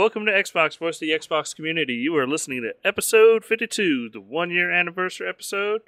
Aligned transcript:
Welcome 0.00 0.24
to 0.24 0.32
Xvox 0.32 0.78
Voice 0.78 0.96
of 0.96 1.00
the 1.00 1.10
Xbox 1.10 1.54
Community. 1.54 1.92
You 1.92 2.16
are 2.16 2.26
listening 2.26 2.62
to 2.62 2.72
episode 2.88 3.44
52, 3.44 4.08
the 4.08 4.18
one 4.18 4.50
year 4.50 4.70
anniversary 4.70 5.28
episode, 5.28 5.82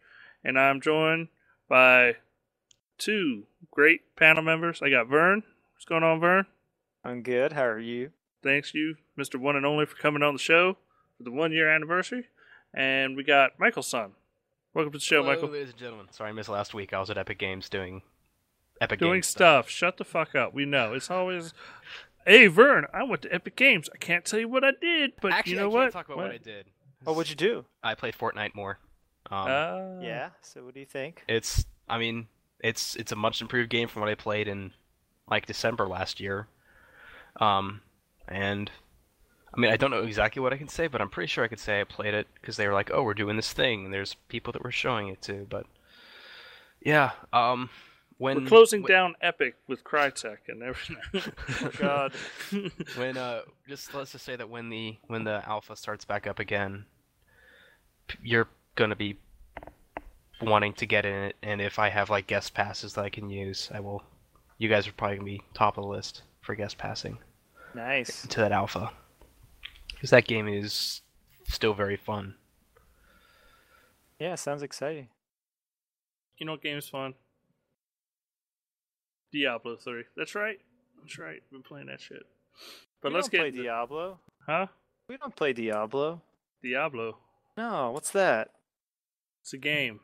and 0.44 0.58
I'm 0.58 0.82
joined 0.82 1.28
by 1.66 2.16
two 2.98 3.44
great 3.70 4.14
panel 4.14 4.42
members. 4.42 4.82
I 4.82 4.90
got 4.90 5.06
Vern. 5.06 5.44
What's 5.72 5.86
going 5.86 6.02
on, 6.02 6.20
Vern? 6.20 6.44
I'm 7.02 7.22
good. 7.22 7.54
How 7.54 7.64
are 7.64 7.78
you? 7.78 8.10
Thanks 8.42 8.74
you, 8.74 8.96
Mr. 9.18 9.36
One 9.40 9.56
and 9.56 9.64
Only, 9.64 9.86
for 9.86 9.96
coming 9.96 10.22
on 10.22 10.34
the 10.34 10.38
show 10.38 10.76
for 11.16 11.22
the 11.22 11.32
one 11.32 11.50
year 11.50 11.74
anniversary. 11.74 12.28
And 12.74 13.16
we 13.16 13.24
got 13.24 13.58
Michael's 13.58 13.88
son. 13.88 14.10
Welcome 14.74 14.92
to 14.92 14.98
the 14.98 15.02
show, 15.02 15.22
Hello, 15.22 15.34
Michael. 15.34 15.48
ladies 15.48 15.70
and 15.70 15.78
gentlemen. 15.78 16.08
Sorry 16.10 16.28
I 16.28 16.32
missed 16.34 16.50
last 16.50 16.74
week. 16.74 16.92
I 16.92 17.00
was 17.00 17.08
at 17.08 17.16
Epic 17.16 17.38
Games 17.38 17.70
doing 17.70 18.02
Epic 18.78 18.98
Doing 18.98 19.12
Games 19.14 19.28
stuff. 19.28 19.70
Shut 19.70 19.96
the 19.96 20.04
fuck 20.04 20.34
up. 20.34 20.52
We 20.52 20.66
know. 20.66 20.92
It's 20.92 21.10
always. 21.10 21.54
Hey, 22.26 22.46
Vern, 22.46 22.86
I 22.92 23.02
went 23.02 23.22
to 23.22 23.34
Epic 23.34 23.56
Games. 23.56 23.88
I 23.92 23.98
can't 23.98 24.24
tell 24.24 24.38
you 24.38 24.48
what 24.48 24.64
I 24.64 24.70
did, 24.80 25.12
but 25.20 25.32
Actually, 25.32 25.52
you 25.54 25.58
know 25.58 25.62
I 25.68 25.70
can't 25.70 25.84
what? 25.84 25.92
talk 25.92 26.06
about 26.06 26.18
what? 26.18 26.30
I 26.30 26.38
did. 26.38 26.66
Oh, 27.06 27.12
what'd 27.14 27.28
you 27.30 27.36
do? 27.36 27.64
I 27.82 27.94
played 27.94 28.14
Fortnite 28.14 28.54
more. 28.54 28.78
Um, 29.30 29.46
Uh, 29.48 30.00
yeah. 30.00 30.30
So, 30.42 30.64
what 30.64 30.74
do 30.74 30.80
you 30.80 30.86
think? 30.86 31.24
it's. 31.28 31.64
I 31.88 31.98
mean, 31.98 32.28
it's 32.60 32.94
it's 32.96 33.10
a 33.12 33.16
much 33.16 33.40
improved 33.42 33.68
game 33.70 33.88
from 33.88 34.00
what 34.02 34.08
I 34.10 34.14
played 34.14 34.46
in 34.48 34.72
like 35.28 35.46
December 35.46 35.86
last 35.88 36.20
year. 36.20 36.46
Um, 37.40 37.80
and 38.28 38.70
I 39.52 39.60
mean, 39.60 39.72
I 39.72 39.76
don't 39.76 39.90
know 39.90 40.04
exactly 40.04 40.40
what 40.40 40.52
I 40.52 40.56
can 40.58 40.68
say, 40.68 40.86
but 40.86 41.00
I'm 41.00 41.10
pretty 41.10 41.26
sure 41.26 41.42
I 41.44 41.48
could 41.48 41.58
say 41.60 41.80
I 41.80 41.84
played 41.84 42.14
it 42.14 42.28
because 42.40 42.56
they 42.56 42.66
were 42.68 42.72
like, 42.72 42.90
"Oh, 42.92 43.02
we're 43.02 43.14
doing 43.14 43.36
this 43.36 43.52
thing." 43.52 43.84
And 43.86 43.92
there's 43.94 44.14
people 44.28 44.52
that 44.52 44.62
we're 44.62 44.70
showing 44.70 45.08
it 45.08 45.20
to, 45.22 45.46
but 45.50 45.66
yeah. 46.80 47.10
Um, 47.32 47.68
when 48.22 48.42
We're 48.44 48.48
closing 48.48 48.82
when- 48.82 48.92
down 48.92 49.14
Epic 49.20 49.56
with 49.66 49.82
Crytek 49.82 50.38
and 50.48 50.62
everything. 50.62 50.96
Oh 51.62 51.70
God. 51.78 52.12
when 52.96 53.16
uh 53.16 53.40
just 53.68 53.92
let's 53.94 54.12
just 54.12 54.24
say 54.24 54.36
that 54.36 54.48
when 54.48 54.68
the 54.70 54.96
when 55.08 55.24
the 55.24 55.42
alpha 55.48 55.74
starts 55.76 56.04
back 56.04 56.26
up 56.26 56.38
again 56.38 56.84
you're 58.22 58.48
gonna 58.76 58.94
be 58.96 59.18
wanting 60.40 60.72
to 60.74 60.86
get 60.86 61.04
in 61.04 61.14
it 61.14 61.36
and 61.42 61.60
if 61.60 61.78
i 61.78 61.88
have 61.88 62.10
like 62.10 62.26
guest 62.26 62.52
passes 62.52 62.94
that 62.94 63.04
i 63.04 63.08
can 63.08 63.30
use 63.30 63.70
i 63.74 63.80
will 63.80 64.02
you 64.58 64.68
guys 64.68 64.86
are 64.88 64.92
probably 64.92 65.16
gonna 65.16 65.24
be 65.26 65.42
top 65.54 65.78
of 65.78 65.84
the 65.84 65.88
list 65.88 66.22
for 66.40 66.54
guest 66.54 66.76
passing 66.78 67.16
nice. 67.74 68.26
to 68.26 68.40
that 68.40 68.50
alpha 68.52 68.90
because 69.92 70.10
that 70.10 70.26
game 70.26 70.48
is 70.48 71.02
still 71.48 71.74
very 71.74 71.96
fun 71.96 72.34
Yeah, 74.18 74.34
sounds 74.36 74.62
exciting. 74.62 75.08
you 76.38 76.46
know 76.46 76.52
what 76.52 76.62
game's 76.62 76.88
fun? 76.88 77.14
Diablo 79.32 79.76
3. 79.76 80.04
That's 80.16 80.34
right. 80.34 80.58
That's 81.00 81.18
right. 81.18 81.42
Been 81.50 81.62
playing 81.62 81.86
that 81.86 82.00
shit. 82.00 82.22
But 83.02 83.10
we 83.10 83.16
let's 83.16 83.28
don't 83.28 83.32
get 83.32 83.38
play 83.40 83.48
into- 83.48 83.62
Diablo. 83.62 84.18
Huh? 84.46 84.66
We 85.08 85.16
don't 85.16 85.34
play 85.34 85.52
Diablo. 85.52 86.20
Diablo. 86.62 87.18
No, 87.56 87.90
what's 87.90 88.10
that? 88.12 88.50
It's 89.42 89.52
a 89.52 89.58
game. 89.58 90.00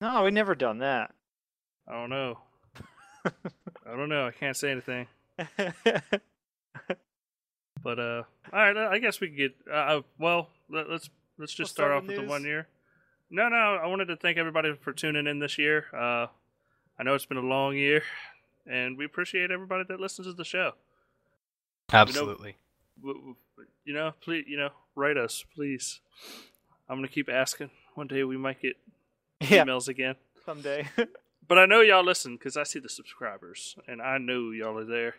No, 0.00 0.22
we 0.24 0.30
never 0.30 0.54
done 0.54 0.78
that. 0.78 1.12
I 1.88 1.92
don't 1.92 2.10
know. 2.10 2.38
I 3.24 3.96
don't 3.96 4.08
know. 4.08 4.26
I 4.26 4.30
can't 4.32 4.56
say 4.56 4.70
anything. 4.70 5.06
But 7.80 8.00
uh, 8.00 8.22
all 8.52 8.58
right. 8.58 8.76
I 8.76 8.98
guess 8.98 9.20
we 9.20 9.28
can 9.28 9.36
get. 9.36 9.54
Uh, 9.70 9.74
uh, 9.74 10.00
well, 10.18 10.48
let, 10.68 10.90
let's 10.90 11.08
let's 11.38 11.54
just 11.54 11.70
start 11.70 11.92
off 11.92 12.02
with 12.02 12.16
with 12.16 12.26
the 12.26 12.30
one 12.30 12.42
year. 12.42 12.66
No, 13.30 13.48
no. 13.48 13.56
I 13.56 13.86
wanted 13.86 14.06
to 14.06 14.16
thank 14.16 14.36
everybody 14.36 14.74
for 14.80 14.92
tuning 14.92 15.26
in 15.28 15.38
this 15.38 15.58
year. 15.58 15.84
Uh, 15.94 16.26
I 16.98 17.04
know 17.04 17.14
it's 17.14 17.26
been 17.26 17.36
a 17.38 17.40
long 17.40 17.76
year, 17.76 18.02
and 18.68 18.96
we 18.98 19.04
appreciate 19.04 19.50
everybody 19.50 19.84
that 19.88 20.00
listens 20.00 20.26
to 20.26 20.32
the 20.32 20.44
show. 20.44 20.72
absolutely 21.92 22.56
w- 23.00 23.18
w- 23.18 23.36
you 23.84 23.94
know, 23.94 24.12
please, 24.20 24.44
you 24.46 24.56
know, 24.56 24.70
write 24.94 25.16
us, 25.16 25.44
please. 25.54 26.00
I'm 26.88 26.98
gonna 26.98 27.08
keep 27.08 27.28
asking. 27.28 27.70
One 27.94 28.06
day 28.06 28.22
we 28.24 28.36
might 28.36 28.60
get 28.60 28.76
yeah, 29.40 29.64
emails 29.64 29.88
again, 29.88 30.16
someday. 30.44 30.88
but 31.48 31.58
I 31.58 31.66
know 31.66 31.80
y'all 31.80 32.04
listen 32.04 32.36
because 32.36 32.56
I 32.56 32.62
see 32.64 32.78
the 32.78 32.88
subscribers, 32.88 33.76
and 33.86 34.00
I 34.02 34.18
know 34.18 34.50
y'all 34.50 34.76
are 34.78 34.84
there. 34.84 35.14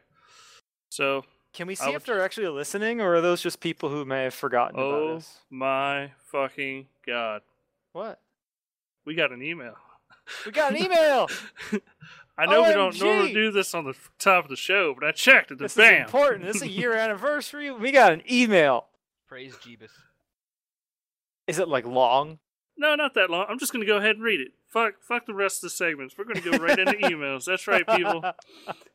So, 0.90 1.24
Can 1.54 1.68
we 1.68 1.76
see 1.76 1.92
if 1.92 2.06
they're 2.06 2.24
actually 2.24 2.48
listening, 2.48 3.02
or 3.02 3.16
are 3.16 3.22
those 3.22 3.42
just 3.42 3.60
people 3.60 3.90
who 3.90 4.06
may 4.06 4.24
have 4.24 4.34
forgotten 4.34 4.80
about 4.80 5.02
oh 5.02 5.16
us? 5.18 5.40
my 5.50 6.12
fucking 6.32 6.88
god, 7.06 7.42
What? 7.94 8.20
we 9.06 9.16
got 9.16 9.32
an 9.32 9.42
email. 9.42 9.76
We 10.46 10.52
got 10.52 10.72
an 10.76 10.78
email. 10.84 11.28
I 12.40 12.46
know 12.46 12.64
we 12.64 12.74
don't 12.74 12.98
normally 13.00 13.34
do 13.34 13.52
this 13.52 13.74
on 13.74 13.84
the 13.84 13.96
top 14.18 14.46
of 14.46 14.50
the 14.50 14.56
show, 14.56 14.96
but 14.98 15.06
I 15.06 15.12
checked 15.12 15.52
and 15.52 15.60
this 15.60 15.76
bam. 15.76 15.94
is 15.94 16.06
important. 16.06 16.46
This 16.46 16.56
is 16.58 16.62
a 16.62 16.70
year 16.70 16.94
anniversary. 16.94 17.70
We 17.70 17.92
got 17.92 18.14
an 18.14 18.22
email. 18.32 18.86
praise 19.28 19.56
jeebus 19.56 19.90
Is 21.48 21.60
it 21.60 21.68
like 21.68 21.86
long? 21.86 22.40
No, 22.78 22.96
not 22.96 23.14
that 23.16 23.30
long. 23.30 23.46
I'm 23.50 23.60
just 23.60 23.74
gonna 23.74 23.86
go 23.86 23.98
ahead 23.98 24.16
and 24.16 24.24
read 24.24 24.40
it. 24.40 24.54
Fuck, 24.68 25.02
fuck 25.02 25.26
the 25.26 25.34
rest 25.34 25.58
of 25.58 25.62
the 25.64 25.76
segments. 25.76 26.18
We're 26.18 26.24
gonna 26.24 26.40
go 26.40 26.58
right 26.64 26.80
into 26.80 26.94
emails. 27.10 27.44
That's 27.44 27.68
right, 27.68 27.86
people. 27.86 28.24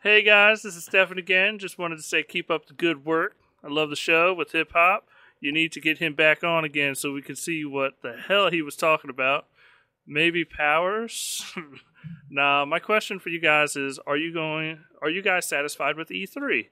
Hey 0.03 0.23
guys, 0.23 0.63
this 0.63 0.75
is 0.75 0.85
Stefan 0.87 1.19
again. 1.19 1.59
Just 1.59 1.79
wanted 1.79 1.97
to 1.97 2.03
say 2.03 2.23
keep 2.23 2.51
up 2.51 2.67
the 2.67 2.73
good 2.73 3.05
work. 3.05 3.37
I 3.63 3.69
love 3.69 3.91
the 3.91 3.97
show 3.97 4.33
with 4.33 4.53
hip 4.53 4.73
hop. 4.73 5.07
You 5.41 5.53
need 5.53 5.73
to 5.73 5.81
get 5.81 5.99
him 5.99 6.15
back 6.15 6.43
on 6.43 6.65
again 6.65 6.95
so 6.95 7.13
we 7.13 7.21
can 7.21 7.37
see 7.37 7.63
what 7.67 8.01
the 8.03 8.17
hell 8.17 8.51
he 8.51 8.63
was 8.63 8.77
talking 8.77 9.11
about. 9.11 9.47
Maybe 10.07 10.45
powers? 10.47 11.45
nah, 12.31 12.65
my 12.65 12.79
question 12.79 13.19
for 13.19 13.29
you 13.29 13.41
guys 13.41 13.77
is 13.77 13.99
are 14.07 14.17
you 14.17 14.33
going 14.33 14.81
are 15.03 15.11
you 15.11 15.23
guys 15.23 15.47
satisfied 15.47 15.97
with 15.97 16.09
E3? 16.09 16.67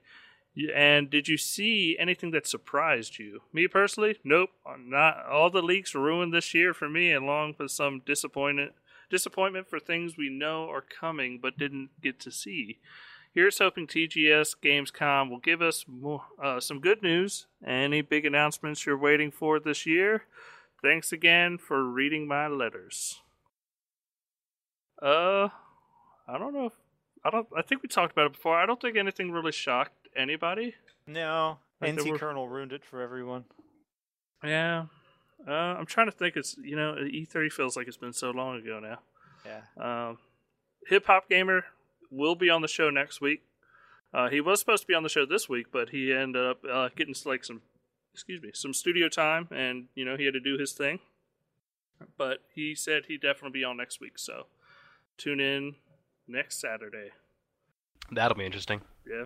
And 0.75 1.09
did 1.09 1.27
you 1.27 1.37
see 1.37 1.97
anything 1.99 2.29
that 2.31 2.45
surprised 2.45 3.17
you? 3.17 3.41
Me 3.51 3.67
personally, 3.67 4.19
nope. 4.23 4.51
Not 4.77 5.25
all 5.25 5.49
the 5.49 5.63
leaks 5.63 5.95
ruined 5.95 6.31
this 6.31 6.53
year 6.53 6.75
for 6.75 6.87
me, 6.87 7.11
and 7.11 7.25
long 7.25 7.53
for 7.53 7.67
some 7.67 8.01
disappointment 8.05 8.73
disappointment 9.09 9.67
for 9.67 9.79
things 9.79 10.17
we 10.17 10.29
know 10.29 10.67
are 10.69 10.81
coming 10.81 11.39
but 11.41 11.57
didn't 11.57 11.89
get 12.01 12.19
to 12.19 12.31
see. 12.31 12.79
Here's 13.33 13.57
hoping 13.57 13.87
TGS 13.87 14.55
Gamescom 14.63 15.29
will 15.29 15.39
give 15.39 15.61
us 15.61 15.85
more, 15.87 16.23
uh, 16.41 16.59
some 16.59 16.79
good 16.79 17.01
news. 17.01 17.47
Any 17.65 18.01
big 18.01 18.25
announcements 18.25 18.85
you're 18.85 18.97
waiting 18.97 19.31
for 19.31 19.59
this 19.59 19.87
year? 19.87 20.25
Thanks 20.83 21.11
again 21.11 21.57
for 21.57 21.83
reading 21.83 22.27
my 22.27 22.47
letters. 22.47 23.22
Uh, 25.03 25.49
I 26.27 26.37
don't 26.37 26.53
know. 26.53 26.67
If, 26.67 26.73
I 27.25 27.29
don't. 27.29 27.47
I 27.55 27.61
think 27.61 27.83
we 27.83 27.89
talked 27.89 28.13
about 28.13 28.27
it 28.27 28.33
before. 28.33 28.55
I 28.57 28.65
don't 28.65 28.79
think 28.79 28.95
anything 28.97 29.31
really 29.31 29.51
shocked 29.51 30.07
anybody. 30.15 30.75
No. 31.05 31.57
Like 31.81 31.95
NT 31.95 32.11
were- 32.11 32.17
Colonel 32.17 32.47
ruined 32.47 32.71
it 32.71 32.83
for 32.85 33.01
everyone. 33.01 33.45
Yeah. 34.43 34.85
Uh, 35.47 35.51
I'm 35.51 35.85
trying 35.85 36.07
to 36.07 36.11
think. 36.11 36.37
It's 36.37 36.55
you 36.57 36.75
know 36.75 36.95
E3 36.95 37.51
feels 37.51 37.75
like 37.75 37.87
it's 37.87 37.97
been 37.97 38.13
so 38.13 38.31
long 38.31 38.57
ago 38.57 38.79
now. 38.79 38.99
Yeah. 39.45 40.09
Um, 40.09 40.17
Hip 40.87 41.05
Hop 41.07 41.29
Gamer 41.29 41.65
will 42.09 42.35
be 42.35 42.49
on 42.49 42.61
the 42.61 42.67
show 42.67 42.89
next 42.89 43.19
week. 43.19 43.43
Uh, 44.13 44.29
he 44.29 44.39
was 44.39 44.59
supposed 44.59 44.83
to 44.83 44.87
be 44.87 44.93
on 44.93 45.03
the 45.03 45.09
show 45.09 45.25
this 45.25 45.49
week, 45.49 45.67
but 45.71 45.89
he 45.89 46.13
ended 46.13 46.45
up 46.45 46.63
uh, 46.71 46.89
getting 46.95 47.15
like 47.25 47.43
some, 47.43 47.61
excuse 48.13 48.41
me, 48.41 48.51
some 48.53 48.73
studio 48.73 49.09
time, 49.09 49.47
and 49.51 49.85
you 49.95 50.05
know 50.05 50.15
he 50.15 50.25
had 50.25 50.33
to 50.33 50.39
do 50.39 50.57
his 50.57 50.71
thing. 50.71 50.99
But 52.17 52.39
he 52.53 52.75
said 52.75 53.03
he'd 53.07 53.21
definitely 53.21 53.59
be 53.59 53.63
on 53.63 53.77
next 53.77 53.99
week, 53.99 54.17
so 54.19 54.45
tune 55.17 55.39
in 55.39 55.75
next 56.27 56.59
Saturday. 56.59 57.09
that'll 58.11 58.37
be 58.37 58.45
interesting 58.45 58.81
Yeah. 59.07 59.25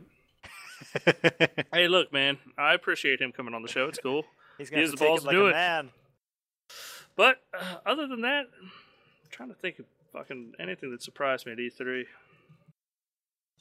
Hey, 1.73 1.87
look, 1.87 2.13
man, 2.13 2.37
I 2.57 2.73
appreciate 2.73 3.19
him 3.21 3.31
coming 3.31 3.53
on 3.53 3.61
the 3.63 3.67
show. 3.67 3.87
It's 3.87 3.97
cool. 3.99 4.25
He's 4.57 4.69
He 4.69 4.75
gonna 4.75 4.81
has 4.83 4.91
the 4.91 4.97
to 4.97 4.99
take 5.03 5.07
balls 5.09 5.19
it 5.19 5.23
to 5.23 5.27
like 5.27 5.35
do 5.35 5.45
a 5.45 5.49
it. 5.49 5.51
man. 5.53 5.89
But 7.15 7.37
uh, 7.59 7.77
other 7.85 8.07
than 8.07 8.21
that, 8.21 8.45
I'm 8.61 8.71
trying 9.31 9.49
to 9.49 9.55
think 9.55 9.79
of 9.79 9.85
fucking 10.13 10.53
anything 10.59 10.91
that 10.91 11.01
surprised 11.01 11.45
me 11.47 11.51
at 11.53 11.57
E3. 11.57 12.03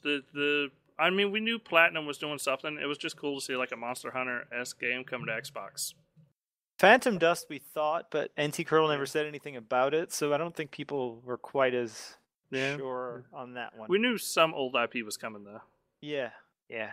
The 0.03 0.21
the 0.33 0.67
I 0.99 1.09
mean, 1.09 1.31
we 1.31 1.39
knew 1.39 1.57
Platinum 1.59 2.05
was 2.05 2.17
doing 2.17 2.37
something. 2.39 2.77
It 2.81 2.85
was 2.85 2.97
just 2.97 3.17
cool 3.17 3.39
to 3.39 3.45
see 3.45 3.55
like 3.55 3.71
a 3.71 3.75
Monster 3.75 4.11
Hunter 4.11 4.47
s 4.51 4.73
game 4.73 5.03
coming 5.03 5.27
to 5.27 5.33
Xbox. 5.33 5.93
Phantom 6.79 7.17
Dust, 7.17 7.47
we 7.49 7.59
thought, 7.59 8.11
but 8.11 8.31
NT 8.39 8.65
Colonel 8.67 8.87
never 8.89 9.05
said 9.05 9.25
anything 9.25 9.55
about 9.55 9.93
it, 9.93 10.13
so 10.13 10.33
I 10.33 10.37
don't 10.37 10.55
think 10.55 10.71
people 10.71 11.21
were 11.25 11.37
quite 11.37 11.73
as 11.73 12.17
Yeah. 12.51 12.77
sure 12.77 13.25
on 13.33 13.53
that 13.55 13.75
one. 13.77 13.87
We 13.89 13.97
knew 13.97 14.17
some 14.17 14.53
old 14.53 14.75
IP 14.75 15.03
was 15.03 15.17
coming 15.17 15.43
though. 15.43 15.61
yeah, 16.01 16.29
yeah. 16.69 16.91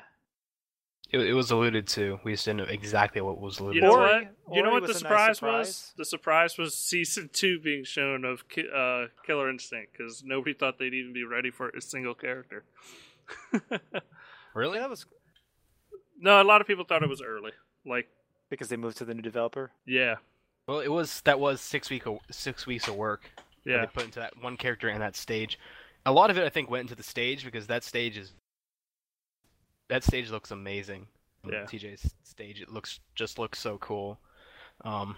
it, 1.11 1.19
it 1.21 1.35
was 1.35 1.51
alluded 1.51 1.87
to 1.89 2.19
we 2.25 2.33
just 2.33 2.47
didn't 2.47 2.59
know 2.59 2.65
exactly 2.73 3.21
what 3.21 3.39
was 3.39 3.59
alluded 3.61 3.77
You 3.77 3.83
know 3.83 3.93
Ori- 3.95 4.29
what? 4.47 4.57
You 4.57 4.63
know 4.63 4.71
what 4.71 4.83
the 4.85 4.89
was 4.89 4.97
a 4.97 5.01
surprise, 5.01 5.43
was? 5.43 5.93
The 5.99 6.05
surprise 6.07 6.57
was 6.57 6.75
season 6.75 7.29
two 7.33 7.61
being 7.61 7.85
shown 7.85 8.25
of 8.25 8.49
Ki- 8.49 8.69
uh, 8.75 9.07
Killer 9.27 9.51
Instinct 9.51 9.93
because 9.93 10.23
nobody 10.25 10.55
thought 10.55 10.79
they'd 10.79 10.95
even 10.95 11.13
be 11.13 11.25
ready 11.25 11.51
for 11.51 11.69
a 11.69 11.81
single 11.83 12.15
character. 12.15 12.65
really 14.55 14.79
That 14.79 14.89
was 14.91 15.05
no, 16.19 16.41
a 16.41 16.45
lot 16.45 16.61
of 16.63 16.67
people 16.67 16.85
thought 16.85 17.03
it 17.03 17.09
was 17.09 17.21
early. 17.21 17.51
Like, 17.85 18.09
because 18.51 18.69
they 18.69 18.77
moved 18.77 18.97
to 18.99 19.05
the 19.05 19.15
new 19.15 19.23
developer. 19.23 19.71
yeah, 19.87 20.17
Well, 20.67 20.81
it 20.81 20.89
was 20.93 21.21
that 21.23 21.41
was 21.41 21.61
six 21.61 21.91
week 21.91 22.07
o- 22.07 22.21
six 22.31 22.67
weeks 22.67 22.89
of 22.89 22.97
work 22.97 23.31
that 23.65 23.71
yeah. 23.71 23.81
they 23.81 23.87
put 23.87 24.05
into 24.05 24.21
that 24.21 24.35
one 24.43 24.57
character 24.57 24.89
and 24.89 25.01
that 25.01 25.17
stage. 25.17 25.59
A 26.07 26.13
lot 26.13 26.31
of 26.31 26.37
it, 26.39 26.45
I 26.45 26.51
think, 26.51 26.69
went 26.71 26.83
into 26.83 26.95
the 26.95 27.03
stage 27.03 27.45
because 27.45 27.67
that 27.69 27.83
stage 27.85 28.17
is 28.19 28.33
that 29.89 30.05
stage 30.05 30.31
looks 30.31 30.51
amazing. 30.51 31.07
Yeah. 31.47 31.65
TJ's 31.65 32.15
stage. 32.23 32.61
It 32.61 32.71
looks 32.71 33.01
just 33.15 33.39
looks 33.39 33.59
so 33.59 33.77
cool. 33.79 34.19
Um, 34.83 35.17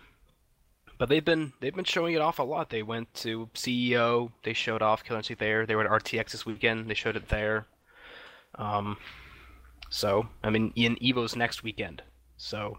but 0.99 1.08
they've 1.08 1.25
been 1.25 1.52
they've 1.61 1.75
been 1.75 1.84
showing 1.84 2.14
it 2.14 2.20
off 2.20 2.38
a 2.38 2.43
lot. 2.43 2.70
They 2.70 2.82
went 2.82 3.12
to 3.14 3.49
CEO. 3.55 4.31
They 4.44 4.52
showed 4.52 4.82
off 4.82 5.05
Killer 5.05 5.19
Instinct 5.19 5.40
there. 5.40 5.67
They 5.67 5.76
were 5.76 5.84
at 5.84 6.02
RTX 6.05 6.31
this 6.32 6.46
weekend. 6.46 6.88
They 6.88 6.94
showed 6.94 7.17
it 7.17 7.29
there. 7.29 7.67
Um, 8.56 8.96
so 9.90 10.26
I 10.43 10.50
mean, 10.50 10.72
in 10.75 10.96
Evo's 10.96 11.37
next 11.37 11.62
weekend. 11.62 12.02
So, 12.38 12.79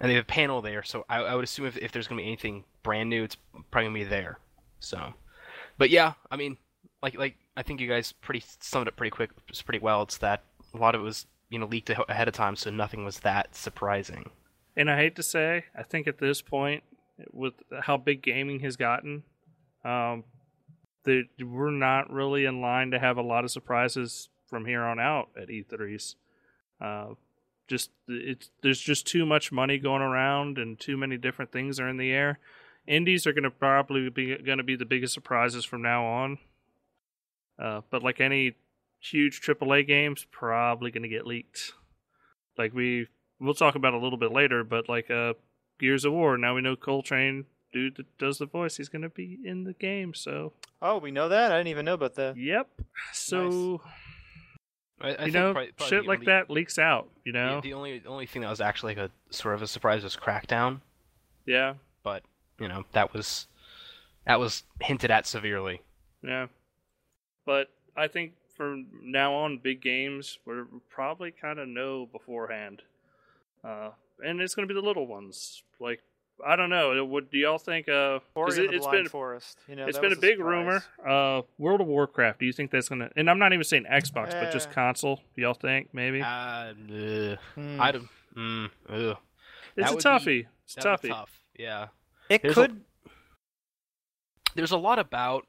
and 0.00 0.10
they 0.10 0.14
have 0.14 0.24
a 0.24 0.26
panel 0.26 0.62
there. 0.62 0.82
So 0.82 1.04
I, 1.08 1.18
I 1.18 1.34
would 1.34 1.44
assume 1.44 1.66
if 1.66 1.76
if 1.76 1.92
there's 1.92 2.08
gonna 2.08 2.22
be 2.22 2.26
anything 2.26 2.64
brand 2.82 3.10
new, 3.10 3.24
it's 3.24 3.36
probably 3.70 3.88
gonna 3.88 3.98
be 3.98 4.04
there. 4.04 4.38
So, 4.80 5.14
but 5.76 5.90
yeah, 5.90 6.14
I 6.30 6.36
mean, 6.36 6.56
like 7.02 7.16
like 7.18 7.36
I 7.56 7.62
think 7.62 7.80
you 7.80 7.88
guys 7.88 8.12
pretty 8.12 8.44
summed 8.60 8.86
it 8.86 8.92
up 8.92 8.96
pretty 8.96 9.10
quick, 9.10 9.30
pretty 9.64 9.80
well. 9.80 10.02
It's 10.02 10.18
that 10.18 10.44
a 10.74 10.78
lot 10.78 10.94
of 10.94 11.00
it 11.00 11.04
was 11.04 11.26
you 11.50 11.58
know 11.58 11.66
leaked 11.66 11.90
ahead 11.90 12.28
of 12.28 12.34
time, 12.34 12.56
so 12.56 12.70
nothing 12.70 13.04
was 13.04 13.20
that 13.20 13.54
surprising. 13.54 14.30
And 14.76 14.90
I 14.90 14.96
hate 14.96 15.16
to 15.16 15.22
say, 15.24 15.64
I 15.76 15.82
think 15.82 16.06
at 16.06 16.18
this 16.18 16.40
point, 16.40 16.84
with 17.32 17.54
how 17.80 17.96
big 17.96 18.22
gaming 18.22 18.60
has 18.60 18.76
gotten, 18.76 19.24
um, 19.84 20.22
that 21.04 21.24
we're 21.40 21.70
not 21.70 22.12
really 22.12 22.44
in 22.44 22.60
line 22.60 22.92
to 22.92 22.98
have 22.98 23.16
a 23.16 23.22
lot 23.22 23.44
of 23.44 23.50
surprises 23.50 24.28
from 24.46 24.66
here 24.66 24.82
on 24.82 25.00
out 25.00 25.30
at 25.36 25.48
E3s. 25.48 26.14
Uh, 26.80 27.14
just 27.68 27.90
it's 28.08 28.50
there's 28.62 28.80
just 28.80 29.06
too 29.06 29.24
much 29.24 29.52
money 29.52 29.78
going 29.78 30.02
around 30.02 30.58
and 30.58 30.78
too 30.80 30.96
many 30.96 31.16
different 31.16 31.52
things 31.52 31.78
are 31.78 31.88
in 31.88 31.98
the 31.98 32.10
air. 32.10 32.38
Indies 32.86 33.26
are 33.26 33.32
going 33.32 33.44
to 33.44 33.50
probably 33.50 34.08
be 34.08 34.36
going 34.38 34.58
to 34.58 34.64
be 34.64 34.74
the 34.76 34.86
biggest 34.86 35.14
surprises 35.14 35.64
from 35.64 35.82
now 35.82 36.04
on. 36.06 36.38
Uh, 37.58 37.82
but 37.90 38.02
like 38.02 38.20
any 38.20 38.54
huge 39.00 39.40
AAA 39.40 39.86
games, 39.86 40.26
probably 40.30 40.90
going 40.90 41.02
to 41.02 41.08
get 41.08 41.26
leaked. 41.26 41.72
Like 42.56 42.72
we 42.72 43.06
we'll 43.38 43.54
talk 43.54 43.74
about 43.74 43.94
a 43.94 43.98
little 43.98 44.18
bit 44.18 44.32
later, 44.32 44.64
but 44.64 44.88
like 44.88 45.10
uh 45.10 45.34
Gears 45.78 46.04
of 46.04 46.12
War, 46.12 46.36
now 46.36 46.54
we 46.54 46.60
know 46.60 46.74
Cole 46.74 47.02
Train, 47.02 47.44
dude 47.72 47.96
that 47.96 48.18
does 48.18 48.38
the 48.38 48.46
voice, 48.46 48.78
he's 48.78 48.88
gonna 48.88 49.08
be 49.08 49.38
in 49.44 49.62
the 49.64 49.74
game, 49.74 50.12
so 50.14 50.52
Oh, 50.80 50.98
we 50.98 51.10
know 51.10 51.28
that. 51.28 51.52
I 51.52 51.56
didn't 51.56 51.68
even 51.68 51.84
know 51.84 51.94
about 51.94 52.14
that. 52.16 52.36
Yep. 52.36 52.68
So 53.12 53.80
I, 55.00 55.14
I 55.14 55.24
you 55.26 55.32
know, 55.32 55.52
probably- 55.52 55.72
probably 55.72 55.88
shit 55.96 56.02
the 56.04 56.08
like 56.08 56.18
only- 56.20 56.26
that 56.26 56.50
leaks 56.50 56.78
out, 56.78 57.08
you 57.24 57.32
the- 57.32 57.38
know? 57.38 57.60
The, 57.60 57.72
only 57.74 57.98
the 58.00 58.08
only 58.08 58.26
thing 58.26 58.42
that 58.42 58.50
was 58.50 58.60
actually 58.60 58.94
like 58.96 59.10
a 59.10 59.34
sort 59.34 59.54
of 59.54 59.62
a 59.62 59.66
surprise 59.66 60.02
was 60.02 60.16
Crackdown, 60.16 60.80
yeah. 61.46 61.74
but 62.02 62.22
you 62.58 62.68
know 62.68 62.84
that 62.92 63.12
was 63.12 63.46
that 64.26 64.38
was 64.40 64.64
hinted 64.80 65.10
at 65.10 65.26
severely. 65.26 65.82
Yeah. 66.22 66.46
But 67.46 67.70
I 67.96 68.08
think 68.08 68.32
from 68.56 68.86
now 69.02 69.32
on, 69.34 69.58
big 69.58 69.80
games 69.80 70.38
we're 70.44 70.66
probably 70.90 71.30
kind 71.30 71.58
of 71.58 71.68
know 71.68 72.06
beforehand, 72.06 72.82
uh, 73.64 73.90
and 74.22 74.40
it's 74.40 74.54
going 74.54 74.66
to 74.66 74.72
be 74.74 74.78
the 74.78 74.84
little 74.86 75.06
ones. 75.06 75.62
Like 75.80 76.02
I 76.46 76.56
don't 76.56 76.70
know. 76.70 77.04
Would 77.04 77.30
do 77.30 77.38
y'all 77.38 77.58
think? 77.58 77.88
Uh, 77.88 78.20
'cause 78.20 78.22
Ori 78.34 78.52
it, 78.52 78.58
and 78.60 78.68
the 78.70 78.76
it's 78.76 78.86
Blind 78.86 79.04
been 79.04 79.08
Forest. 79.08 79.58
You 79.68 79.76
know, 79.76 79.86
it's 79.86 79.96
that 79.96 80.02
been 80.02 80.12
a 80.12 80.16
was 80.16 80.18
big 80.20 80.36
surprise. 80.38 80.82
rumor. 81.04 81.38
Uh, 81.38 81.42
World 81.58 81.80
of 81.80 81.86
Warcraft. 81.88 82.38
Do 82.40 82.46
you 82.46 82.52
think 82.52 82.70
that's 82.70 82.88
gonna? 82.88 83.10
And 83.16 83.28
I'm 83.28 83.38
not 83.38 83.52
even 83.52 83.64
saying 83.64 83.84
Xbox, 83.90 84.30
but 84.32 84.50
just 84.52 84.68
Eh. 84.68 84.72
console. 84.72 85.16
Do 85.34 85.42
y'all 85.42 85.54
think 85.54 85.88
maybe? 85.92 86.22
Uh. 86.22 86.72
Hmm. 87.54 87.80
I 87.80 87.92
don't. 87.92 88.08
Mm, 88.36 88.70
ugh. 88.88 89.16
it's 89.76 89.90
that 89.90 90.04
a 90.04 90.08
toughie. 90.08 90.24
be- 90.26 90.46
it's 90.64 90.76
a 90.76 90.80
toughie. 90.80 91.08
tough. 91.08 91.40
Yeah. 91.58 91.88
It 92.28 92.42
There's 92.42 92.56
a- 92.58 92.68
could. 92.68 92.84
There's 94.54 94.72
a 94.72 94.76
lot 94.78 94.98
about 94.98 95.46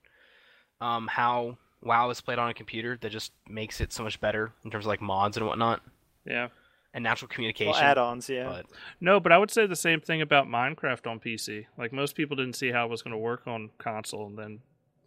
um 0.82 1.08
how 1.08 1.58
WoW 1.82 2.10
is 2.10 2.22
played 2.22 2.40
on 2.40 2.50
a 2.50 2.54
computer 2.54 2.98
that 3.02 3.10
just 3.10 3.32
makes 3.48 3.80
it 3.82 3.94
so 3.94 4.04
much 4.04 4.20
better 4.20 4.54
in 4.64 4.72
terms 4.72 4.86
of 4.86 4.90
like 4.90 5.02
mods 5.02 5.38
and 5.38 5.46
whatnot 5.46 5.82
Yeah. 6.26 6.50
And 6.94 7.04
natural 7.04 7.28
communication. 7.30 7.72
Well, 7.74 7.82
add-ons, 7.82 8.30
yeah. 8.30 8.46
But 8.50 8.66
No, 9.00 9.20
but 9.20 9.32
I 9.32 9.38
would 9.38 9.52
say 9.52 9.66
the 9.68 9.76
same 9.76 10.02
thing 10.02 10.22
about 10.22 10.48
Minecraft 10.48 11.06
on 11.10 11.20
PC. 11.20 11.66
Like 11.78 11.94
most 11.94 12.16
people 12.16 12.36
didn't 12.36 12.56
see 12.56 12.72
how 12.72 12.86
it 12.86 12.90
was 12.90 13.02
going 13.02 13.12
to 13.12 13.18
work 13.18 13.46
on 13.48 13.70
console, 13.78 14.26
and 14.28 14.38
then 14.38 14.60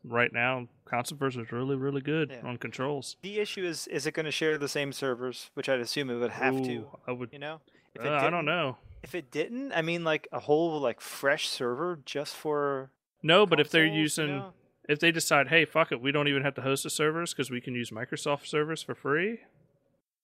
right 0.04 0.32
now 0.32 0.68
console 0.84 1.16
version 1.18 1.42
is 1.42 1.50
really, 1.52 1.76
really 1.76 2.00
good 2.00 2.30
Yeah. 2.30 2.48
on 2.48 2.56
controls. 2.58 3.16
the 3.22 3.38
issue 3.38 3.64
is, 3.64 3.86
is 3.88 4.06
it 4.06 4.14
going 4.14 4.26
to 4.26 4.32
share 4.32 4.58
the 4.58 4.68
same 4.68 4.92
servers? 4.92 5.50
Which 5.54 5.68
I'd 5.68 5.80
assume 5.80 6.10
it 6.10 6.16
would 6.16 6.30
have 6.30 6.62
to. 6.64 6.86
I 7.06 7.12
would. 7.12 7.30
You 7.32 7.38
know, 7.38 7.60
if 7.94 8.04
Uh, 8.04 8.10
I 8.10 8.30
don't 8.30 8.44
know. 8.44 8.78
If 9.02 9.14
it 9.16 9.32
didn't, 9.32 9.72
I 9.72 9.82
mean, 9.82 10.04
like 10.04 10.28
a 10.32 10.38
whole 10.38 10.78
like 10.80 11.00
fresh 11.00 11.48
server 11.48 11.98
just 12.04 12.36
for. 12.36 12.90
No, 13.22 13.46
but 13.46 13.58
if 13.58 13.70
they're 13.70 13.82
consoles, 13.84 13.96
you 13.96 14.02
using, 14.02 14.36
know? 14.38 14.52
if 14.88 14.98
they 15.00 15.10
decide, 15.12 15.48
hey, 15.48 15.64
fuck 15.64 15.90
it, 15.92 16.00
we 16.00 16.12
don't 16.12 16.28
even 16.28 16.42
have 16.42 16.54
to 16.54 16.60
host 16.62 16.84
the 16.84 16.90
servers 16.90 17.32
because 17.32 17.50
we 17.50 17.60
can 17.60 17.74
use 17.74 17.90
Microsoft 17.90 18.46
servers 18.46 18.82
for 18.82 18.94
free. 18.94 19.40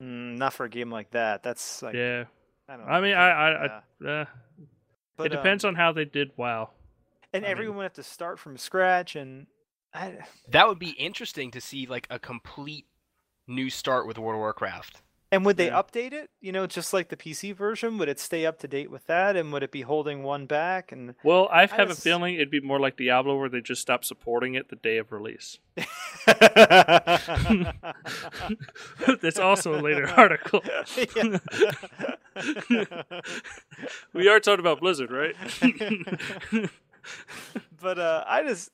Mm, 0.03 0.39
not 0.39 0.53
for 0.53 0.65
a 0.65 0.71
game 0.71 0.91
like 0.91 1.11
that. 1.11 1.43
That's 1.43 1.83
like. 1.83 1.95
yeah. 1.95 2.25
I 2.69 2.77
don't. 2.77 2.89
I 2.89 3.01
mean, 3.01 3.15
I, 3.15 3.29
I, 3.31 3.51
yeah. 3.51 3.81
I 4.07 4.21
uh, 4.21 4.25
But, 5.17 5.27
it 5.27 5.29
depends 5.31 5.65
um, 5.65 5.71
on 5.71 5.75
how 5.75 5.93
they 5.93 6.05
did 6.05 6.31
WoW. 6.37 6.71
And 7.33 7.45
I 7.45 7.49
mean- 7.49 7.51
everyone 7.53 7.77
would 7.79 7.83
have 7.85 7.93
to 7.95 8.03
start 8.03 8.39
from 8.39 8.57
scratch, 8.57 9.17
and 9.17 9.47
I, 9.93 10.19
that 10.49 10.69
would 10.69 10.79
be 10.79 10.91
interesting 10.91 11.51
to 11.53 11.61
see 11.61 11.87
like 11.87 12.07
a 12.11 12.19
complete 12.19 12.87
new 13.47 13.71
start 13.71 14.07
with 14.07 14.19
World 14.19 14.37
of 14.37 14.41
Warcraft. 14.41 15.03
And 15.31 15.45
would 15.45 15.57
they 15.57 15.67
Yeah. 15.67 15.83
update 15.83 16.13
it? 16.13 16.31
You 16.41 16.53
know, 16.53 16.67
just 16.67 16.93
like 16.93 17.09
the 17.09 17.17
PC 17.17 17.53
version, 17.55 17.99
would 17.99 18.09
it 18.09 18.19
stay 18.21 18.47
up 18.47 18.59
to 18.61 18.69
date 18.69 18.91
with 18.91 19.07
that? 19.07 19.37
And 19.37 19.53
would 19.53 19.63
it 19.63 19.71
be 19.71 19.83
holding 19.83 20.23
one 20.23 20.47
back? 20.47 20.91
And 20.93 21.15
Well, 21.23 21.49
I 21.53 21.63
I 21.63 21.67
have 21.67 21.91
a 21.91 21.95
feeling 21.95 22.35
it'd 22.37 22.51
be 22.51 22.61
more 22.61 22.81
like 22.81 22.97
Diablo, 22.97 23.37
where 23.39 23.49
they 23.49 23.61
just 23.61 23.83
stop 23.83 24.05
supporting 24.05 24.55
it 24.55 24.69
the 24.69 24.77
day 24.77 24.97
of 24.99 25.13
release. 25.13 25.59
That's 29.23 29.39
also 29.39 29.79
a 29.79 29.81
later 29.83 30.09
article. 30.17 30.63
we 34.13 34.29
are 34.29 34.41
talking 34.41 34.61
about 34.61 34.81
Blizzard, 34.81 35.11
right? 35.11 35.35
but 37.81 37.99
uh, 37.99 38.25
I 38.27 38.43
just, 38.43 38.71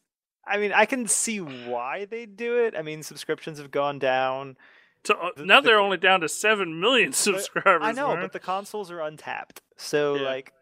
I 0.46 0.58
mean, 0.58 0.72
I 0.72 0.86
can 0.86 1.06
see 1.06 1.38
why 1.38 2.04
they 2.04 2.26
do 2.26 2.56
it. 2.64 2.74
I 2.76 2.82
mean, 2.82 3.02
subscriptions 3.02 3.58
have 3.58 3.70
gone 3.70 3.98
down. 3.98 4.56
So, 5.06 5.14
uh, 5.14 5.30
The- 5.36 5.44
now 5.44 5.60
the- 5.60 5.66
they're 5.68 5.78
only 5.80 5.96
down 5.98 6.20
to 6.20 6.28
seven 6.28 6.80
million 6.80 7.12
subscribers. 7.26 7.82
I 7.82 7.92
know, 7.92 8.08
man. 8.14 8.22
but 8.22 8.32
the 8.32 8.40
consoles 8.40 8.90
are 8.90 9.00
untapped. 9.00 9.60
So 9.76 10.14
Yeah. 10.16 10.22
like, 10.22 10.52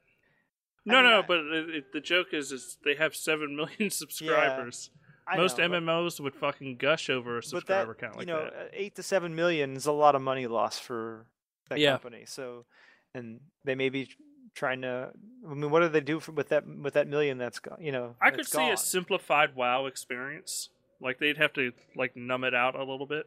no, 0.85 0.99
I 0.99 1.03
mean, 1.03 1.11
no, 1.11 1.19
I- 1.21 1.23
but 1.23 1.39
it, 1.39 1.71
it, 1.71 1.93
the 1.93 2.01
joke 2.01 2.29
is, 2.33 2.51
is 2.53 2.79
they 2.85 2.95
have 2.97 3.15
seven 3.15 3.55
million 3.57 3.91
subscribers. 3.91 4.91
I 5.27 5.37
Most 5.37 5.59
know, 5.59 5.69
but- 5.69 5.83
MMOs 5.83 6.19
would 6.21 6.35
fucking 6.35 6.77
gush 6.79 7.09
over 7.09 7.39
a 7.39 7.41
but 7.41 7.45
that 7.45 7.51
subscriber 7.51 7.95
count 7.95 8.17
like 8.17 8.27
you 8.27 8.33
know, 8.35 8.45
that. 8.45 8.53
uh, 8.53 8.65
eight 8.73 8.97
to 8.97 9.03
seven 9.03 9.35
million 9.37 9.77
is 9.77 9.87
a 9.87 9.93
lot 9.93 10.15
of 10.17 10.23
money 10.23 10.47
lost 10.49 10.83
for 10.83 11.27
that 11.69 11.79
Yeah. 11.79 11.93
company. 11.93 12.25
So, 12.27 12.65
and 13.15 13.41
they 13.65 13.77
may 13.77 13.89
be 13.89 14.09
trying 14.57 14.83
to. 14.83 15.13
I 15.49 15.55
mean, 15.55 15.71
what 15.71 15.81
do 15.81 15.89
they 15.89 16.01
do 16.01 16.19
for, 16.19 16.33
with 16.33 16.49
that 16.49 16.67
with 16.67 16.95
that 16.95 17.07
million 17.07 17.39
that's 17.39 17.61
gone? 17.61 17.79
You 17.81 17.93
know, 17.93 18.17
I 18.21 18.31
could 18.33 18.47
see 18.47 18.59
gone? 18.59 18.73
a 18.73 18.77
simplified 18.77 19.55
WoW 19.55 19.87
experience. 19.87 20.71
Like 21.01 21.19
they'd 21.21 21.37
have 21.37 21.53
to 21.53 21.73
like 21.95 22.17
numb 22.17 22.43
it 22.43 22.55
out 22.55 22.75
a 22.75 22.81
little 22.83 23.07
bit. 23.07 23.27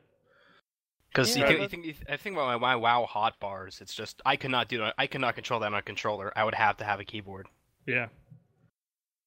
Because 1.15 1.37
Yeah, 1.37 1.49
you, 1.49 1.67
think, 1.69 1.85
you 1.85 1.93
think 1.93 2.09
I 2.09 2.17
think 2.17 2.35
about 2.35 2.59
my, 2.59 2.75
my 2.75 2.75
WoW 2.75 3.07
hotbars. 3.09 3.79
It's 3.79 3.93
just 3.93 4.21
I 4.25 4.35
cannot 4.35 4.67
do 4.67 4.85
I 4.97 5.07
cannot 5.07 5.35
control 5.35 5.61
that 5.61 5.67
on 5.67 5.73
a 5.73 5.81
controller. 5.81 6.33
I 6.37 6.43
would 6.43 6.55
have 6.55 6.75
to 6.77 6.83
have 6.83 6.99
a 6.99 7.05
keyboard. 7.05 7.47
Yeah. 7.87 8.07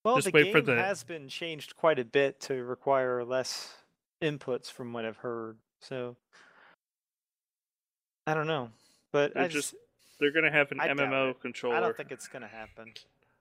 Well, 0.04 0.16
Just 0.16 0.26
the 0.26 0.33
game 0.33 0.64
the- 0.64 0.76
has 0.76 1.02
been 1.02 1.28
changed 1.28 1.76
quite 1.76 1.99
a 1.99 2.04
bit 2.04 2.40
to 2.42 2.62
require 2.62 3.25
less 3.25 3.75
inputs 4.23 4.71
from 4.71 4.92
what 4.92 5.07
I've 5.07 5.16
heard. 5.16 5.57
So 5.80 6.16
I 8.26 8.35
don't 8.35 8.47
know, 8.47 8.68
but 9.11 9.33
They're 9.33 9.45
I 9.45 9.49
just- 9.49 9.71
just 9.73 9.83
They're 10.21 10.33
gonna 10.33 10.52
have 10.52 10.71
an 10.73 10.80
I 10.80 10.88
MMO 10.88 11.40
controller. 11.40 11.76
I 11.76 11.80
don't 11.80 11.97
think 11.97 12.12
it's 12.12 12.28
gonna 12.28 12.49
happen. 12.49 12.92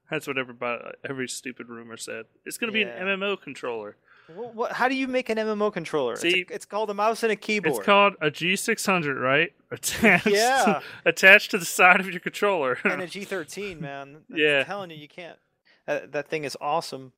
That's 0.10 0.26
what 0.26 0.38
everybody, 0.38 0.84
every 1.04 1.28
stupid 1.28 1.68
rumor 1.68 1.98
said. 1.98 2.26
It's 2.46 2.58
gonna 2.58 2.72
be 2.72 2.84
an 2.84 2.90
MMO 2.90 3.36
controller. 3.36 3.98
What, 4.36 4.56
what, 4.56 4.72
how 4.74 4.88
do 4.90 4.96
you 4.96 5.08
make 5.08 5.30
an 5.30 5.38
MMO 5.38 5.72
controller? 5.72 6.14
It's 6.14 6.24
a- 6.26 6.32
See, 6.32 6.46
it's, 6.50 6.66
called 6.66 6.90
a 6.90 6.94
mouse 6.94 7.24
and 7.24 7.32
a 7.32 7.36
keyboard. 7.36 7.78
It's 7.78 7.86
called 7.86 8.16
a 8.22 8.30
G600, 8.30 9.20
right? 9.22 9.54
Attached, 9.72 10.28
Yeah. 10.28 10.82
attached 11.06 11.52
to 11.52 11.58
the 11.58 11.66
side 11.66 12.00
of 12.00 12.10
your 12.10 12.20
controller. 12.20 12.78
and 12.84 13.02
a 13.02 13.08
G13, 13.08 13.80
man. 13.80 14.18
I'm 14.30 14.38
Yeah. 14.38 14.64
telling 14.64 14.90
you, 14.92 14.98
you 14.98 15.08
can't. 15.08 15.38
That, 15.86 16.12
that 16.12 16.28
thing 16.30 16.44
is 16.44 16.58
awesome. 16.60 17.14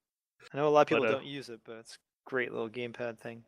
I 0.53 0.57
know 0.57 0.67
a 0.67 0.69
lot 0.69 0.81
of 0.81 0.87
But, 0.89 0.95
people 0.97 1.07
uh, 1.07 1.11
don't 1.19 1.25
use 1.25 1.49
it, 1.49 1.61
but 1.65 1.77
it's 1.77 1.93
a 1.95 2.29
great 2.29 2.51
little 2.51 2.69
gamepad 2.69 3.17
thing, 3.19 3.43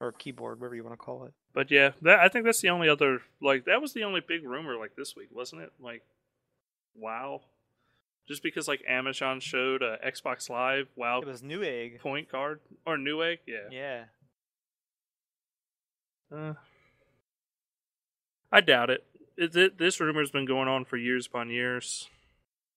or 0.00 0.12
keyboard, 0.12 0.60
whatever 0.60 0.74
you 0.74 0.82
want 0.84 0.92
to 0.94 0.96
call 1.04 1.24
it. 1.24 1.32
but 1.52 1.70
yeah, 1.70 1.92
that 2.02 2.18
I 2.20 2.28
think 2.28 2.44
that's 2.44 2.60
the 2.60 2.70
only 2.70 2.88
other 2.88 3.20
like 3.40 3.64
that 3.66 3.80
was 3.80 3.92
the 3.92 4.02
only 4.04 4.20
big 4.20 4.44
rumor 4.44 4.76
like 4.76 4.96
this 4.96 5.14
week, 5.16 5.28
wasn't 5.32 5.62
it? 5.62 5.72
Like, 5.80 6.02
wow, 6.96 7.40
just 8.28 8.42
because 8.42 8.66
like 8.68 8.82
Amazon 8.88 9.40
showed 9.40 9.82
a 9.82 9.98
Xbox 10.06 10.48
Live 10.50 10.88
WoW 10.96 11.20
It 11.20 11.26
was 11.26 11.42
Newegg. 11.42 12.00
point 12.00 12.28
card 12.30 12.60
or 12.86 12.96
Newegg, 12.96 13.38
yeah. 13.46 13.68
Yeah. 13.70 14.04
Uh, 16.34 16.54
I 18.50 18.60
doubt 18.60 18.90
it. 18.90 19.04
It, 19.36 19.54
it. 19.56 19.78
This 19.78 20.00
rumor's 20.00 20.30
been 20.30 20.46
going 20.46 20.68
on 20.68 20.84
for 20.84 20.96
years 20.96 21.26
upon 21.26 21.50
years. 21.50 22.08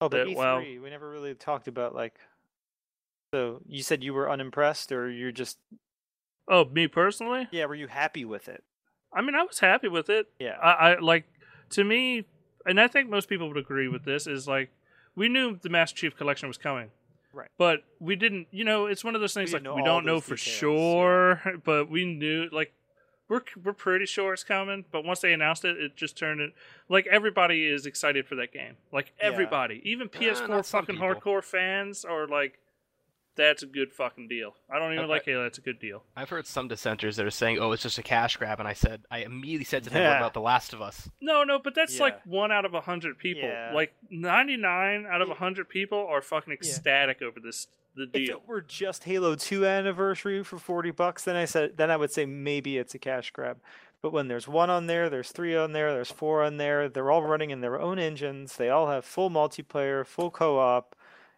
Oh, 0.01 0.09
but 0.09 0.17
That- 0.25 0.27
E3, 0.27 0.35
well- 0.35 0.59
we 0.59 0.89
never 0.89 1.09
really 1.09 1.33
talked 1.35 1.67
about 1.67 1.93
like. 1.95 2.15
So 3.33 3.61
you 3.67 3.83
said 3.83 4.03
you 4.03 4.13
were 4.13 4.29
unimpressed, 4.31 4.91
or 4.91 5.09
you're 5.09 5.33
just 5.33 5.57
Oh, 6.47 6.63
me 6.65 6.87
personally? 6.87 7.47
yeah? 7.51 7.65
Were 7.65 7.75
you 7.75 7.87
happy 7.87 8.23
with 8.23 8.47
it? 8.47 8.63
I 9.13 9.21
mean, 9.21 9.35
I 9.35 9.43
was 9.43 9.59
happy 9.59 9.89
with 9.89 10.09
it. 10.09 10.27
Yeah. 10.39 10.57
I, 10.63 10.91
I 10.93 10.99
like 10.99 11.25
to 11.71 11.83
me 11.83 12.23
and 12.65 12.79
I 12.79 12.87
think 12.87 13.09
most 13.09 13.27
people 13.27 13.47
would 13.49 13.57
agree 13.57 13.87
with 13.89 14.05
this, 14.05 14.27
is 14.27 14.47
like 14.47 14.69
we 15.17 15.27
knew 15.27 15.57
the 15.61 15.67
Master 15.69 15.97
Chief 15.97 16.15
Collection 16.15 16.47
was 16.47 16.57
coming. 16.57 16.91
Right. 17.33 17.49
But 17.57 17.83
we 17.99 18.15
didn't, 18.15 18.47
you 18.51 18.63
know, 18.63 18.85
it's 18.85 19.03
one 19.03 19.13
of 19.15 19.21
those 19.21 19.33
things 19.33 19.51
We 19.51 19.59
like 19.59 19.75
we 19.75 19.83
don't 19.83 20.05
know 20.05 20.21
for 20.21 20.35
details, 20.35 20.55
sure, 20.57 21.41
but 21.65 21.89
we 21.89 22.05
knew 22.05 22.47
like 22.51 22.71
we're 23.29 23.41
we're 23.63 23.73
pretty 23.73 24.05
sure 24.05 24.33
it's 24.33 24.43
coming. 24.43 24.85
But 24.91 25.03
once 25.03 25.19
they 25.19 25.33
announced 25.33 25.65
it, 25.65 25.77
it 25.77 25.95
just 25.95 26.17
turned 26.17 26.39
it 26.39 26.53
like 26.87 27.05
everybody 27.07 27.65
is 27.67 27.85
excited 27.85 28.25
for 28.27 28.35
that 28.35 28.53
game. 28.53 28.77
Like 28.93 29.11
Yeah. 29.19 29.25
everybody, 29.27 29.81
even 29.83 30.07
Uh, 30.07 30.17
PS4 30.19 30.47
not 30.49 30.65
some 30.65 30.85
fucking 30.85 30.99
hardcore 31.01 31.43
fans 31.43 32.05
are 32.05 32.25
like, 32.27 32.59
that's 33.37 33.63
a 33.63 33.67
good 33.67 33.93
fucking 33.93 34.27
deal. 34.27 34.55
I 34.69 34.79
don't 34.79 34.91
even 34.93 35.05
Uh, 35.05 35.07
like 35.07 35.23
Halo. 35.25 35.43
That's 35.43 35.57
a 35.57 35.61
good 35.61 35.79
deal. 35.79 36.03
I've 36.15 36.29
heard 36.29 36.45
some 36.47 36.67
dissenters 36.67 37.15
that 37.15 37.25
are 37.25 37.29
saying, 37.31 37.59
"Oh, 37.59 37.71
it's 37.71 37.83
just 37.83 37.97
a 37.97 38.03
cash 38.03 38.35
grab," 38.37 38.59
and 38.59 38.67
I 38.67 38.73
said, 38.73 39.03
I 39.09 39.19
immediately 39.19 39.63
said 39.65 39.83
to 39.85 39.89
them, 39.89 40.01
Yeah. 40.01 40.17
about 40.17 40.33
The 40.33 40.41
Last 40.41 40.73
of 40.73 40.81
Us?" 40.81 41.09
No, 41.21 41.43
no, 41.43 41.59
but 41.59 41.75
that's 41.75 41.95
Yeah. 41.97 42.03
like 42.03 42.25
one 42.25 42.51
out 42.51 42.65
of 42.65 42.73
a 42.73 42.81
hundred 42.81 43.17
people. 43.19 43.43
Yeah. 43.47 43.71
Like 43.73 43.93
ninety 44.09 44.57
nine 44.57 45.05
out 45.05 45.21
of 45.21 45.29
a 45.29 45.35
hundred 45.35 45.69
people 45.69 46.05
are 46.07 46.21
fucking 46.21 46.51
ecstatic 46.51 47.21
over 47.21 47.39
this 47.39 47.67
the 47.95 48.05
deal. 48.05 48.21
If 48.21 48.27
deal. 48.27 48.37
it 48.37 48.47
were 48.47 48.61
just 48.61 49.05
Halo 49.05 49.33
2 49.35 49.65
anniversary 49.65 50.43
for 50.43 50.59
40 50.59 50.91
bucks, 50.91 51.23
then 51.23 51.35
I 51.35 51.45
said 51.45 51.77
then 51.77 51.89
I 51.89 51.97
would 51.97 52.11
say 52.11 52.25
maybe 52.25 52.77
it's 52.77 52.93
a 52.93 52.99
cash 52.99 53.31
grab. 53.31 53.59
But 54.03 54.13
when 54.13 54.27
there's 54.27 54.47
one 54.47 54.69
on 54.69 54.85
there, 54.85 55.09
there's 55.09 55.31
three 55.31 55.55
on 55.55 55.71
there, 55.73 55.91
there's 55.91 56.11
four 56.11 56.43
on 56.43 56.57
there, 56.57 56.87
they're 56.87 57.09
all 57.09 57.23
running 57.23 57.49
in 57.49 57.61
their 57.61 57.79
own 57.81 57.97
engines. 57.97 58.55
They 58.57 58.69
all 58.69 58.87
have 58.91 59.03
full 59.03 59.31
multiplayer, 59.31 60.05
full 60.05 60.29
co-op, 60.29 60.95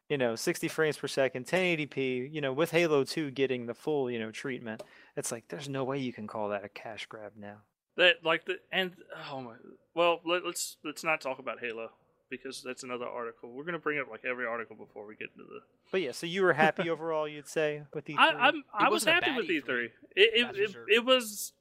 you 0.09 0.17
know, 0.17 0.35
60 0.35 0.67
frames 0.67 0.97
per 0.97 1.07
second, 1.07 1.45
1080p, 1.45 2.33
you 2.33 2.41
know, 2.41 2.51
with 2.51 2.71
Halo 2.71 3.03
2 3.03 3.31
getting 3.31 3.67
the 3.67 3.75
full, 3.75 4.09
you 4.09 4.19
know, 4.19 4.31
treatment. 4.31 4.83
It's 5.15 5.31
like 5.31 5.47
there's 5.47 5.69
no 5.69 5.83
way 5.83 5.99
you 5.99 6.11
can 6.11 6.27
call 6.27 6.49
that 6.49 6.65
a 6.65 6.69
cash 6.69 7.05
grab 7.05 7.33
now. 7.37 7.57
That 7.95 8.15
like 8.23 8.45
the 8.45 8.55
and 8.71 8.93
oh 9.31 9.41
my. 9.41 9.53
Well, 9.93 10.21
let, 10.25 10.45
let's 10.45 10.77
let's 10.83 11.03
not 11.03 11.21
talk 11.21 11.39
about 11.39 11.59
Halo 11.59 11.89
because 12.29 12.63
that's 12.63 12.83
another 12.83 13.05
article. 13.05 13.51
We're 13.51 13.65
gonna 13.65 13.79
bring 13.79 13.99
up 13.99 14.09
like 14.09 14.23
every 14.25 14.45
article 14.45 14.75
before 14.75 15.05
we 15.05 15.15
get 15.15 15.29
into 15.35 15.47
the. 15.47 15.59
But 15.91 16.01
yeah, 16.01 16.11
so 16.11 16.25
you 16.25 16.43
were 16.43 16.53
happy 16.53 16.89
overall, 16.89 17.27
you'd 17.27 17.47
say, 17.47 17.83
with 17.93 18.05
E3? 18.05 18.15
I 18.17 18.29
I'm 18.29 18.63
I 18.73 18.89
was 18.89 19.03
happy 19.03 19.35
with 19.35 19.47
E3. 19.47 19.63
E3. 19.63 19.85
It 19.85 19.91
it, 20.15 20.55
it, 20.55 20.75
it 20.87 21.05
was. 21.05 21.53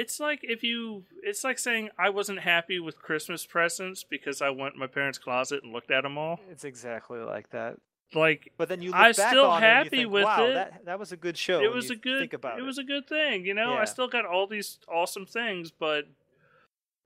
It's 0.00 0.20
like 0.20 0.40
if 0.42 0.62
you, 0.62 1.04
it's 1.22 1.42
like 1.44 1.58
saying 1.58 1.88
I 1.98 2.10
wasn't 2.10 2.40
happy 2.40 2.78
with 2.78 2.98
Christmas 3.02 3.44
presents 3.46 4.04
because 4.04 4.40
I 4.40 4.50
went 4.50 4.74
in 4.74 4.80
my 4.80 4.86
parents' 4.86 5.18
closet 5.18 5.62
and 5.64 5.72
looked 5.72 5.90
at 5.90 6.02
them 6.02 6.16
all. 6.16 6.38
It's 6.50 6.64
exactly 6.64 7.18
like 7.18 7.50
that. 7.50 7.76
Like 8.14 8.52
But 8.56 8.68
then 8.68 8.80
you 8.80 8.90
look 8.90 8.98
I'm 9.00 9.12
back 9.12 9.30
still 9.30 9.46
on 9.46 9.62
it 9.62 9.66
and 9.66 9.72
you 9.72 9.84
happy 9.84 9.88
think, 10.04 10.12
with 10.12 10.24
wow, 10.24 10.44
it. 10.44 10.54
that 10.54 10.84
that 10.86 10.98
was 10.98 11.12
a 11.12 11.16
good 11.16 11.36
show. 11.36 11.60
it 11.60 11.72
was 11.72 11.90
a 11.90 11.96
good 11.96 12.20
think 12.20 12.32
about 12.32 12.58
it 12.58 12.62
it. 12.62 12.64
was 12.64 12.78
a 12.78 12.84
good 12.84 13.06
thing 13.06 13.44
you 13.44 13.52
know 13.52 13.72
Yeah. 13.74 13.80
i 13.80 13.84
still 13.84 14.08
got 14.08 14.24
all 14.24 14.46
these 14.46 14.78
awesome 14.88 15.26
things 15.26 15.70
but 15.70 16.06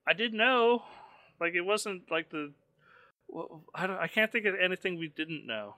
i 0.07 0.13
didn't 0.13 0.39
know 0.39 0.85
like 1.41 1.55
it 1.55 1.63
wasn't 1.63 2.09
like 2.09 2.31
the 2.31 2.53
well, 3.27 3.63
I, 3.75 3.89
don't, 3.89 3.99
I 3.99 4.07
can't 4.07 4.31
think 4.31 4.47
of 4.47 4.55
anything 4.55 4.97
we 4.97 5.09
didn't 5.09 5.45
know 5.45 5.75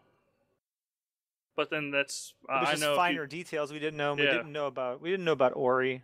but 1.56 1.70
then 1.70 1.90
that's 1.90 2.34
was 2.46 2.68
i 2.68 2.72
know 2.72 2.90
if 2.90 2.90
you- 2.90 2.96
finer 2.96 3.26
details 3.26 3.72
we 3.72 3.78
didn't 3.78 3.96
know. 3.96 4.12
We 4.14 4.22
didn't 4.22 4.52
know 4.52 4.66
about. 4.66 5.00
We 5.00 5.10
didn't 5.10 5.24
know 5.24 5.32
about 5.32 5.52
Ori. 5.56 6.02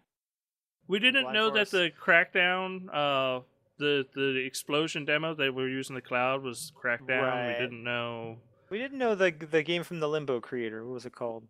We 0.90 0.98
didn't 0.98 1.32
know 1.32 1.50
that 1.50 1.70
the 1.70 1.90
crackdown 2.04 2.88
uh 2.92 3.40
the 3.78 4.06
the 4.14 4.36
explosion 4.44 5.04
demo 5.06 5.34
that 5.34 5.54
we 5.54 5.62
were 5.62 5.68
using 5.68 5.94
the 5.94 6.02
cloud 6.02 6.42
was 6.42 6.72
crackdown 6.76 7.22
Right. 7.22 7.48
we 7.48 7.64
didn't 7.64 7.82
know 7.84 8.38
We 8.68 8.78
didn't 8.78 8.98
know 8.98 9.14
the 9.14 9.30
the 9.30 9.62
game 9.62 9.82
from 9.84 10.00
the 10.00 10.08
Limbo 10.08 10.40
creator. 10.40 10.84
What 10.84 10.94
was 10.94 11.06
it 11.06 11.14
called? 11.14 11.44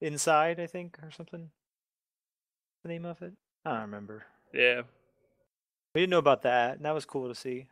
Inside, 0.00 0.58
I 0.60 0.66
think, 0.66 0.98
or 1.02 1.10
something. 1.10 1.50
The 2.82 2.88
name 2.88 3.04
of 3.04 3.20
it? 3.22 3.32
I 3.64 3.72
don't 3.72 3.80
remember. 3.82 4.24
yeah 4.52 4.82
We 5.94 6.00
didn't 6.02 6.10
know 6.10 6.18
about 6.18 6.42
that, 6.42 6.76
and 6.76 6.84
that 6.84 6.94
was 6.94 7.04
cool 7.04 7.28
to 7.28 7.34
see. 7.34 7.66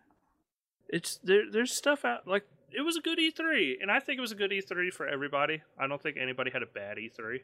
it's 0.88 1.18
there. 1.22 1.44
There's 1.50 1.72
stuff 1.76 2.04
out 2.04 2.26
like 2.26 2.44
it 2.70 2.82
was 2.82 2.96
a 2.96 3.00
good 3.00 3.18
E3, 3.18 3.76
and 3.80 3.90
I 3.90 3.98
think 4.00 4.18
it 4.18 4.20
was 4.20 4.32
a 4.32 4.34
good 4.42 4.50
E3 4.50 4.92
for 4.92 5.06
everybody. 5.08 5.62
I 5.78 5.86
don't 5.86 6.02
think 6.02 6.16
anybody 6.20 6.50
had 6.50 6.62
a 6.62 6.66
bad 6.66 6.98
E3. 6.98 7.40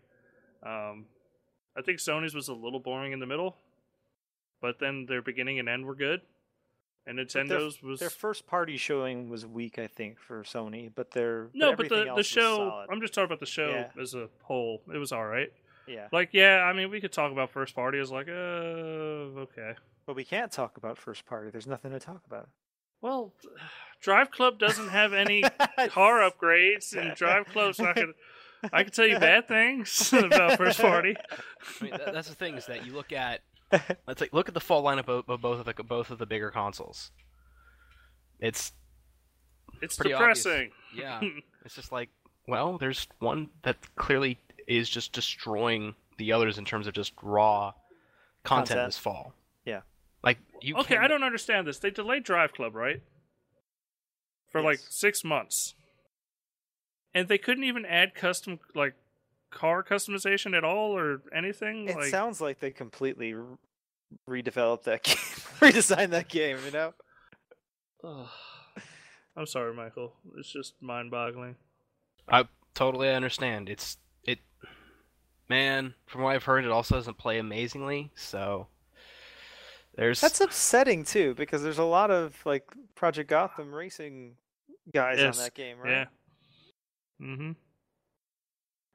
Um, 0.63 1.07
I 1.77 1.83
think 1.83 1.99
Sony's 1.99 2.35
was 2.35 2.49
a 2.49 2.55
little 2.55 2.79
boring 2.81 3.13
in 3.13 3.21
the 3.21 3.27
middle, 3.27 3.57
but 4.65 4.79
then 4.79 5.05
their 5.05 5.21
beginning 5.21 5.59
and 5.59 5.69
end 5.69 5.85
were 5.85 5.95
good, 5.95 6.23
and 7.07 7.19
But 7.19 7.49
their- 7.49 7.59
was 7.83 8.01
Their 8.01 8.09
first 8.09 8.47
party 8.47 8.79
showing 8.79 9.29
was 9.29 9.45
weak, 9.45 9.79
I 9.79 9.87
think, 9.87 10.19
for 10.19 10.43
Sony, 10.43 10.91
but 10.95 11.11
their 11.11 11.51
no, 11.53 11.73
but 11.77 11.85
everything 11.87 12.07
the 12.07 12.15
the 12.15 12.23
show. 12.23 12.87
I'm 12.91 13.03
just 13.03 13.13
talking 13.13 13.27
about 13.27 13.41
the 13.41 13.47
show 13.47 13.69
Yeah. 13.69 14.03
as 14.03 14.15
a 14.15 14.31
whole. 14.45 14.81
It 14.93 14.97
was 14.97 15.13
all 15.13 15.27
right. 15.27 15.53
Yeah, 15.87 16.09
Like, 16.13 16.31
yeah, 16.33 16.61
I 16.65 16.73
mean, 16.73 16.91
we 16.91 16.99
could 17.03 17.13
talk 17.13 17.31
about 17.31 17.51
first 17.51 17.75
party 17.75 17.99
as 17.99 18.11
like, 18.11 18.27
uh, 18.27 19.45
okay. 19.45 19.75
but 20.07 20.17
we 20.17 20.25
can't 20.25 20.51
talk 20.51 20.79
about 20.79 20.97
first 20.97 21.27
party. 21.27 21.51
There's 21.51 21.67
nothing 21.67 21.91
to 21.91 22.01
talk 22.01 22.23
about. 22.27 22.49
Well, 23.03 23.35
Drive 24.01 24.31
Club 24.31 24.59
doesn't 24.59 24.89
have 24.89 25.13
any 25.13 25.43
car 25.89 26.21
upgrades, 26.31 26.97
and 26.97 27.15
Drive 27.15 27.45
Club's 27.49 27.79
not 27.79 27.97
gonna. 27.97 28.15
I 28.73 28.83
can 28.83 28.93
tell 28.93 29.07
you 29.07 29.19
bad 29.19 29.47
things 29.47 30.11
about 30.27 30.57
first 30.57 30.81
party. 30.81 31.17
I 31.21 31.85
mean, 31.85 31.93
that's 32.15 32.29
the 32.31 32.35
thing 32.35 32.55
is 32.57 32.65
that 32.65 32.87
you 32.87 32.95
look 32.95 33.13
at 33.13 33.43
let's 34.07 34.21
like 34.21 34.33
look 34.33 34.49
at 34.49 34.55
the 34.55 34.61
fall 34.61 34.83
lineup 34.83 35.09
of, 35.09 35.29
of 35.29 35.41
both 35.41 35.59
of 35.61 35.65
the 35.67 35.83
both 35.85 36.11
of 36.11 36.19
the 36.19 36.27
bigger 36.27 36.51
consoles. 36.51 37.11
It's 38.41 38.73
It's 39.83 39.97
Pretty 39.97 40.13
obvious. 40.13 40.43
depressing. 40.43 40.71
yeah, 40.97 41.21
it's 41.65 41.75
just 41.75 41.93
like 41.93 42.09
well, 42.47 42.77
there's 42.79 43.07
one 43.21 43.49
that 43.63 43.77
clearly 43.97 44.39
is 44.69 44.89
just 44.89 45.13
destroying 45.13 45.95
the 46.19 46.33
others 46.33 46.59
in 46.59 46.65
terms 46.65 46.87
of 46.87 46.93
just 46.95 47.13
raw 47.23 47.73
content, 48.45 48.69
Content. 48.69 48.89
this 48.89 48.99
fall. 48.99 49.33
Yeah. 49.65 49.81
like 50.23 50.39
you. 50.61 50.77
Okay, 50.77 50.95
can, 50.97 51.05
I 51.05 51.09
don't 51.09 51.23
understand 51.25 51.67
this. 51.67 51.79
They 51.79 51.91
delayed 51.91 52.25
Drive 52.25 52.53
Club, 52.53 52.75
right? 52.75 53.03
For 54.53 54.61
like 54.63 54.79
six 54.89 55.25
months, 55.25 55.75
and 57.15 57.27
they 57.29 57.39
couldn't 57.39 57.65
even 57.65 57.85
add 57.85 58.15
custom 58.15 58.61
like 58.75 58.95
car 59.55 59.83
customization 59.83 60.57
at 60.57 60.65
all 60.65 60.97
or 60.97 61.23
anything. 61.35 61.89
It 61.89 61.97
like, 61.97 62.07
sounds 62.07 62.41
like 62.41 62.61
they 62.61 62.71
completely 62.71 63.35
re- 63.35 63.57
redeveloped 64.29 64.83
that 64.85 65.03
game, 65.05 65.17
redesigned 65.61 66.11
that 66.11 66.29
game. 66.29 66.59
You 66.67 66.73
know. 66.73 66.95
Ugh. 68.05 68.29
I'm 69.37 69.47
sorry, 69.47 69.75
Michael. 69.75 70.13
It's 70.37 70.53
just 70.53 70.75
mind-boggling. 70.81 71.57
I 72.29 72.45
totally 72.75 73.09
understand. 73.09 73.69
It's 73.69 73.97
it, 74.23 74.39
man. 75.49 75.95
From 76.07 76.23
what 76.23 76.35
I've 76.35 76.45
heard, 76.45 76.65
it 76.65 76.71
also 76.71 76.95
doesn't 76.97 77.19
play 77.19 77.39
amazingly. 77.39 78.13
So 78.15 78.69
there's 79.97 80.21
That's 80.21 80.41
upsetting 80.41 81.05
too, 81.05 81.35
because 81.35 81.63
there's 81.63 81.79
a 81.79 81.85
lot 81.85 82.11
of 82.11 82.37
like 82.45 82.65
Project 82.95 83.29
Gotham 83.29 83.75
racing 83.75 84.37
guys 84.93 85.19
Yes, 85.19 85.37
on 85.37 85.45
that 85.45 85.55
game, 85.55 85.79
right? 85.79 85.91
Yeah. 85.91 87.27
Mm-hmm. 87.27 87.53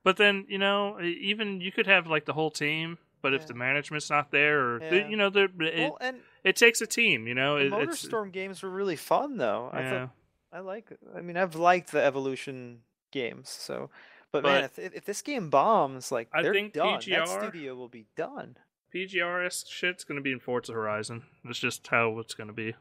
But 0.03 0.17
then 0.17 0.45
you 0.47 0.57
know, 0.57 0.99
even 1.01 1.61
you 1.61 1.71
could 1.71 1.87
have 1.87 2.07
like 2.07 2.25
the 2.25 2.33
whole 2.33 2.51
team, 2.51 2.97
but 3.21 3.33
if 3.33 3.47
the 3.47 3.53
management's 3.53 4.09
not 4.09 4.31
there, 4.31 4.75
or 4.75 4.79
the- 4.79 5.07
you 5.09 5.17
know, 5.17 5.29
the- 5.29 5.49
it, 5.59 5.77
Well, 5.77 5.97
and 5.99 6.21
it 6.43 6.55
takes 6.55 6.81
a 6.81 6.87
team. 6.87 7.27
You 7.27 7.35
know, 7.35 7.57
the 7.57 7.65
it, 7.65 7.89
MotorStorm 7.89 8.31
games 8.31 8.63
were 8.63 8.69
really 8.69 8.95
fun 8.95 9.37
though. 9.37 9.69
I 9.71 9.81
yeah. 9.81 9.89
thought 9.91 10.09
I 10.51 10.59
like. 10.59 10.91
I 11.15 11.21
mean, 11.21 11.37
I've 11.37 11.55
liked 11.55 11.91
the 11.91 12.01
Evolution 12.03 12.81
games, 13.11 13.49
so. 13.49 13.89
But, 14.31 14.43
man, 14.43 14.63
if, 14.65 14.77
if 14.77 15.05
this 15.05 15.23
game 15.23 15.49
bombs, 15.49 16.11
like 16.11 16.29
I 16.31 16.43
they're 16.43 16.53
think 16.53 16.73
done. 16.73 16.93
That 16.93 17.01
PGR 17.01 17.27
studio 17.27 17.75
will 17.75 17.87
be 17.89 18.05
done. 18.15 18.57
PGRS 18.93 19.67
shit's 19.69 20.03
going 20.03 20.17
to 20.17 20.21
be 20.21 20.31
in 20.31 20.39
Forza 20.39 20.73
Horizon. 20.73 21.23
That's 21.43 21.59
just 21.59 21.87
how 21.87 22.17
it's 22.19 22.35
going 22.35 22.47
to 22.47 22.53
be. 22.53 22.75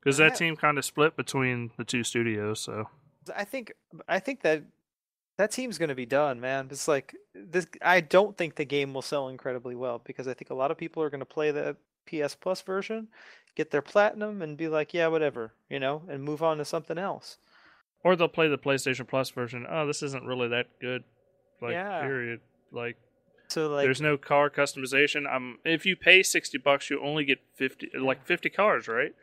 Because 0.00 0.20
I- 0.20 0.28
that 0.28 0.36
team 0.36 0.56
kind 0.56 0.78
of 0.78 0.84
split 0.84 1.16
between 1.16 1.70
the 1.76 1.84
two 1.84 2.04
studios. 2.04 2.60
So 2.60 2.88
I 3.34 3.44
think 3.44 3.72
I 4.08 4.18
think 4.20 4.42
that 4.42 4.64
that 5.38 5.50
team's 5.50 5.78
going 5.78 5.88
to 5.88 5.94
be 5.94 6.06
done, 6.06 6.40
man. 6.40 6.68
It's 6.70 6.86
like 6.86 7.14
this. 7.34 7.66
I 7.80 8.00
don't 8.00 8.36
think 8.36 8.56
the 8.56 8.64
game 8.64 8.92
will 8.92 9.02
sell 9.02 9.28
incredibly 9.28 9.74
well 9.74 10.00
because 10.04 10.28
I 10.28 10.34
think 10.34 10.50
a 10.50 10.54
lot 10.54 10.70
of 10.70 10.76
people 10.76 11.02
are 11.02 11.10
going 11.10 11.20
to 11.20 11.24
play 11.24 11.50
the 11.50 11.76
PS 12.06 12.34
Plus 12.34 12.60
version, 12.60 13.08
get 13.54 13.70
their 13.70 13.82
platinum, 13.82 14.42
and 14.42 14.56
be 14.56 14.68
like, 14.68 14.92
yeah, 14.92 15.06
whatever, 15.08 15.52
you 15.70 15.78
know, 15.80 16.02
and 16.08 16.22
move 16.22 16.42
on 16.42 16.58
to 16.58 16.64
something 16.64 16.98
else. 16.98 17.38
or 18.04 18.14
they'll 18.16 18.28
play 18.28 18.48
the 18.48 18.58
PlayStation 18.58 19.06
Plus 19.06 19.30
version. 19.30 19.66
Oh, 19.68 19.86
this 19.86 20.02
isn't 20.02 20.24
really 20.24 20.48
that 20.48 20.66
good. 20.80 21.04
Like 21.60 21.72
Yeah. 21.72 22.00
period. 22.02 22.40
Like 22.70 22.96
So 23.48 23.68
like, 23.68 23.84
there's 23.84 24.00
no 24.00 24.16
car 24.16 24.50
customization. 24.50 25.26
I'm 25.28 25.58
if 25.64 25.84
you 25.86 25.96
pay 25.96 26.22
sixty 26.22 26.58
bucks, 26.58 26.90
you 26.90 27.00
only 27.02 27.24
get 27.24 27.38
fifty 27.54 27.90
like 27.98 28.24
fifty 28.24 28.50
cars, 28.50 28.86
right? 28.88 29.14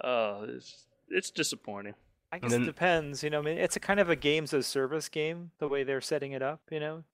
Uh, 0.00 0.46
it's 0.48 0.86
it's 1.08 1.30
disappointing. 1.30 1.94
I 2.32 2.38
guess 2.38 2.50
then- 2.50 2.62
it 2.62 2.66
depends. 2.66 3.22
You 3.22 3.30
know, 3.30 3.40
I 3.40 3.42
mean, 3.42 3.58
it's 3.58 3.76
a 3.76 3.80
kind 3.80 4.00
of 4.00 4.08
a 4.08 4.16
games 4.16 4.54
as 4.54 4.66
service 4.66 5.08
game 5.08 5.50
the 5.58 5.68
way 5.68 5.82
they're 5.82 6.00
setting 6.00 6.32
it 6.32 6.42
up. 6.42 6.60
You 6.70 6.80
know, 6.80 7.04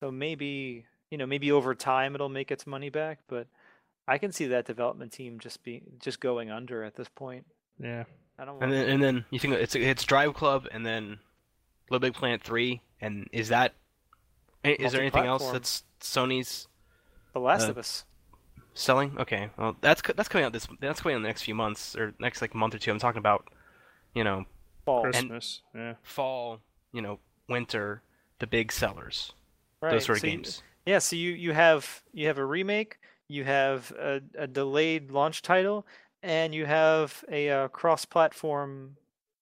so 0.00 0.10
maybe 0.10 0.86
you 1.10 1.18
know 1.18 1.26
maybe 1.26 1.52
over 1.52 1.74
time 1.74 2.14
it'll 2.14 2.28
make 2.28 2.50
its 2.50 2.66
money 2.66 2.90
back, 2.90 3.20
but 3.28 3.46
I 4.08 4.18
can 4.18 4.32
see 4.32 4.46
that 4.46 4.66
development 4.66 5.12
team 5.12 5.38
just 5.38 5.62
be 5.62 5.82
just 6.00 6.20
going 6.20 6.50
under 6.50 6.82
at 6.82 6.96
this 6.96 7.08
point. 7.08 7.46
Yeah. 7.78 8.04
I 8.38 8.44
don't. 8.44 8.62
and 8.62 8.72
then 8.72 8.88
and 8.88 9.02
then 9.02 9.24
you 9.30 9.38
think 9.38 9.54
it's 9.54 9.74
it's 9.74 10.04
Drive 10.04 10.34
Club 10.34 10.66
and 10.72 10.84
then 10.84 11.18
Little 11.90 12.00
Big 12.00 12.14
Planet 12.14 12.42
three, 12.42 12.80
and 13.00 13.28
is 13.32 13.48
that 13.48 13.74
is 14.64 14.92
there 14.92 15.00
anything 15.00 15.26
else 15.26 15.50
that's 15.50 15.84
Sony's? 16.00 16.66
The 17.32 17.40
Last 17.40 17.66
uh, 17.66 17.70
of 17.70 17.78
Us. 17.78 18.04
Selling? 18.74 19.16
Okay. 19.18 19.50
Well, 19.56 19.76
that's 19.80 20.02
that's 20.16 20.28
coming 20.28 20.44
out 20.44 20.52
this 20.52 20.66
that's 20.80 21.00
coming 21.00 21.14
out 21.14 21.18
in 21.18 21.22
the 21.22 21.28
next 21.28 21.42
few 21.42 21.54
months 21.54 21.96
or 21.96 22.14
next 22.18 22.40
like 22.40 22.54
month 22.54 22.74
or 22.74 22.78
two. 22.78 22.90
I'm 22.90 22.98
talking 22.98 23.18
about, 23.18 23.46
you 24.14 24.24
know, 24.24 24.44
Fall. 24.84 25.02
Christmas. 25.02 25.62
yeah. 25.74 25.94
fall, 26.02 26.60
you 26.92 27.02
know, 27.02 27.18
winter, 27.48 28.02
the 28.38 28.46
big 28.46 28.72
sellers. 28.72 29.32
right. 29.80 29.92
Those 29.92 30.04
sort 30.06 30.18
of 30.18 30.20
so 30.22 30.26
you- 30.26 30.32
games. 30.34 30.62
yeah, 30.86 30.98
so 30.98 31.16
you 31.16 31.32
you 31.32 31.52
have 31.52 32.02
you 32.12 32.26
have 32.26 32.38
a 32.38 32.44
remake, 32.44 32.98
you 33.28 33.44
have 33.44 33.92
a, 33.92 34.20
a 34.36 34.46
delayed 34.46 35.10
launch 35.10 35.42
title, 35.42 35.86
and 36.22 36.54
you 36.54 36.66
have 36.66 37.24
a 37.30 37.48
uh, 37.50 37.68
cross-platform, 37.68 38.96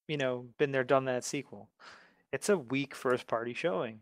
you 0.06 0.16
know, 0.16 0.46
been 0.58 0.72
there, 0.72 0.84
done 0.84 1.04
that 1.06 1.24
sequel. 1.24 1.68
It's 2.32 2.48
a 2.48 2.58
weak 2.58 2.94
first-party 2.94 3.54
showing. 3.54 4.00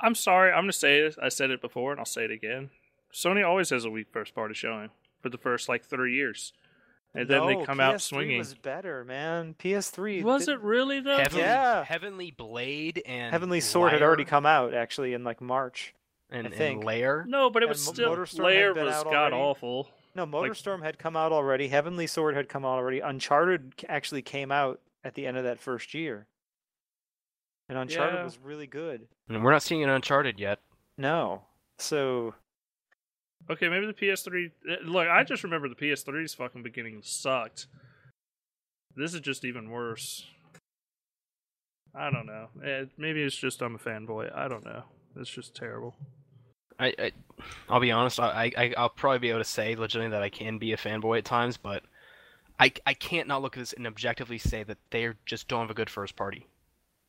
I'm 0.00 0.14
sorry. 0.14 0.52
I'm 0.52 0.62
gonna 0.62 0.72
say 0.72 1.00
this. 1.02 1.16
I 1.20 1.28
said 1.28 1.50
it 1.50 1.60
before, 1.60 1.90
and 1.90 1.98
I'll 1.98 2.06
say 2.06 2.24
it 2.24 2.30
again. 2.30 2.70
Sony 3.12 3.44
always 3.46 3.70
has 3.70 3.84
a 3.84 3.90
weak 3.90 4.08
first 4.12 4.34
party 4.34 4.54
showing 4.54 4.90
for 5.22 5.28
the 5.28 5.38
first 5.38 5.68
like 5.68 5.84
three 5.84 6.14
years, 6.14 6.52
and 7.14 7.28
then 7.28 7.46
they 7.46 7.64
come 7.64 7.80
out 7.80 7.94
PS3 7.96 8.00
swinging. 8.00 8.38
Was 8.38 8.54
better, 8.54 9.04
man. 9.04 9.54
PS3 9.58 10.22
Was 10.22 10.46
did- 10.46 10.54
it 10.54 10.60
really 10.60 11.00
though? 11.00 11.16
Heavenly, 11.18 11.42
Yeah. 11.42 11.84
Heavenly 11.84 12.30
Blade 12.30 13.02
and 13.06 13.32
Heavenly 13.32 13.60
Sword 13.60 13.92
had 13.92 14.02
already 14.02 14.24
come 14.24 14.46
out 14.46 14.74
actually 14.74 15.14
in 15.14 15.24
like 15.24 15.40
March. 15.40 15.94
and, 16.30 16.46
I 16.46 16.50
and 16.50 16.54
think. 16.54 16.84
Lair. 16.84 17.24
No, 17.26 17.48
but 17.48 17.62
it 17.62 17.68
was 17.70 17.86
Mo- 17.86 17.92
still 17.94 18.14
MotorStorm 18.16 18.42
Lair 18.44 18.74
was 18.74 19.02
god 19.04 19.32
awful. 19.32 19.88
No, 20.14 20.24
Like- 20.24 20.50
MotorStorm 20.52 20.82
had 20.82 20.98
come 20.98 21.16
out 21.16 21.32
already. 21.32 21.68
Heavenly 21.68 22.06
Sword 22.06 22.34
had 22.36 22.48
come 22.50 22.64
out 22.66 22.76
already. 22.78 23.00
Uncharted 23.00 23.72
actually 23.88 24.20
came 24.22 24.52
out 24.52 24.80
at 25.04 25.14
the 25.14 25.26
end 25.26 25.36
of 25.38 25.44
that 25.44 25.58
first 25.58 25.94
year. 25.94 26.26
And 27.68 27.78
Uncharted 27.78 28.16
Yeah. 28.18 28.24
was 28.24 28.38
really 28.38 28.66
good. 28.66 29.08
And 29.28 29.42
we're 29.44 29.52
not 29.52 29.62
seeing 29.62 29.82
an 29.84 29.90
Uncharted 29.90 30.38
yet. 30.38 30.60
No. 30.96 31.44
So 31.78 32.34
Okay, 33.50 33.68
maybe 33.68 33.86
the 33.86 33.94
PS3. 33.94 34.50
eh, 34.70 34.76
Look, 34.84 35.08
I 35.08 35.24
just 35.24 35.42
remember 35.42 35.68
the 35.68 35.74
PS3's 35.74 36.34
fucking 36.34 36.62
beginning 36.62 37.00
sucked. 37.02 37.66
This 38.94 39.14
is 39.14 39.20
just 39.20 39.44
even 39.44 39.70
worse. 39.70 40.26
I 41.94 42.10
don't 42.10 42.26
know. 42.26 42.48
Eh, 42.64 42.84
Maybe 42.98 43.22
it's 43.22 43.36
just 43.36 43.62
I'm 43.62 43.74
a 43.74 43.78
fanboy. 43.78 44.34
I 44.36 44.48
don't 44.48 44.64
know. 44.64 44.82
It's 45.16 45.30
just 45.30 45.54
terrible. 45.54 45.94
I, 46.78 46.94
I 46.98 47.12
I'll 47.68 47.80
be 47.80 47.90
honest. 47.90 48.20
I, 48.20 48.52
I 48.56 48.74
I'll 48.76 48.88
probably 48.88 49.18
be 49.18 49.30
able 49.30 49.40
to 49.40 49.44
say 49.44 49.74
legitimately 49.74 50.12
that 50.16 50.22
I 50.22 50.28
can 50.28 50.58
be 50.58 50.72
a 50.72 50.76
fanboy 50.76 51.18
at 51.18 51.24
times, 51.24 51.56
but 51.56 51.82
I 52.60 52.72
I 52.86 52.94
can't 52.94 53.26
not 53.26 53.42
look 53.42 53.56
at 53.56 53.60
this 53.60 53.72
and 53.72 53.86
objectively 53.86 54.38
say 54.38 54.62
that 54.64 54.78
they 54.90 55.10
just 55.26 55.48
don't 55.48 55.62
have 55.62 55.70
a 55.70 55.74
good 55.74 55.90
first 55.90 56.14
party. 56.14 56.46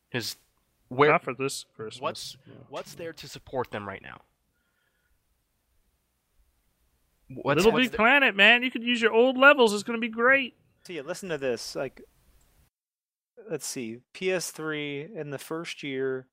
Because 0.10 0.38
where 0.88 1.12
Not 1.12 1.24
for 1.24 1.36
this 1.36 1.65
Christmas. 1.75 2.01
what's 2.01 2.38
Yeah. 2.48 2.53
what's 2.69 2.93
there 2.96 3.13
to 3.13 3.27
support 3.27 3.69
them 3.69 3.88
right 3.88 4.01
now? 4.01 4.22
What's, 7.34 7.58
Little 7.58 7.72
what's 7.74 7.86
Big 7.86 7.92
the- 7.92 7.98
Planet, 7.98 8.36
man. 8.36 8.64
You 8.64 8.72
could 8.72 8.84
use 8.84 9.02
your 9.02 9.14
old 9.14 9.38
levels. 9.38 9.74
It's 9.74 9.84
gonna 9.84 10.00
be 10.00 10.10
great. 10.10 10.56
so 10.86 10.94
yeah, 10.94 11.02
listen 11.02 11.30
to 11.30 11.38
this. 11.38 11.76
Like 11.76 12.02
let's 13.50 13.65
see. 13.65 14.00
PS3 14.13 15.15
in 15.15 15.30
the 15.32 15.38
first 15.38 15.82
year 15.84 16.28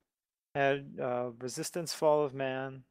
had 0.55 0.85
uh, 1.01 1.29
Resistance 1.39 1.93
Fall 1.93 2.23
of 2.23 2.33
Man. 2.33 2.83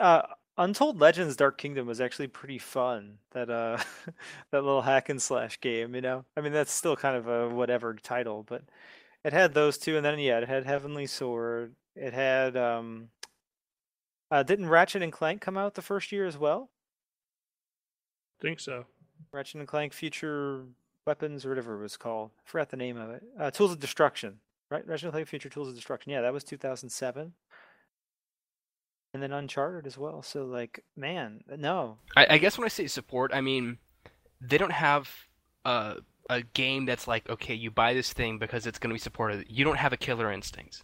Uh 0.00 0.22
Untold 0.60 1.00
Legends 1.00 1.36
Dark 1.36 1.56
Kingdom 1.56 1.86
was 1.86 2.00
actually 2.00 2.26
pretty 2.26 2.58
fun. 2.58 3.18
That 3.32 3.48
uh 3.50 3.78
that 4.52 4.64
little 4.64 4.82
hack 4.82 5.08
and 5.08 5.20
slash 5.22 5.60
game, 5.60 5.94
you 5.94 6.00
know. 6.00 6.24
I 6.36 6.40
mean 6.40 6.52
that's 6.52 6.72
still 6.72 6.96
kind 6.96 7.16
of 7.16 7.28
a 7.28 7.48
whatever 7.48 7.94
title, 7.94 8.44
but 8.48 8.62
it 9.24 9.32
had 9.32 9.54
those 9.54 9.78
two 9.78 9.96
and 9.96 10.04
then 10.04 10.18
yeah, 10.18 10.38
it 10.38 10.48
had 10.48 10.66
Heavenly 10.66 11.06
Sword. 11.06 11.74
It 11.96 12.12
had 12.12 12.56
um 12.56 13.08
uh 14.30 14.42
didn't 14.42 14.68
Ratchet 14.68 15.02
and 15.02 15.12
Clank 15.12 15.40
come 15.40 15.56
out 15.56 15.74
the 15.74 15.82
first 15.82 16.12
year 16.12 16.26
as 16.26 16.36
well? 16.38 16.70
Think 18.40 18.60
so. 18.60 18.84
Ratchet 19.32 19.56
and 19.56 19.68
Clank 19.68 19.92
Future 19.92 20.64
Weapons 21.06 21.44
or 21.44 21.50
whatever 21.50 21.78
it 21.78 21.82
was 21.82 21.96
called. 21.96 22.30
I 22.38 22.50
forgot 22.50 22.70
the 22.70 22.76
name 22.76 22.96
of 22.96 23.10
it. 23.10 23.22
Uh, 23.38 23.50
Tools 23.50 23.72
of 23.72 23.80
Destruction. 23.80 24.38
Right? 24.70 24.86
Ratchet 24.86 25.04
and 25.04 25.12
Clank 25.12 25.28
Future 25.28 25.48
Tools 25.48 25.68
of 25.68 25.74
Destruction. 25.74 26.12
Yeah, 26.12 26.20
that 26.20 26.32
was 26.32 26.44
2007. 26.44 27.32
And 29.14 29.22
then 29.22 29.32
Uncharted 29.32 29.86
as 29.86 29.96
well. 29.96 30.22
So 30.22 30.44
like, 30.44 30.84
man, 30.96 31.42
no. 31.56 31.98
I, 32.16 32.26
I 32.30 32.38
guess 32.38 32.58
when 32.58 32.66
I 32.66 32.68
say 32.68 32.86
support, 32.86 33.32
I 33.34 33.40
mean 33.40 33.78
they 34.40 34.58
don't 34.58 34.72
have 34.72 35.10
a 35.64 35.96
a 36.30 36.42
game 36.42 36.84
that's 36.84 37.08
like, 37.08 37.28
okay, 37.28 37.54
you 37.54 37.70
buy 37.70 37.94
this 37.94 38.12
thing 38.12 38.38
because 38.38 38.66
it's 38.66 38.78
going 38.78 38.90
to 38.90 38.94
be 38.94 39.00
supported. 39.00 39.46
You 39.48 39.64
don't 39.64 39.78
have 39.78 39.92
a 39.92 39.96
killer 39.96 40.30
instinct, 40.30 40.82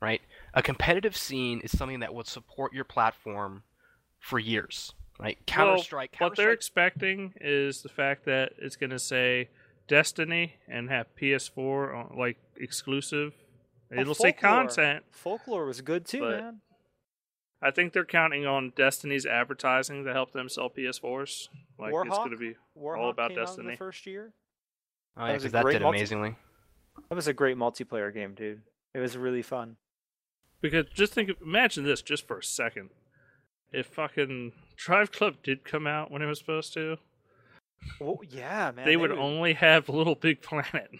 right? 0.00 0.20
A 0.54 0.62
competitive 0.62 1.16
scene 1.16 1.60
is 1.60 1.76
something 1.76 2.00
that 2.00 2.14
would 2.14 2.28
support 2.28 2.72
your 2.72 2.84
platform 2.84 3.64
for 4.20 4.38
years, 4.38 4.92
right? 5.18 5.38
Counter 5.46 5.82
Strike. 5.82 6.16
What 6.18 6.36
they're 6.36 6.52
expecting 6.52 7.34
is 7.40 7.82
the 7.82 7.88
fact 7.88 8.24
that 8.26 8.52
it's 8.58 8.76
going 8.76 8.90
to 8.90 8.98
say 8.98 9.48
Destiny 9.88 10.54
and 10.68 10.88
have 10.90 11.06
PS4 11.20 11.94
on, 12.12 12.18
like 12.18 12.38
exclusive. 12.56 13.32
Oh, 13.92 14.00
It'll 14.00 14.14
say 14.14 14.32
content. 14.32 15.04
Folklore 15.10 15.66
was 15.66 15.80
good 15.80 16.06
too, 16.06 16.22
man. 16.22 16.60
I 17.62 17.70
think 17.70 17.92
they're 17.92 18.04
counting 18.04 18.44
on 18.46 18.72
Destiny's 18.76 19.24
advertising 19.24 20.04
to 20.04 20.12
help 20.12 20.32
them 20.32 20.48
sell 20.48 20.68
PS4s. 20.68 21.48
Like 21.78 21.94
it's 21.94 22.16
going 22.18 22.30
to 22.30 22.36
be 22.36 22.54
Warhawk 22.78 23.12
about 23.12 23.30
came 23.30 23.38
out 23.38 23.40
in 23.40 23.46
Destiny. 23.46 23.70
the 23.70 23.76
first 23.76 24.06
year. 24.06 24.32
oh, 25.16 25.26
yeah, 25.26 25.32
that 25.32 25.42
was 25.42 25.52
that 25.52 25.64
did 25.66 25.82
multi- 25.82 25.98
amazingly. 25.98 26.36
That 27.08 27.14
was 27.14 27.28
a 27.28 27.32
great 27.32 27.56
multiplayer 27.56 28.12
game, 28.12 28.34
dude. 28.34 28.62
It 28.94 28.98
was 28.98 29.16
really 29.16 29.42
fun. 29.42 29.76
because 30.60 30.86
just 30.94 31.12
think, 31.12 31.30
imagine 31.42 31.84
this 31.84 32.02
just 32.02 32.26
for 32.26 32.38
a 32.38 32.42
second. 32.42 32.90
If 33.72 33.86
fucking 33.86 34.52
Drive 34.76 35.10
Club 35.12 35.36
did 35.42 35.64
come 35.64 35.86
out 35.86 36.10
when 36.10 36.22
it 36.22 36.26
was 36.26 36.38
supposed 36.38 36.72
to, 36.74 36.98
Oh 38.00 38.20
yeah, 38.28 38.72
man. 38.74 38.84
they 38.84 38.96
would 38.96 39.12
only 39.12 39.54
have 39.54 39.88
Little 39.90 40.14
Big 40.14 40.40
Planet. 40.42 40.90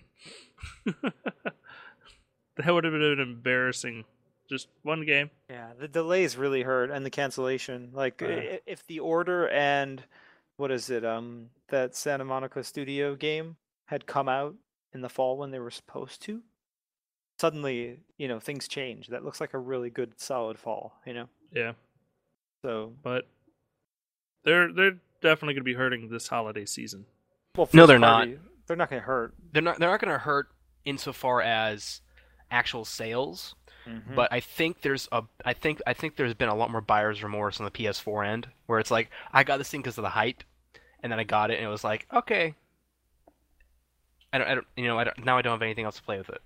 that 0.84 2.72
would 2.74 2.84
have 2.84 2.92
been 2.92 3.20
embarrassing. 3.20 4.04
Just 4.48 4.68
one 4.82 5.04
game. 5.04 5.30
Yeah, 5.50 5.70
the 5.78 5.88
delays 5.88 6.36
really 6.36 6.62
hurt, 6.62 6.90
and 6.90 7.04
the 7.04 7.10
cancellation. 7.10 7.90
Like, 7.92 8.22
Uh. 8.22 8.58
if 8.66 8.86
the 8.86 9.00
order 9.00 9.48
and 9.48 10.04
what 10.56 10.70
is 10.70 10.88
it? 10.88 11.04
Um, 11.04 11.50
that 11.68 11.94
Santa 11.96 12.24
Monica 12.24 12.62
Studio 12.64 13.14
game 13.16 13.56
had 13.86 14.06
come 14.06 14.28
out 14.28 14.54
in 14.94 15.00
the 15.00 15.08
fall 15.08 15.36
when 15.36 15.50
they 15.50 15.58
were 15.58 15.70
supposed 15.70 16.22
to. 16.22 16.42
Suddenly, 17.38 17.98
you 18.16 18.28
know, 18.28 18.40
things 18.40 18.66
change. 18.68 19.08
That 19.08 19.24
looks 19.24 19.40
like 19.40 19.52
a 19.52 19.58
really 19.58 19.90
good, 19.90 20.18
solid 20.18 20.58
fall. 20.58 20.94
You 21.04 21.12
know, 21.14 21.28
Yeah, 21.52 21.72
so 22.64 22.92
but 23.02 23.26
they're 24.46 24.72
they're 24.72 24.98
definitely 25.20 25.54
going 25.54 25.62
to 25.62 25.64
be 25.64 25.74
hurting 25.74 26.08
this 26.08 26.28
holiday 26.28 26.64
season. 26.64 27.04
well, 27.54 27.68
No, 27.72 27.84
they're 27.84 27.98
not. 27.98 28.28
They're 28.66 28.76
not 28.76 28.88
going 28.88 29.02
to 29.02 29.06
hurt. 29.06 29.34
They're 29.52 29.62
not. 29.62 29.78
They're 29.78 29.90
not 29.90 30.00
going 30.00 30.12
to 30.12 30.18
hurt 30.18 30.48
insofar 30.84 31.42
as 31.42 32.00
actual 32.50 32.84
sales. 32.84 33.54
Mm-hmm. 33.86 34.14
But 34.14 34.32
I 34.32 34.40
think 34.40 34.80
there's 34.82 35.08
a 35.12 35.24
I 35.44 35.52
think 35.52 35.82
I 35.86 35.92
think 35.92 36.16
there's 36.16 36.34
been 36.34 36.48
a 36.48 36.54
lot 36.54 36.70
more 36.70 36.80
buyer's 36.80 37.22
remorse 37.22 37.60
on 37.60 37.64
the 37.64 37.70
PS4 37.70 38.26
end 38.26 38.48
where 38.66 38.78
it's 38.78 38.90
like 38.90 39.10
I 39.32 39.44
got 39.44 39.58
this 39.58 39.68
thing 39.68 39.82
because 39.82 39.98
of 39.98 40.02
the 40.02 40.10
hype, 40.10 40.42
and 41.02 41.12
then 41.12 41.20
I 41.20 41.24
got 41.24 41.50
it 41.50 41.58
and 41.58 41.66
it 41.66 41.70
was 41.70 41.84
like 41.84 42.06
okay. 42.12 42.54
I 44.32 44.38
don't, 44.38 44.48
I 44.48 44.54
don't 44.54 44.66
you 44.76 44.86
know 44.86 44.98
I 44.98 45.04
don't, 45.04 45.24
now 45.24 45.38
I 45.38 45.42
don't 45.42 45.52
have 45.52 45.62
anything 45.62 45.84
else 45.84 45.96
to 45.96 46.02
play 46.02 46.18
with 46.18 46.30
it. 46.30 46.40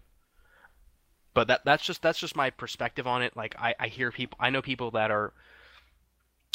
But 1.33 1.49
that 1.49 1.63
that's 1.65 1.83
just 1.83 2.03
that's 2.03 2.19
just 2.19 2.37
my 2.37 2.51
perspective 2.51 3.07
on 3.07 3.23
it. 3.23 3.37
Like 3.37 3.55
I, 3.59 3.75
I 3.79 3.89
hear 3.89 4.11
people 4.11 4.37
I 4.41 4.51
know 4.51 4.61
people 4.61 4.91
that 4.91 5.11
are 5.11 5.33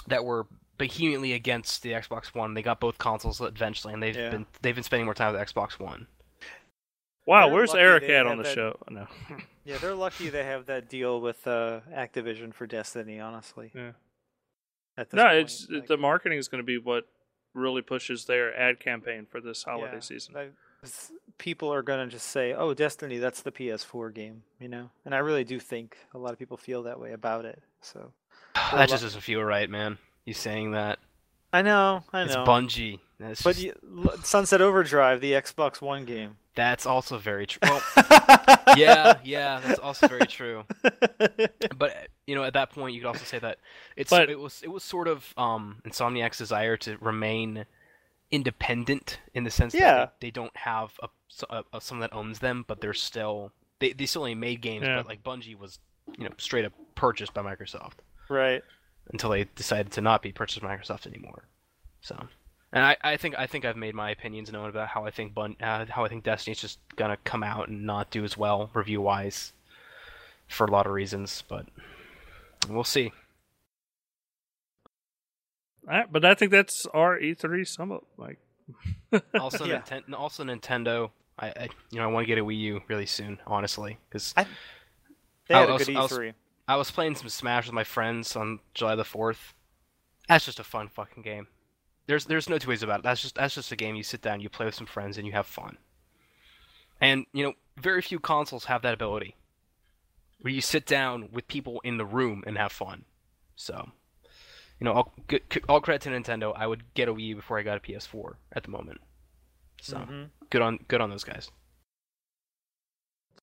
that 0.07 0.23
were 0.23 0.45
vehemently 0.77 1.33
against 1.33 1.81
the 1.83 1.91
Xbox 1.91 2.33
One. 2.35 2.53
They 2.53 2.61
got 2.61 2.79
both 2.79 2.97
consoles 2.97 3.39
eventually, 3.41 3.93
and 3.93 4.01
they've 4.03 4.15
Yeah. 4.15 4.29
been 4.29 4.45
they've 4.61 4.75
been 4.75 4.83
spending 4.83 5.05
more 5.05 5.13
time 5.13 5.33
with 5.33 5.39
the 5.39 5.53
Xbox 5.53 5.79
One. 5.79 6.07
Wow, 7.25 7.45
They're 7.47 7.55
where's 7.55 7.73
Eric 7.73 8.03
at 8.03 8.27
on 8.27 8.37
the 8.37 8.43
that- 8.43 8.53
show? 8.53 8.77
No. 8.89 9.07
yeah, 9.65 9.77
they're 9.79 9.95
lucky 9.95 10.29
they 10.29 10.43
have 10.43 10.67
that 10.67 10.89
deal 10.89 11.19
with 11.21 11.45
uh, 11.47 11.79
Activision 11.91 12.53
for 12.53 12.67
Destiny. 12.67 13.19
Honestly, 13.19 13.71
Yeah. 13.73 13.93
At 14.97 15.09
this 15.09 15.17
No, 15.17 15.23
point, 15.25 15.37
it's 15.39 15.69
like- 15.69 15.87
the 15.87 15.97
marketing 15.97 16.37
is 16.37 16.47
going 16.47 16.61
to 16.61 16.65
be 16.65 16.77
what 16.77 17.05
really 17.53 17.81
pushes 17.81 18.25
their 18.25 18.55
ad 18.57 18.79
campaign 18.79 19.25
for 19.25 19.41
this 19.41 19.63
holiday 19.63 19.93
Yeah, 19.95 19.99
season. 20.01 20.37
I- 20.37 20.49
s- 20.83 21.11
people 21.39 21.73
are 21.73 21.81
gonna 21.81 22.05
just 22.07 22.27
say, 22.27 22.53
"Oh, 22.53 22.73
Destiny, 22.73 23.17
that's 23.17 23.41
the 23.41 23.51
PS4 23.51 24.11
game," 24.13 24.43
you 24.59 24.67
know. 24.67 24.91
And 25.03 25.15
I 25.15 25.17
really 25.19 25.43
do 25.43 25.59
think 25.59 25.97
a 26.13 26.17
lot 26.19 26.31
of 26.33 26.37
people 26.39 26.57
feel 26.57 26.83
that 26.83 26.99
way 26.99 27.11
about 27.11 27.45
it. 27.45 27.63
So 27.81 28.13
that 28.53 28.87
just 28.89 29.01
doesn't 29.03 29.21
feel 29.21 29.41
right, 29.41 29.69
man. 29.69 29.97
You 30.25 30.33
saying 30.33 30.71
that 30.71 30.99
I 31.53 31.61
know, 31.61 32.03
I 32.11 32.23
know. 32.25 32.25
it's. 32.25 32.35
Bungie. 32.49 32.99
That's 33.19 33.41
but 33.41 33.55
just- 33.55 33.65
you, 33.65 34.11
Sunset 34.23 34.59
Overdrive, 34.61 35.21
the 35.21 35.31
Xbox 35.33 35.81
One 35.81 36.03
game. 36.05 36.37
That's 36.55 36.85
also 36.85 37.17
very 37.17 37.45
true. 37.47 37.59
Well, 37.63 37.81
yeah, 38.77 39.17
yeah, 39.25 39.59
that's 39.65 39.79
also 39.79 40.07
very 40.07 40.25
true. 40.27 40.63
But 41.77 42.07
you 42.27 42.35
know, 42.35 42.43
at 42.43 42.53
that 42.53 42.71
point, 42.71 42.93
you 42.95 43.01
could 43.01 43.07
also 43.07 43.25
say 43.25 43.39
that 43.39 43.59
it's 43.95 44.09
But- 44.09 44.29
it 44.29 44.39
was 44.39 44.61
it 44.63 44.69
was 44.69 44.83
sort 44.83 45.07
of 45.07 45.33
um, 45.37 45.81
Insomniac's 45.85 46.37
desire 46.37 46.77
to 46.77 46.97
remain 46.99 47.65
independent 48.31 49.19
in 49.33 49.43
the 49.43 49.51
sense 49.51 49.73
Yeah. 49.73 49.95
that 49.95 50.15
they, 50.19 50.27
they 50.27 50.31
don't 50.31 50.55
have 50.57 50.91
a, 51.01 51.07
a, 51.49 51.63
a 51.73 51.81
someone 51.81 52.01
that 52.09 52.15
owns 52.15 52.39
them, 52.39 52.65
but 52.67 52.81
they're 52.81 52.93
still 52.93 53.51
they 53.79 53.93
they 53.93 54.05
still 54.05 54.21
only 54.23 54.35
made 54.35 54.61
games, 54.61 54.83
Yeah. 54.85 54.97
but 54.97 55.07
like 55.07 55.23
Bungie 55.23 55.57
was 55.57 55.79
you 56.17 56.25
know 56.25 56.31
straight 56.37 56.65
up 56.65 56.73
purchased 56.95 57.33
by 57.33 57.41
Microsoft. 57.41 57.95
right. 58.29 58.63
Until 59.11 59.29
they 59.29 59.45
decided 59.55 59.91
to 59.93 60.01
not 60.01 60.21
be 60.21 60.31
purchased 60.31 60.61
by 60.61 60.75
Microsoft 60.75 61.05
anymore. 61.07 61.45
So, 62.01 62.27
and 62.73 62.83
I, 62.85 62.97
I 63.01 63.17
think 63.17 63.35
I 63.37 63.47
think 63.47 63.65
I've 63.65 63.77
made 63.77 63.95
my 63.95 64.09
opinions 64.11 64.51
known 64.51 64.69
about 64.69 64.89
how 64.89 65.05
I 65.05 65.11
think 65.11 65.33
Bun, 65.33 65.55
uh, 65.61 65.85
how 65.89 66.03
I 66.05 66.07
think 66.09 66.23
Destiny's 66.23 66.59
just 66.59 66.79
gonna 66.95 67.17
come 67.23 67.43
out 67.43 67.67
and 67.69 67.85
not 67.85 68.09
do 68.11 68.23
as 68.23 68.37
well 68.37 68.69
review 68.73 69.01
wise, 69.01 69.53
for 70.47 70.65
a 70.65 70.71
lot 70.71 70.85
of 70.85 70.91
reasons. 70.91 71.43
But 71.47 71.65
we'll 72.69 72.83
see. 72.83 73.11
All 75.87 75.93
right, 75.97 76.11
but 76.11 76.25
I 76.25 76.33
think 76.33 76.51
that's 76.51 76.85
our 76.93 77.19
E3 77.19 77.67
sum 77.67 77.91
up. 77.91 78.03
Like, 78.17 78.39
Also, 79.39 79.65
Yeah. 79.65 79.81
Ninten- 79.81 80.13
also 80.17 80.43
Nintendo. 80.43 81.11
I, 81.37 81.47
I 81.49 81.69
you 81.91 81.99
know 81.99 82.05
I 82.05 82.07
want 82.07 82.23
to 82.25 82.27
get 82.27 82.39
a 82.41 82.43
Wii 82.45 82.57
U 82.59 82.81
really 82.87 83.05
soon, 83.05 83.39
honestly, 83.45 83.97
because 84.09 84.33
I- 84.35 84.47
They 85.47 85.53
had 85.55 85.69
I 85.69 85.75
a 85.75 85.77
good 85.77 85.95
I 85.95 86.01
was- 86.01 86.11
E3. 86.11 86.33
I 86.67 86.75
was 86.77 86.91
playing 86.91 87.15
some 87.15 87.29
Smash 87.29 87.65
with 87.67 87.73
my 87.73 87.83
friends 87.83 88.35
on 88.35 88.59
July 88.73 88.95
the 88.95 89.03
fourth. 89.03 89.53
That's 90.27 90.45
just 90.45 90.59
a 90.59 90.63
fun 90.63 90.87
fucking 90.87 91.23
game. 91.23 91.47
There's 92.07 92.25
there's 92.25 92.49
no 92.49 92.57
two 92.57 92.69
ways 92.69 92.83
about 92.83 92.99
it. 92.99 93.03
That's 93.03 93.21
just 93.21 93.35
that's 93.35 93.55
just 93.55 93.71
a 93.71 93.75
game 93.75 93.95
you 93.95 94.03
sit 94.03 94.21
down, 94.21 94.41
you 94.41 94.49
play 94.49 94.65
with 94.65 94.75
some 94.75 94.87
friends, 94.87 95.17
and 95.17 95.25
you 95.27 95.33
have 95.33 95.45
fun. 95.47 95.77
And 97.01 97.25
you 97.33 97.43
know, 97.43 97.53
very 97.77 98.01
few 98.01 98.19
consoles 98.19 98.65
have 98.65 98.81
that 98.83 98.93
ability, 98.93 99.35
where 100.39 100.53
you 100.53 100.61
sit 100.61 100.85
down 100.85 101.29
with 101.31 101.47
people 101.47 101.81
in 101.83 101.97
the 101.97 102.05
room 102.05 102.43
and 102.47 102.57
have 102.57 102.71
fun. 102.71 103.05
So, 103.55 103.89
you 104.79 104.85
know, 104.85 104.93
all, 104.93 105.13
good, 105.27 105.41
all 105.69 105.81
credit 105.81 106.01
to 106.03 106.09
Nintendo. 106.09 106.53
I 106.55 106.67
would 106.67 106.93
get 106.93 107.07
a 107.09 107.13
Wii 107.13 107.27
U 107.27 107.35
before 107.37 107.57
I 107.59 107.63
got 107.63 107.77
a 107.77 107.79
PS4 107.79 108.35
at 108.53 108.63
the 108.63 108.69
moment. 108.71 109.01
So 109.81 109.97
Mhm. 109.97 110.29
good 110.49 110.61
on 110.61 110.77
good 110.87 111.01
on 111.01 111.09
those 111.09 111.23
guys. 111.23 111.51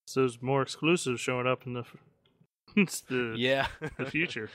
so 0.04 0.20
there's 0.20 0.42
more 0.42 0.62
exclusives 0.62 1.20
showing 1.20 1.46
up 1.46 1.66
in 1.66 1.74
the, 1.74 1.84
it's 2.76 3.00
the, 3.02 3.34
Yeah, 3.36 3.66
the 3.98 4.04
future. 4.10 4.50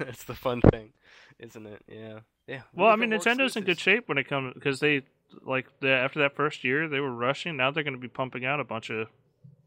it's 0.00 0.24
the 0.24 0.34
fun 0.34 0.60
thing, 0.60 0.92
isn't 1.38 1.66
it? 1.66 1.82
Yeah, 1.88 2.20
yeah. 2.46 2.62
Well, 2.74 2.88
I 2.88 2.96
mean, 2.96 3.10
Nintendo's 3.10 3.56
in 3.56 3.64
good 3.64 3.78
shape 3.80 4.08
when 4.08 4.18
it 4.18 4.28
comes 4.28 4.54
because 4.54 4.80
they 4.80 5.02
like 5.42 5.66
the, 5.80 5.90
after 5.90 6.20
that 6.20 6.36
first 6.36 6.62
year 6.64 6.88
they 6.88 7.00
were 7.00 7.12
rushing. 7.14 7.56
Now 7.56 7.70
they're 7.70 7.82
going 7.84 7.94
to 7.94 8.00
be 8.00 8.08
pumping 8.08 8.44
out 8.44 8.60
a 8.60 8.64
bunch 8.64 8.90
of 8.90 9.08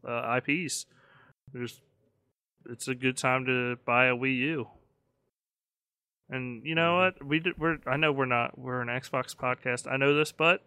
uh, 0.06 0.40
IPs. 0.44 0.86
There's, 1.52 1.80
it's 2.68 2.88
a 2.88 2.94
good 2.94 3.16
time 3.16 3.44
to 3.46 3.76
buy 3.84 4.06
a 4.06 4.14
Wii 4.14 4.36
U. 4.38 4.68
And 6.30 6.64
you 6.64 6.74
know 6.74 6.92
Mhm. 6.92 7.04
what? 7.16 7.26
We 7.26 7.38
did, 7.40 7.58
we're 7.58 7.78
I 7.86 7.96
know 7.96 8.12
we're 8.12 8.26
not 8.26 8.58
we're 8.58 8.80
an 8.82 8.88
Xbox 8.88 9.34
podcast. 9.34 9.90
I 9.90 9.96
know 9.96 10.14
this, 10.14 10.30
but 10.32 10.62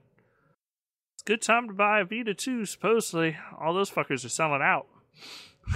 it's 1.13 1.21
a 1.23 1.25
good 1.25 1.41
time 1.41 1.67
to 1.67 1.73
buy 1.73 1.99
a 1.99 2.05
Vita 2.05 2.34
too. 2.34 2.65
Supposedly, 2.65 3.38
all 3.60 3.73
those 3.73 3.91
fuckers 3.91 4.25
are 4.25 4.29
selling 4.29 4.62
out. 4.63 4.88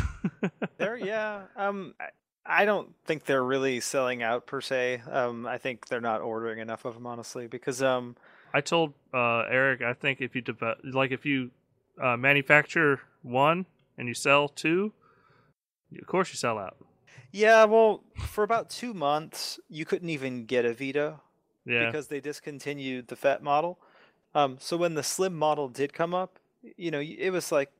They're 0.78 0.98
yeah. 0.98 1.44
Um, 1.56 1.94
I- 2.00 2.10
I 2.48 2.66
don't 2.66 2.94
think 3.06 3.26
they're 3.26 3.44
really 3.44 3.80
selling 3.80 4.22
out 4.22 4.46
per 4.46 4.62
se. 4.62 5.02
Um, 5.12 5.48
I 5.48 5.58
think 5.58 5.88
they're 5.88 6.00
not 6.00 6.22
ordering 6.22 6.60
enough 6.60 6.86
of 6.86 6.94
them 6.94 7.08
honestly 7.08 7.48
because 7.48 7.82
um, 7.82 8.16
I 8.54 8.62
told 8.62 8.94
uh, 9.16 9.46
Eric, 9.50 9.82
I 9.82 9.94
think 9.94 10.22
if 10.22 10.36
you 10.36 10.42
develop, 10.42 10.78
like 10.84 11.10
if 11.10 11.26
you 11.26 11.50
uh, 12.00 12.16
manufacture 12.18 13.00
one 13.24 13.66
and 13.98 14.08
you 14.08 14.14
sell 14.14 14.48
two, 14.48 14.94
of 16.00 16.06
course 16.06 16.30
you 16.30 16.36
sell 16.36 16.60
out. 16.60 16.78
yeah. 17.32 17.64
Well, 17.64 18.04
for 18.28 18.44
about 18.44 18.70
two 18.70 18.94
months, 18.94 19.60
you 19.68 19.84
couldn't 19.84 20.10
even 20.10 20.46
get 20.46 20.66
a 20.66 20.74
Vita 20.76 21.22
Yeah, 21.66 21.88
because 21.88 22.10
they 22.10 22.20
discontinued 22.20 23.08
the 23.08 23.16
fat 23.16 23.42
model. 23.42 23.80
Um, 24.36 24.58
so 24.60 24.78
when 24.78 24.94
the 24.94 25.02
slim 25.02 25.34
model 25.34 25.68
did 25.68 25.94
come 25.94 26.14
up, 26.14 26.38
you 26.78 26.92
know, 26.92 27.00
it 27.02 27.32
was 27.32 27.52
like 27.52 27.72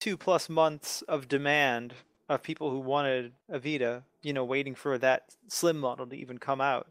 two 0.00 0.16
plus 0.16 0.48
months 0.48 1.02
of 1.02 1.28
demand 1.28 1.94
of 2.28 2.42
people 2.42 2.70
who 2.70 2.80
wanted 2.80 3.32
a 3.48 3.58
Vita, 3.58 4.02
you 4.22 4.32
know, 4.32 4.44
waiting 4.44 4.74
for 4.74 4.98
that 4.98 5.34
slim 5.48 5.78
model 5.78 6.06
to 6.06 6.16
even 6.16 6.38
come 6.38 6.60
out. 6.60 6.88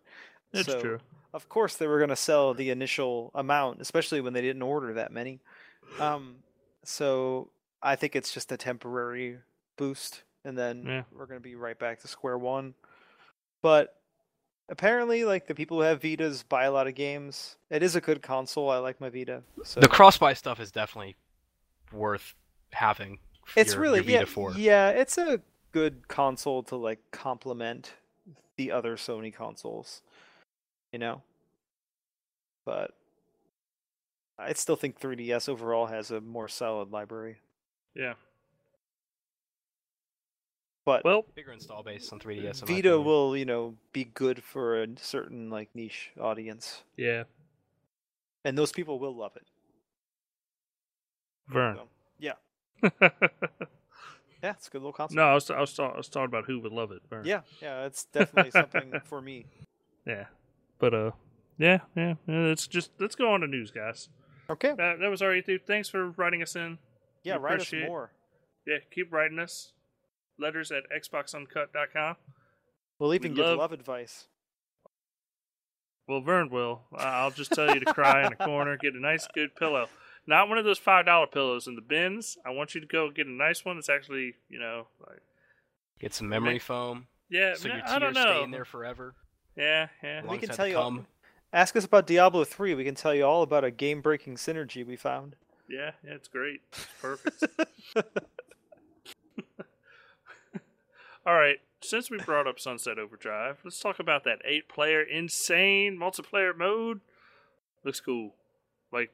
that's 0.52 0.66
So, 0.68 0.80
true. 0.82 1.00
Of 1.34 1.50
course, 1.50 1.76
they 1.76 1.88
were 1.88 1.98
going 1.98 2.10
to 2.10 2.16
sell 2.16 2.54
the 2.54 2.70
initial 2.70 3.32
amount, 3.36 3.82
especially 3.82 4.22
when 4.22 4.32
they 4.32 4.42
didn't 4.42 4.62
order 4.62 4.94
that 4.94 5.12
many. 5.12 5.42
Um, 6.00 6.38
so 6.84 7.50
I 7.84 7.98
think 7.98 8.16
it's 8.16 8.34
just 8.34 8.54
a 8.54 8.58
temporary 8.58 9.40
boost, 9.78 10.24
and 10.46 10.58
then 10.58 10.86
Yeah. 10.86 11.04
we're 11.12 11.26
going 11.26 11.40
to 11.40 11.44
be 11.44 11.56
right 11.56 11.78
back 11.78 12.00
to 12.02 12.08
square 12.08 12.38
one. 12.38 12.74
But 13.62 14.00
apparently, 14.70 15.26
like 15.26 15.48
the 15.48 15.56
people 15.56 15.78
who 15.78 15.84
have 15.84 16.00
Vitas 16.00 16.48
buy 16.48 16.64
a 16.64 16.72
lot 16.72 16.88
of 16.88 16.96
games. 16.96 17.58
It 17.70 17.84
is 17.84 17.98
a 17.98 18.02
good 18.02 18.22
console. 18.22 18.70
I 18.70 18.78
like 18.78 19.02
my 19.02 19.10
Vita. 19.10 19.44
So 19.64 19.82
The 19.82 19.90
cross-buy 19.90 20.34
stuff 20.36 20.62
is 20.62 20.72
definitely 20.72 21.18
worth 21.92 22.34
having. 22.76 23.20
it's 23.56 23.74
your, 23.74 23.82
really 23.82 24.00
your 24.00 24.06
Vita 24.06 24.30
yeah, 24.30 24.34
4. 24.34 24.54
yeah. 24.54 24.90
It's 24.90 25.18
a 25.18 25.42
good 25.72 26.08
console 26.08 26.64
to 26.64 26.76
like 26.76 27.00
complement 27.12 27.94
the 28.58 28.72
other 28.72 28.96
Sony 28.96 29.34
consoles, 29.34 30.02
you 30.92 31.00
know. 31.00 31.22
But 32.66 32.92
I 34.40 34.54
still 34.54 34.76
think 34.76 35.00
3DS 35.00 35.48
overall 35.50 35.88
has 35.88 36.12
a 36.12 36.22
more 36.22 36.48
solid 36.48 36.92
library. 36.92 37.38
Yeah. 37.94 38.14
But 40.86 41.04
Well, 41.04 41.26
Bigger 41.34 41.52
install 41.52 41.82
base 41.84 42.12
on 42.14 42.20
3DS. 42.20 42.62
in 42.62 42.68
Vita 42.68 43.00
will, 43.02 43.36
you 43.36 43.46
know, 43.46 43.76
be 43.92 44.04
good 44.04 44.44
for 44.44 44.82
a 44.84 44.88
certain 44.98 45.50
like 45.50 45.70
niche 45.74 46.12
audience, 46.20 46.84
yeah. 46.96 47.24
and 48.44 48.56
those 48.56 48.72
people 48.72 49.00
will 49.00 49.16
love 49.16 49.36
it. 49.36 49.48
Vern. 51.48 51.76
So, 51.78 51.88
yeah, 53.02 54.52
it's 54.52 54.68
a 54.68 54.72
good 54.72 54.80
little 54.80 54.94
console. 54.94 55.16
no, 55.16 55.24
I 55.24 55.34
was, 55.34 55.50
I 55.50 55.60
was 55.60 55.80
I 55.80 55.96
was 55.98 56.10
talking 56.10 56.26
about 56.26 56.46
who 56.46 56.60
would 56.60 56.72
love 56.72 56.92
it. 56.92 57.02
Vern. 57.10 57.26
Yeah, 57.26 57.42
yeah, 57.62 57.86
it's 57.86 58.06
definitely 58.06 58.52
something 58.52 58.94
for 59.06 59.22
me. 59.22 59.46
Yeah. 60.06 60.26
But 60.80 60.94
uh, 60.94 61.12
yeah, 61.58 61.80
yeah. 61.96 62.16
yeah, 62.28 62.46
It's 62.52 62.68
just 62.68 62.92
let's 63.00 63.16
go 63.16 63.32
on 63.34 63.42
to 63.42 63.48
news, 63.48 63.72
guys. 63.72 64.10
Okay. 64.50 64.74
That 64.78 65.00
that 65.00 65.10
was 65.10 65.22
our 65.22 65.40
dude. 65.42 65.66
Thanks 65.66 65.90
for 65.90 66.10
writing 66.12 66.42
us 66.44 66.56
in. 66.56 66.78
Yeah, 67.24 67.38
We 67.38 67.44
write 67.44 67.62
us 67.62 67.74
more. 67.88 68.12
Yeah, 68.68 68.78
keep 68.94 69.12
writing 69.12 69.40
us. 69.40 69.72
Letters 70.38 70.72
at 70.72 70.84
xboxuncut.com. 70.92 72.16
We'll 73.00 73.14
even 73.14 73.32
We 73.32 73.38
give 73.38 73.46
love- 73.46 73.58
love 73.60 73.72
advice. 73.72 74.28
Well, 76.08 76.22
Vern 76.22 76.50
will. 76.52 76.82
I'll 76.96 77.32
just 77.32 77.52
tell 77.52 77.74
you 77.74 77.80
to 77.80 77.92
cry 77.94 78.28
in 78.28 78.34
a 78.34 78.36
corner, 78.36 78.78
get 78.78 78.94
a 78.94 79.00
nice, 79.00 79.28
good 79.34 79.56
pillow. 79.56 79.88
Not 80.28 80.50
one 80.50 80.58
of 80.58 80.66
those 80.66 80.80
five 80.80 81.06
dollar 81.06 81.28
pillows 81.28 81.68
in 81.68 81.76
the 81.76 81.82
bins. 81.82 82.38
I 82.46 82.50
want 82.50 82.74
you 82.76 82.82
to 82.82 82.88
go 82.88 83.12
get 83.12 83.28
a 83.28 83.32
nice 83.32 83.64
one 83.64 83.78
that's 83.78 83.90
actually, 83.90 84.34
you 84.50 84.60
know, 84.60 84.88
like 85.08 85.22
Get 86.00 86.14
some 86.14 86.28
memory 86.28 86.54
Make- 86.54 86.62
foam, 86.62 87.08
yeah. 87.30 87.54
so 87.56 87.70
man, 87.70 87.78
your 87.78 87.88
I 87.88 88.00
don't 88.00 88.14
tears 88.14 88.26
stay 88.26 88.44
in 88.44 88.52
there 88.52 88.66
forever. 88.66 89.16
Yeah, 89.56 89.88
yeah. 90.04 90.22
We 90.26 90.38
can 90.38 90.50
tell 90.50 90.68
you 90.68 90.78
all- 90.78 90.84
come. 90.92 91.08
Ask 91.54 91.76
us 91.78 91.86
about 91.86 92.06
Diablo 92.06 92.44
3. 92.44 92.74
We 92.76 92.84
can 92.84 92.96
tell 92.96 93.16
you 93.16 93.24
all 93.24 93.42
about 93.42 93.64
a 93.64 93.72
game 93.72 94.02
breaking 94.02 94.36
synergy 94.36 94.86
we 94.86 94.98
found. 94.98 95.38
Yeah, 95.70 95.92
yeah, 96.06 96.14
it's 96.16 96.28
great. 96.28 96.62
It's 96.74 96.88
perfect. 97.02 97.44
All 101.28 101.34
right, 101.34 101.58
since 101.82 102.12
we 102.12 102.18
brought 102.20 102.46
up 102.46 102.60
Sunset 102.60 103.00
Overdrive, 103.00 103.58
let's 103.64 103.80
talk 103.80 103.98
about 104.00 104.24
that 104.26 104.40
eight-player 104.46 105.02
insane 105.02 105.98
multiplayer 106.00 106.56
mode. 106.56 107.02
Looks 107.84 108.00
cool. 108.00 108.36
Like 108.92 109.12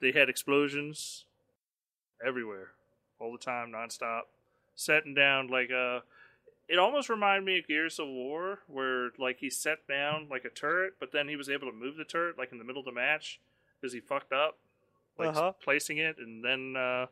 they 0.00 0.12
had 0.12 0.28
explosions 0.28 1.24
everywhere, 2.24 2.68
all 3.18 3.32
the 3.32 3.38
time, 3.38 3.70
nonstop, 3.72 4.22
setting 4.74 5.14
down 5.14 5.48
like 5.48 5.70
uh 5.70 6.00
It 6.68 6.78
almost 6.78 7.08
reminded 7.08 7.44
me 7.44 7.58
of 7.58 7.66
Gears 7.66 7.98
of 7.98 8.06
War, 8.08 8.60
where 8.68 9.10
like 9.18 9.38
he 9.40 9.50
set 9.50 9.86
down 9.88 10.28
like 10.30 10.44
a 10.44 10.50
turret, 10.50 10.94
but 11.00 11.12
then 11.12 11.28
he 11.28 11.36
was 11.36 11.48
able 11.48 11.66
to 11.70 11.76
move 11.76 11.96
the 11.96 12.04
turret 12.04 12.38
like 12.38 12.52
in 12.52 12.58
the 12.58 12.64
middle 12.64 12.80
of 12.80 12.86
the 12.86 12.92
match 12.92 13.40
because 13.80 13.92
he 13.92 14.00
fucked 14.00 14.32
up, 14.32 14.58
like 15.18 15.30
Uh-huh. 15.30 15.52
placing 15.62 15.98
it, 15.98 16.16
and 16.18 16.44
then. 16.44 16.76
uh 16.76 17.06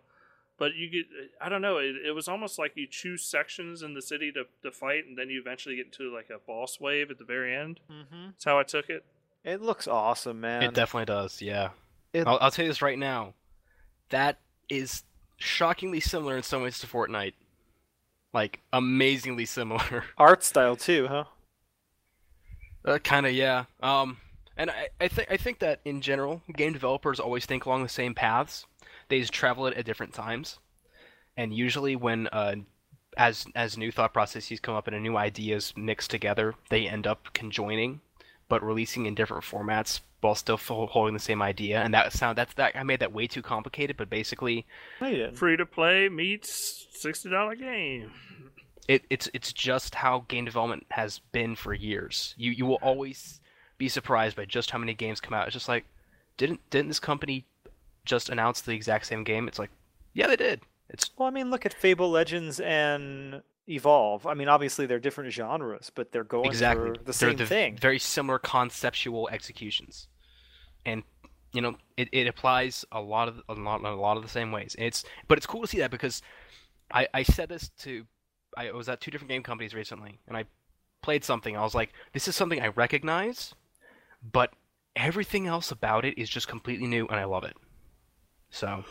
but 0.60 0.74
you 0.74 0.90
get, 0.90 1.06
I 1.40 1.48
don't 1.48 1.62
know, 1.62 1.76
it, 1.78 1.94
it 2.04 2.10
was 2.10 2.26
almost 2.26 2.58
like 2.58 2.72
you 2.74 2.88
choose 2.88 3.22
sections 3.24 3.80
in 3.84 3.94
the 3.94 4.02
city 4.02 4.32
to, 4.32 4.42
to 4.64 4.72
fight, 4.72 5.06
and 5.06 5.16
then 5.16 5.30
you 5.30 5.40
eventually 5.40 5.76
get 5.76 5.86
into 5.86 6.12
like 6.12 6.30
a 6.30 6.38
boss 6.44 6.80
wave 6.80 7.12
at 7.12 7.18
the 7.18 7.24
very 7.24 7.54
end. 7.54 7.78
Mm-hmm. 7.88 8.30
That's 8.30 8.44
how 8.44 8.58
I 8.58 8.64
took 8.64 8.90
it. 8.90 9.04
It 9.44 9.62
looks 9.62 9.86
awesome, 9.86 10.40
man. 10.40 10.64
It 10.64 10.74
definitely 10.74 11.04
does. 11.04 11.40
Yeah. 11.40 11.68
It- 12.12 12.26
I'll, 12.26 12.38
I'll 12.40 12.50
tell 12.50 12.64
you 12.64 12.70
this 12.70 12.82
right 12.82 12.98
now. 12.98 13.34
That 14.10 14.38
is 14.68 15.02
shockingly 15.36 16.00
similar 16.00 16.36
in 16.36 16.42
some 16.42 16.62
ways 16.62 16.78
to 16.80 16.86
Fortnite. 16.86 17.34
Like 18.32 18.60
amazingly 18.72 19.46
similar. 19.46 20.04
Art 20.18 20.44
style 20.44 20.76
too, 20.76 21.06
huh? 21.08 21.24
Uh, 22.84 22.98
kind 22.98 23.26
of, 23.26 23.32
yeah. 23.32 23.64
Um, 23.82 24.18
and 24.56 24.70
I, 24.70 24.88
I 25.00 25.08
think 25.08 25.30
I 25.30 25.36
think 25.36 25.58
that 25.60 25.80
in 25.84 26.00
general, 26.00 26.42
game 26.54 26.72
developers 26.72 27.20
always 27.20 27.46
think 27.46 27.64
along 27.66 27.82
the 27.82 27.88
same 27.88 28.14
paths. 28.14 28.66
They 29.08 29.20
just 29.20 29.32
travel 29.32 29.66
it 29.66 29.76
at 29.76 29.84
different 29.84 30.12
times, 30.14 30.58
and 31.36 31.54
usually 31.54 31.96
when 31.96 32.26
uh, 32.28 32.56
as 33.16 33.46
as 33.54 33.78
new 33.78 33.90
thought 33.90 34.12
processes 34.12 34.60
come 34.60 34.74
up 34.74 34.86
and 34.88 35.02
new 35.02 35.16
ideas 35.16 35.72
mix 35.76 36.06
together, 36.08 36.54
they 36.70 36.86
end 36.88 37.06
up 37.06 37.32
conjoining, 37.34 38.00
but 38.48 38.62
releasing 38.62 39.06
in 39.06 39.14
different 39.14 39.44
formats 39.44 40.00
while 40.20 40.34
still 40.34 40.56
holding 40.56 41.14
the 41.14 41.20
same 41.20 41.40
idea. 41.42 41.80
And 41.80 41.94
that 41.94 42.12
sound 42.12 42.36
that's 42.38 42.54
that 42.54 42.74
I 42.76 42.82
made 42.82 43.00
that 43.00 43.12
way 43.12 43.26
too 43.26 43.42
complicated, 43.42 43.96
but 43.96 44.10
basically, 44.10 44.66
No. 45.00 45.30
Free 45.32 45.56
to 45.56 45.66
play 45.66 46.08
meets 46.08 46.86
sixty 46.92 47.28
dollar 47.30 47.54
game. 47.54 48.12
it, 48.88 49.04
it's 49.10 49.28
it's 49.34 49.52
just 49.52 49.94
how 49.96 50.24
game 50.28 50.44
development 50.44 50.86
has 50.90 51.20
been 51.32 51.54
for 51.54 51.74
years. 51.74 52.34
You 52.36 52.50
you 52.50 52.66
will 52.66 52.78
always 52.82 53.40
be 53.76 53.88
surprised 53.88 54.36
by 54.36 54.44
just 54.44 54.70
how 54.70 54.78
many 54.78 54.92
games 54.94 55.20
come 55.20 55.34
out. 55.34 55.46
It's 55.46 55.54
just 55.54 55.68
like, 55.68 55.84
didn't 56.36 56.60
didn't 56.70 56.88
this 56.88 56.98
company 56.98 57.44
just 58.04 58.28
announce 58.28 58.60
the 58.62 58.72
exact 58.72 59.06
same 59.06 59.22
game? 59.22 59.46
It's 59.46 59.58
like, 59.58 59.70
yeah, 60.14 60.26
they 60.26 60.36
did. 60.36 60.62
It's 60.90 61.10
Well, 61.16 61.28
I 61.28 61.30
mean, 61.30 61.50
look 61.50 61.64
at 61.66 61.74
Fable 61.74 62.10
Legends 62.10 62.58
and 62.60 63.42
Evolve. 63.68 64.26
I 64.26 64.34
mean, 64.34 64.48
obviously 64.48 64.86
they're 64.86 64.98
different 64.98 65.32
genres, 65.32 65.90
but 65.94 66.12
they're 66.12 66.24
going 66.24 66.46
exactly 66.46 66.90
for 66.90 66.98
the 66.98 67.04
They're 67.04 67.12
same 67.12 67.36
the 67.36 67.46
thing. 67.46 67.76
Very 67.76 67.98
similar 67.98 68.38
conceptual 68.38 69.28
executions, 69.30 70.08
and 70.86 71.02
you 71.52 71.60
know 71.60 71.76
it, 71.96 72.08
it 72.12 72.26
applies 72.26 72.84
a 72.92 73.00
lot 73.00 73.28
of 73.28 73.42
a 73.48 73.54
lot 73.54 73.82
a 73.84 73.94
lot 73.94 74.16
of 74.16 74.22
the 74.22 74.28
same 74.28 74.52
ways. 74.52 74.74
And 74.76 74.86
it's 74.86 75.04
but 75.28 75.38
it's 75.38 75.46
cool 75.46 75.60
to 75.62 75.66
see 75.66 75.78
that 75.78 75.90
because 75.90 76.22
I 76.90 77.08
I 77.12 77.22
said 77.22 77.48
this 77.48 77.68
to 77.80 78.06
I 78.56 78.72
was 78.72 78.88
at 78.88 79.00
two 79.00 79.10
different 79.10 79.30
game 79.30 79.42
companies 79.42 79.74
recently, 79.74 80.18
and 80.26 80.36
I 80.36 80.44
played 81.02 81.24
something. 81.24 81.56
I 81.56 81.62
was 81.62 81.74
like, 81.74 81.92
this 82.12 82.28
is 82.28 82.34
something 82.34 82.60
I 82.60 82.68
recognize, 82.68 83.54
but 84.32 84.52
everything 84.96 85.46
else 85.46 85.70
about 85.70 86.04
it 86.04 86.18
is 86.18 86.28
just 86.28 86.48
completely 86.48 86.86
new, 86.86 87.06
and 87.06 87.20
I 87.20 87.24
love 87.24 87.44
it. 87.44 87.56
So 88.50 88.84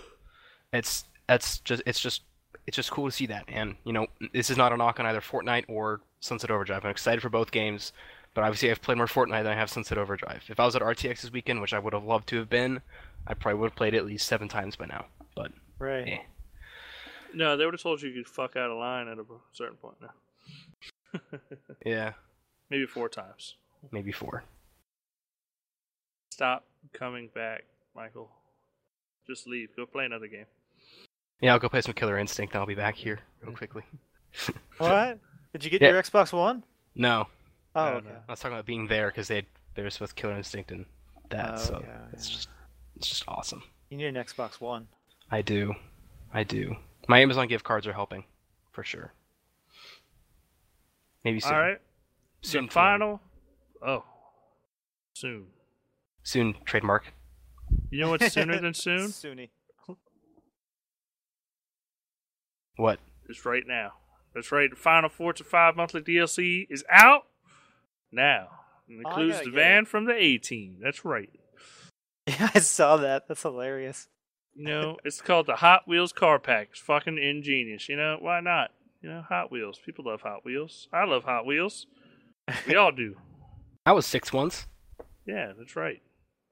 it's 0.71 1.05
that's 1.27 1.59
just 1.59 1.83
it's 1.85 1.99
just 1.99 2.21
it's 2.67 2.75
just 2.75 2.91
cool 2.91 3.05
to 3.05 3.11
see 3.11 3.25
that. 3.27 3.45
And 3.47 3.75
you 3.85 3.93
know, 3.93 4.07
this 4.33 4.49
is 4.49 4.57
not 4.57 4.73
a 4.73 4.77
knock 4.77 4.99
on 4.99 5.05
either 5.05 5.21
Fortnite 5.21 5.65
or 5.67 6.01
Sunset 6.19 6.51
Overdrive. 6.51 6.83
I'm 6.85 6.91
excited 6.91 7.21
for 7.21 7.29
both 7.29 7.51
games, 7.51 7.93
but 8.33 8.43
obviously 8.43 8.69
I've 8.69 8.81
played 8.81 8.97
more 8.97 9.07
Fortnite 9.07 9.43
than 9.43 9.53
I 9.53 9.55
have 9.55 9.69
Sunset 9.69 9.97
Overdrive. 9.97 10.43
If 10.49 10.59
I 10.59 10.65
was 10.65 10.75
at 10.75 10.81
RTX 10.81 11.21
this 11.21 11.31
weekend, 11.31 11.61
which 11.61 11.73
I 11.73 11.79
would 11.79 11.93
have 11.93 12.03
loved 12.03 12.27
to 12.29 12.37
have 12.37 12.49
been, 12.49 12.81
I 13.25 13.33
probably 13.33 13.59
would 13.59 13.71
have 13.71 13.75
played 13.77 13.93
it 13.93 13.97
at 13.97 14.05
least 14.05 14.27
seven 14.27 14.47
times 14.47 14.75
by 14.75 14.85
now. 14.85 15.05
But 15.35 15.51
right. 15.79 16.07
eh. 16.07 16.17
No, 17.33 17.55
they 17.57 17.65
would 17.65 17.73
have 17.73 17.81
told 17.81 18.01
you 18.01 18.09
you 18.09 18.23
could 18.23 18.31
fuck 18.31 18.55
out 18.55 18.69
of 18.71 18.77
line 18.77 19.07
at 19.07 19.17
a 19.17 19.23
certain 19.53 19.77
point. 19.77 19.97
No, 20.01 21.19
yeah, 21.85 22.13
maybe 22.69 22.85
four 22.85 23.09
times. 23.09 23.55
maybe 23.91 24.11
four. 24.11 24.43
Stop 26.31 26.65
coming 26.93 27.29
back, 27.33 27.63
Michael. 27.95 28.29
Just 29.25 29.47
leave. 29.47 29.75
Go 29.75 29.85
play 29.85 30.05
another 30.05 30.27
game. 30.27 30.45
Yeah, 31.41 31.53
I'll 31.53 31.59
go 31.59 31.69
play 31.69 31.81
some 31.81 31.93
Killer 31.93 32.17
Instinct. 32.17 32.53
and 32.53 32.59
I'll 32.61 32.67
be 32.67 32.75
back 32.75 32.95
here 32.95 33.19
real 33.41 33.55
quickly. 33.55 33.83
What? 34.77 35.19
Did 35.53 35.63
you 35.63 35.71
get 35.71 35.81
Yeah. 35.81 35.89
your 35.89 36.01
Xbox 36.03 36.31
One? 36.31 36.63
No, 36.95 37.27
Oh, 37.75 37.85
No, 37.85 37.91
okay. 37.97 38.07
no. 38.09 38.15
I 38.27 38.31
was 38.31 38.39
talking 38.39 38.55
about 38.55 38.65
being 38.65 38.87
there 38.87 39.07
because 39.07 39.27
they 39.27 39.45
they 39.75 39.81
were 39.83 39.89
supposed 39.89 40.15
to 40.15 40.21
Killer 40.21 40.35
Instinct 40.35 40.71
and 40.71 40.85
that. 41.29 41.53
Oh, 41.55 41.57
so 41.57 41.81
yeah, 41.83 41.97
it's 42.13 42.29
yeah. 42.29 42.35
just 42.35 42.49
it's 42.95 43.07
just 43.07 43.23
awesome. 43.27 43.63
You 43.89 43.97
need 43.97 44.05
an 44.05 44.15
Xbox 44.15 44.59
One. 44.61 44.87
I 45.31 45.41
do, 45.41 45.73
I 46.33 46.43
do. 46.43 46.75
My 47.07 47.19
Amazon 47.21 47.47
gift 47.47 47.63
cards 47.63 47.87
are 47.87 47.93
helping, 47.93 48.25
for 48.71 48.83
sure. 48.83 49.13
Maybe 51.23 51.39
soon. 51.39 51.53
All 51.53 51.59
right. 51.59 51.81
Soon. 52.41 52.65
the 52.67 52.71
final. 52.71 53.21
Oh, 53.85 54.03
soon. 55.13 55.47
Soon 56.23 56.55
trademark. 56.65 57.13
You 57.89 58.01
know 58.01 58.09
what's 58.09 58.31
sooner 58.31 58.59
than 58.59 58.73
soon? 58.75 59.07
Soonie. 59.09 59.49
What? 62.77 62.99
It's 63.27 63.45
right 63.45 63.63
now. 63.67 63.93
That's 64.33 64.51
right. 64.51 64.69
The 64.69 64.75
final 64.75 65.09
Forza 65.09 65.43
5 65.43 65.75
monthly 65.75 66.01
DLC 66.01 66.65
is 66.69 66.83
out 66.89 67.23
now. 68.11 68.49
It 68.87 68.95
Oh, 69.05 69.09
includes 69.09 69.33
gotta 69.37 69.45
the 69.45 69.51
get 69.51 69.55
van 69.59 69.85
from 69.85 70.05
the 70.05 70.13
A 70.13 70.37
team. 70.37 70.77
That's 70.81 71.03
right. 71.05 71.29
Yeah, 72.27 72.49
I 72.53 72.59
saw 72.59 72.97
that. 72.97 73.29
That's 73.29 73.43
hilarious. 73.43 74.09
You 74.53 74.65
know, 74.65 74.97
it's 75.05 75.21
called 75.21 75.45
the 75.45 75.55
Hot 75.55 75.87
Wheels 75.87 76.11
Car 76.11 76.39
Pack. 76.39 76.69
It's 76.71 76.79
fucking 76.81 77.17
ingenious. 77.17 77.87
You 77.87 77.95
know, 77.95 78.17
why 78.19 78.41
not? 78.41 78.71
You 79.01 79.07
know, 79.07 79.21
Hot 79.29 79.49
Wheels. 79.49 79.79
People 79.85 80.03
love 80.05 80.21
Hot 80.23 80.43
Wheels. 80.43 80.89
I 80.91 81.05
love 81.05 81.23
Hot 81.23 81.45
Wheels. 81.45 81.85
We 82.67 82.75
all 82.75 82.91
do. 82.91 83.15
I 83.85 83.93
was 83.93 84.05
six 84.05 84.33
once. 84.33 84.67
Yeah, 85.25 85.53
that's 85.57 85.77
right. 85.77 86.01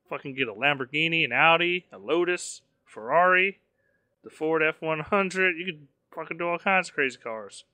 Fucking 0.09 0.35
get 0.35 0.47
a 0.47 0.53
Lamborghini, 0.53 1.25
an 1.25 1.33
Audi, 1.33 1.88
a 1.91 1.97
Lotus, 1.97 2.61
Ferrari, 2.85 3.59
the 4.23 4.29
Ford 4.29 4.63
F 4.63 4.75
one 4.81 5.01
hundred. 5.01 5.57
You 5.57 5.65
could 5.65 5.88
fucking 6.15 6.38
do 6.38 6.47
all 6.47 6.58
kinds 6.60 6.89
of 6.89 6.95
crazy 6.95 7.17
cars. 7.17 7.65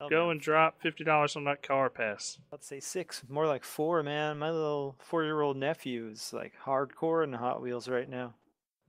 Oh, 0.00 0.08
Go 0.10 0.22
man. 0.24 0.32
and 0.32 0.40
drop 0.40 0.80
fifty 0.82 1.04
dollars 1.04 1.36
on 1.36 1.44
that 1.44 1.62
car 1.62 1.88
pass. 1.88 2.38
Let's 2.52 2.66
say 2.66 2.80
six, 2.80 3.22
more 3.28 3.46
like 3.46 3.64
four, 3.64 4.02
man. 4.02 4.38
My 4.38 4.50
little 4.50 4.96
four-year-old 4.98 5.56
nephew's 5.56 6.32
like 6.34 6.52
hardcore 6.66 7.24
in 7.24 7.32
Hot 7.32 7.62
Wheels 7.62 7.88
right 7.88 8.08
now. 8.08 8.34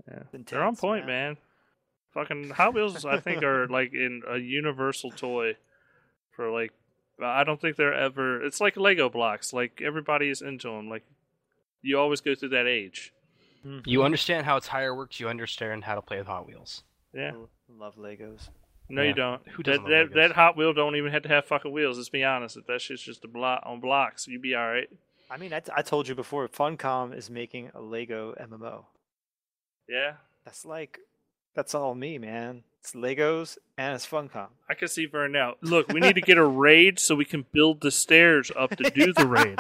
Yeah, 0.08 0.24
It's 0.34 0.52
they're 0.52 0.64
on 0.64 0.76
point, 0.76 1.06
man. 1.06 1.38
Fucking 2.14 2.50
Hot 2.50 2.74
Wheels, 2.74 3.06
I 3.06 3.20
think, 3.20 3.44
are 3.44 3.68
like 3.70 3.94
in 3.94 4.22
a 4.30 4.38
universal 4.38 5.12
toy 5.12 5.56
for 6.32 6.50
like. 6.52 6.72
I 7.24 7.44
don't 7.46 7.60
think 7.60 7.78
they're 7.78 7.94
ever. 7.96 8.46
It's 8.46 8.62
like 8.62 8.78
Lego 8.78 9.10
blocks. 9.10 9.52
Like 9.54 9.82
everybody 9.84 10.30
is 10.30 10.42
into 10.42 10.68
them. 10.70 10.88
Like 10.90 11.04
you 11.82 11.98
always 11.98 12.22
go 12.22 12.36
through 12.36 12.50
that 12.50 12.68
age. 12.68 13.12
Mhm. 13.66 13.82
You 13.88 14.04
understand 14.04 14.46
how 14.46 14.58
a 14.58 14.62
tire 14.62 14.94
works. 14.94 15.20
You 15.20 15.28
understand 15.30 15.86
how 15.86 15.96
to 15.96 16.02
play 16.02 16.18
with 16.20 16.28
Hot 16.28 16.46
Wheels. 16.46 16.84
Yeah. 17.18 17.32
L- 17.34 17.50
Love 17.70 17.96
Legos. 17.96 18.50
No, 18.90 19.02
Yeah. 19.02 19.08
you 19.10 19.14
don't. 19.14 19.48
Who 19.50 19.64
that, 19.64 19.64
doesn't 19.64 19.84
love 19.84 19.90
that, 19.92 20.10
Legos? 20.12 20.14
that 20.30 20.32
Hot 20.34 20.56
Wheel 20.56 20.74
don't 20.74 20.96
even 20.96 21.12
have 21.12 21.24
to 21.24 21.30
have 21.30 21.46
fucking 21.46 21.72
wheels. 21.74 21.98
Let's 21.98 22.08
be 22.10 22.24
honest. 22.24 22.56
If 22.56 22.68
that 22.68 22.80
shit's 22.82 23.02
just 23.02 23.26
a 23.26 23.28
block 23.28 23.64
on 23.66 23.80
blocks, 23.82 24.28
you'd 24.28 24.42
be 24.42 24.56
all 24.56 24.68
right. 24.68 24.88
I 25.30 25.36
mean, 25.38 25.52
I, 25.52 25.60
t- 25.60 25.74
I 25.76 25.82
told 25.82 26.08
you 26.08 26.16
before, 26.16 26.48
Funcom 26.48 27.14
is 27.14 27.30
making 27.30 27.72
a 27.76 27.82
Lego 27.82 28.34
MMO. 28.40 28.86
Yeah, 29.90 30.14
That's 30.46 30.64
like, 30.66 31.00
that's 31.56 31.74
all 31.76 31.96
me, 31.96 32.18
man. 32.18 32.64
It's 32.88 32.96
Legos 32.96 33.58
and 33.78 33.96
it's 33.96 34.08
Funcom. 34.08 34.48
I 34.70 34.74
can 34.74 34.88
see 34.88 35.08
Vern 35.08 35.34
now. 35.34 35.56
Look, 35.62 35.90
we 35.92 36.00
need 36.00 36.16
to 36.16 36.22
get 36.22 36.38
a 36.38 36.46
raid 36.46 37.00
so 37.00 37.16
we 37.16 37.26
can 37.26 37.46
build 37.52 37.82
the 37.82 37.92
stairs 37.92 38.50
up 38.58 38.78
to 38.78 38.90
do 38.92 39.12
the 39.12 39.28
raid. 39.28 39.60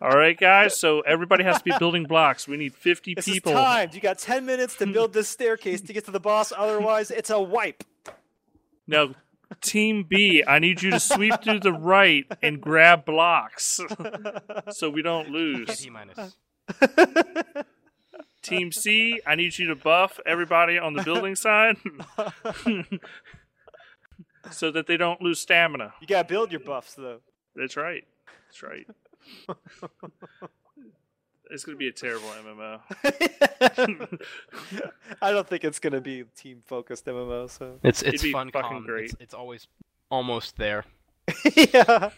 All 0.00 0.16
right, 0.16 0.38
guys. 0.38 0.76
So 0.76 1.00
everybody 1.00 1.42
has 1.42 1.58
to 1.58 1.64
be 1.64 1.72
building 1.80 2.04
blocks. 2.04 2.46
We 2.46 2.56
need 2.56 2.76
fifty 2.76 3.14
This 3.14 3.24
people. 3.24 3.50
is 3.50 3.58
timed. 3.58 3.94
You 3.96 4.00
got 4.00 4.18
10 4.18 4.46
minutes 4.46 4.76
to 4.76 4.86
build 4.86 5.12
this 5.12 5.28
staircase 5.28 5.80
to 5.80 5.92
get 5.92 6.04
to 6.04 6.12
the 6.12 6.20
boss. 6.20 6.52
Otherwise, 6.56 7.10
it's 7.10 7.30
a 7.30 7.40
wipe. 7.40 7.82
Now, 8.86 9.16
Team 9.60 10.04
B, 10.08 10.44
I 10.46 10.60
need 10.60 10.80
you 10.80 10.92
to 10.92 11.00
sweep 11.00 11.40
to 11.40 11.58
the 11.58 11.72
right 11.72 12.24
and 12.40 12.60
grab 12.60 13.04
blocks 13.04 13.80
so 14.70 14.90
we 14.90 15.02
don't 15.02 15.30
lose. 15.30 15.76
T 15.76 15.90
minus. 15.90 16.36
Team 18.42 18.72
C, 18.72 19.20
I 19.26 19.34
need 19.34 19.58
you 19.58 19.68
to 19.68 19.76
buff 19.76 20.18
everybody 20.24 20.78
on 20.78 20.94
the 20.94 21.02
building 21.02 21.34
side 21.36 21.76
so 24.50 24.70
that 24.70 24.86
they 24.86 24.96
don't 24.96 25.20
lose 25.20 25.40
stamina. 25.40 25.92
you 26.00 26.06
got 26.06 26.26
to 26.26 26.28
build 26.32 26.50
your 26.50 26.60
buffs, 26.60 26.94
though. 26.94 27.20
That's 27.54 27.76
right. 27.76 28.04
That's 28.48 28.62
right. 28.62 28.86
It's 31.50 31.64
going 31.64 31.76
to 31.76 31.78
be 31.78 31.88
a 31.88 31.92
terrible 31.92 32.28
MMO. 32.28 32.80
I 35.22 35.32
don't 35.32 35.46
think 35.46 35.64
it's 35.64 35.80
going 35.80 35.92
to 35.92 36.00
be 36.00 36.24
team 36.36 36.62
focused 36.64 37.06
MMO, 37.06 37.50
so. 37.50 37.78
It's 37.82 38.02
it's 38.02 38.24
fun. 38.30 38.50
fucking 38.52 38.70
com. 38.70 38.86
great. 38.86 39.06
It's, 39.06 39.16
it's 39.20 39.34
always 39.34 39.66
almost 40.10 40.56
there. 40.56 40.84
yeah. 41.56 42.10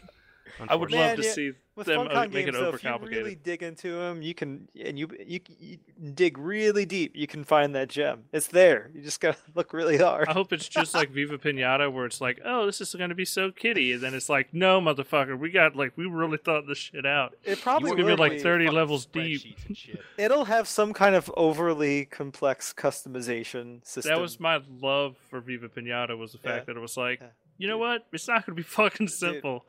I 0.68 0.74
would 0.74 0.90
love 0.90 1.00
Man, 1.00 1.16
to 1.16 1.22
yeah, 1.22 1.32
see 1.32 1.52
With 1.74 1.86
them 1.86 2.00
uh, 2.00 2.10
Funcom 2.10 2.32
make 2.32 2.46
it 2.46 2.52
games, 2.52 2.58
though, 2.58 2.70
if 2.70 2.84
you 2.84 2.98
really 3.02 3.34
dig 3.34 3.62
into 3.62 3.92
them, 3.92 4.22
you 4.22 4.34
can 4.34 4.68
and 4.82 4.98
you, 4.98 5.08
you 5.26 5.40
you 5.58 5.78
dig 6.14 6.36
really 6.38 6.84
deep. 6.84 7.16
You 7.16 7.26
can 7.26 7.44
find 7.44 7.74
that 7.74 7.88
gem. 7.88 8.24
It's 8.32 8.46
there. 8.48 8.90
You 8.94 9.02
just 9.02 9.20
gotta 9.20 9.38
look 9.54 9.72
really 9.72 9.96
hard. 9.98 10.28
I 10.28 10.32
hope 10.32 10.52
it's 10.52 10.68
just 10.80 10.94
like 10.94 11.10
Viva 11.10 11.38
Pinata, 11.38 11.90
where 11.92 12.04
it's 12.06 12.20
like, 12.20 12.40
oh, 12.44 12.66
this 12.66 12.80
is 12.80 12.94
going 12.94 13.08
to 13.10 13.14
be 13.16 13.24
so 13.24 13.50
kiddie, 13.50 13.92
and 13.92 14.02
then 14.02 14.14
it's 14.14 14.28
like, 14.28 14.52
no, 14.52 14.80
motherfucker, 14.80 15.38
we 15.38 15.50
got 15.50 15.74
like, 15.74 15.96
we 15.96 16.06
really 16.06 16.38
thought 16.38 16.66
this 16.66 16.78
shit 16.78 17.06
out. 17.06 17.34
It 17.44 17.60
probably 17.60 17.90
gonna 17.92 18.04
be 18.04 18.16
like 18.16 18.40
30 18.40 18.68
levels 18.68 19.06
deep. 19.06 19.40
spreadsheets 19.42 19.66
and 19.66 19.76
shit. 19.76 20.00
It'll 20.18 20.44
have 20.44 20.68
some 20.68 20.92
kind 20.92 21.14
of 21.14 21.32
overly 21.36 22.04
complex 22.06 22.72
customization 22.72 23.84
system. 23.86 24.14
That 24.14 24.20
was 24.20 24.38
my 24.38 24.60
love 24.80 25.16
for 25.30 25.40
Viva 25.40 25.68
Pinata 25.68 26.16
was 26.16 26.32
the 26.32 26.38
fact 26.38 26.68
Yeah. 26.68 26.74
that 26.74 26.76
it 26.76 26.80
was 26.80 26.96
like, 26.96 27.20
Yeah. 27.20 27.28
You 27.62 27.68
know 27.68 27.78
what? 27.78 28.04
It's 28.12 28.26
not 28.26 28.44
going 28.44 28.56
to 28.56 28.60
be 28.60 28.62
fucking 28.68 29.06
simple. 29.06 29.64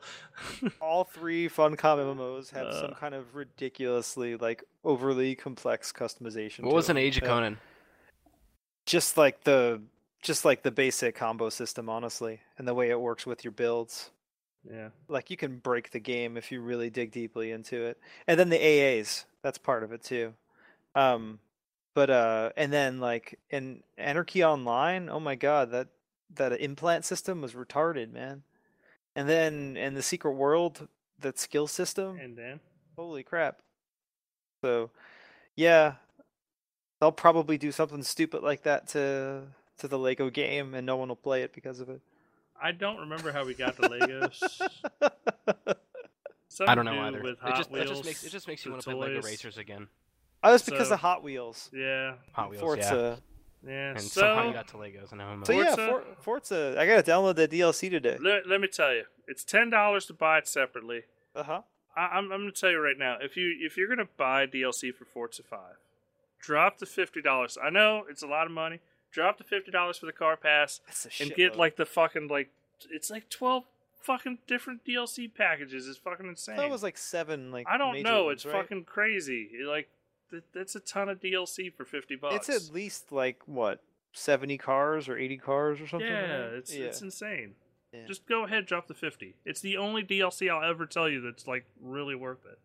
all 0.80 1.04
three 1.04 1.48
Funcom 1.48 1.76
MMOs 1.78 2.50
have 2.50 2.74
some 2.74 2.90
Uh. 2.90 2.94
kind 2.94 3.14
of 3.14 3.36
ridiculously 3.36 4.36
like 4.36 4.64
overly 4.82 5.36
complex 5.36 5.92
customization. 5.92 6.64
What 6.64 6.74
was 6.74 6.88
an. 6.88 6.96
Age 6.96 7.18
of 7.18 7.22
Conan? 7.24 7.58
Just 8.86 9.16
like 9.16 9.44
the 9.44 9.80
just 10.22 10.44
like 10.44 10.62
the 10.64 10.70
basic 10.72 11.14
combo 11.14 11.50
system, 11.50 11.88
honestly, 11.88 12.40
and 12.58 12.66
the 12.66 12.74
way 12.74 12.90
it 12.90 13.00
works 13.00 13.26
with 13.26 13.44
your 13.44 13.52
builds. 13.52 14.10
yeah. 14.68 14.88
like 15.08 15.30
you 15.30 15.36
can 15.36 15.58
break 15.58 15.90
the 15.92 16.00
game 16.00 16.36
if 16.36 16.50
you 16.50 16.60
really 16.60 16.90
dig 16.90 17.12
deeply 17.12 17.52
into 17.52 17.84
it 17.84 17.98
and 18.26 18.40
then 18.40 18.48
the 18.48 18.56
aas 18.58 19.26
that's 19.42 19.58
part 19.58 19.82
of 19.84 19.92
it 19.92 20.02
too 20.02 20.32
um 20.94 21.38
but 21.92 22.08
uh 22.08 22.48
and 22.56 22.72
then 22.72 22.98
like 22.98 23.38
in 23.50 23.82
anarchy 23.98 24.42
online 24.42 25.10
oh 25.10 25.20
my 25.20 25.34
god 25.34 25.70
that 25.72 25.88
that 26.32 26.52
implant 26.60 27.04
system 27.04 27.40
was 27.40 27.52
retarded 27.52 28.12
man 28.12 28.42
and 29.16 29.28
then 29.28 29.76
in 29.76 29.94
the 29.94 30.02
secret 30.02 30.32
world 30.32 30.88
that 31.20 31.38
skill 31.38 31.66
system 31.66 32.18
And 32.18 32.36
then, 32.36 32.60
holy 32.96 33.22
crap 33.22 33.58
so 34.62 34.90
yeah 35.56 35.94
they'll 37.00 37.12
probably 37.12 37.58
do 37.58 37.70
something 37.72 38.02
stupid 38.02 38.42
like 38.42 38.62
that 38.62 38.88
to 38.88 39.42
to 39.78 39.88
the 39.88 39.98
lego 39.98 40.30
game 40.30 40.74
and 40.74 40.86
no 40.86 40.96
one 40.96 41.08
will 41.08 41.16
play 41.16 41.42
it 41.42 41.52
because 41.52 41.80
of 41.80 41.88
it 41.88 42.00
I 42.60 42.72
don't 42.72 42.98
remember 42.98 43.32
how 43.32 43.44
we 43.44 43.52
got 43.64 43.76
the 43.76 43.88
Legos. 43.88 44.38
Something 46.48 46.68
I 46.70 46.74
don't 46.76 46.84
know 46.84 47.00
either. 47.02 47.20
With 47.20 47.32
It 47.34 47.38
Hot 47.40 47.56
just, 47.56 47.70
it 47.72 47.88
just 47.88 48.04
makes 48.04 48.24
it 48.24 48.30
just 48.30 48.46
makes 48.48 48.64
you 48.64 48.70
want 48.70 48.82
to 48.84 48.90
play 48.90 49.08
Lego. 49.08 49.22
Racers 49.22 49.58
again. 49.58 49.88
Oh, 50.42 50.52
that's 50.52 50.62
because 50.64 50.88
So- 50.88 50.94
of 50.94 51.00
Hot 51.00 51.22
Wheels. 51.24 51.68
Yeah, 51.74 52.14
Hot 52.32 52.50
Wheels, 52.50 52.60
yeah. 52.62 52.66
Forza. 52.66 53.18
yeah. 53.20 53.33
And 53.66 54.00
so 54.00 54.20
somehow 54.20 54.46
you 54.48 54.52
got 54.52 54.68
to 54.68 54.76
Legos, 54.76 55.10
and 55.10 55.18
now 55.18 55.28
I'm 55.28 55.44
So 55.44 55.52
uh, 55.52 55.56
yeah, 55.56 55.74
Forza- 55.76 55.86
For, 56.16 56.22
Forza. 56.22 56.76
I 56.78 56.86
gotta 56.86 57.02
download 57.02 57.36
the 57.36 57.48
DLC 57.48 57.90
today. 57.90 58.18
let, 58.20 58.46
let 58.46 58.60
me 58.60 58.68
tell 58.68 58.92
you, 58.94 59.04
it's 59.26 59.44
ten 59.44 59.70
dollars 59.70 60.06
to 60.06 60.12
buy 60.12 60.38
it 60.38 60.48
separately. 60.48 61.02
Uh 61.34 61.42
huh. 61.42 61.60
I, 61.96 62.06
I'm, 62.18 62.32
I'm 62.32 62.40
going 62.40 62.52
to 62.52 62.60
tell 62.60 62.70
you 62.72 62.80
right 62.80 62.98
now, 62.98 63.18
if 63.20 63.36
you 63.36 63.54
if 63.60 63.76
you're 63.76 63.86
going 63.86 63.98
to 63.98 64.08
buy 64.16 64.46
DLC 64.46 64.92
for 64.94 65.04
Forza 65.04 65.42
Five, 65.42 65.76
drop 66.40 66.78
the 66.78 66.86
fifty 66.86 67.22
dollars. 67.22 67.56
I 67.62 67.70
know 67.70 68.04
it's 68.10 68.22
a 68.22 68.26
lot 68.26 68.46
of 68.46 68.52
money. 68.52 68.80
Drop 69.12 69.38
the 69.38 69.44
fifty 69.44 69.70
dollars 69.70 69.98
for 69.98 70.06
the 70.06 70.12
car 70.12 70.36
pass 70.36 70.80
That's 70.86 71.06
a 71.06 71.22
and 71.22 71.32
shitload. 71.32 71.36
get 71.36 71.56
like 71.56 71.76
the 71.76 71.86
fucking 71.86 72.28
like 72.28 72.50
it's 72.90 73.10
like 73.10 73.28
twelve 73.30 73.64
fucking 74.02 74.38
different 74.46 74.84
DLC 74.84 75.32
packages. 75.32 75.86
It's 75.88 75.98
fucking 75.98 76.26
insane. 76.26 76.56
That 76.56 76.68
was 76.68 76.82
like 76.82 76.98
seven. 76.98 77.50
Like 77.52 77.66
I 77.68 77.78
don't 77.78 77.92
major 77.94 78.08
know. 78.08 78.24
ones, 78.24 78.38
it's 78.38 78.46
right? 78.46 78.62
fucking 78.62 78.84
crazy. 78.84 79.48
It, 79.52 79.66
Like 79.66 79.88
th- 79.88 79.88
that's 80.52 80.74
a 80.74 80.80
ton 80.80 81.08
of 81.08 81.20
DLC 81.20 81.72
for 81.72 81.84
fifty 81.84 82.16
bucks. 82.16 82.48
It's 82.48 82.68
at 82.68 82.74
least 82.74 83.12
like 83.12 83.40
what 83.46 83.80
seventy 84.12 84.58
cars 84.58 85.08
or 85.08 85.18
eighty 85.18 85.36
cars 85.36 85.80
or 85.80 85.86
something. 85.86 86.08
yeah, 86.08 86.20
like 86.20 86.52
it's 86.58 86.74
yeah. 86.74 86.84
it's 86.84 87.02
insane. 87.02 87.54
Yeah. 87.92 88.06
Just 88.06 88.26
go 88.26 88.44
ahead, 88.44 88.66
drop 88.66 88.88
the 88.88 88.94
fifty. 88.94 89.36
It's 89.44 89.60
the 89.60 89.76
only 89.76 90.02
DLC 90.02 90.50
I'll 90.50 90.68
ever 90.68 90.86
tell 90.86 91.08
you 91.08 91.20
that's 91.20 91.46
like 91.46 91.64
really 91.80 92.14
worth 92.14 92.44
it. 92.44 92.58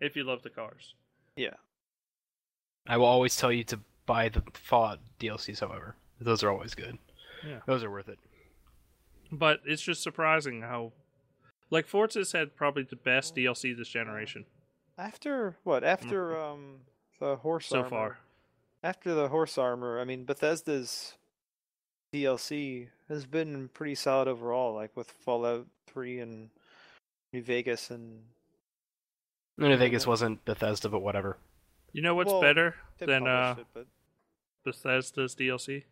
If 0.00 0.14
you 0.14 0.24
love 0.24 0.42
the 0.42 0.50
cars. 0.50 0.94
yeah. 1.36 1.54
I 2.86 2.96
will 2.96 3.06
always 3.06 3.36
tell 3.36 3.52
you 3.52 3.64
to 3.64 3.80
buy 4.06 4.30
the 4.30 4.42
Fallout 4.54 5.00
DLCs. 5.20 5.60
However, 5.60 5.96
those 6.20 6.42
are 6.42 6.50
always 6.50 6.74
good. 6.74 6.98
Yeah. 7.46 7.58
Those 7.66 7.84
are 7.84 7.90
worth 7.90 8.08
it. 8.08 8.18
But 9.30 9.60
it's 9.66 9.82
just 9.82 10.02
surprising 10.02 10.62
how, 10.62 10.92
like, 11.70 11.86
Forza's 11.86 12.32
had 12.32 12.56
probably 12.56 12.84
the 12.84 12.96
best 12.96 13.36
DLC 13.36 13.76
this 13.76 13.88
generation 13.88 14.46
After 14.96 15.56
what? 15.64 15.84
After 15.84 16.40
um 16.42 16.80
the 17.20 17.36
horse 17.36 17.66
so 17.66 17.78
armor. 17.78 17.88
far. 17.90 18.18
After 18.82 19.14
the 19.14 19.28
horse 19.28 19.58
armor, 19.58 20.00
I 20.00 20.04
mean 20.04 20.24
Bethesda's 20.24 21.14
DLC 22.14 22.88
has 23.08 23.26
been 23.26 23.68
pretty 23.74 23.94
solid 23.94 24.28
overall. 24.28 24.74
Like 24.74 24.96
with 24.96 25.10
Fallout 25.10 25.66
Three 25.86 26.20
and 26.20 26.50
New 27.32 27.42
Vegas 27.42 27.90
and 27.90 28.20
New 29.56 29.76
Vegas 29.76 30.06
wasn't 30.06 30.44
Bethesda, 30.44 30.88
but 30.88 31.00
whatever. 31.00 31.36
You 31.92 32.02
know 32.02 32.14
what's 32.14 32.30
Well, 32.30 32.40
better 32.40 32.76
than 32.98 33.26
uh, 33.26 33.54
published 33.54 33.58
it, 33.58 33.66
but 33.74 33.86
Bethesda's 34.64 35.34
DLC? 35.34 35.84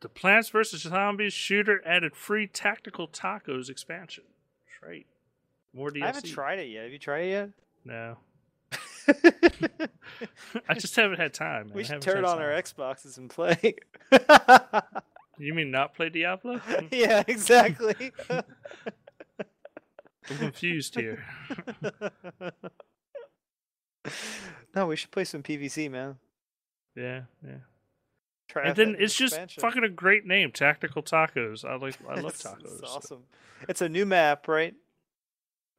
The 0.00 0.08
Plants 0.08 0.48
vs. 0.48 0.82
Zombies 0.82 1.32
shooter 1.32 1.80
added 1.86 2.14
free 2.16 2.46
tactical 2.46 3.08
tacos 3.08 3.70
expansion. 3.70 4.24
That's 4.64 4.88
right. 4.88 5.06
More 5.72 5.90
DLC. 5.90 6.02
I 6.02 6.06
haven't 6.06 6.26
tried 6.26 6.58
it 6.58 6.68
yet. 6.68 6.84
Have 6.84 6.92
you 6.92 6.98
tried 6.98 7.20
it 7.20 7.30
yet? 7.30 7.50
No. 7.84 8.18
I 10.68 10.74
just 10.74 10.96
haven't 10.96 11.18
had 11.18 11.34
time. 11.34 11.68
man. 11.68 11.74
we 11.74 11.82
I 11.82 11.86
should 11.86 12.02
turn 12.02 12.24
on 12.24 12.38
time. 12.38 12.46
our 12.46 12.62
Xboxes 12.62 13.18
and 13.18 13.28
play. 13.30 13.76
You 15.38 15.54
mean 15.54 15.70
not 15.70 15.94
play 15.94 16.08
Diablo? 16.08 16.60
yeah, 16.90 17.24
exactly. 17.26 18.12
I'm 18.30 18.44
confused 20.38 20.94
here. 20.94 21.24
no, 24.74 24.86
we 24.86 24.96
should 24.96 25.10
play 25.10 25.24
some 25.24 25.42
PvZ, 25.42 25.90
man. 25.90 26.16
Yeah, 26.94 27.22
yeah. 27.44 27.56
Try 28.48 28.68
And 28.68 28.76
then 28.76 28.96
it's 28.98 29.14
just 29.14 29.36
fucking 29.58 29.82
a 29.82 29.88
great 29.88 30.26
name, 30.26 30.52
Tactical 30.52 31.02
Tacos. 31.02 31.64
I 31.64 31.76
like 31.76 31.96
I 32.08 32.20
love 32.20 32.36
tacos. 32.36 32.80
It's 32.80 32.82
awesome. 32.82 33.24
It's 33.68 33.80
a 33.80 33.88
new 33.88 34.06
map, 34.06 34.46
right? 34.46 34.74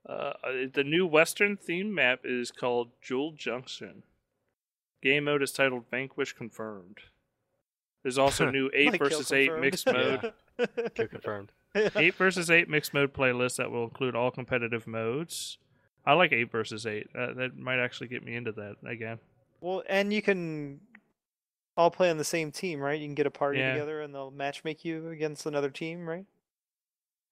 Uh, 0.07 0.33
the 0.73 0.83
new 0.83 1.05
Western 1.07 1.55
theme 1.55 1.93
map 1.93 2.21
is 2.23 2.51
called 2.51 2.89
Jewel 3.01 3.31
Junction. 3.31 4.03
Game 5.01 5.25
mode 5.25 5.41
is 5.43 5.51
titled 5.51 5.85
Vanquish 5.89 6.33
Confirmed. 6.33 6.97
There's 8.03 8.17
also 8.17 8.49
new 8.51 8.69
eight 8.73 8.91
Like 8.91 8.99
versus 8.99 9.31
eight 9.31 9.47
Confirmed. 9.47 9.61
mixed 9.61 9.85
mode, 9.91 10.33
Kill 10.95 11.07
confirmed. 11.07 11.51
eight 11.95 12.15
versus 12.15 12.51
eight 12.51 12.69
mixed 12.69 12.93
mode 12.93 13.13
playlist 13.13 13.55
that 13.57 13.71
will 13.71 13.85
include 13.85 14.15
all 14.15 14.29
competitive 14.31 14.85
modes. 14.87 15.57
I 16.05 16.13
like 16.13 16.33
eight 16.33 16.51
versus 16.51 16.85
eight. 16.85 17.07
Uh, 17.17 17.33
that 17.35 17.57
might 17.57 17.79
actually 17.79 18.07
get 18.09 18.23
me 18.25 18.35
into 18.35 18.51
that 18.53 18.75
again. 18.85 19.19
Well, 19.61 19.83
and 19.87 20.11
you 20.11 20.21
can 20.21 20.81
all 21.77 21.89
play 21.89 22.09
on 22.09 22.17
the 22.17 22.25
same 22.25 22.51
team, 22.51 22.81
right? 22.81 22.99
You 22.99 23.07
can 23.07 23.15
get 23.15 23.25
a 23.25 23.31
party 23.31 23.59
Yeah. 23.59 23.71
together 23.73 24.01
and 24.01 24.13
they'll 24.13 24.31
match 24.31 24.65
make 24.65 24.83
you 24.83 25.07
against 25.09 25.45
another 25.45 25.69
team, 25.69 26.07
right? 26.07 26.25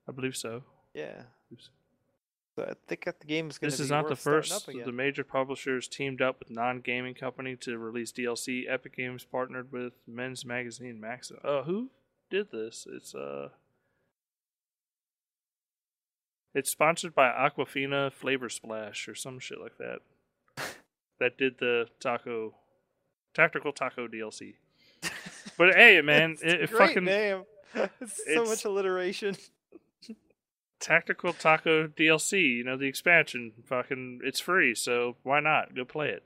I 0.08 0.14
believe 0.14 0.38
so. 0.38 0.64
Yeah. 0.94 1.24
So 2.56 2.64
I 2.64 2.74
think 2.88 3.06
that 3.06 3.22
the 3.22 3.28
game 3.28 3.50
is 3.50 3.58
going 3.58 3.72
to 3.72 3.78
This 3.78 3.80
is 3.80 3.90
not 3.90 4.10
the 4.10 4.16
first. 4.16 4.66
The 4.68 4.92
major 4.92 5.24
publishers 5.24 5.88
teamed 5.88 6.22
up 6.22 6.40
with 6.40 6.50
non-gaming 6.50 7.14
company 7.14 7.56
to 7.62 7.78
release 7.78 8.12
DLC. 8.12 8.64
Epic 8.70 8.98
Games 8.98 9.24
partnered 9.24 9.72
with 9.72 9.94
Men's 10.06 10.44
Magazine 10.44 11.00
Maxim. 11.00 11.38
Uh, 11.44 11.64
who 11.64 11.90
did 12.30 12.52
this? 12.52 12.86
It's 12.92 13.16
uh, 13.16 13.50
it's 16.54 16.70
sponsored 16.70 17.16
by 17.16 17.30
Aquafina 17.30 18.12
Flavor 18.12 18.50
Splash 18.50 19.08
or 19.08 19.16
some 19.16 19.40
shit 19.40 19.60
like 19.62 19.78
that. 19.78 20.00
that 21.20 21.38
did 21.38 21.58
the 21.60 21.88
taco, 22.02 22.56
tactical 23.34 23.72
taco 23.72 24.08
DLC. 24.08 24.56
But 25.58 25.76
hey, 25.76 26.02
man, 26.02 26.32
It's 26.42 26.44
it, 26.44 26.62
it 26.64 26.70
fucking 26.70 27.06
name. 27.06 27.44
It's 28.02 28.18
so 28.26 28.32
it's- 28.32 28.50
much 28.50 28.66
alliteration. 28.66 29.38
Tactical 30.82 31.32
taco 31.34 31.88
DLC. 31.88 32.58
You 32.58 32.64
know 32.64 32.76
the 32.78 32.88
expansion. 32.88 33.54
Fucking, 33.66 34.20
it's 34.24 34.40
free, 34.40 34.76
so 34.76 35.16
why 35.24 35.40
not 35.40 35.74
go 35.76 35.86
play 35.86 36.10
it? 36.10 36.24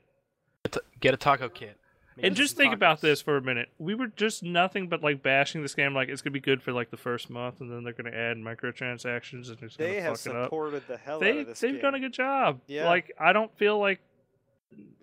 Get 1.00 1.14
a- 1.14 1.16
taco 1.16 1.48
kit. 1.48 1.78
Make 2.16 2.24
And 2.26 2.34
just 2.34 2.56
think 2.56 2.72
about 2.72 3.02
this 3.02 3.20
for 3.20 3.36
a 3.36 3.42
minute. 3.42 3.68
We 3.78 3.94
were 3.94 4.06
just 4.06 4.42
nothing 4.42 4.88
but 4.88 5.02
like 5.02 5.22
bashing 5.22 5.60
this 5.60 5.74
game, 5.74 5.94
like 5.94 6.08
it's 6.08 6.22
gonna 6.22 6.32
be 6.32 6.40
good 6.40 6.62
for 6.62 6.72
like 6.72 6.90
the 6.90 6.96
first 6.96 7.28
month, 7.28 7.60
and 7.60 7.70
then 7.70 7.84
they're 7.84 7.92
gonna 7.92 8.08
add 8.16 8.38
microtransactions, 8.38 9.50
and 9.50 9.58
it's 9.62 9.76
gonna 9.76 9.90
They 9.90 10.00
have 10.00 10.18
fuck 10.18 10.32
it 10.34 10.36
up. 10.36 10.44
supported 10.46 10.82
the 10.88 10.96
hell 10.96 11.16
out 11.16 11.20
They 11.20 11.40
of 11.40 11.46
this 11.48 11.60
they've 11.60 11.72
game. 11.72 11.82
done 11.82 11.94
a 11.94 12.00
good 12.00 12.14
job. 12.14 12.60
Yeah. 12.66 12.86
Like 12.88 13.12
I 13.20 13.32
don't 13.34 13.54
feel 13.58 13.78
like. 13.78 14.00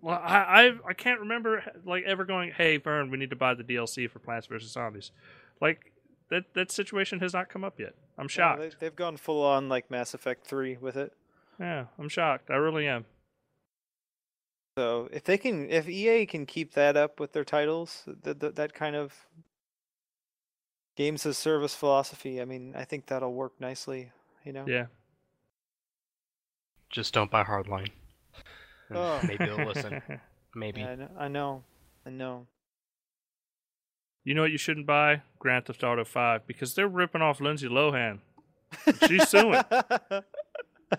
Well, 0.01 0.19
I 0.21 0.63
I've, 0.65 0.81
I 0.87 0.93
can't 0.93 1.19
remember 1.21 1.63
like 1.85 2.03
ever 2.03 2.25
going, 2.25 2.51
"Hey, 2.51 2.77
Vern, 2.77 3.09
we 3.11 3.17
need 3.17 3.29
to 3.29 3.35
buy 3.35 3.53
the 3.53 3.63
DLC 3.63 4.09
for 4.09 4.17
Plants 4.19 4.47
vs 4.47 4.71
Zombies." 4.71 5.11
Like 5.61 5.93
that 6.29 6.53
that 6.55 6.71
situation 6.71 7.19
has 7.19 7.33
not 7.33 7.47
come 7.47 7.63
up 7.63 7.79
yet. 7.79 7.93
I'm 8.17 8.25
Yeah, 8.25 8.27
shocked. 8.27 8.61
they, 8.61 8.71
they've 8.79 8.95
gone 8.95 9.17
full 9.17 9.43
on 9.43 9.69
like 9.69 9.89
Mass 9.91 10.13
Effect 10.13 10.45
3 10.47 10.77
with 10.77 10.95
it. 10.97 11.13
yeah, 11.59 11.85
I'm 11.99 12.09
shocked. 12.09 12.49
I 12.51 12.55
really 12.55 12.87
am. 12.87 13.05
So 14.77 15.07
if 15.11 15.23
they 15.23 15.37
can, 15.37 15.69
if 15.69 15.87
EA 15.87 16.25
can 16.25 16.45
keep 16.45 16.73
that 16.73 16.97
up 16.97 17.19
with 17.19 17.33
their 17.33 17.43
titles, 17.43 18.03
that 18.23 18.39
that, 18.39 18.55
that 18.55 18.73
kind 18.73 18.95
of 18.95 19.13
games 20.95 21.25
as 21.27 21.37
service 21.37 21.75
philosophy, 21.75 22.41
I 22.41 22.45
mean, 22.45 22.73
I 22.75 22.83
think 22.83 23.05
that'll 23.05 23.33
work 23.33 23.53
nicely. 23.59 24.11
You 24.43 24.53
know. 24.53 24.65
Yeah. 24.67 24.85
Just 26.89 27.13
don't 27.13 27.29
buy 27.31 27.43
Hardline. 27.43 27.89
Oh. 28.93 29.19
Maybe 29.23 29.45
they'll 29.45 29.65
listen. 29.65 30.01
Maybe. 30.55 30.81
Yeah, 30.81 31.07
I 31.17 31.27
know. 31.27 31.63
I 32.05 32.09
know. 32.11 32.45
You 34.23 34.33
know 34.33 34.41
what 34.41 34.51
you 34.51 34.57
shouldn't 34.57 34.85
buy? 34.87 35.21
Grand 35.39 35.65
Theft 35.65 35.83
Auto 35.83 36.05
5 36.05 36.47
because 36.47 36.73
they're 36.75 36.87
ripping 36.87 37.21
off 37.21 37.41
Lindsay 37.41 37.67
Lohan. 37.67 38.19
She's 39.07 39.27
suing 39.29 39.61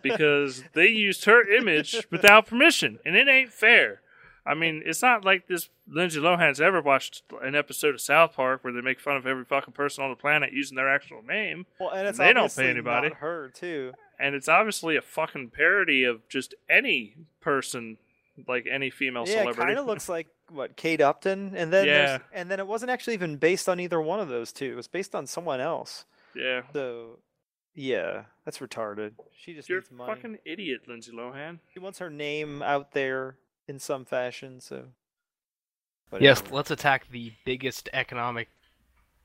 because 0.03 0.65
they 0.75 0.87
used 0.89 1.25
her 1.25 1.43
image 1.55 2.07
without 2.11 2.47
permission, 2.47 2.99
and 3.05 3.17
it 3.17 3.29
ain't 3.29 3.53
fair. 3.53 4.01
I 4.47 4.53
mean, 4.55 4.83
it's 4.85 5.01
not 5.01 5.25
like 5.25 5.47
this 5.49 5.71
Lindsay 5.89 6.21
Lohan's 6.21 6.61
ever 6.61 6.83
watched 6.83 7.23
an 7.43 7.55
episode 7.55 7.95
of 7.95 8.01
South 8.01 8.35
Park 8.35 8.63
where 8.63 8.73
they 8.73 8.83
make 8.83 9.01
fun 9.01 9.17
of 9.17 9.27
every 9.27 9.45
fucking 9.45 9.73
person 9.73 10.05
on 10.05 10.11
the 10.11 10.17
planet 10.17 10.53
using 10.53 10.77
their 10.77 10.93
actual 10.93 11.23
name, 11.23 11.67
well, 11.81 11.91
and 11.91 12.07
it's 12.07 12.19
They 12.19 12.33
don't 12.33 12.55
pay 12.55 12.69
anybody. 12.69 13.09
Her 13.11 13.49
too. 13.55 13.93
and 14.19 14.35
it's 14.35 14.49
obviously 14.49 14.97
a 14.97 15.03
fucking 15.03 15.51
parody 15.51 16.05
of 16.05 16.29
just 16.29 16.55
any 16.69 17.15
person, 17.41 17.97
like 18.47 18.67
any 18.71 18.91
female 18.91 19.25
yeah, 19.27 19.37
it 19.37 19.39
celebrity. 19.41 19.63
kind 19.63 19.79
of 19.79 19.87
looks 19.87 20.09
like 20.11 20.27
what 20.51 20.77
Kate 20.77 21.01
Upton, 21.01 21.55
and 21.57 21.73
then 21.73 21.87
Yeah. 21.87 22.19
and 22.33 22.51
then 22.51 22.59
it 22.61 22.67
wasn't 22.67 22.91
actually 22.91 23.15
even 23.15 23.37
based 23.37 23.69
on 23.69 23.81
either 23.81 24.01
one 24.01 24.21
of 24.21 24.29
those 24.29 24.53
two. 24.53 24.73
It 24.73 24.77
was 24.77 24.89
based 24.89 25.15
on 25.15 25.27
someone 25.27 25.61
else. 25.61 26.05
yeah. 26.35 26.63
So, 26.73 27.19
yeah, 27.75 28.25
that's 28.45 28.59
retarded. 28.59 29.13
She 29.37 29.55
just 29.55 29.69
You're 29.69 29.81
needs 29.81 29.91
a 29.91 29.95
money. 29.95 30.15
fucking 30.15 30.39
idiot, 30.45 30.83
Lindsay 30.89 31.13
Lohan. 31.13 31.61
She 31.73 31.79
wants 31.79 31.99
her 32.01 32.11
name 32.11 32.63
out 32.63 32.93
there 32.93 33.37
in 33.69 33.79
some 33.79 34.05
fashion. 34.05 34.61
So, 34.61 34.87
but 36.11 36.21
Yes, 36.23 36.41
anyway. 36.41 36.57
let's 36.57 36.71
attack 36.71 37.09
the 37.11 37.33
biggest 37.45 37.89
economic 37.93 38.49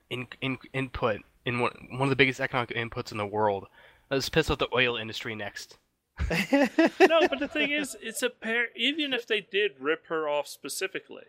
in, 0.10 0.28
in, 0.42 0.58
input 0.74 1.22
in 1.46 1.60
one, 1.60 1.88
one 1.92 2.04
of 2.04 2.10
the 2.10 2.16
biggest 2.16 2.40
economic 2.40 2.70
inputs 2.70 3.12
in 3.12 3.18
the 3.18 3.26
world. 3.26 3.68
Let's 4.12 4.30
piss 4.30 4.50
off 4.50 4.58
the 4.60 4.68
oil 4.74 4.96
industry 4.98 5.34
next. 5.36 5.78
no, 7.00 7.28
but 7.28 7.40
the 7.40 7.48
thing 7.52 7.72
is, 7.72 7.96
it's 8.02 8.22
a 8.24 8.30
pair. 8.30 8.68
Even 8.76 9.14
if 9.14 9.26
they 9.28 9.42
did 9.42 9.72
rip 9.80 10.08
her 10.08 10.28
off 10.28 10.48
specifically, 10.48 11.24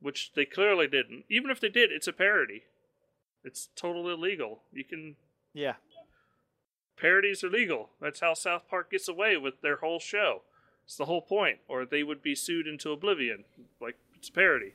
which 0.00 0.32
they 0.34 0.44
clearly 0.44 0.86
didn't, 0.86 1.24
even 1.28 1.50
if 1.50 1.60
they 1.60 1.68
did, 1.68 1.90
it's 1.92 2.08
a 2.08 2.12
parody. 2.12 2.62
It's 3.44 3.68
totally 3.76 4.14
illegal. 4.14 4.62
You 4.72 4.84
can 4.84 5.16
Yeah. 5.52 5.74
parodies 6.96 7.44
are 7.44 7.50
legal. 7.50 7.90
That's 8.00 8.20
how 8.20 8.34
South 8.34 8.62
Park 8.68 8.90
gets 8.90 9.08
away 9.08 9.36
with 9.36 9.60
their 9.60 9.76
whole 9.76 10.00
show. 10.00 10.42
It's 10.84 10.96
the 10.96 11.04
whole 11.06 11.22
point, 11.22 11.58
or 11.68 11.84
they 11.84 12.02
would 12.02 12.22
be 12.22 12.34
sued 12.34 12.66
into 12.66 12.90
oblivion. 12.92 13.44
Like 13.80 13.96
it's 14.16 14.28
a 14.28 14.32
parody. 14.32 14.72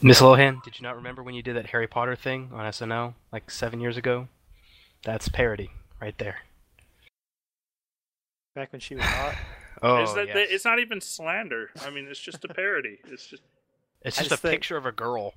Miss 0.00 0.20
Lohan, 0.20 0.62
did 0.64 0.78
you 0.78 0.82
not 0.82 0.96
remember 0.96 1.22
when 1.22 1.34
you 1.34 1.42
did 1.42 1.54
that 1.56 1.66
Harry 1.66 1.86
Potter 1.86 2.16
thing 2.16 2.50
on 2.52 2.64
SNL 2.66 3.14
like 3.32 3.50
seven 3.50 3.80
years 3.80 3.96
ago? 3.96 4.28
That's 5.04 5.28
parody 5.28 5.70
right 6.00 6.16
there. 6.18 6.40
Back 8.54 8.72
when 8.72 8.80
she 8.80 8.94
was 8.94 9.04
hot. 9.04 9.34
Oh, 9.84 9.96
it's, 9.96 10.12
that, 10.12 10.28
yes. 10.28 10.48
it's 10.48 10.64
not 10.64 10.78
even 10.78 11.00
slander. 11.00 11.70
I 11.84 11.90
mean, 11.90 12.06
it's 12.08 12.20
just 12.20 12.44
a 12.44 12.48
parody. 12.48 13.00
It's 13.08 13.26
just 13.26 13.42
It's 14.02 14.16
just, 14.16 14.28
just 14.28 14.38
a 14.38 14.40
think- 14.40 14.60
picture 14.60 14.76
of 14.76 14.86
a 14.86 14.92
girl. 14.92 15.34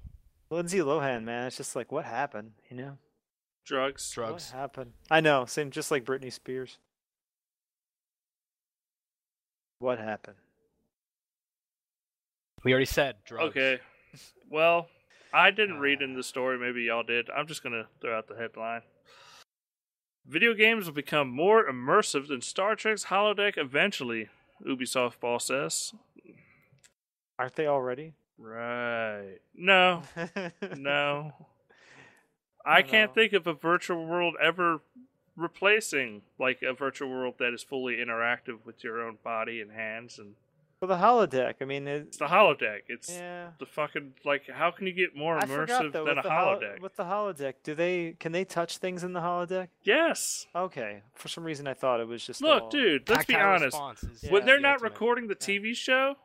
Lindsay 0.52 0.78
Lohan, 0.80 1.24
man, 1.24 1.48
it's 1.48 1.58
just 1.58 1.76
like 1.76 1.92
what 1.92 2.06
happened, 2.06 2.52
you 2.70 2.78
know? 2.78 2.98
drugs. 3.66 4.10
Drugs. 4.12 4.52
What 4.52 4.60
happened? 4.60 4.94
I 5.12 5.20
know, 5.20 5.46
same 5.46 5.72
just 5.72 5.92
like 5.92 6.06
Britney 6.06 6.32
Spears. 6.32 6.78
What 9.80 10.00
happened? 10.00 10.38
We 12.64 12.72
already 12.72 12.86
said 12.86 13.16
drugs. 13.26 13.50
Okay. 13.50 13.80
Well, 14.50 14.88
I 15.34 15.52
didn't 15.52 15.80
read 15.80 16.00
ah. 16.02 16.06
in 16.06 16.16
the 16.16 16.24
story. 16.24 16.58
Maybe 16.58 16.84
y'all 16.84 17.04
did. 17.04 17.30
I'm 17.30 17.48
just 17.48 17.62
gonna 17.62 17.88
throw 18.02 18.18
out 18.18 18.28
the 18.28 18.36
headline. 18.36 18.82
Video 20.28 20.54
games 20.54 20.86
will 20.86 20.94
become 20.94 21.30
more 21.30 21.66
immersive 21.66 22.28
than 22.28 22.42
Star 22.42 22.76
Trek's 22.76 23.06
holodeck 23.06 23.58
eventually. 23.58 24.30
Ubisoft 24.66 25.20
boss 25.20 25.46
says. 25.46 25.94
Aren't 27.38 27.56
they 27.56 27.68
already? 27.68 28.14
Right. 28.38 29.38
No. 29.54 30.04
No. 30.76 31.34
I 32.66 32.82
don't 32.82 32.90
can't 32.90 33.12
know. 33.12 33.14
think 33.14 33.34
of 33.34 33.46
a 33.46 33.54
virtual 33.54 34.06
world 34.08 34.36
ever 34.42 34.82
replacing 35.36 36.24
like 36.40 36.64
a 36.64 36.74
virtual 36.74 37.10
world 37.10 37.36
that 37.38 37.54
is 37.54 37.62
fully 37.62 37.98
interactive 37.98 38.66
with 38.66 38.84
your 38.84 39.02
own 39.06 39.20
body 39.24 39.62
and 39.62 39.72
hands 39.72 40.18
and 40.18 40.34
Well, 40.82 40.90
the 40.90 41.04
holodeck. 41.04 41.56
I 41.62 41.66
mean, 41.66 41.88
it's 41.88 42.18
the 42.18 42.26
holodeck. 42.26 42.82
It's 42.90 43.10
yeah. 43.10 43.48
the 43.60 43.66
fucking 43.66 44.14
like 44.26 44.44
how 44.52 44.72
can 44.72 44.86
you 44.88 44.94
get 44.94 45.16
more 45.16 45.38
I 45.38 45.46
forgot 45.46 45.84
immersive 45.86 45.92
though 45.94 46.06
than 46.06 46.18
with 46.18 46.26
a 46.26 46.28
the 46.28 46.34
holo- 46.36 46.60
holodeck? 46.60 46.82
with 46.82 46.96
the 46.98 47.04
holodeck, 47.06 47.54
do 47.64 47.74
they 47.76 48.16
can 48.20 48.32
they 48.34 48.44
touch 48.44 48.78
things 48.78 49.04
in 49.04 49.14
the 49.14 49.22
holodeck? 49.22 49.70
Yes. 49.84 50.46
Okay, 50.54 51.02
for 51.14 51.28
some 51.30 51.44
reason 51.44 51.66
I 51.68 51.74
thought 51.74 52.02
it 52.02 52.08
was 52.08 52.26
just 52.26 52.42
Look, 52.42 52.64
all- 52.64 52.70
dude, 52.70 53.10
let's 53.10 53.26
be 53.26 53.36
honest. 53.36 53.78
is 54.04 54.24
Yeah. 54.24 54.32
when 54.32 54.46
they're 54.46 54.58
the 54.58 54.62
not 54.62 54.74
ultimate. 54.76 54.92
recording 54.92 55.28
the 55.28 55.36
TV 55.36 55.74
show, 55.76 56.16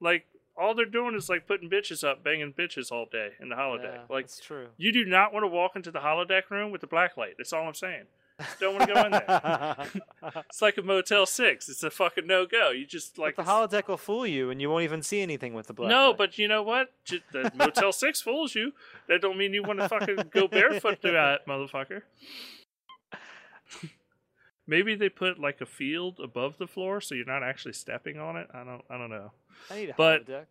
like 0.00 0.26
all 0.56 0.74
they're 0.74 0.84
doing 0.84 1.14
is 1.14 1.28
like 1.30 1.46
putting 1.46 1.70
bitches 1.70 2.02
up, 2.06 2.22
banging 2.24 2.52
bitches 2.52 2.90
all 2.92 3.06
day 3.10 3.30
in 3.40 3.48
the 3.48 3.54
holodeck. 3.54 3.94
Yeah, 3.94 4.02
like 4.10 4.24
it's 4.24 4.40
true. 4.40 4.66
you 4.76 4.92
do 4.92 5.04
not 5.04 5.32
want 5.32 5.44
to 5.44 5.48
walk 5.48 5.76
into 5.76 5.90
the 5.92 6.00
holodeck 6.00 6.50
room 6.50 6.72
with 6.72 6.80
the 6.80 6.86
black 6.88 7.16
light. 7.16 7.34
That's 7.38 7.52
all 7.52 7.66
I'm 7.66 7.74
saying. 7.74 8.04
Don't 8.60 8.74
want 8.76 8.88
to 8.88 8.94
go 8.94 9.04
in 9.04 9.10
there. 9.12 9.76
It's 10.48 10.60
like 10.62 10.76
a 10.78 10.82
Motel 10.82 11.26
Six. 11.26 11.68
It's 11.68 11.82
a 11.82 11.90
fucking 11.90 12.26
no 12.26 12.46
go. 12.46 12.70
You 12.70 12.86
just 12.86 13.18
like 13.18 13.36
but 13.36 13.46
the 13.46 13.50
holodeck 13.50 13.88
will 13.88 13.96
fool 13.96 14.26
you, 14.26 14.50
and 14.50 14.60
you 14.60 14.68
won't 14.70 14.84
even 14.84 15.02
see 15.02 15.20
anything 15.22 15.54
with 15.54 15.66
the 15.66 15.72
black. 15.72 15.88
No, 15.90 16.08
light. 16.08 16.18
but 16.18 16.38
you 16.38 16.48
know 16.48 16.62
what? 16.62 16.92
The 17.32 17.50
Motel 17.54 17.92
Six 17.92 18.20
fools 18.20 18.54
you. 18.54 18.72
That 19.08 19.20
don't 19.22 19.38
mean 19.38 19.54
you 19.54 19.62
want 19.62 19.78
to 19.80 19.88
fucking 19.88 20.16
go 20.30 20.46
barefoot 20.48 21.00
through 21.00 21.12
that 21.12 21.46
motherfucker. 21.46 22.02
Maybe 24.66 24.94
they 24.94 25.08
put 25.08 25.38
like 25.40 25.60
a 25.60 25.66
field 25.66 26.20
above 26.22 26.58
the 26.58 26.66
floor, 26.66 27.00
so 27.00 27.14
you're 27.14 27.24
not 27.24 27.42
actually 27.42 27.72
stepping 27.72 28.18
on 28.18 28.36
it. 28.36 28.46
I 28.54 28.62
don't. 28.64 28.82
I 28.90 28.98
don't 28.98 29.10
know. 29.10 29.32
I 29.70 29.76
need 29.76 29.90
a 29.90 29.94
but- 29.96 30.26
holodeck. 30.26 30.44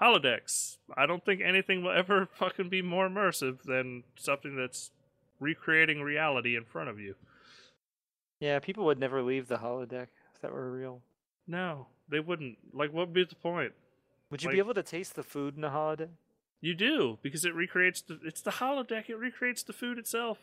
Holodecks. 0.00 0.78
I 0.96 1.04
don't 1.04 1.22
think 1.24 1.42
anything 1.44 1.82
will 1.84 1.92
ever 1.92 2.26
fucking 2.34 2.70
be 2.70 2.80
more 2.80 3.06
immersive 3.08 3.62
than 3.64 4.04
something 4.16 4.56
that's 4.56 4.90
recreating 5.40 6.00
reality 6.02 6.56
in 6.56 6.64
front 6.64 6.88
of 6.88 7.00
you. 7.00 7.14
Yeah, 8.38 8.58
people 8.58 8.84
would 8.86 8.98
never 8.98 9.22
leave 9.22 9.48
the 9.48 9.56
holodeck 9.58 10.08
if 10.34 10.40
that 10.42 10.52
were 10.52 10.70
real. 10.70 11.02
No, 11.46 11.86
they 12.08 12.20
wouldn't. 12.20 12.58
Like, 12.72 12.92
what 12.92 13.08
would 13.08 13.14
be 13.14 13.24
the 13.24 13.34
point? 13.34 13.72
Would 14.30 14.42
you 14.42 14.48
Like- 14.48 14.54
be 14.54 14.58
able 14.60 14.74
to 14.74 14.82
taste 14.82 15.14
the 15.14 15.22
food 15.22 15.56
in 15.56 15.60
the 15.62 15.70
holodeck? 15.70 16.10
You 16.60 16.74
do 16.74 17.18
because 17.22 17.44
it 17.44 17.54
recreates 17.54 18.02
the. 18.02 18.20
It's 18.24 18.42
the 18.42 18.50
holodeck. 18.52 19.08
It 19.08 19.16
recreates 19.16 19.62
the 19.62 19.72
food 19.72 19.98
itself. 19.98 20.38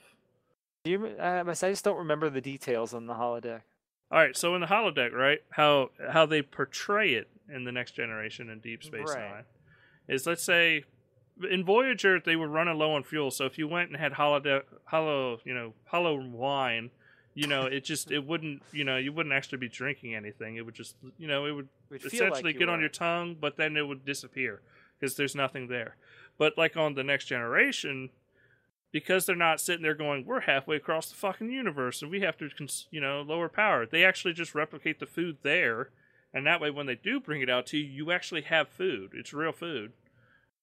Do 0.83 0.91
you? 0.91 1.19
I 1.19 1.43
just 1.53 1.83
don't 1.85 1.97
remember 1.97 2.29
the 2.29 2.41
details 2.41 2.93
on 2.93 3.05
the 3.05 3.13
holodeck. 3.13 3.61
All 4.09 4.19
right, 4.19 4.35
so 4.35 4.55
in 4.55 4.61
the 4.61 4.67
holodeck, 4.67 5.11
right? 5.11 5.43
How 5.51 5.91
how 6.11 6.25
they 6.25 6.41
portray 6.41 7.13
it 7.13 7.29
in 7.49 7.65
the 7.65 7.71
next 7.71 7.91
generation 7.91 8.49
in 8.49 8.59
Deep 8.59 8.83
Space 8.83 9.09
Right. 9.13 9.29
Nine 9.29 9.43
is 10.07 10.25
let's 10.25 10.43
say 10.43 10.85
in 11.49 11.63
Voyager 11.63 12.19
they 12.19 12.35
were 12.35 12.47
running 12.47 12.77
low 12.77 12.93
on 12.93 13.03
fuel, 13.03 13.31
so 13.31 13.45
if 13.45 13.57
you 13.57 13.67
went 13.67 13.89
and 13.89 13.97
had 13.97 14.13
holodeck 14.13 14.63
hollow, 14.85 15.39
you 15.43 15.53
know, 15.53 15.73
hollow 15.85 16.19
wine, 16.19 16.89
you 17.33 17.47
know, 17.47 17.65
it 17.65 17.83
just 17.83 18.09
it 18.11 18.25
wouldn't, 18.25 18.63
you 18.71 18.83
know, 18.83 18.97
you 18.97 19.13
wouldn't 19.13 19.33
actually 19.33 19.59
be 19.59 19.69
drinking 19.69 20.15
anything. 20.15 20.55
It 20.55 20.65
would 20.65 20.73
just, 20.73 20.95
you 21.17 21.27
know, 21.27 21.45
it 21.45 21.51
would 21.51 21.67
It 21.91 21.91
would 21.91 22.05
essentially 22.05 22.43
like 22.53 22.59
get 22.59 22.69
on 22.69 22.79
your 22.79 22.89
tongue, 22.89 23.35
but 23.39 23.57
then 23.57 23.77
it 23.77 23.87
would 23.87 24.05
disappear 24.05 24.61
because 24.99 25.15
there's 25.15 25.35
nothing 25.35 25.67
there. 25.67 25.97
But 26.37 26.57
like 26.57 26.75
on 26.75 26.95
the 26.95 27.03
next 27.03 27.25
generation, 27.25 28.09
because 28.91 29.25
they're 29.25 29.35
not 29.35 29.61
sitting 29.61 29.83
there 29.83 29.93
going, 29.93 30.25
"We're 30.25 30.41
halfway 30.41 30.77
across 30.77 31.09
the 31.09 31.15
fucking 31.15 31.51
universe 31.51 32.01
and 32.01 32.09
we 32.09 32.21
have 32.21 32.37
to, 32.37 32.49
cons- 32.49 32.87
you 32.89 33.01
know, 33.01 33.21
lower 33.21 33.49
power." 33.49 33.85
They 33.85 34.03
actually 34.03 34.33
just 34.33 34.55
replicate 34.55 34.99
the 34.99 35.05
food 35.05 35.37
there, 35.43 35.91
and 36.33 36.45
that 36.47 36.59
way, 36.59 36.71
when 36.71 36.87
they 36.87 36.95
do 36.95 37.19
bring 37.19 37.41
it 37.41 37.49
out 37.49 37.67
to 37.67 37.77
you, 37.77 37.85
you 37.85 38.11
actually 38.11 38.41
have 38.41 38.69
food. 38.69 39.11
It's 39.13 39.33
real 39.33 39.51
food. 39.51 39.93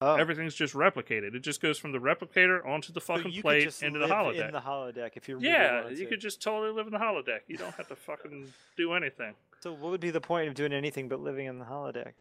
Oh. 0.01 0.17
Everything's 0.17 0.55
just 0.55 0.75
replicated. 0.75 1.35
It 1.35 1.41
just 1.41 1.63
goes 1.63 1.79
from 1.79 1.93
the 1.93 1.99
replicator 1.99 2.67
onto 2.67 2.93
the 2.93 3.01
fucking 3.01 3.31
you 3.33 3.43
could 3.43 3.49
plate 3.49 3.63
just 3.65 3.83
into 3.83 3.99
the 4.01 4.07
holodeck. 4.07 4.47
In 4.49 4.53
the 4.53 4.61
holodeck, 4.61 5.13
if 5.15 5.29
you 5.29 5.37
really 5.37 5.49
yeah, 5.49 5.83
wanted 5.85 5.99
you 5.99 6.05
to. 6.05 6.11
could 6.11 6.21
just 6.21 6.43
totally 6.43 6.73
live 6.73 6.87
in 6.87 6.93
the 6.93 6.99
holodeck. 6.99 7.41
You 7.47 7.57
don't 7.57 7.73
have 7.75 7.89
to 7.89 7.97
fucking 7.97 8.53
do 8.77 8.93
anything. 8.93 9.35
So 9.61 9.73
what 9.73 9.91
would 9.93 10.01
be 10.01 10.11
the 10.11 10.21
point 10.21 10.49
of 10.49 10.55
doing 10.55 10.73
anything 10.73 11.09
but 11.09 11.21
living 11.21 11.47
in 11.47 11.59
the 11.59 11.65
holodeck? 11.65 12.13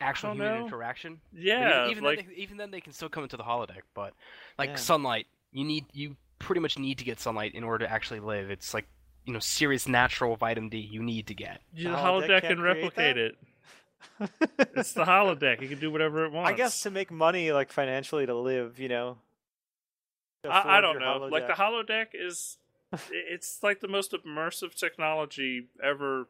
Actual 0.00 0.30
human 0.32 0.46
know. 0.60 0.64
interaction. 0.66 1.20
But 1.32 1.42
Yeah, 1.42 1.80
even, 1.82 1.90
even 1.90 2.04
like 2.04 2.16
then, 2.20 2.26
they, 2.28 2.34
even 2.42 2.56
then 2.56 2.70
they 2.70 2.80
can 2.80 2.92
still 2.92 3.10
come 3.10 3.22
into 3.24 3.36
the 3.36 3.42
holodeck. 3.42 3.82
But 3.92 4.14
like 4.58 4.70
Yeah. 4.70 4.76
sunlight, 4.76 5.26
you 5.52 5.64
need 5.64 5.84
you 5.92 6.16
pretty 6.38 6.60
much 6.60 6.78
need 6.78 6.96
to 6.98 7.04
get 7.04 7.20
sunlight 7.20 7.54
in 7.54 7.64
order 7.64 7.84
to 7.84 7.92
actually 7.92 8.20
live. 8.20 8.50
It's 8.50 8.72
like 8.72 8.86
you 9.26 9.34
know 9.34 9.40
serious 9.40 9.86
natural 9.86 10.36
vitamin 10.36 10.70
D 10.70 10.78
you 10.78 11.02
need 11.02 11.26
to 11.26 11.34
get. 11.34 11.60
the 11.74 11.82
The 11.84 11.88
holodeck 11.90 12.02
holodeck 12.28 12.28
can't 12.40 12.44
can 12.44 12.60
replicate 12.62 13.16
that? 13.16 13.18
it. 13.18 13.34
It's 14.74 14.92
the 14.92 15.04
holodeck. 15.04 15.62
It 15.62 15.68
can 15.68 15.78
do 15.78 15.90
whatever 15.90 16.24
it 16.24 16.32
wants. 16.32 16.50
I 16.50 16.54
guess 16.54 16.82
to 16.82 16.90
make 16.90 17.10
money, 17.10 17.52
like 17.52 17.72
financially, 17.72 18.26
to 18.26 18.34
live, 18.34 18.78
you 18.78 18.88
know. 18.88 19.18
I, 20.48 20.78
I 20.78 20.80
don't 20.80 20.98
know. 20.98 21.28
Like 21.30 21.46
the 21.46 21.52
holodeck. 21.52 21.88
holodeck 21.88 22.06
is, 22.14 22.58
it's 23.10 23.62
like 23.62 23.80
the 23.80 23.88
most 23.88 24.12
immersive 24.12 24.74
technology 24.74 25.68
ever. 25.82 26.28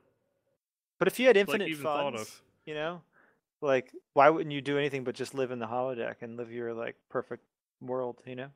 But 0.98 1.08
if 1.08 1.18
you 1.18 1.26
had 1.26 1.36
infinite 1.36 1.76
thought 1.76 2.14
funds, 2.14 2.22
of. 2.22 2.42
you 2.66 2.74
know, 2.74 3.02
like 3.60 3.92
why 4.14 4.28
wouldn't 4.30 4.52
you 4.52 4.60
do 4.60 4.78
anything 4.78 5.04
but 5.04 5.14
just 5.14 5.34
live 5.34 5.50
in 5.50 5.58
the 5.58 5.66
holodeck 5.66 6.16
and 6.22 6.36
live 6.36 6.52
your 6.52 6.74
like 6.74 6.96
perfect 7.08 7.44
world, 7.80 8.20
you 8.26 8.36
know, 8.36 8.50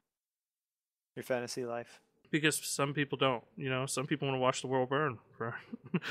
your 1.14 1.22
fantasy 1.22 1.64
life? 1.64 2.00
Because 2.40 2.56
some 2.56 2.94
people 2.94 3.16
don't. 3.16 3.44
You 3.56 3.70
know, 3.70 3.86
some 3.86 4.06
people 4.08 4.26
want 4.26 4.36
to 4.36 4.40
watch 4.40 4.60
the 4.60 4.66
world 4.66 4.88
burn. 4.88 5.18
For 5.38 5.54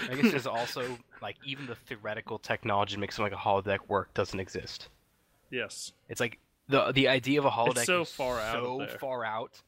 I 0.10 0.16
guess 0.16 0.32
there's 0.32 0.48
also 0.60 0.98
like 1.22 1.36
even 1.46 1.68
the 1.68 1.76
theoretical 1.76 2.40
technology 2.40 2.96
to 2.96 3.00
make 3.00 3.12
something 3.12 3.34
like 3.34 3.40
a 3.40 3.44
holodeck 3.44 3.80
work 3.90 4.14
doesn't 4.14 4.40
exist. 4.40 4.88
yes. 5.52 5.92
It's 6.08 6.22
like 6.22 6.40
the 6.70 6.94
the 6.94 7.10
idea 7.10 7.40
of 7.40 7.46
a 7.46 7.52
holodeck 7.52 7.86
so 7.86 8.04
is 8.04 8.12
far 8.12 8.40
out 8.40 8.54
so 8.54 8.88
far 9.00 9.26
out 9.26 9.62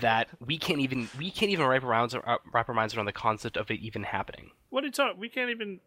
that 0.00 0.28
we 0.40 0.56
can't 0.56 0.80
even 0.80 1.10
we 1.18 1.30
can't 1.30 1.50
even 1.50 1.66
wrap 1.66 1.84
around 1.84 2.14
uh, 2.14 2.38
wrap 2.52 2.70
our 2.70 2.74
minds 2.74 2.96
around 2.96 3.06
the 3.06 3.12
concept 3.12 3.58
of 3.58 3.70
it 3.70 3.80
even 3.80 4.02
happening. 4.02 4.50
What 4.70 4.84
are 4.84 4.86
you 4.86 4.92
talking? 4.92 5.20
We 5.20 5.28
can't 5.28 5.50
even 5.50 5.80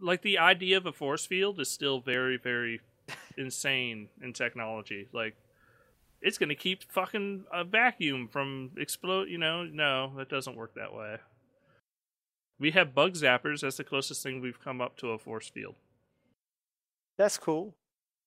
like 0.00 0.22
the 0.22 0.38
idea 0.38 0.76
of 0.76 0.86
a 0.86 0.92
force 0.92 1.24
field 1.24 1.60
is 1.60 1.70
still 1.70 2.00
very, 2.00 2.36
very 2.36 2.80
insane 3.38 4.08
in 4.20 4.32
technology. 4.32 5.08
Like, 5.12 5.36
it's 6.22 6.38
gonna 6.38 6.54
keep 6.54 6.90
fucking 6.90 7.44
a 7.52 7.64
vacuum 7.64 8.28
from 8.28 8.70
explode. 8.76 9.28
You 9.28 9.38
know, 9.38 9.64
no, 9.64 10.12
that 10.16 10.28
doesn't 10.28 10.56
work 10.56 10.74
that 10.74 10.94
way. 10.94 11.16
We 12.58 12.70
have 12.70 12.94
bug 12.94 13.14
zappers. 13.14 13.60
That's 13.60 13.76
the 13.76 13.84
closest 13.84 14.22
thing 14.22 14.40
we've 14.40 14.62
come 14.62 14.80
up 14.80 14.96
to 14.98 15.10
a 15.10 15.18
force 15.18 15.48
field. 15.48 15.74
That's 17.18 17.38
cool. 17.38 17.74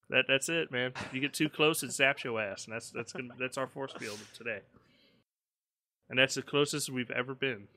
That 0.10 0.26
that's 0.28 0.50
it, 0.50 0.72
man. 0.72 0.92
You 1.12 1.22
get 1.22 1.34
too 1.34 1.50
close, 1.50 1.82
it 1.82 1.90
zaps 1.90 2.24
your 2.24 2.40
ass, 2.40 2.66
and 2.66 2.76
that's 2.76 2.92
that's 2.92 3.14
gonna, 3.14 3.34
that's 3.40 3.58
our 3.58 3.68
force 3.68 3.94
field 3.94 4.20
today. 4.34 4.60
And 6.10 6.20
that's 6.20 6.36
the 6.36 6.44
closest 6.44 6.90
we've 6.90 7.10
ever 7.10 7.34
been. 7.34 7.68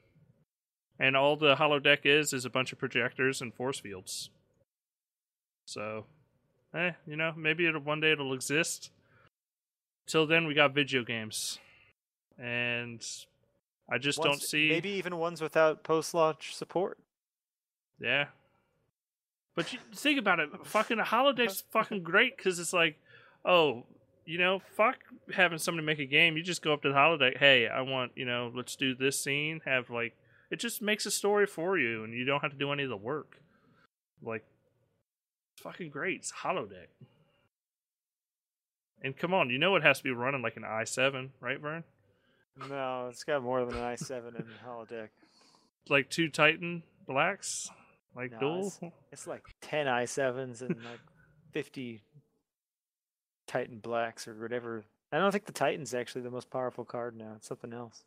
And 0.98 1.16
all 1.16 1.36
the 1.36 1.56
holodeck 1.56 2.00
is 2.04 2.32
is 2.32 2.44
a 2.44 2.50
bunch 2.50 2.72
of 2.72 2.78
projectors 2.78 3.40
and 3.40 3.54
force 3.54 3.78
fields. 3.78 4.30
So, 5.64 6.04
eh, 6.74 6.92
you 7.06 7.16
know, 7.16 7.32
maybe 7.36 7.66
it'll 7.66 7.80
one 7.80 8.00
day 8.00 8.12
it'll 8.12 8.34
exist. 8.34 8.90
Till 10.08 10.26
then, 10.26 10.46
we 10.46 10.54
got 10.54 10.74
video 10.74 11.04
games, 11.04 11.58
and 12.38 13.06
I 13.90 13.98
just 13.98 14.22
don't 14.22 14.40
see 14.40 14.70
maybe 14.70 14.90
even 14.90 15.18
ones 15.18 15.42
without 15.42 15.84
post-launch 15.84 16.56
support. 16.56 16.98
Yeah. 18.00 18.26
But 19.54 19.72
you 19.72 19.78
think 19.94 20.18
about 20.18 20.40
it, 20.40 20.48
fucking 20.64 20.98
a 20.98 21.04
holodeck's 21.04 21.62
fucking 21.70 22.02
great 22.02 22.36
because 22.36 22.58
it's 22.58 22.72
like, 22.72 22.96
oh, 23.44 23.84
you 24.24 24.38
know, 24.38 24.62
fuck 24.76 24.96
having 25.34 25.58
somebody 25.58 25.84
make 25.84 25.98
a 25.98 26.06
game. 26.06 26.36
You 26.36 26.42
just 26.42 26.62
go 26.62 26.72
up 26.72 26.82
to 26.82 26.88
the 26.88 26.94
holiday. 26.94 27.34
Hey, 27.38 27.68
I 27.68 27.82
want 27.82 28.12
you 28.14 28.24
know, 28.24 28.50
let's 28.54 28.76
do 28.76 28.94
this 28.94 29.22
scene. 29.22 29.60
Have 29.66 29.90
like 29.90 30.14
it 30.50 30.58
just 30.58 30.80
makes 30.80 31.04
a 31.06 31.10
story 31.10 31.46
for 31.46 31.78
you, 31.78 32.04
and 32.04 32.14
you 32.14 32.24
don't 32.24 32.40
have 32.40 32.52
to 32.52 32.56
do 32.56 32.72
any 32.72 32.84
of 32.84 32.88
the 32.88 32.96
work. 32.96 33.40
Like, 34.22 34.44
it's 35.54 35.62
fucking 35.62 35.90
great. 35.90 36.20
It's 36.20 36.32
holodeck. 36.32 36.88
And 39.02 39.16
come 39.16 39.32
on, 39.32 39.50
you 39.50 39.58
know 39.58 39.76
it 39.76 39.82
has 39.82 39.98
to 39.98 40.04
be 40.04 40.10
running 40.10 40.42
like 40.42 40.56
an 40.56 40.64
i7, 40.64 41.28
right, 41.40 41.60
Vern? 41.60 41.84
No, 42.68 43.06
it's 43.08 43.22
got 43.24 43.42
more 43.42 43.64
than 43.64 43.76
an 43.76 43.82
i7 43.94 44.28
in 44.28 44.32
the 44.46 44.68
holodeck. 44.68 45.08
Like 45.88 46.10
two 46.10 46.28
Titan 46.28 46.82
blacks, 47.06 47.70
like 48.16 48.32
No, 48.32 48.38
dual. 48.40 48.66
it's- 48.66 48.92
It's 49.12 49.26
like 49.26 49.44
10 49.60 49.86
i7s 49.86 50.60
and 50.62 50.76
like 50.84 51.00
50 51.52 52.02
Titan 53.46 53.78
Blacks 53.78 54.26
or 54.28 54.34
whatever. 54.34 54.84
I 55.12 55.18
don't 55.18 55.30
think 55.32 55.46
the 55.46 55.52
Titan's 55.52 55.94
actually 55.94 56.20
the 56.22 56.30
most 56.30 56.50
powerful 56.50 56.84
card 56.84 57.16
now. 57.16 57.32
It's 57.36 57.48
something 57.48 57.72
else. 57.72 58.02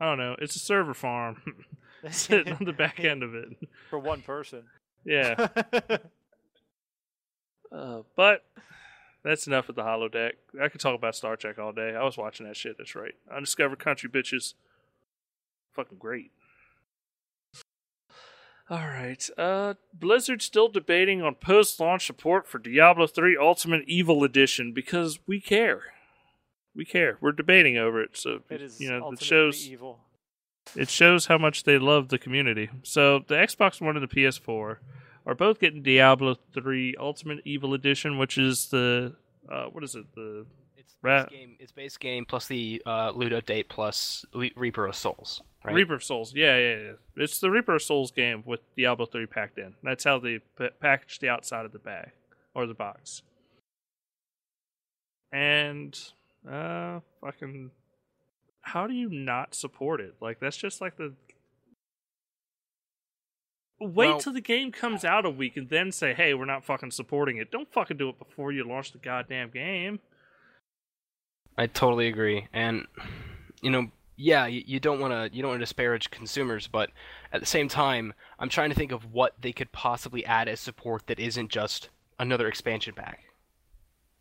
I 0.00 0.06
don't 0.06 0.18
know. 0.18 0.34
It's 0.40 0.56
a 0.56 0.58
server 0.58 0.94
farm 0.94 1.40
sitting 2.10 2.52
on 2.54 2.64
the 2.64 2.72
back 2.72 2.98
end 3.04 3.22
of 3.22 3.34
it. 3.36 3.50
For 3.90 3.98
one 4.00 4.22
person. 4.22 4.64
Yeah. 5.04 5.48
Uh, 7.70 8.02
but 8.16 8.44
that's 9.24 9.46
enough 9.46 9.68
of 9.68 9.76
the 9.76 9.82
holodeck. 9.82 10.32
I 10.60 10.68
could 10.68 10.80
talk 10.80 10.94
about 10.94 11.14
Star 11.14 11.36
Trek 11.36 11.58
all 11.58 11.72
day. 11.72 11.94
I 11.94 12.02
was 12.02 12.16
watching 12.16 12.46
that 12.46 12.56
shit. 12.56 12.76
That's 12.78 12.94
right. 12.94 13.14
Undiscovered 13.34 13.78
Country 13.78 14.10
bitches. 14.10 14.54
Fucking 15.74 15.98
great. 15.98 16.32
All 18.68 18.78
right. 18.78 19.28
Uh, 19.36 19.74
Blizzard 19.92 20.40
still 20.40 20.68
debating 20.68 21.22
on 21.22 21.34
post-launch 21.34 22.06
support 22.06 22.46
for 22.48 22.58
Diablo 22.58 23.06
3 23.06 23.36
Ultimate 23.40 23.82
Evil 23.86 24.24
Edition 24.24 24.72
because 24.72 25.18
we 25.26 25.40
care. 25.40 25.82
We 26.74 26.84
care. 26.84 27.18
We're 27.20 27.32
debating 27.32 27.76
over 27.76 28.02
it. 28.02 28.16
So 28.16 28.40
it 28.48 28.62
is 28.62 28.80
you 28.80 28.90
know, 28.90 29.12
it 29.12 29.22
shows 29.22 29.68
evil. 29.68 30.00
it 30.74 30.88
shows 30.88 31.26
how 31.26 31.38
much 31.38 31.64
they 31.64 31.78
love 31.78 32.08
the 32.08 32.18
community. 32.18 32.70
So 32.82 33.20
the 33.26 33.34
Xbox 33.34 33.80
One 33.80 33.96
and 33.96 34.08
the 34.08 34.14
PS4 34.14 34.78
are 35.26 35.34
both 35.34 35.60
getting 35.60 35.82
Diablo 35.82 36.36
3 36.54 36.96
Ultimate 36.98 37.40
Evil 37.44 37.74
Edition, 37.74 38.18
which 38.18 38.38
is 38.38 38.66
the 38.68 39.14
uh, 39.50 39.64
what 39.66 39.84
is 39.84 39.94
it? 39.94 40.04
The 40.14 40.46
It's 40.76 40.94
Ra- 41.02 41.24
base 41.24 41.30
game. 41.30 41.56
It's 41.58 41.72
base 41.72 41.96
game 41.96 42.24
plus 42.24 42.46
the 42.46 42.82
uh, 42.86 43.12
loot 43.14 43.32
update 43.32 43.68
plus 43.68 44.24
Reaper 44.34 44.86
of 44.86 44.94
Souls. 44.96 45.42
Right? 45.64 45.74
Reaper 45.74 45.94
of 45.94 46.02
Souls. 46.04 46.32
Yeah, 46.34 46.56
yeah, 46.58 46.76
yeah. 46.76 46.92
It's 47.16 47.38
the 47.38 47.50
Reaper 47.50 47.76
of 47.76 47.82
Souls 47.82 48.10
game 48.10 48.42
with 48.46 48.60
Diablo 48.76 49.06
3 49.06 49.26
packed 49.26 49.58
in. 49.58 49.74
That's 49.82 50.04
how 50.04 50.18
they 50.18 50.40
p- 50.58 50.68
package 50.80 51.18
the 51.20 51.28
outside 51.28 51.64
of 51.64 51.72
the 51.72 51.78
bag 51.78 52.10
or 52.54 52.66
the 52.66 52.74
box. 52.74 53.22
And 55.32 55.98
uh 56.50 57.00
fucking 57.20 57.70
how 58.62 58.86
do 58.86 58.94
you 58.94 59.08
not 59.08 59.54
support 59.54 60.00
it? 60.00 60.14
Like 60.20 60.40
that's 60.40 60.56
just 60.56 60.80
like 60.80 60.96
the 60.96 61.14
Wait 63.82 64.08
Well- 64.08 64.20
till 64.20 64.32
the 64.32 64.40
game 64.40 64.70
comes 64.70 65.04
out 65.04 65.26
a 65.26 65.30
week 65.30 65.56
and 65.56 65.68
then 65.68 65.90
say, 65.90 66.14
"Hey, 66.14 66.34
we're 66.34 66.44
not 66.44 66.64
fucking 66.64 66.92
supporting 66.92 67.36
it." 67.38 67.50
Don't 67.50 67.72
fucking 67.72 67.96
do 67.96 68.08
it 68.08 68.18
before 68.18 68.52
you 68.52 68.62
launch 68.64 68.92
the 68.92 68.98
goddamn 68.98 69.50
game. 69.50 70.00
I 71.58 71.66
totally 71.66 72.06
agree, 72.06 72.48
and 72.52 72.86
you 73.60 73.70
know, 73.70 73.90
yeah, 74.16 74.46
you, 74.46 74.62
you 74.66 74.80
don't 74.80 75.00
want 75.00 75.12
to 75.12 75.36
you 75.36 75.42
don't 75.42 75.50
want 75.50 75.60
to 75.60 75.64
disparage 75.64 76.10
consumers, 76.10 76.68
but 76.68 76.90
at 77.32 77.40
the 77.40 77.46
same 77.46 77.68
time, 77.68 78.14
I'm 78.38 78.48
trying 78.48 78.70
to 78.70 78.76
think 78.76 78.92
of 78.92 79.12
what 79.12 79.34
they 79.40 79.52
could 79.52 79.72
possibly 79.72 80.24
add 80.24 80.48
as 80.48 80.60
support 80.60 81.06
that 81.08 81.18
isn't 81.18 81.50
just 81.50 81.90
another 82.18 82.48
expansion 82.48 82.94
pack, 82.94 83.24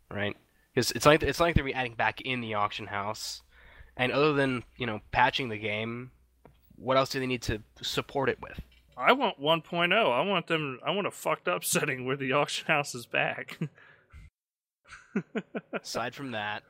right? 0.10 0.36
Because 0.74 0.92
it's 0.92 1.06
like 1.06 1.22
it's 1.24 1.40
like 1.40 1.56
they're 1.56 1.76
adding 1.76 1.94
back 1.94 2.20
in 2.22 2.42
the 2.42 2.56
auction 2.56 2.88
house, 2.88 3.44
and 3.96 4.12
other 4.12 4.34
than 4.34 4.64
you 4.76 4.88
know 4.88 5.02
patching 5.12 5.50
the 5.50 5.58
game, 5.58 6.12
what 6.76 6.98
else 6.98 7.10
do 7.10 7.20
they 7.20 7.28
need 7.28 7.44
to 7.44 7.62
support 7.82 8.28
it 8.28 8.42
with? 8.42 8.60
I 8.98 9.14
want 9.14 9.40
1.0. 9.42 9.94
I 9.94 10.22
want 10.22 10.48
them 10.48 10.80
I 10.86 10.92
want 10.92 11.08
a 11.08 11.12
fucked 11.12 11.48
up 11.48 11.64
setting 11.66 12.06
where 12.06 12.16
the 12.18 12.34
auction 12.34 12.68
house 12.68 12.94
is 12.96 13.06
back. 13.06 13.58
Aside 15.74 16.16
from 16.16 16.32
that, 16.32 16.64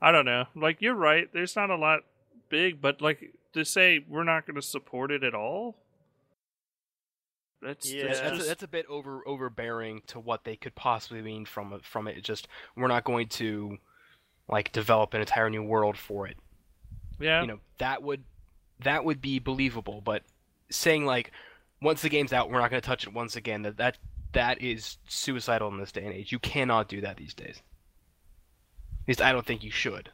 I 0.00 0.12
don't 0.12 0.24
know. 0.26 0.44
Like 0.54 0.80
you're 0.82 0.94
right. 0.94 1.28
There's 1.32 1.56
not 1.56 1.70
a 1.70 1.76
lot 1.76 2.00
big, 2.48 2.80
but 2.80 3.00
like 3.00 3.32
to 3.54 3.64
say 3.64 4.04
we're 4.08 4.24
not 4.24 4.46
going 4.46 4.56
to 4.56 4.62
support 4.62 5.10
it 5.10 5.24
at 5.24 5.34
all. 5.34 5.76
That's, 7.62 7.90
Yeah. 7.90 8.06
that's 8.08 8.20
that's, 8.20 8.36
just- 8.36 8.48
that's 8.48 8.62
a 8.62 8.68
bit 8.68 8.86
over 8.88 9.26
overbearing 9.26 10.02
to 10.08 10.20
what 10.20 10.44
they 10.44 10.56
could 10.56 10.74
possibly 10.74 11.22
mean 11.22 11.46
from 11.46 11.72
it- 11.72 11.84
from 11.84 12.06
it. 12.08 12.16
It's 12.18 12.26
just 12.26 12.48
we're 12.76 12.88
not 12.88 13.04
going 13.04 13.28
to 13.30 13.78
like 14.48 14.72
develop 14.72 15.14
an 15.14 15.20
entire 15.20 15.48
new 15.50 15.62
world 15.62 15.96
for 15.96 16.26
it. 16.26 16.36
yeah. 17.18 17.40
You 17.40 17.46
know 17.46 17.58
that 17.78 18.02
would 18.02 18.24
that 18.80 19.04
would 19.04 19.22
be 19.22 19.38
believable, 19.38 20.02
but 20.02 20.22
saying 20.70 21.04
like 21.06 21.32
once 21.82 22.02
the 22.02 22.08
game's 22.08 22.32
out, 22.32 22.50
we're 22.50 22.60
not 22.60 22.70
going 22.70 22.80
to 22.80 22.86
touch 22.86 23.06
it 23.06 23.12
once 23.12 23.36
again. 23.36 23.62
That 23.62 23.76
that 23.76 23.98
that 24.32 24.60
is 24.62 24.98
suicidal 25.08 25.68
in 25.68 25.78
this 25.78 25.92
day 25.92 26.04
and 26.04 26.12
age. 26.12 26.32
You 26.32 26.38
cannot 26.38 26.88
do 26.88 27.00
that 27.02 27.16
these 27.16 27.34
days. 27.34 27.62
At 29.02 29.08
least 29.08 29.22
I 29.22 29.32
don't 29.32 29.46
think 29.46 29.62
you 29.62 29.70
should. 29.70 30.10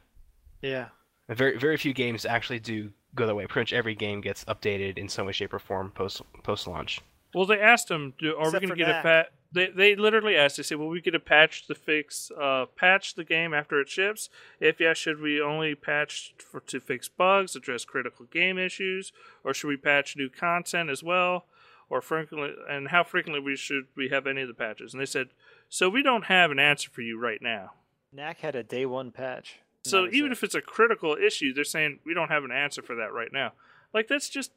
Yeah. 0.61 0.87
Very 1.29 1.57
very 1.57 1.77
few 1.77 1.93
games 1.93 2.25
actually 2.25 2.59
do 2.59 2.91
go 3.15 3.25
that 3.25 3.35
way. 3.35 3.45
Pretty 3.47 3.61
much 3.63 3.73
every 3.73 3.95
game 3.95 4.21
gets 4.21 4.43
updated 4.45 4.97
in 4.97 5.07
some 5.09 5.25
way, 5.25 5.31
shape, 5.31 5.53
or 5.53 5.59
form 5.59 5.91
post 5.91 6.21
post 6.43 6.67
launch. 6.67 7.01
Well, 7.33 7.45
they 7.45 7.59
asked 7.59 7.89
him, 7.89 8.13
"Are 8.21 8.27
Except 8.47 8.53
we 8.61 8.67
going 8.67 8.69
to 8.69 8.75
get 8.75 8.89
a 8.89 8.93
Knack. 8.93 9.03
pat?" 9.03 9.27
They 9.53 9.67
they 9.67 9.95
literally 9.95 10.35
asked. 10.35 10.57
They 10.57 10.63
said, 10.63 10.77
"Will 10.79 10.89
we 10.89 11.01
get 11.01 11.15
a 11.15 11.19
patch 11.19 11.67
to 11.67 11.75
fix 11.75 12.31
uh 12.39 12.65
patch 12.75 13.15
the 13.15 13.23
game 13.23 13.53
after 13.53 13.79
it 13.79 13.89
ships? 13.89 14.29
If 14.59 14.79
yes, 14.79 14.97
should 14.97 15.21
we 15.21 15.39
only 15.39 15.75
patch 15.75 16.33
for 16.39 16.59
to 16.61 16.79
fix 16.79 17.07
bugs, 17.07 17.55
address 17.55 17.85
critical 17.85 18.25
game 18.25 18.57
issues, 18.57 19.13
or 19.43 19.53
should 19.53 19.67
we 19.67 19.77
patch 19.77 20.15
new 20.15 20.29
content 20.29 20.89
as 20.89 21.03
well? 21.03 21.45
Or 21.89 22.01
frequently, 22.01 22.53
and 22.67 22.87
how 22.87 23.03
frequently 23.03 23.39
we 23.39 23.55
should 23.55 23.87
we 23.95 24.09
have 24.09 24.25
any 24.25 24.41
of 24.41 24.47
the 24.47 24.53
patches?" 24.53 24.93
And 24.93 25.01
they 25.01 25.05
said, 25.05 25.29
"So 25.69 25.89
we 25.89 26.01
don't 26.01 26.25
have 26.25 26.49
an 26.49 26.59
answer 26.59 26.89
for 26.89 27.01
you 27.01 27.19
right 27.19 27.41
now." 27.41 27.73
Knack 28.11 28.39
had 28.39 28.55
a 28.55 28.63
day 28.63 28.85
one 28.85 29.11
patch. 29.11 29.59
So 29.85 30.07
even 30.07 30.31
it. 30.31 30.33
if 30.33 30.43
it's 30.43 30.55
a 30.55 30.61
critical 30.61 31.15
issue, 31.15 31.53
they're 31.53 31.63
saying 31.63 31.99
we 32.05 32.13
don't 32.13 32.29
have 32.29 32.43
an 32.43 32.51
answer 32.51 32.81
for 32.81 32.95
that 32.95 33.11
right 33.11 33.33
now. 33.33 33.53
Like 33.93 34.07
that's 34.07 34.29
just 34.29 34.51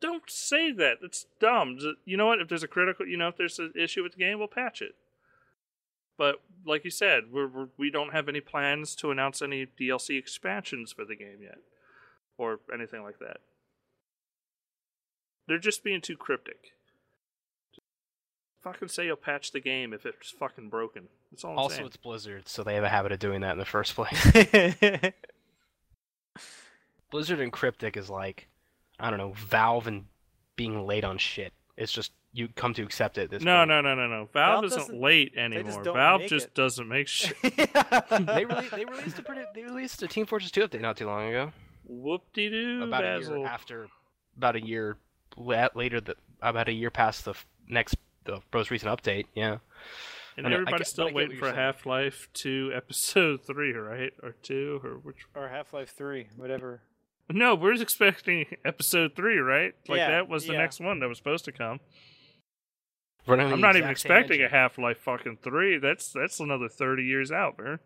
don't 0.00 0.28
say 0.28 0.72
that. 0.72 0.98
That's 1.00 1.26
dumb. 1.40 1.78
You 2.04 2.16
know 2.16 2.26
what? 2.26 2.40
If 2.40 2.48
there's 2.48 2.62
a 2.62 2.68
critical, 2.68 3.06
you 3.06 3.16
know, 3.16 3.28
if 3.28 3.36
there's 3.36 3.58
an 3.58 3.72
issue 3.74 4.02
with 4.02 4.12
the 4.12 4.18
game, 4.18 4.38
we'll 4.38 4.48
patch 4.48 4.82
it. 4.82 4.94
But 6.18 6.36
like 6.64 6.84
you 6.84 6.90
said, 6.90 7.24
we're, 7.32 7.46
we're 7.46 7.68
we 7.76 7.90
don't 7.90 8.12
have 8.12 8.28
any 8.28 8.40
plans 8.40 8.94
to 8.96 9.10
announce 9.10 9.42
any 9.42 9.66
DLC 9.66 10.18
expansions 10.18 10.92
for 10.92 11.04
the 11.04 11.16
game 11.16 11.38
yet, 11.42 11.58
or 12.38 12.60
anything 12.72 13.02
like 13.02 13.18
that. 13.18 13.38
They're 15.46 15.58
just 15.58 15.84
being 15.84 16.00
too 16.00 16.16
cryptic. 16.16 16.72
Fucking 18.62 18.88
say 18.88 19.06
you'll 19.06 19.16
patch 19.16 19.52
the 19.52 19.60
game 19.60 19.92
if 19.92 20.04
it's 20.04 20.30
fucking 20.30 20.70
broken. 20.70 21.04
That's 21.30 21.44
all 21.44 21.52
I'm 21.52 21.58
Also, 21.58 21.76
saying. 21.76 21.86
it's 21.86 21.96
Blizzard, 21.96 22.48
so 22.48 22.64
they 22.64 22.74
have 22.74 22.82
a 22.82 22.88
habit 22.88 23.12
of 23.12 23.20
doing 23.20 23.42
that 23.42 23.52
in 23.52 23.58
the 23.58 23.64
first 23.64 23.94
place. 23.94 24.32
Blizzard 27.10 27.40
and 27.40 27.52
Cryptic 27.52 27.96
is 27.96 28.10
like, 28.10 28.48
I 28.98 29.10
don't 29.10 29.18
know, 29.18 29.32
Valve 29.36 29.86
and 29.86 30.04
being 30.56 30.86
late 30.86 31.04
on 31.04 31.18
shit. 31.18 31.52
It's 31.76 31.92
just 31.92 32.12
you 32.32 32.48
come 32.54 32.74
to 32.74 32.82
accept 32.82 33.18
it. 33.18 33.22
At 33.24 33.30
this 33.30 33.42
No, 33.42 33.58
point. 33.58 33.68
no, 33.68 33.80
no, 33.82 33.94
no, 33.94 34.06
no. 34.06 34.28
Valve, 34.32 34.32
Valve 34.32 34.64
isn't 34.64 35.00
late 35.00 35.32
anymore. 35.36 35.82
don't 35.82 35.94
Valve 35.94 36.22
just 36.22 36.46
it. 36.46 36.54
doesn't 36.54 36.88
make 36.88 37.08
shit. 37.08 37.34
they 37.42 37.50
rele- 37.50 38.70
they 38.70 38.84
released 38.84 39.18
a 39.18 39.22
pretty 39.22 39.42
they 39.54 39.62
released 39.62 40.02
a 40.02 40.08
Team 40.08 40.26
Fortress 40.26 40.50
2 40.50 40.68
update 40.68 40.80
not 40.80 40.96
too 40.96 41.06
long 41.06 41.28
ago. 41.28 41.52
Whoop 41.84 42.22
de 42.32 42.48
doo, 42.50 42.82
about 42.82 43.04
a 43.04 43.20
year 43.20 43.46
after, 43.46 43.86
about 44.36 44.56
a 44.56 44.60
year 44.66 44.96
later, 45.36 46.00
the, 46.00 46.16
about 46.42 46.68
a 46.68 46.72
year 46.72 46.90
past 46.90 47.24
the 47.24 47.30
f- 47.30 47.46
next 47.68 47.96
the 48.24 48.40
most 48.52 48.70
recent 48.72 48.90
update. 48.90 49.26
Yeah, 49.34 49.58
And 50.36 50.46
I 50.46 50.50
know, 50.50 50.56
everybody's 50.56 50.78
get- 50.80 50.86
still 50.88 51.06
get 51.06 51.14
waiting 51.14 51.38
for. 51.38 51.52
Half 51.52 51.86
Life 51.86 52.28
2 52.34 52.72
Episode 52.74 53.42
3, 53.46 53.72
right? 53.74 54.12
Or 54.22 54.32
2, 54.42 54.80
or 54.82 54.90
which. 54.98 55.26
or 55.34 55.48
Half 55.48 55.72
Life 55.72 55.94
Three, 55.96 56.26
whatever. 56.36 56.80
No, 57.30 57.54
we're 57.54 57.80
expecting 57.80 58.46
Episode 58.64 59.16
3, 59.16 59.38
right? 59.38 59.74
Like 59.88 59.98
Yeah, 59.98 60.10
that 60.10 60.28
was 60.28 60.46
the 60.46 60.52
yeah. 60.52 60.60
next 60.60 60.80
one 60.80 61.00
that 61.00 61.08
was 61.08 61.18
supposed 61.18 61.44
to 61.46 61.52
come. 61.52 61.80
Running 63.26 63.46
on 63.46 63.50
the 63.50 63.54
I'm 63.54 63.60
not 63.60 63.76
even 63.76 63.90
exact 63.90 64.00
same 64.00 64.12
expecting 64.12 64.42
a. 64.44 64.48
Half 64.48 64.78
Life 64.78 64.98
fucking 64.98 65.38
3. 65.42 65.78
That's 65.78 66.12
that's 66.12 66.38
another 66.38 66.68
30 66.68 67.02
years 67.02 67.32
out, 67.32 67.58
man. 67.58 67.80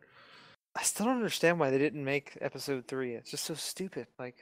I 0.76 0.82
still 0.82 1.06
don't 1.06 1.16
understand 1.16 1.58
why 1.58 1.70
they 1.70 1.78
didn't 1.78 2.04
make 2.04 2.36
Episode 2.40 2.86
Three. 2.86 3.14
It's 3.14 3.30
just 3.30 3.44
so 3.44 3.54
stupid. 3.54 4.06
Like, 4.18 4.36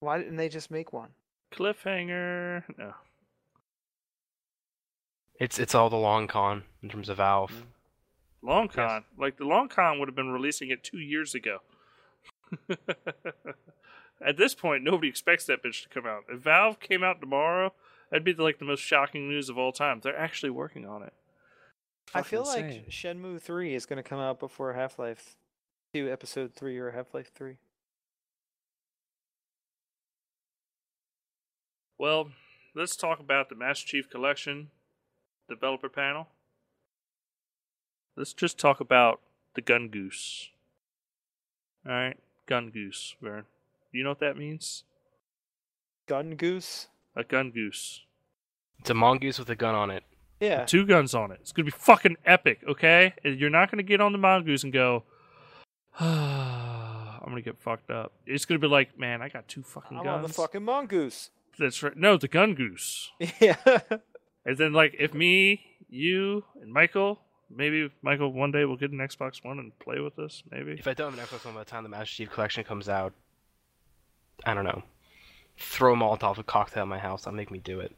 why 0.00 0.18
didn't 0.18 0.36
they 0.36 0.50
just 0.50 0.70
make 0.70 0.92
one? 0.92 1.10
Cliffhanger. 1.52 2.64
No. 2.76 2.92
It's 5.40 5.58
it's 5.58 5.74
all 5.74 5.88
the 5.88 5.96
long 5.96 6.26
con 6.26 6.64
in 6.82 6.90
terms 6.90 7.08
of 7.08 7.16
Valve. 7.16 7.50
Mm-hmm. 7.52 8.48
Long 8.48 8.68
Con. 8.68 9.04
Like 9.18 9.38
the 9.38 9.46
Long 9.46 9.68
Con 9.68 9.98
would 9.98 10.08
have 10.08 10.14
been 10.14 10.30
releasing 10.30 10.70
it 10.70 10.84
two 10.84 10.98
years 10.98 11.34
ago. 11.34 11.58
At 14.24 14.38
this 14.38 14.54
point, 14.54 14.82
nobody 14.82 15.08
expects 15.08 15.44
that 15.46 15.62
bitch 15.62 15.82
to 15.82 15.88
come 15.88 16.06
out. 16.06 16.24
If 16.30 16.40
Valve 16.40 16.80
came 16.80 17.04
out 17.04 17.20
tomorrow, 17.20 17.74
that'd 18.10 18.24
be 18.24 18.32
like 18.32 18.58
the 18.58 18.64
most 18.64 18.80
shocking 18.80 19.28
news 19.28 19.50
of 19.50 19.58
all 19.58 19.70
time. 19.70 20.00
They're 20.02 20.16
actually 20.16 20.50
working 20.50 20.86
on 20.86 21.02
it. 21.02 21.12
I 22.14 22.22
Fucking 22.22 22.30
feel 22.30 22.44
like. 22.44 22.88
Shenmue 22.88 23.40
3 23.40 23.74
is 23.74 23.86
going 23.86 24.02
to 24.02 24.08
come 24.08 24.20
out 24.20 24.40
before 24.40 24.72
Half 24.72 24.98
Life 24.98 25.36
2, 25.92 26.10
Episode 26.10 26.54
3, 26.54 26.78
or 26.78 26.92
Half 26.92 27.12
Life 27.12 27.32
3. 27.34 27.56
Well, 31.98 32.30
let's 32.74 32.96
talk 32.96 33.20
about 33.20 33.50
the 33.50 33.54
Master 33.54 33.86
Chief 33.86 34.08
Collection 34.08 34.70
developer 35.48 35.88
panel. 35.88 36.28
Let's 38.16 38.32
just 38.32 38.58
talk 38.58 38.80
about 38.80 39.20
the 39.54 39.60
Gun 39.60 39.88
Goose. 39.88 40.50
Alright, 41.86 42.18
Gun 42.46 42.70
Goose, 42.70 43.16
Vern. 43.20 43.44
You 43.94 44.02
know 44.02 44.10
what 44.10 44.20
that 44.20 44.36
means? 44.36 44.84
Gun 46.06 46.34
Goose? 46.34 46.88
A 47.16 47.22
gun 47.22 47.52
goose. 47.52 48.02
It's 48.80 48.90
a 48.90 48.94
mongoose 48.94 49.38
with 49.38 49.48
a 49.48 49.54
gun 49.54 49.74
on 49.76 49.90
it. 49.90 50.02
Yeah. 50.40 50.64
Two 50.64 50.84
guns 50.84 51.14
on 51.14 51.30
it. 51.30 51.38
It's 51.40 51.52
gonna 51.52 51.64
be 51.66 51.70
fucking 51.70 52.16
epic, 52.26 52.60
okay? 52.68 53.14
You're 53.22 53.50
not 53.50 53.70
gonna 53.70 53.84
get 53.84 54.00
on 54.00 54.10
the 54.12 54.18
mongoose 54.18 54.64
and 54.64 54.72
go, 54.72 55.04
I'm 56.00 57.20
gonna 57.28 57.40
get 57.40 57.56
fucked 57.58 57.90
up. 57.90 58.12
It's 58.26 58.44
gonna 58.44 58.58
be 58.58 58.66
like, 58.66 58.98
man, 58.98 59.22
I 59.22 59.28
got 59.28 59.46
two 59.46 59.62
fucking 59.62 59.96
I'm 59.96 60.04
guns. 60.04 60.16
on 60.16 60.22
the 60.22 60.28
fucking 60.34 60.64
mongoose. 60.64 61.30
That's 61.56 61.80
right. 61.84 61.96
No, 61.96 62.16
the 62.16 62.28
gun 62.28 62.54
goose. 62.54 63.10
Yeah. 63.40 63.56
And 64.46 64.58
then, 64.58 64.74
like, 64.74 64.94
if 64.98 65.14
me, 65.14 65.62
you, 65.88 66.44
and 66.60 66.70
Michael, 66.70 67.20
maybe 67.48 67.90
Michael 68.02 68.30
one 68.30 68.50
day 68.52 68.66
will 68.66 68.76
get 68.76 68.90
an 68.90 68.98
Xbox 68.98 69.42
One 69.42 69.58
and 69.58 69.78
play 69.78 70.00
with 70.00 70.18
us, 70.18 70.42
maybe. 70.50 70.72
If 70.72 70.86
I 70.86 70.92
don't 70.92 71.16
have 71.16 71.18
an 71.18 71.24
Xbox 71.38 71.46
One 71.46 71.54
by 71.54 71.60
the 71.60 71.70
time 71.70 71.82
the 71.82 71.88
Master 71.88 72.16
Chief 72.16 72.30
Collection 72.30 72.62
comes 72.64 72.88
out, 72.90 73.14
I 74.44 74.54
don't 74.54 74.64
know. 74.64 74.82
Throw 75.56 75.94
malt 75.94 76.22
off 76.24 76.38
a 76.38 76.42
Molotov 76.42 76.46
cocktail 76.46 76.82
in 76.84 76.88
my 76.88 76.98
house. 76.98 77.24
That'll 77.24 77.36
make 77.36 77.50
me 77.50 77.58
do 77.58 77.80
it. 77.80 77.94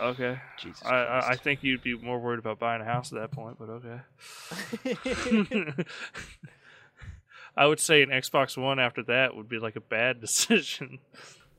Okay. 0.00 0.40
Jesus 0.58 0.84
I, 0.84 0.94
I, 1.04 1.28
I 1.30 1.36
think 1.36 1.62
you'd 1.62 1.82
be 1.82 1.94
more 1.96 2.18
worried 2.18 2.38
about 2.38 2.58
buying 2.58 2.80
a 2.80 2.84
house 2.84 3.12
at 3.12 3.18
that 3.20 3.30
point, 3.30 3.58
but 3.58 3.68
okay. 3.68 4.00
I 7.56 7.66
would 7.66 7.78
say 7.80 8.02
an 8.02 8.08
Xbox 8.08 8.56
One 8.56 8.78
after 8.80 9.02
that 9.04 9.36
would 9.36 9.48
be 9.48 9.58
like 9.58 9.76
a 9.76 9.80
bad 9.80 10.20
decision. 10.22 10.98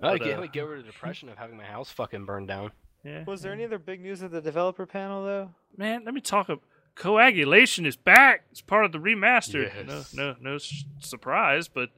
I 0.02 0.18
But, 0.18 0.24
get, 0.24 0.40
uh, 0.40 0.44
I 0.44 0.48
get 0.48 0.62
rid 0.68 0.80
of 0.80 0.86
the 0.86 0.92
depression 0.92 1.30
of 1.30 1.38
having 1.38 1.58
my 1.58 1.64
house 1.64 1.90
fucking 1.92 2.26
burned 2.26 2.48
down. 2.48 2.72
Yeah. 3.04 3.24
Was 3.26 3.42
there 3.44 3.54
any 3.54 3.64
other 3.64 3.78
big 3.78 4.02
news 4.02 4.24
at 4.24 4.32
the 4.32 4.42
developer 4.42 4.86
panel, 4.86 5.24
though? 5.24 5.52
Man, 5.78 6.04
let 6.04 6.14
me 6.14 6.22
talk. 6.22 6.50
Ab- 6.50 6.62
coagulation 6.96 7.86
is 7.86 7.96
back. 7.96 8.46
It's 8.52 8.62
part 8.62 8.84
of 8.86 8.92
the 8.92 8.98
remaster. 8.98 9.72
Yes. 9.88 10.14
No, 10.14 10.34
no, 10.34 10.36
no 10.42 10.58
surprise, 11.00 11.68
but 11.68 11.90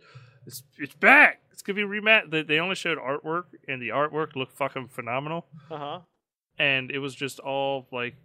it's 0.47 0.63
it's 0.79 0.95
back. 0.95 1.41
It's 1.51 1.61
gonna 1.61 1.75
be 1.75 1.83
remat. 2.01 2.31
They, 2.31 2.41
they 2.41 2.59
only 2.59 2.75
showed 2.75 2.97
artwork, 2.97 3.43
and 3.67 3.81
the 3.81 3.89
artwork 3.89 4.35
looked 4.35 4.53
fucking 4.53 4.87
phenomenal. 4.87 5.45
Uh 5.69 5.77
huh. 5.77 5.99
And 6.57 6.89
it 6.89 6.99
was 6.99 7.13
just 7.13 7.39
all 7.39 7.85
like, 7.91 8.15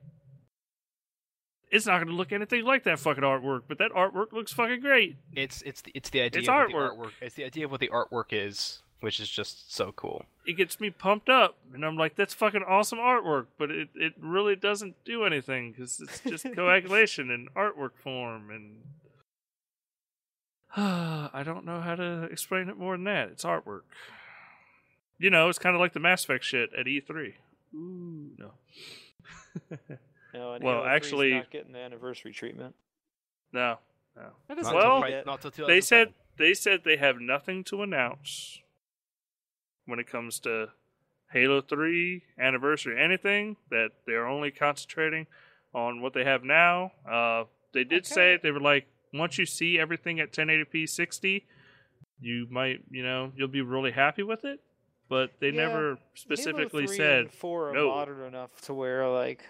it's 1.71 1.87
not 1.87 1.99
gonna 1.99 2.13
look 2.17 2.33
anything 2.33 2.65
like 2.65 2.85
that 2.85 2.99
fucking 2.99 3.25
artwork, 3.25 3.63
but 3.69 3.79
that 3.79 3.91
artwork 3.93 4.33
looks 4.33 4.53
fucking 4.53 4.81
great. 4.81 5.17
It's 5.35 5.63
it's 5.63 5.83
the, 5.83 5.93
it's 5.95 6.11
the 6.11 6.21
idea 6.21 6.41
It's 6.41 6.49
of 6.49 6.55
what 6.55 6.69
artwork. 6.71 6.71
the 6.71 7.03
artwork. 7.05 7.11
It's 7.21 7.35
the 7.35 7.45
idea 7.45 7.65
of 7.65 7.71
what 7.71 7.81
the 7.81 7.89
artwork 7.89 8.27
is, 8.31 8.83
which 9.01 9.19
is 9.21 9.29
just 9.29 9.75
so 9.75 9.93
cool. 9.93 10.25
It 10.47 10.55
gets 10.55 10.81
me 10.81 10.91
pumped 10.91 11.29
up, 11.31 11.57
and 11.73 11.85
I'm 11.85 11.97
like, 11.97 12.17
that's 12.17 12.35
fucking 12.35 12.63
awesome 12.69 12.99
artwork. 12.99 13.47
But 13.59 13.71
it 13.71 13.89
it 13.95 14.13
really 14.21 14.57
doesn't 14.57 14.97
do 15.05 15.25
anything 15.25 15.73
because 15.73 16.01
it's 16.01 16.21
just 16.21 16.45
coagulation 16.55 17.31
in 17.31 17.49
artwork 17.57 17.93
form, 18.03 18.51
and 18.51 18.83
I 20.77 21.43
don't 21.45 21.65
know 21.65 21.81
how 21.81 21.95
to 21.95 22.25
explain 22.25 22.69
it 22.69 22.77
more 22.79 22.95
than 22.97 23.05
that. 23.05 23.29
It's 23.29 23.45
artwork. 23.45 23.83
You 25.19 25.31
know, 25.31 25.49
it's 25.49 25.59
kind 25.59 25.75
of 25.77 25.81
like 25.81 25.93
the 25.93 26.01
Mass 26.01 26.25
Effect 26.25 26.45
shit 26.45 26.71
at 26.77 26.87
E3. 26.87 27.35
Ooh, 27.75 28.31
no. 28.39 28.51
No, 30.35 30.55
and 30.55 30.65
Well, 30.65 30.77
Halo 30.77 30.87
actually- 30.87 31.35
not 31.35 31.51
getting 31.51 31.73
the 31.73 31.79
anniversary 31.79 32.33
treatment. 32.33 32.75
no, 33.53 33.79
no. 34.17 34.31
That 34.49 34.57
Not 34.63 34.75
Well, 34.75 35.01
pri- 35.03 35.23
not 35.27 35.43
till 35.43 35.67
They 35.67 35.83
said 35.83 36.15
they 36.39 36.55
said 36.55 36.85
they 36.85 36.97
have 36.97 37.21
nothing 37.21 37.63
to 37.65 37.83
announce 37.83 38.61
when 39.85 39.99
it 39.99 40.07
comes 40.07 40.41
to 40.41 40.71
Halo 41.33 41.61
3 41.61 42.23
anniversary 42.39 42.99
anything 42.99 43.57
that 43.71 43.91
they're 44.07 44.27
only 44.27 44.51
concentrating 44.51 45.27
on 45.75 46.01
what 46.01 46.15
they 46.15 46.25
have 46.25 46.45
now. 46.45 46.93
Uh, 47.07 47.45
they 47.75 47.85
did 47.85 48.07
say 48.07 48.39
they 48.43 48.51
were 48.51 48.61
like 48.61 48.87
once 49.13 49.39
you 49.39 49.47
see 49.47 49.79
everything 49.79 50.21
at 50.21 50.33
1080p 50.33 50.89
60, 50.89 51.47
you 52.21 52.47
might, 52.51 52.81
you 52.91 53.03
know, 53.03 53.33
you'll 53.37 53.49
be 53.49 53.61
really 53.63 53.91
happy 53.93 54.23
with 54.23 54.45
it, 54.45 54.61
but 55.09 55.33
they 55.41 55.49
Yeah, 55.51 55.67
never 55.67 55.99
specifically 56.15 56.83
Halo 56.85 56.87
3 56.89 56.97
said 56.97 57.19
and 57.23 57.33
4 57.33 57.71
are 57.71 57.75
no. 57.75 57.89
modern 57.89 58.27
enough 58.27 58.61
to 58.63 58.75
where, 58.75 59.09
like, 59.09 59.45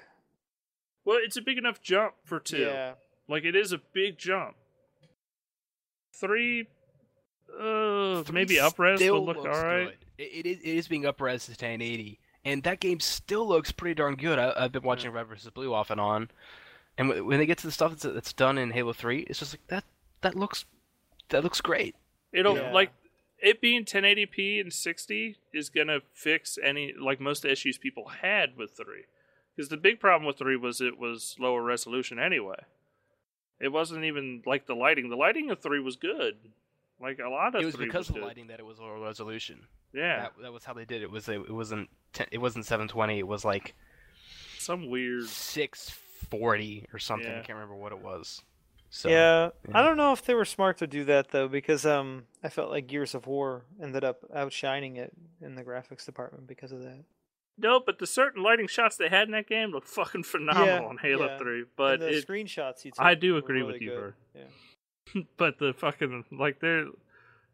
well, 1.05 1.19
it's 1.23 1.37
a 1.37 1.43
big 1.43 1.59
enough 1.59 1.81
jump 1.81 2.15
for 2.25 2.39
2. 2.41 2.59
yeah. 2.59 2.93
Like 3.29 3.45
it 3.45 3.55
is 3.57 3.73
a 3.73 3.79
big 3.93 4.19
jump. 4.19 4.57
3 6.15 6.67
uh 7.59 8.23
Three 8.23 8.35
maybe 8.35 8.55
upres 8.57 8.97
still 8.97 9.25
look 9.25 9.37
looks 9.39 9.57
all 9.59 9.65
right. 9.65 9.87
good. 9.87 9.97
It, 10.19 10.47
it, 10.47 10.47
is, 10.47 10.59
it 10.59 10.77
is 10.77 10.89
being 10.89 11.03
upres 11.03 11.45
to 11.47 11.51
1080, 11.53 12.19
and 12.45 12.63
that 12.63 12.81
game 12.81 13.01
still 13.01 13.47
looks 13.49 13.73
pretty 13.73 13.95
darn 13.95 14.15
good. 14.17 14.39
I, 14.39 14.53
I've 14.57 14.73
been 14.73 14.83
watching 14.83 15.11
Red 15.11 15.27
vs. 15.27 15.51
Blue 15.51 15.73
off 15.75 15.91
and 15.91 16.01
on, 16.01 16.31
and 16.99 17.09
w- 17.09 17.25
when 17.25 17.39
they 17.39 17.47
get 17.47 17.59
to 17.59 17.67
the 17.67 17.73
stuff 17.73 17.91
that's, 17.93 18.03
that's 18.03 18.33
done 18.33 18.59
in 18.59 18.71
Halo 18.71 18.93
3, 18.93 19.21
it's 19.29 19.39
just 19.39 19.55
like 19.55 19.67
that. 19.69 19.85
That 20.23 20.35
looks 20.37 20.65
that 21.31 21.43
looks 21.43 21.61
great. 21.61 21.95
It'll 22.33 22.57
Yeah. 22.57 22.73
like 22.73 22.93
it 23.39 23.61
being 23.61 23.85
1080p 23.85 24.61
and 24.61 24.73
60 24.73 25.37
is 25.53 25.69
gonna 25.71 26.01
fix 26.15 26.59
any 26.63 26.93
like 26.93 27.21
most 27.21 27.45
issues 27.45 27.77
people 27.79 28.09
had 28.21 28.57
with 28.57 28.73
three, 28.77 29.05
because 29.57 29.69
the 29.69 29.77
big 29.77 29.99
problem 30.01 30.27
with 30.27 30.39
three 30.39 30.57
was 30.57 30.81
it 30.81 30.99
was 30.99 31.37
lower 31.39 31.63
resolution 31.63 32.19
anyway. 32.19 32.65
It 33.61 33.69
wasn't 33.69 34.05
even 34.05 34.43
like 34.47 34.67
the 34.67 34.75
lighting. 34.75 35.09
The 35.09 35.17
lighting 35.17 35.51
of 35.51 35.61
three 35.61 35.81
was 35.81 35.97
good. 35.97 36.37
Like 37.01 37.19
a 37.19 37.29
lot 37.29 37.55
of 37.55 37.63
It 37.63 37.67
was 37.67 37.75
three 37.75 37.87
because 37.87 38.01
was 38.01 38.09
of 38.11 38.15
the 38.15 38.21
good. 38.21 38.27
lighting 38.27 38.47
that 38.49 38.61
it 38.61 38.67
was 38.67 38.79
lower 38.79 39.01
resolution. 39.01 39.67
Yeah, 39.93 40.23
That, 40.23 40.33
that 40.43 40.53
was 40.53 40.65
how 40.65 40.73
they 40.75 40.85
did 40.85 41.03
it. 41.03 41.05
it 41.07 41.11
was 41.11 41.29
it 41.29 41.51
wasn't 41.53 41.91
10, 42.13 42.29
it 42.33 42.39
wasn't 42.39 42.65
720. 42.67 43.19
It 43.19 43.27
was 43.27 43.45
like 43.45 43.75
some 44.59 44.89
weird. 44.89 45.27
640 46.23 46.87
or 46.93 46.99
something. 46.99 47.31
I 47.31 47.41
can't 47.41 47.51
remember 47.51 47.77
what 47.77 47.93
it 47.93 48.03
was. 48.03 48.43
So 48.91 49.09
yeah, 49.09 49.51
yeah. 49.69 49.79
I 49.79 49.83
don't 49.83 49.97
know 49.97 50.13
if 50.13 50.23
they 50.25 50.35
were 50.35 50.45
smart 50.45 50.77
to 50.79 50.87
do 50.87 51.05
that 51.05 51.31
though, 51.31 51.49
because 51.49 51.87
um, 51.87 52.25
I 52.45 52.51
felt 52.51 52.71
like 52.71 52.87
Gears 52.87 53.15
of 53.15 53.27
War 53.27 53.65
ended 53.83 54.05
up 54.05 54.23
outshining 54.35 54.97
it 54.97 55.13
in 55.41 55.55
the 55.55 55.65
graphics 55.65 56.05
department 56.05 56.47
because 56.47 56.73
of 56.73 56.81
that. 56.83 57.05
No, 57.57 57.81
but 57.85 57.99
the 57.99 58.07
certain 58.07 58.43
lighting 58.43 58.67
shots 58.67 58.97
they 58.97 59.09
had 59.09 59.29
in 59.29 59.33
that 59.33 59.49
game 59.49 59.71
look 59.71 59.87
fucking 59.87 60.25
phenomenal 60.25 60.67
Yeah, 60.67 60.83
on 60.83 60.99
Halo 60.99 61.27
yeah. 61.27 61.39
Three. 61.39 61.59
And 61.61 61.67
But 61.77 62.01
the 62.01 62.19
it, 62.19 62.27
screenshots 62.27 62.85
you 62.85 62.91
took 62.91 63.05
I 63.05 63.15
do 63.15 63.37
agree 63.37 63.61
really 63.61 63.73
with 63.73 63.83
you, 63.83 64.15
good. 64.35 64.45
Yeah. 65.15 65.23
but 65.37 65.59
the 65.59 65.73
fucking 65.73 66.25
like 66.31 66.61
there 66.61 66.87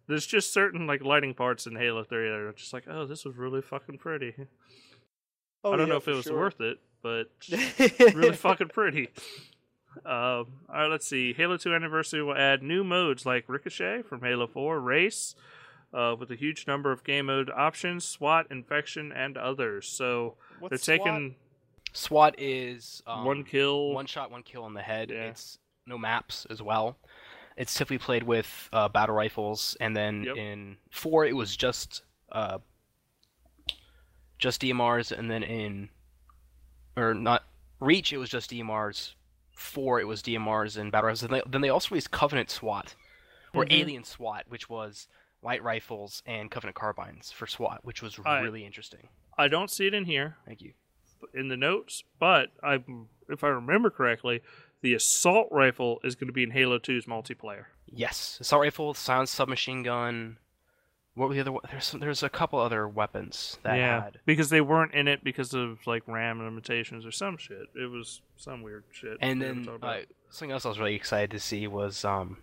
there's 0.08 0.26
just 0.26 0.52
certain 0.52 0.86
like 0.86 1.04
lighting 1.04 1.34
parts 1.34 1.66
in 1.66 1.76
Halo 1.76 2.02
3 2.02 2.28
that 2.28 2.34
are 2.34 2.52
just 2.52 2.72
like, 2.72 2.84
oh, 2.88 3.06
this 3.06 3.24
was 3.24 3.36
really 3.36 3.60
fucking 3.60 3.98
pretty. 3.98 4.34
Oh, 5.62 5.72
I 5.72 5.76
don't 5.76 5.86
yeah, 5.86 5.92
know 5.92 5.98
if 5.98 6.08
it 6.08 6.14
was 6.14 6.24
sure. 6.24 6.38
worth 6.38 6.60
it, 6.60 6.78
but 7.02 7.30
really 8.14 8.32
fucking 8.36 8.68
pretty. 8.68 9.08
Um, 10.04 10.04
all 10.04 10.46
right, 10.70 10.86
let's 10.86 11.06
see. 11.06 11.32
Halo 11.32 11.56
2 11.56 11.74
Anniversary 11.74 12.22
will 12.22 12.36
add 12.36 12.62
new 12.62 12.84
modes 12.84 13.26
like 13.26 13.44
Ricochet 13.48 14.02
from 14.02 14.20
Halo 14.20 14.46
4, 14.46 14.80
Race, 14.80 15.34
uh, 15.92 16.14
with 16.18 16.30
a 16.30 16.36
huge 16.36 16.66
number 16.66 16.92
of 16.92 17.02
game 17.02 17.26
mode 17.26 17.50
options, 17.50 18.04
SWAT, 18.04 18.46
Infection, 18.50 19.10
and 19.12 19.36
others. 19.36 19.88
So 19.88 20.36
What's 20.60 20.86
they're 20.86 20.96
SWAT? 20.98 21.06
taking 21.06 21.34
SWAT 21.92 22.34
is 22.38 23.02
um, 23.06 23.24
one 23.24 23.44
kill. 23.44 23.92
one 23.92 24.06
shot, 24.06 24.30
one 24.30 24.42
kill 24.42 24.62
on 24.64 24.74
the 24.74 24.82
head. 24.82 25.10
Yeah. 25.10 25.24
It's 25.30 25.58
no 25.86 25.98
maps 25.98 26.46
as 26.50 26.62
well. 26.62 26.96
It's 27.56 27.74
typically 27.74 27.98
played 27.98 28.22
with 28.22 28.68
uh, 28.72 28.88
battle 28.88 29.16
rifles, 29.16 29.76
and 29.80 29.96
then 29.96 30.22
Yep. 30.24 30.36
in 30.36 30.76
four 30.90 31.24
it 31.24 31.34
was 31.34 31.56
just 31.56 32.02
uh, 32.30 32.58
just 34.38 34.60
DMRs, 34.62 35.10
and 35.16 35.28
then 35.30 35.42
in 35.42 35.88
or 36.98 37.14
not 37.14 37.44
Reach 37.80 38.12
it 38.12 38.18
was 38.18 38.28
just 38.28 38.50
DMRs. 38.50 39.14
Four 39.52 40.00
it 40.00 40.06
was 40.08 40.20
DMRs 40.22 40.76
and 40.76 40.90
battle 40.90 41.06
rifles. 41.08 41.22
And 41.22 41.32
they, 41.32 41.42
then 41.48 41.60
they 41.60 41.68
also 41.68 41.90
released 41.90 42.10
Covenant 42.10 42.50
SWAT 42.50 42.94
or 43.54 43.64
Mm-hmm. 43.64 43.72
Mhm. 43.72 43.80
Alien 43.80 44.04
SWAT, 44.04 44.44
which 44.48 44.68
was 44.68 45.06
light 45.42 45.62
rifles 45.62 46.22
and 46.26 46.50
Covenant 46.50 46.74
carbines 46.76 47.30
for 47.30 47.46
SWAT, 47.46 47.80
which 47.84 48.02
was 48.02 48.18
I- 48.26 48.40
really 48.40 48.64
interesting. 48.64 49.08
I 49.36 49.46
don't 49.48 49.70
see 49.70 49.86
it 49.86 49.94
in 49.94 50.04
here. 50.06 50.36
Thank 50.46 50.60
you. 50.62 50.72
in 51.34 51.48
the 51.48 51.56
notes, 51.56 52.02
but 52.20 52.48
I, 52.62 52.82
if 53.28 53.42
I 53.44 53.48
remember 53.48 53.90
correctly, 53.90 54.40
the 54.82 54.94
assault 54.94 55.48
rifle 55.50 55.98
is 56.04 56.14
going 56.14 56.28
to 56.28 56.32
be 56.32 56.42
in 56.44 56.50
Halo 56.52 56.78
2's 56.78 57.06
multiplayer. 57.06 57.64
Yes, 57.86 58.38
assault 58.40 58.62
rifle, 58.62 58.94
silenced 58.94 59.34
submachine 59.34 59.82
gun. 59.82 60.38
What 61.18 61.28
were 61.28 61.34
the 61.34 61.40
other? 61.40 61.52
There's 61.70 61.92
there's 61.92 62.22
a 62.22 62.28
couple 62.28 62.58
other 62.58 62.88
weapons 62.88 63.58
that 63.64 63.76
yeah, 63.76 64.04
had. 64.04 64.20
because 64.24 64.48
they 64.50 64.60
weren't 64.60 64.94
in 64.94 65.08
it 65.08 65.22
because 65.24 65.52
of 65.54 65.86
like 65.86 66.06
RAM 66.06 66.38
limitations 66.42 67.04
or 67.04 67.10
some 67.10 67.36
shit. 67.36 67.66
It 67.74 67.90
was 67.90 68.22
some 68.36 68.62
weird 68.62 68.84
shit. 68.92 69.18
And 69.20 69.42
then 69.42 69.68
about. 69.68 69.96
uh, 69.98 70.02
something 70.30 70.52
else 70.52 70.64
I 70.64 70.68
was 70.68 70.78
really 70.78 70.94
excited 70.94 71.30
to 71.32 71.40
see 71.40 71.66
was 71.66 72.04
um. 72.04 72.38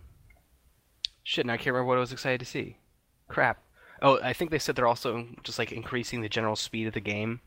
Shit, 1.24 1.44
and 1.44 1.50
I 1.50 1.56
can't 1.56 1.68
remember 1.68 1.88
what 1.88 1.96
I 1.96 2.00
was 2.00 2.12
excited 2.12 2.38
to 2.40 2.46
see. 2.46 2.76
Crap. 3.28 3.62
Oh, 4.02 4.20
I 4.22 4.32
think 4.32 4.50
they 4.50 4.58
said 4.58 4.76
they're 4.76 4.86
also 4.86 5.26
just 5.42 5.58
like 5.58 5.72
increasing 5.72 6.20
the 6.20 6.28
general 6.28 6.54
speed 6.54 6.86
of 6.86 6.94
the 6.94 7.00
game. 7.00 7.40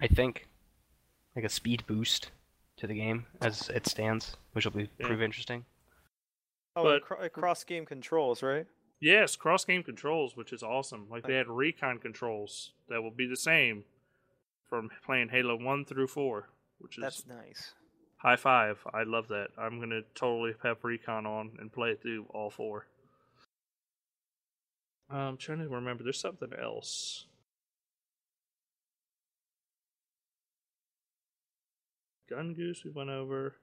I 0.00 0.06
think, 0.06 0.46
like 1.34 1.44
a 1.44 1.48
speed 1.48 1.82
boost. 1.86 2.30
to 2.76 2.86
the 2.86 2.94
game 2.94 3.26
as 3.40 3.68
it 3.70 3.88
stands, 3.88 4.36
which 4.52 4.64
will 4.64 4.70
be 4.70 4.88
Yeah. 5.00 5.06
prove 5.08 5.20
interesting. 5.20 5.64
Oh, 6.76 6.84
But- 6.84 6.92
and 6.94 7.02
cro- 7.02 7.28
cross 7.30 7.64
game 7.64 7.84
controls, 7.84 8.40
right? 8.40 8.66
Yes, 9.00 9.36
cross 9.36 9.64
game 9.64 9.82
controls, 9.82 10.36
which 10.36 10.52
is 10.52 10.62
awesome. 10.62 11.06
Like 11.10 11.24
they 11.26 11.34
had 11.34 11.48
recon 11.48 11.98
controls 11.98 12.72
that 12.88 13.02
will 13.02 13.12
be 13.12 13.26
the 13.26 13.36
same 13.36 13.84
from 14.68 14.90
playing 15.04 15.28
Halo 15.28 15.56
1 15.56 15.84
through 15.84 16.08
4, 16.08 16.48
which 16.78 16.98
is 16.98 17.02
That's 17.02 17.26
nice. 17.26 17.74
high 18.16 18.36
five. 18.36 18.78
I 18.92 19.04
love 19.04 19.28
that. 19.28 19.48
I'm 19.56 19.78
going 19.78 19.90
to 19.90 20.02
totally 20.14 20.54
have 20.62 20.82
recon 20.82 21.26
on 21.26 21.52
and 21.60 21.72
play 21.72 21.90
it 21.90 22.02
through 22.02 22.26
all 22.30 22.50
four. 22.50 22.86
Um, 25.10 25.18
I'm 25.18 25.36
trying 25.36 25.58
to 25.60 25.68
remember. 25.68 26.02
There's 26.02 26.20
something 26.20 26.52
else. 26.60 27.24
Gun 32.28 32.52
Goose, 32.52 32.84
we 32.84 32.90
went 32.90 33.10
over. 33.10 33.54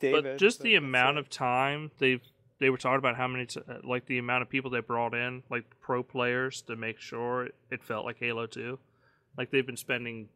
David. 0.00 0.24
but 0.24 0.38
just 0.38 0.60
the 0.62 0.74
amount 0.74 1.18
of 1.18 1.30
time 1.30 1.90
they've 1.98 2.20
they 2.58 2.70
were 2.70 2.78
talking 2.78 2.98
about 2.98 3.16
how 3.16 3.28
many 3.28 3.46
t- 3.46 3.60
uh, 3.68 3.74
like 3.84 4.06
the 4.06 4.18
amount 4.18 4.42
of 4.42 4.48
people 4.48 4.70
they 4.70 4.80
brought 4.80 5.14
in 5.14 5.42
like 5.50 5.64
pro 5.80 6.02
players 6.02 6.62
to 6.62 6.76
make 6.76 6.98
sure 6.98 7.46
it, 7.46 7.54
it 7.70 7.84
felt 7.84 8.04
like 8.04 8.16
halo 8.18 8.46
2 8.46 8.78
like 9.36 9.50
they've 9.50 9.66
been 9.66 9.76
spending 9.76 10.28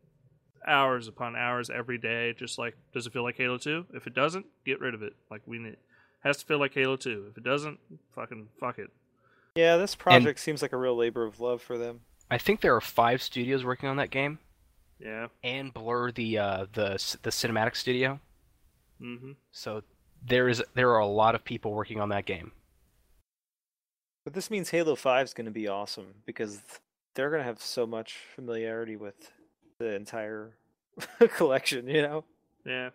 hours 0.66 1.08
upon 1.08 1.36
hours 1.36 1.70
every 1.70 1.98
day 1.98 2.34
just 2.34 2.58
like 2.58 2.76
does 2.92 3.06
it 3.06 3.12
feel 3.12 3.22
like 3.22 3.36
halo 3.36 3.58
2 3.58 3.86
if 3.94 4.06
it 4.06 4.14
doesn't 4.14 4.46
get 4.64 4.80
rid 4.80 4.94
of 4.94 5.02
it. 5.02 5.14
Like 5.30 5.42
we 5.46 5.58
need 5.58 5.76
has 6.22 6.36
to 6.38 6.46
feel 6.46 6.58
like 6.58 6.74
halo 6.74 6.96
2 6.96 7.28
if 7.30 7.38
it 7.38 7.44
doesn't 7.44 7.78
fucking 8.14 8.48
fuck 8.58 8.78
it. 8.78 8.90
Yeah, 9.54 9.76
this 9.76 9.94
project 9.94 10.38
seems 10.38 10.62
like 10.62 10.72
a 10.72 10.76
real 10.76 10.96
labor 10.96 11.24
of 11.24 11.40
love 11.40 11.60
for 11.60 11.76
them. 11.76 12.00
I 12.30 12.38
think 12.38 12.60
there 12.60 12.76
are 12.76 12.80
five 12.80 13.22
studios 13.22 13.64
working 13.64 13.88
on 13.88 13.96
that 13.96 14.10
game, 14.10 14.38
yeah. 15.00 15.28
And 15.42 15.72
Blur 15.72 16.12
the 16.12 16.38
uh, 16.38 16.66
the 16.72 16.90
the 17.22 17.30
cinematic 17.30 17.74
studio. 17.74 18.20
mm-hmm. 19.00 19.32
So 19.50 19.82
there 20.26 20.48
is 20.48 20.62
there 20.74 20.90
are 20.90 20.98
a 20.98 21.06
lot 21.06 21.34
of 21.34 21.44
people 21.44 21.72
working 21.72 22.00
on 22.00 22.08
that 22.10 22.26
game. 22.26 22.52
But 24.24 24.34
this 24.34 24.50
means 24.50 24.70
Halo 24.70 24.94
5 24.96 25.24
is 25.26 25.34
going 25.34 25.46
to 25.46 25.50
be 25.50 25.66
awesome 25.68 26.14
because 26.26 26.60
they're 27.14 27.30
going 27.30 27.40
to 27.40 27.46
have 27.46 27.60
so 27.60 27.86
much 27.86 28.18
familiarity 28.34 28.96
with 28.96 29.32
the 29.78 29.94
entire 29.94 30.50
collection, 31.36 31.88
you 31.88 32.02
know? 32.02 32.24
Yeah. 32.66 32.90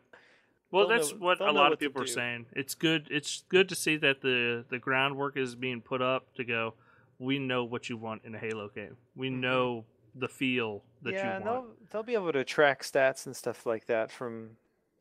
Well, 0.71 0.87
They'll 0.87 0.97
that's 0.97 1.11
know- 1.13 1.17
what 1.19 1.41
a 1.41 1.45
lot 1.45 1.55
what 1.55 1.73
of 1.73 1.79
people 1.79 2.01
are 2.01 2.05
do. 2.05 2.11
saying. 2.11 2.45
It's 2.53 2.75
good. 2.75 3.07
It's 3.09 3.43
good 3.49 3.69
to 3.69 3.75
see 3.75 3.97
that 3.97 4.21
the 4.21 4.65
the 4.69 4.77
groundwork 4.79 5.37
is 5.37 5.55
being 5.55 5.81
put 5.81 6.01
up 6.01 6.33
to 6.35 6.43
go. 6.43 6.73
We 7.17 7.39
know 7.39 7.63
what 7.63 7.89
you 7.89 7.97
want 7.97 8.21
in 8.25 8.35
a 8.35 8.39
Halo 8.39 8.67
game. 8.69 8.97
We 9.15 9.29
Mhm. 9.29 9.39
know 9.39 9.85
the 10.15 10.27
feel 10.27 10.83
that 11.01 11.13
yeah, 11.13 11.23
you 11.23 11.31
and 11.37 11.45
want. 11.45 11.65
they'll, 11.65 11.75
they'll 11.91 12.03
be 12.03 12.13
able 12.13 12.31
to 12.33 12.43
track 12.43 12.83
stats 12.83 13.25
and 13.25 13.35
stuff 13.35 13.65
like 13.65 13.85
that 13.87 14.11
from 14.11 14.51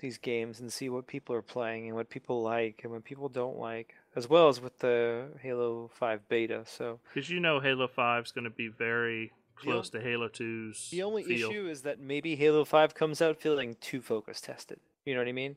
these 0.05 0.19
games 0.19 0.61
and 0.61 0.71
see 0.71 0.91
what 0.91 1.07
people 1.07 1.35
are 1.35 1.43
playing 1.43 1.87
and 1.87 1.97
what 1.97 2.11
people 2.11 2.43
like 2.43 2.83
and 2.83 2.93
what 2.93 3.05
people 3.05 3.31
don't 3.31 3.59
like, 3.59 3.95
as 4.15 4.29
well 4.29 4.49
as 4.49 4.61
with 4.61 4.79
the 4.81 5.29
Halo 5.41 5.91
5 5.95 6.29
beta. 6.29 6.65
So 6.67 7.01
Because 7.15 7.31
you 7.31 7.41
know 7.41 7.59
Halo 7.59 7.89
Five 7.89 8.27
is 8.27 8.33
going 8.33 8.45
to 8.45 8.51
be 8.51 8.69
very 8.69 9.33
close 9.57 9.89
to 9.91 10.01
Halo 10.01 10.29
2's. 10.29 10.91
the 10.91 11.03
only 11.03 11.25
feel. 11.25 11.49
issue 11.49 11.67
is 11.67 11.83
that 11.83 11.99
maybe 12.01 12.37
Halo 12.37 12.65
5 12.65 12.95
comes 12.95 13.23
out 13.23 13.41
feeling 13.41 13.77
too 13.81 14.03
focus 14.03 14.43
tested. 14.43 14.79
You 15.07 15.15
know 15.15 15.21
what 15.21 15.29
I 15.29 15.33
mean? 15.33 15.57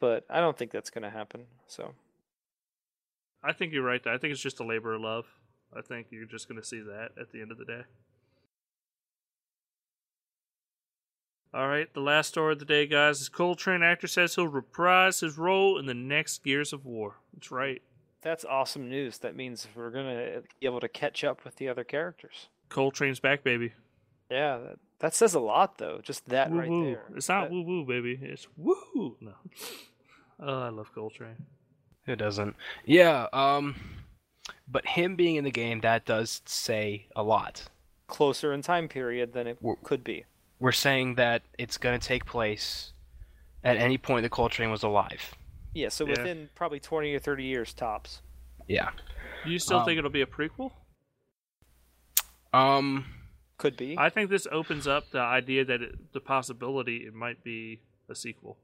But 0.00 0.24
I 0.30 0.40
don't 0.40 0.56
think 0.56 0.70
that's 0.70 0.90
going 0.90 1.04
to 1.04 1.10
happen. 1.10 1.44
So 1.66 1.92
I 3.44 3.52
think 3.52 3.74
you're 3.74 3.84
right. 3.84 4.04
I 4.06 4.16
think 4.16 4.32
it's 4.32 4.40
just 4.40 4.60
a 4.60 4.64
labor 4.64 4.94
of 4.94 5.02
love. 5.02 5.26
I 5.76 5.82
think 5.82 6.06
you're 6.10 6.24
just 6.24 6.48
going 6.48 6.60
to 6.60 6.66
see 6.66 6.80
that 6.80 7.10
at 7.20 7.30
the 7.30 7.42
end 7.42 7.52
of 7.52 7.58
the 7.58 7.64
day. 7.66 7.82
All 11.54 11.68
right, 11.68 11.92
the 11.92 12.00
last 12.00 12.28
story 12.28 12.54
of 12.54 12.58
the 12.60 12.64
day, 12.64 12.86
guys, 12.86 13.20
is 13.20 13.28
Cole 13.28 13.54
Train 13.54 13.82
actor 13.82 14.06
says 14.06 14.34
he'll 14.34 14.48
reprise 14.48 15.20
his 15.20 15.36
role 15.36 15.78
in 15.78 15.84
the 15.86 15.92
next 15.94 16.42
Gears 16.44 16.72
of 16.72 16.86
War. 16.86 17.16
That's 17.34 17.50
right. 17.50 17.82
that's 18.22 18.44
awesome 18.46 18.88
news. 18.88 19.18
That 19.18 19.36
means 19.36 19.68
we're 19.74 19.90
going 19.90 20.06
to 20.06 20.42
be 20.60 20.66
able 20.66 20.80
to 20.80 20.88
catch 20.88 21.24
up 21.24 21.44
with 21.44 21.56
the 21.56 21.68
other 21.68 21.84
characters. 21.84 22.48
Cole 22.70 22.90
Train's 22.90 23.20
back, 23.20 23.44
baby. 23.44 23.72
Yeah, 24.30 24.56
that, 24.58 24.78
that 25.00 25.14
says 25.14 25.34
a 25.34 25.40
lot, 25.40 25.76
though. 25.76 26.00
Just 26.02 26.26
that 26.30 26.50
woo 26.50 26.58
right 26.58 26.70
there. 26.86 27.04
It's 27.16 27.28
not 27.28 27.42
That- 27.44 27.50
woo 27.52 27.62
woo, 27.64 27.84
baby. 27.84 28.18
It's 28.22 28.46
woo. 28.56 29.16
No. 29.20 29.32
Oh, 30.44 30.58
I 30.62 30.70
love 30.70 30.92
Cole 30.92 31.10
Train. 31.10 31.36
Who 32.06 32.16
doesn't? 32.16 32.56
Yeah. 32.84 33.26
Um, 33.32 33.76
but 34.66 34.84
him 34.84 35.14
being 35.14 35.36
in 35.36 35.44
the 35.44 35.52
game 35.52 35.82
that 35.82 36.04
does 36.04 36.42
say 36.46 37.06
a 37.14 37.22
lot. 37.22 37.68
closer 38.08 38.52
in 38.52 38.60
time 38.60 38.88
period 38.88 39.34
than 39.34 39.46
it 39.46 39.58
We're- 39.60 39.78
could 39.84 40.02
be. 40.02 40.24
We're 40.62 40.70
saying 40.70 41.16
that 41.16 41.42
it's 41.58 41.76
going 41.76 41.98
to 41.98 42.06
take 42.06 42.24
place 42.24 42.92
at 43.64 43.76
any 43.76 43.98
point 43.98 44.22
that 44.22 44.28
Cole 44.30 44.48
Train 44.48 44.70
was 44.70 44.84
alive. 44.84 45.34
Yeah, 45.74 45.88
so 45.88 46.04
Yeah. 46.06 46.10
within 46.12 46.50
probably 46.54 46.78
20 46.78 47.12
or 47.12 47.18
30 47.18 47.42
years 47.42 47.74
tops. 47.74 48.22
Yeah. 48.68 48.92
Do 49.44 49.50
you 49.50 49.58
still 49.58 49.78
Um, 49.78 49.84
think 49.84 49.98
it'll 49.98 50.08
be 50.10 50.20
a 50.22 50.26
prequel? 50.26 50.72
Um. 52.52 53.06
Could 53.58 53.76
be. 53.76 53.96
I 53.98 54.08
think 54.08 54.30
this 54.30 54.46
opens 54.52 54.86
up 54.86 55.10
the 55.10 55.18
idea 55.20 55.64
that 55.64 55.82
it, 55.82 56.12
the 56.12 56.20
possibility 56.20 57.06
it 57.06 57.12
might 57.14 57.42
be 57.42 57.80
a 58.08 58.14
sequel. 58.14 58.56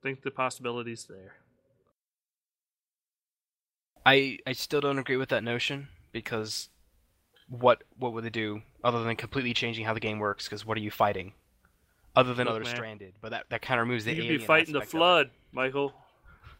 I 0.00 0.02
think 0.02 0.22
the 0.22 0.30
possibility's 0.30 1.04
there. 1.04 1.34
I 4.06 4.38
I 4.46 4.52
still 4.52 4.80
don't 4.80 4.98
agree 4.98 5.16
with 5.18 5.28
that 5.28 5.44
notion 5.44 5.88
because 6.10 6.70
what 7.48 7.84
what 7.96 8.14
would 8.14 8.24
they 8.24 8.30
do 8.30 8.62
other 8.84 9.04
than 9.04 9.16
completely 9.16 9.54
changing 9.54 9.84
how 9.84 9.94
the 9.94 10.00
game 10.00 10.18
works? 10.18 10.46
Because 10.46 10.64
what 10.66 10.76
are 10.76 10.80
you 10.80 10.90
fighting? 10.90 11.32
Other 12.14 12.34
than 12.34 12.46
Look, 12.46 12.56
other 12.56 12.64
man. 12.64 12.74
stranded, 12.74 13.14
but 13.22 13.30
that, 13.30 13.46
that 13.48 13.62
kind 13.62 13.80
of 13.80 13.86
removes 13.86 14.04
the 14.04 14.10
You 14.10 14.16
could 14.16 14.24
alien 14.24 14.40
be 14.40 14.46
fighting 14.46 14.72
the 14.74 14.80
aspect 14.80 14.94
of 14.94 14.94
it. 14.94 14.98
flood, 14.98 15.30
Michael. 15.52 15.94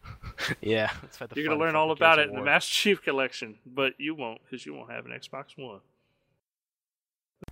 yeah, 0.60 0.90
let's 1.02 1.16
fight 1.16 1.28
the 1.28 1.36
You're 1.36 1.48
gonna 1.48 1.60
learn 1.60 1.76
all 1.76 1.90
about 1.90 2.18
it 2.18 2.28
in 2.28 2.34
the. 2.34 2.42
Master 2.42 2.72
Chief 2.72 3.02
Collection, 3.02 3.58
but 3.66 3.92
you 3.98 4.14
won't 4.14 4.40
because 4.42 4.64
you 4.64 4.74
won't 4.74 4.90
have 4.90 5.04
an 5.04 5.12
Xbox 5.12 5.56
One. 5.56 5.80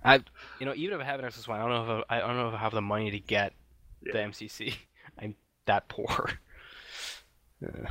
I 0.03 0.23
you 0.59 0.65
know 0.65 0.73
even 0.75 0.95
if 0.95 1.01
I 1.01 1.03
have 1.05 1.19
an 1.19 1.25
Xbox 1.25 1.47
One, 1.47 1.59
I 1.59 1.67
don't 1.67 1.87
know 1.87 1.99
if 1.99 2.05
I, 2.09 2.17
I 2.17 2.19
don't 2.21 2.37
know 2.37 2.47
if 2.47 2.55
I 2.55 2.57
have 2.57 2.73
the 2.73 2.81
money 2.81 3.11
to 3.11 3.19
get 3.19 3.53
the 4.01 4.13
MCC. 4.13 4.73
I'm 5.19 5.35
that 5.65 5.87
poor. 5.87 6.31
Uh. 7.63 7.87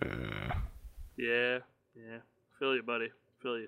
Uh. 0.00 0.54
Yeah, 1.16 1.58
yeah. 1.96 2.18
Feel 2.60 2.76
you, 2.76 2.82
buddy. 2.84 3.08
Feel 3.42 3.58
you. 3.58 3.66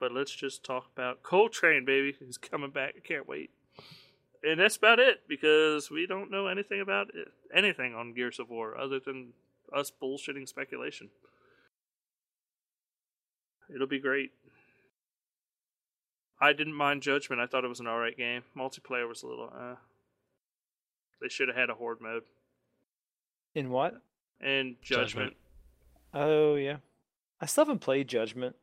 But 0.00 0.12
let's 0.12 0.34
just 0.34 0.64
talk 0.64 0.86
about 0.96 1.22
Cole 1.22 1.50
Train, 1.50 1.84
baby. 1.84 2.16
He's 2.18 2.38
coming 2.38 2.70
back. 2.70 2.94
I 2.96 3.06
can't 3.06 3.28
wait. 3.28 3.50
And 4.42 4.58
that's 4.58 4.76
about 4.76 4.98
it 4.98 5.28
because 5.28 5.90
we 5.90 6.06
don't 6.06 6.30
know 6.30 6.46
anything 6.46 6.80
about 6.80 7.14
it, 7.14 7.28
anything 7.54 7.94
on 7.94 8.14
Gears 8.14 8.38
of 8.38 8.48
War 8.48 8.76
other 8.76 8.98
than 8.98 9.34
us 9.72 9.92
bullshitting 10.02 10.48
speculation. 10.48 11.10
It'll 13.72 13.86
be 13.86 14.00
great. 14.00 14.32
I 16.40 16.54
didn't 16.54 16.74
mind 16.74 17.02
Judgment. 17.02 17.42
I 17.42 17.46
thought 17.46 17.64
it 17.64 17.68
was 17.68 17.80
an 17.80 17.86
alright 17.86 18.16
game. 18.16 18.42
Multiplayer 18.56 19.06
was 19.06 19.22
a 19.22 19.26
little, 19.26 19.52
uh. 19.54 19.74
They 21.20 21.28
should 21.28 21.48
have 21.48 21.56
had 21.56 21.68
a 21.68 21.74
horde 21.74 22.00
mode. 22.00 22.22
In 23.54 23.68
what? 23.68 24.00
In 24.40 24.76
Judgment. 24.80 25.34
Judgment. 25.34 25.36
Oh, 26.14 26.54
yeah. 26.54 26.76
I 27.42 27.44
still 27.44 27.66
haven't 27.66 27.80
played 27.80 28.08
Judgment. 28.08 28.56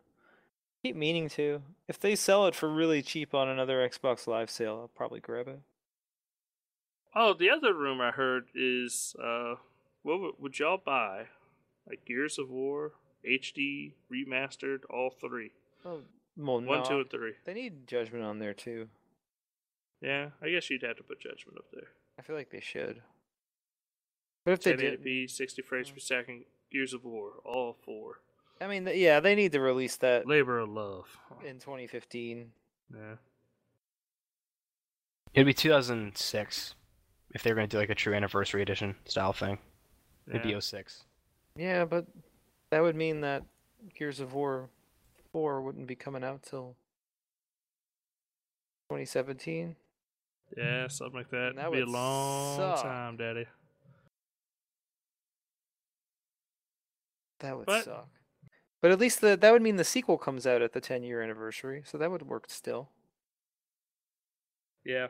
Keep 0.87 0.95
meaning 0.95 1.27
to. 1.27 1.61
If 1.89 1.99
they 1.99 2.15
sell 2.15 2.47
it 2.47 2.55
for 2.55 2.69
really 2.69 3.01
cheap 3.01 3.33
on 3.33 3.49
another 3.49 3.85
Xbox 3.85 4.25
Live 4.25 4.49
sale, 4.49 4.79
I'll 4.83 4.87
probably 4.87 5.19
grab 5.19 5.49
it. 5.49 5.59
Oh, 7.13 7.33
the 7.33 7.49
other 7.49 7.73
rumor 7.73 8.07
I 8.07 8.11
heard 8.11 8.45
is, 8.55 9.13
uh, 9.21 9.55
what 10.03 10.21
would, 10.21 10.35
would 10.39 10.59
y'all 10.59 10.81
buy? 10.83 11.25
Like 11.89 12.05
Gears 12.05 12.39
of 12.39 12.49
War, 12.49 12.93
HD, 13.29 13.95
remastered, 14.09 14.79
all 14.89 15.09
three. 15.09 15.51
Oh, 15.85 16.03
well, 16.37 16.61
One, 16.61 16.65
no, 16.65 16.83
two, 16.83 16.99
and 16.99 17.09
three. 17.09 17.33
They 17.43 17.53
need 17.53 17.85
Judgment 17.85 18.23
on 18.23 18.39
there, 18.39 18.53
too. 18.53 18.87
Yeah, 19.99 20.29
I 20.41 20.51
guess 20.51 20.69
you'd 20.69 20.83
have 20.83 20.95
to 20.97 21.03
put 21.03 21.19
Judgment 21.19 21.57
up 21.57 21.65
there. 21.73 21.89
I 22.17 22.21
feel 22.21 22.37
like 22.37 22.51
they 22.51 22.61
should. 22.61 23.01
But 24.45 24.53
if 24.53 24.61
they 24.61 24.77
did, 24.77 25.03
1080p, 25.03 25.31
60 25.31 25.61
frames 25.63 25.89
per 25.89 25.99
second, 25.99 26.45
Gears 26.71 26.93
of 26.93 27.03
War, 27.03 27.31
all 27.43 27.75
four. 27.83 28.21
I 28.59 28.67
mean, 28.67 28.89
yeah, 28.93 29.19
they 29.19 29.35
need 29.35 29.51
to 29.51 29.59
release 29.59 29.95
that 29.97 30.27
Labor 30.27 30.59
of 30.59 30.69
love. 30.69 31.05
in 31.45 31.59
2015. 31.59 32.51
Yeah. 32.93 32.99
It'd 35.33 35.45
be 35.45 35.53
2006 35.53 36.75
if 37.35 37.43
they 37.43 37.51
were 37.51 37.55
going 37.55 37.67
to 37.69 37.75
do 37.75 37.79
like 37.79 37.89
a 37.89 37.95
true 37.95 38.13
anniversary 38.15 38.61
edition 38.61 38.95
style 39.05 39.33
thing. 39.33 39.59
It'd 40.27 40.43
yeah. 40.45 40.55
be 40.55 40.61
06. 40.61 41.03
Yeah, 41.55 41.85
but 41.85 42.05
that 42.71 42.81
would 42.81 42.95
mean 42.95 43.21
that 43.21 43.43
Gears 43.97 44.19
of 44.19 44.33
War 44.33 44.69
4 45.31 45.61
wouldn't 45.61 45.87
be 45.87 45.95
coming 45.95 46.23
out 46.23 46.41
till 46.43 46.75
2017. 48.89 49.75
Yeah, 50.55 50.87
something 50.87 51.15
like 51.17 51.29
that. 51.29 51.49
And 51.49 51.57
that 51.57 51.67
It'd 51.67 51.73
be 51.73 51.81
a 51.81 51.85
long 51.85 52.57
suck. 52.57 52.81
time, 52.83 53.17
Daddy. 53.17 53.45
That 57.39 57.57
would 57.57 57.65
But- 57.67 57.85
suck. 57.85 58.07
But 58.81 58.91
at 58.91 58.99
least 58.99 59.21
the 59.21 59.35
that 59.35 59.51
would 59.51 59.61
mean 59.61 59.77
the 59.77 59.83
sequel 59.83 60.17
comes 60.17 60.45
out 60.45 60.61
at 60.61 60.73
the 60.73 60.81
10 60.81 61.03
year 61.03 61.21
anniversary, 61.21 61.81
so 61.85 61.97
that 61.97 62.11
would 62.11 62.23
work 62.23 62.45
still. 62.49 62.89
Yeah. 64.85 65.07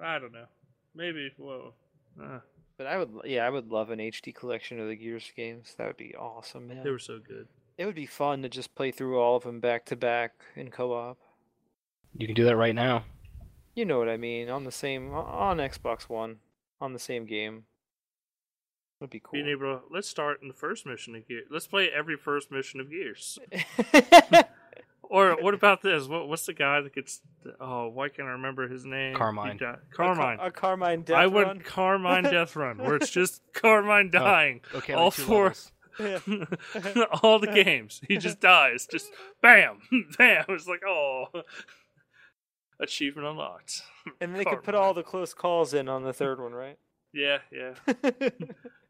I 0.00 0.18
don't 0.18 0.32
know. 0.32 0.46
Maybe. 0.94 1.32
Whoa. 1.36 1.74
Uh, 2.20 2.38
But 2.76 2.86
I 2.86 2.98
would, 2.98 3.10
yeah, 3.24 3.44
I 3.44 3.50
would 3.50 3.70
love 3.72 3.90
an 3.90 3.98
HD 3.98 4.32
collection 4.34 4.78
of 4.80 4.88
the 4.88 4.94
Gears 4.96 5.32
games. 5.36 5.74
That 5.76 5.88
would 5.88 5.96
be 5.96 6.14
awesome, 6.14 6.68
man. 6.68 6.84
they 6.84 6.90
were 6.90 6.98
so 6.98 7.18
good. 7.18 7.48
It 7.76 7.86
would 7.86 7.94
be 7.96 8.06
fun 8.06 8.42
to 8.42 8.48
just 8.48 8.74
play 8.74 8.90
through 8.90 9.18
all 9.20 9.36
of 9.36 9.44
them 9.44 9.60
back 9.60 9.84
to 9.86 9.96
back 9.96 10.32
in 10.56 10.70
co-op. 10.70 11.18
You 12.16 12.26
can 12.26 12.34
do 12.34 12.44
that 12.44 12.56
right 12.56 12.74
now. 12.74 13.04
You 13.74 13.84
know 13.84 13.98
what 13.98 14.08
I 14.08 14.16
mean? 14.16 14.48
On 14.48 14.64
the 14.64 14.72
same 14.72 15.12
on 15.12 15.58
Xbox 15.58 16.02
One, 16.08 16.36
on 16.80 16.92
the 16.92 16.98
same 16.98 17.26
game. 17.26 17.64
That'd 19.00 19.10
be 19.10 19.20
cool. 19.20 19.32
Being 19.32 19.48
able 19.48 19.76
to, 19.76 19.80
let's 19.90 20.08
start 20.08 20.42
in 20.42 20.48
the 20.48 20.54
first 20.54 20.86
mission 20.86 21.14
of 21.14 21.26
Gears. 21.28 21.46
Let's 21.50 21.66
play 21.66 21.88
every 21.88 22.16
first 22.16 22.50
mission 22.50 22.80
of 22.80 22.90
Gears. 22.90 23.38
Or 25.10 25.36
what 25.40 25.54
about 25.54 25.82
this? 25.82 26.06
What, 26.06 26.28
what's 26.28 26.46
the 26.46 26.52
guy 26.52 26.80
that 26.80 26.94
gets? 26.94 27.20
Oh, 27.60 27.88
why 27.88 28.08
can't 28.08 28.28
I 28.28 28.32
remember 28.32 28.68
his 28.68 28.84
name? 28.84 29.12
He 29.12 29.16
Carmine. 29.16 29.56
A 29.56 29.58
Car- 29.58 29.80
Carmine. 29.90 30.38
A, 30.40 30.50
Carmine 30.50 31.02
Death 31.02 31.16
I 31.16 31.24
Run. 31.24 31.32
went 31.32 31.64
Carmine 31.64 32.22
Death 32.30 32.56
Run, 32.56 32.78
where 32.78 32.96
it's 32.96 33.10
just 33.10 33.40
Carmine 33.54 34.10
oh, 34.14 34.18
dying. 34.18 34.60
Okay, 34.74 34.92
All 34.92 35.10
four- 35.10 35.54
Yeah. 35.98 36.18
All 37.22 37.38
the 37.38 37.50
games, 37.52 38.00
he 38.06 38.18
just 38.18 38.40
dies. 38.40 38.86
Just 38.90 39.10
bam, 39.42 39.80
bam. 40.16 40.44
It's 40.50 40.68
like 40.68 40.82
oh, 40.86 41.24
achievement 42.78 43.26
unlocked. 43.26 43.82
And 44.20 44.36
they 44.36 44.44
could 44.44 44.62
put 44.62 44.76
all 44.76 44.94
the 44.94 45.02
close 45.02 45.34
calls 45.34 45.74
in 45.74 45.88
on 45.88 46.04
the 46.04 46.12
third 46.12 46.40
one, 46.40 46.52
right? 46.52 46.78
Yeah, 47.12 47.38
yeah, 47.50 47.74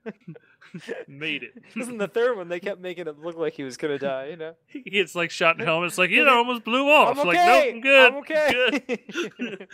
made 1.08 1.42
it. 1.44 1.54
In 1.76 1.98
the 1.98 2.08
third 2.08 2.36
one, 2.36 2.48
they 2.48 2.60
kept 2.60 2.80
making 2.80 3.06
it 3.06 3.18
look 3.18 3.36
like 3.36 3.54
he 3.54 3.62
was 3.62 3.76
gonna 3.76 3.98
die. 3.98 4.26
You 4.30 4.36
know. 4.36 4.54
He 4.66 4.80
gets 4.82 5.14
like 5.14 5.30
shot 5.30 5.54
in 5.56 5.60
the 5.60 5.64
helmet. 5.66 5.88
It's 5.88 5.98
like 5.98 6.10
you 6.10 6.24
know, 6.24 6.38
almost 6.38 6.64
blew 6.64 6.88
off. 6.88 7.16
I'm 7.18 7.26
Like 7.26 7.38
okay. 7.38 7.46
nope, 7.46 7.74
I'm 7.74 7.80
good. 7.80 8.12
I'm 8.12 8.16
okay. 8.16 9.06
Good. 9.38 9.68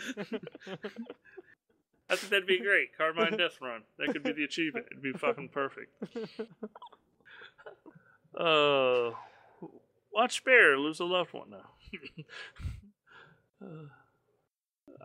I 2.07 2.15
think 2.15 2.29
that'd 2.29 2.45
be 2.45 2.59
great. 2.59 2.95
Carmine 2.95 3.35
Death 3.37 3.59
Run. 3.61 3.81
That 3.97 4.09
could 4.13 4.21
be 4.23 4.31
the 4.31 4.43
achievement. 4.43 4.85
It'd 4.91 5.01
be 5.01 5.13
fucking 5.13 5.49
perfect. 5.49 5.91
Uh, 8.37 9.11
watch 10.13 10.43
Bear 10.43 10.77
lose 10.77 10.99
a 10.99 11.05
loved 11.05 11.33
one 11.33 11.49
now. 11.49 11.69
uh, 13.65 13.87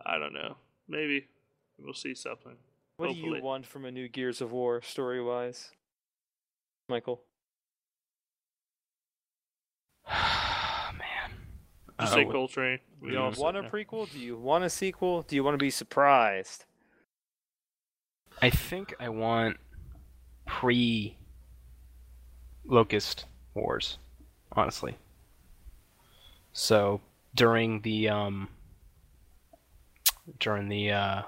I 0.05 0.17
don't 0.19 0.33
know. 0.33 0.57
Maybe 0.87 1.27
we'll 1.79 1.93
see 1.95 2.13
something. 2.13 2.57
What 3.01 3.13
do 3.13 3.17
you 3.17 3.41
want 3.41 3.65
from 3.65 3.85
a 3.85 3.91
new 3.91 4.07
Gears 4.07 4.41
of 4.41 4.51
War 4.51 4.79
story-wise, 4.83 5.71
Michael? 6.87 7.23
Man. 10.07 11.31
You 11.31 11.95
Uh, 11.97 12.05
say 12.05 12.25
wh- 12.25 12.31
Cole 12.31 12.47
Train. 12.47 12.79
We 12.99 13.11
Do 13.11 13.17
all 13.17 13.29
you 13.29 13.33
said 13.35 13.41
want 13.41 13.57
a 13.57 13.61
that. 13.63 13.71
prequel? 13.71 14.11
Do 14.11 14.19
you 14.19 14.37
want 14.37 14.63
a 14.63 14.69
sequel? 14.69 15.23
Do 15.23 15.35
you 15.35 15.43
want 15.43 15.55
to 15.55 15.57
be 15.57 15.71
surprised? 15.71 16.65
I 18.39 18.51
think 18.51 18.93
I 18.99 19.09
want 19.09 19.57
pre 20.45 21.17
Locust 22.65 23.25
Wars, 23.55 23.97
honestly. 24.51 24.95
So 26.53 27.01
during 27.33 27.81
the 27.81 28.09
um 28.09 28.49
during 30.39 30.69
the 30.69 30.91
uh 30.91 31.21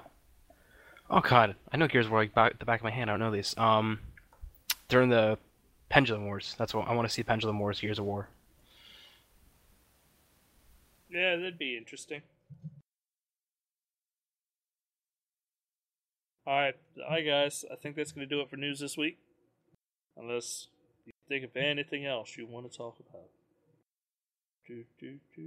oh 1.10 1.20
god, 1.20 1.56
I 1.72 1.76
know 1.76 1.88
Gears 1.88 2.08
War 2.08 2.20
like 2.20 2.34
back 2.34 2.58
the 2.58 2.64
back 2.64 2.80
of 2.80 2.84
my 2.84 2.90
hand. 2.90 3.10
I 3.10 3.14
don't 3.14 3.20
know 3.20 3.30
these. 3.30 3.56
Um, 3.56 4.00
during 4.88 5.08
the 5.08 5.38
Pendulum 5.88 6.26
Wars. 6.26 6.54
That's 6.58 6.74
what 6.74 6.88
I 6.88 6.94
want 6.94 7.08
to 7.08 7.12
see. 7.12 7.22
Pendulum 7.22 7.58
Wars, 7.58 7.80
Gears 7.80 7.98
of 7.98 8.04
War. 8.04 8.28
Yeah, 11.10 11.36
that'd 11.36 11.58
be 11.58 11.76
interesting. 11.76 12.22
All 16.46 16.54
right, 16.54 16.74
all 16.98 17.10
right, 17.10 17.24
guys. 17.24 17.64
I 17.72 17.76
think 17.76 17.96
that's 17.96 18.12
going 18.12 18.28
to 18.28 18.34
do 18.34 18.40
it 18.40 18.50
for 18.50 18.56
news 18.56 18.80
this 18.80 18.96
week. 18.96 19.18
Unless 20.16 20.68
you 21.06 21.12
think 21.28 21.44
of 21.44 21.56
anything 21.56 22.04
else 22.04 22.36
you 22.36 22.46
want 22.46 22.70
to 22.70 22.76
talk 22.76 22.98
about. 23.08 23.28
Do, 24.66 24.84
do, 24.98 25.18
do. 25.34 25.42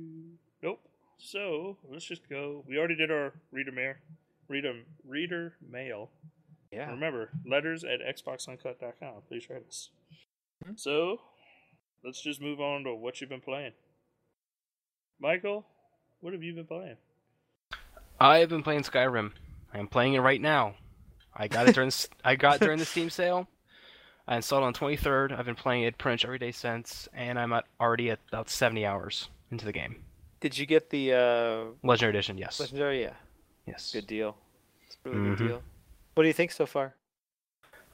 Nope. 0.64 0.80
So 1.18 1.78
let's 1.90 2.06
just 2.06 2.28
go. 2.30 2.64
We 2.68 2.78
already 2.78 2.96
did 2.96 3.12
our 3.12 3.34
reader 3.52 3.72
mail. 4.50 4.66
a 4.66 5.10
reader 5.10 5.54
mail. 5.70 6.10
Yeah. 6.72 6.90
Remember, 6.90 7.30
letters 7.46 7.84
at 7.84 8.00
xboxuncut.com. 8.02 9.22
Please 9.28 9.50
write 9.50 9.66
us. 9.68 9.90
Hmm. 10.66 10.74
So, 10.76 11.22
let's 12.04 12.22
just 12.22 12.42
move 12.42 12.60
on 12.60 12.84
to 12.84 12.94
what 12.94 13.22
you've 13.22 13.30
been 13.30 13.42
playing. 13.42 13.72
Michael, 15.20 15.66
what 16.20 16.34
have 16.34 16.44
you 16.44 16.54
been 16.54 16.66
playing? 16.66 16.98
I've 18.20 18.50
been 18.50 18.64
playing 18.64 18.82
Skyrim. 18.82 19.32
I'm 19.74 19.88
playing 19.88 20.14
it 20.14 20.20
right 20.20 20.42
now. 20.42 20.76
I 21.36 21.48
got 21.48 21.70
it 21.70 21.76
during 21.76 21.92
I 22.24 22.36
got 22.36 22.56
it 22.56 22.62
during 22.62 22.80
the 22.80 22.86
Steam 22.94 23.10
sale. 23.10 23.48
I 24.28 24.36
installed 24.36 24.64
it 24.64 24.66
on 24.66 24.74
23rd. 24.74 25.38
I've 25.38 25.46
been 25.46 25.56
playing 25.56 25.84
it 25.84 25.98
pretty 25.98 26.16
much 26.16 26.26
every 26.26 26.40
day 26.40 26.52
since, 26.52 27.08
and 27.14 27.40
I'm 27.40 27.54
at, 27.54 27.64
already 27.80 28.10
at 28.10 28.20
about 28.28 28.50
70 28.50 28.86
hours 28.86 29.30
into 29.52 29.64
the 29.64 29.72
game. 29.72 30.04
Did 30.42 30.58
you 30.58 30.66
get 30.66 30.90
the 30.90 31.14
uh, 31.14 31.64
Legendary 31.82 32.10
Edition, 32.10 32.38
yes. 32.38 32.60
legendary? 32.60 33.04
Yeah. 33.04 33.14
Yes. 33.68 33.92
Good 33.92 34.08
deal. 34.08 34.38
It's 34.86 34.98
a 35.06 35.10
really 35.10 35.22
Mhm. 35.22 35.38
good 35.38 35.48
deal. 35.48 35.64
What 36.14 36.24
do 36.24 36.28
you 36.28 36.34
think 36.34 36.52
so 36.52 36.66
far? 36.66 36.96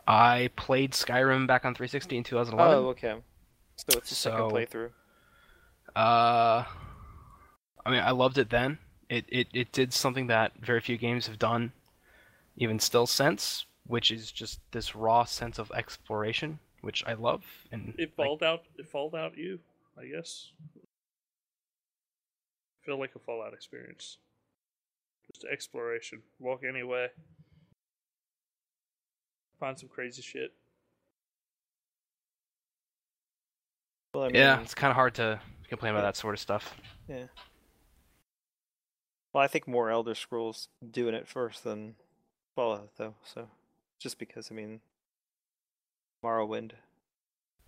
I 0.07 0.49
played 0.55 0.91
Skyrim 0.91 1.47
back 1.47 1.65
on 1.65 1.73
360 1.75 2.17
in 2.17 2.23
2011. 2.23 2.77
Oh, 2.77 2.87
okay. 2.89 3.21
So 3.77 3.97
it's 3.97 4.11
a 4.11 4.15
second 4.15 4.51
playthrough. 4.51 4.91
Uh, 5.95 6.65
I 7.85 7.91
mean, 7.91 8.01
I 8.01 8.11
loved 8.11 8.37
it 8.37 8.49
then. 8.49 8.79
It, 9.09 9.25
it 9.29 9.47
it 9.53 9.71
did 9.71 9.93
something 9.93 10.27
that 10.27 10.55
very 10.57 10.79
few 10.79 10.97
games 10.97 11.27
have 11.27 11.37
done, 11.37 11.71
even 12.55 12.79
still 12.79 13.05
since, 13.05 13.65
which 13.85 14.11
is 14.11 14.31
just 14.31 14.59
this 14.71 14.95
raw 14.95 15.23
sense 15.23 15.59
of 15.59 15.71
exploration, 15.71 16.59
which 16.81 17.03
I 17.05 17.13
love. 17.13 17.43
And 17.71 17.93
It 17.97 18.17
like, 18.17 18.27
Fallout 18.27 18.41
out. 18.43 18.63
It 18.77 18.87
Fallout 18.87 19.37
you, 19.37 19.59
I 19.97 20.05
guess. 20.05 20.51
Feel 22.85 22.97
like 22.97 23.15
a 23.15 23.19
Fallout 23.19 23.53
experience. 23.53 24.17
Just 25.33 25.45
exploration. 25.51 26.21
Walk 26.39 26.63
anywhere. 26.67 27.09
Find 29.59 29.77
some 29.77 29.89
crazy 29.89 30.21
shit. 30.21 30.53
Well, 34.13 34.25
I 34.25 34.27
mean, 34.27 34.35
yeah, 34.35 34.61
it's 34.61 34.75
kind 34.75 34.91
of 34.91 34.95
hard 34.95 35.15
to 35.15 35.39
complain 35.69 35.93
about 35.93 36.03
that 36.03 36.15
sort 36.15 36.35
of 36.35 36.39
stuff. 36.39 36.75
Yeah. 37.07 37.25
Well, 39.33 39.43
I 39.43 39.47
think 39.47 39.67
more 39.67 39.89
Elder 39.89 40.13
Scrolls 40.13 40.67
doing 40.91 41.15
it 41.15 41.27
first 41.27 41.63
than 41.63 41.95
Fallout, 42.55 42.91
though. 42.97 43.15
So, 43.23 43.47
just 43.99 44.19
because 44.19 44.49
I 44.51 44.53
mean, 44.53 44.81
Morrowind. 46.23 46.73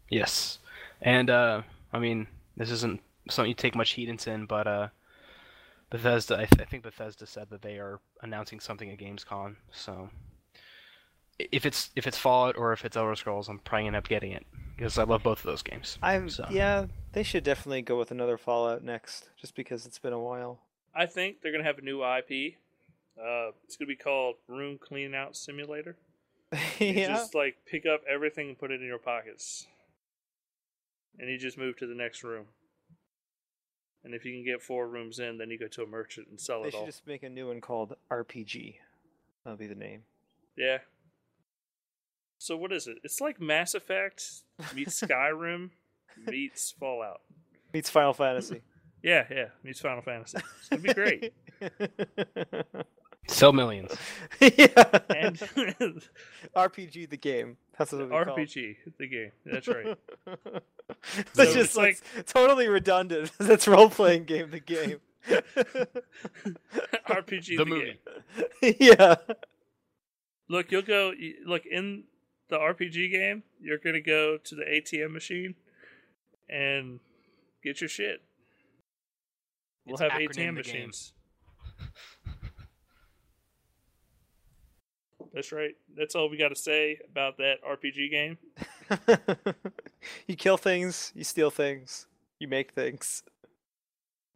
Yes, 0.09 0.59
and 1.01 1.31
uh, 1.31 1.63
I 1.91 1.97
mean, 1.97 2.27
this 2.55 2.69
isn't 2.69 3.01
something 3.29 3.49
you 3.49 3.55
take 3.55 3.75
much 3.75 3.93
heed 3.93 4.09
in, 4.27 4.45
but 4.45 4.67
uh, 4.67 4.87
Bethesda. 5.89 6.35
I, 6.35 6.45
th- 6.45 6.61
I 6.61 6.65
think 6.65 6.83
Bethesda 6.83 7.25
said 7.25 7.49
that 7.49 7.61
they 7.61 7.77
are 7.77 7.99
announcing 8.21 8.59
something 8.59 8.89
at 8.89 8.97
Gamescom. 8.99 9.55
So, 9.71 10.09
if 11.37 11.65
it's 11.65 11.89
if 11.95 12.07
it's 12.07 12.17
Fallout 12.17 12.57
or 12.57 12.73
if 12.73 12.85
it's 12.85 12.97
Elder 12.97 13.15
Scrolls, 13.15 13.47
I'm 13.49 13.59
probably 13.59 13.83
gonna 13.83 13.97
end 13.97 14.03
up 14.03 14.07
getting 14.09 14.31
it 14.31 14.45
because 14.75 14.97
I 14.97 15.03
love 15.03 15.23
both 15.23 15.39
of 15.39 15.45
those 15.45 15.61
games. 15.61 15.97
I'm 16.01 16.29
So- 16.29 16.47
yeah. 16.49 16.85
They 17.13 17.23
should 17.23 17.45
definitely 17.45 17.81
go 17.81 17.97
with 17.97 18.11
another 18.11 18.37
Fallout 18.37 18.83
next, 18.83 19.29
just 19.39 19.55
because 19.55 19.85
it's 19.85 19.99
been 19.99 20.11
a 20.11 20.19
while. 20.19 20.59
I 20.93 21.05
think 21.05 21.41
they're 21.41 21.51
gonna 21.53 21.63
have 21.63 21.77
a 21.77 21.81
new 21.81 22.03
IP. 22.03 22.55
Uh, 23.17 23.51
it's 23.63 23.77
gonna 23.77 23.87
be 23.87 23.95
called 23.95 24.35
Room 24.49 24.77
Clean 24.77 25.13
Out 25.15 25.37
Simulator. 25.37 25.95
You 26.51 26.59
yeah. 26.87 27.07
just 27.07 27.33
like 27.33 27.55
pick 27.65 27.85
up 27.85 28.01
everything 28.09 28.49
and 28.49 28.57
put 28.59 28.71
it 28.71 28.81
in 28.81 28.87
your 28.87 28.97
pockets, 28.97 29.65
and 31.17 31.29
you 31.29 31.37
just 31.37 31.57
move 31.57 31.77
to 31.77 31.87
the 31.87 31.95
next 31.95 32.23
room. 32.23 32.45
And 34.05 34.13
if 34.13 34.23
you 34.23 34.33
can 34.33 34.45
get 34.45 34.61
four 34.61 34.87
rooms 34.87 35.17
in, 35.17 35.39
then 35.39 35.49
you 35.49 35.57
go 35.57 35.67
to 35.67 35.81
a 35.81 35.87
merchant 35.87 36.27
and 36.29 36.39
sell 36.39 36.61
They 36.61 36.69
it 36.69 36.75
all. 36.75 36.81
They 36.81 36.85
should 36.85 36.93
just 36.93 37.07
make 37.07 37.23
a 37.23 37.29
new 37.29 37.47
one 37.47 37.59
called 37.59 37.95
RPG. 38.11 38.75
That'll 39.43 39.57
be 39.57 39.65
the 39.65 39.73
name. 39.75 40.03
Yeah. 40.55 40.77
So 42.37 42.55
what 42.55 42.71
is 42.71 42.85
it? 42.87 42.97
It's 43.03 43.19
like 43.19 43.41
Mass 43.41 43.73
Effect 43.73 44.23
meets 44.75 45.01
Skyrim 45.01 45.71
meets 46.27 46.71
Fallout. 46.71 47.21
Meets 47.73 47.89
Final 47.89 48.13
Fantasy. 48.13 48.61
Yeah, 49.01 49.25
yeah, 49.29 49.47
meets 49.63 49.79
Final 49.79 50.03
Fantasy. 50.03 50.37
It's 50.59 50.69
gonna 50.69 50.81
be 50.81 50.93
great. 50.93 51.33
Sell 53.27 53.53
millions. 53.53 53.95
yeah. 54.39 54.99
And 55.09 55.37
RPG 56.55 57.09
the 57.09 57.17
game. 57.17 57.57
That's 57.77 57.91
what 57.91 58.01
it'll 58.01 58.17
be 58.19 58.23
called. 58.23 58.39
RPG, 58.39 58.75
the 58.97 59.07
game. 59.07 59.31
That's 59.45 59.67
right. 59.67 59.97
That's 61.33 61.33
So 61.33 61.43
just 61.45 61.57
it's 61.57 61.75
like 61.77 62.01
totally 62.25 62.67
redundant. 62.67 63.31
That's 63.39 63.67
role 63.67 63.89
playing 63.89 64.25
game 64.25 64.51
the 64.51 64.59
game. 64.59 64.99
RPG, 67.09 67.57
the, 67.57 67.57
The 67.57 67.65
game. 67.65 67.67
movie. 67.67 68.77
yeah. 68.79 69.15
Look, 70.47 70.71
you'll 70.71 70.81
go. 70.83 71.13
Look 71.45 71.65
in 71.65 72.03
the 72.49 72.57
RPG 72.57 73.11
game. 73.11 73.43
You're 73.59 73.79
gonna 73.79 74.01
go 74.01 74.37
to 74.37 74.55
the 74.55 74.63
ATM 74.63 75.11
machine 75.11 75.55
and 76.47 76.99
get 77.63 77.81
your 77.81 77.89
shit. 77.89 78.21
We'll 79.85 79.95
It's 79.95 80.01
have 80.01 80.11
ATM 80.11 80.27
the 80.27 80.33
game. 80.35 80.53
machines. 80.55 81.13
That's 85.35 85.51
right. 85.51 85.75
That's 85.97 86.15
all 86.15 86.29
we 86.29 86.37
got 86.37 86.49
to 86.49 86.55
say 86.55 86.97
about 87.11 87.37
that 87.37 87.55
RPG 87.61 88.09
game. 88.09 88.37
you 90.27 90.35
kill 90.37 90.55
things, 90.55 91.11
you 91.13 91.25
steal 91.25 91.51
things, 91.51 92.07
you 92.39 92.47
make 92.47 92.71
things. 92.71 93.21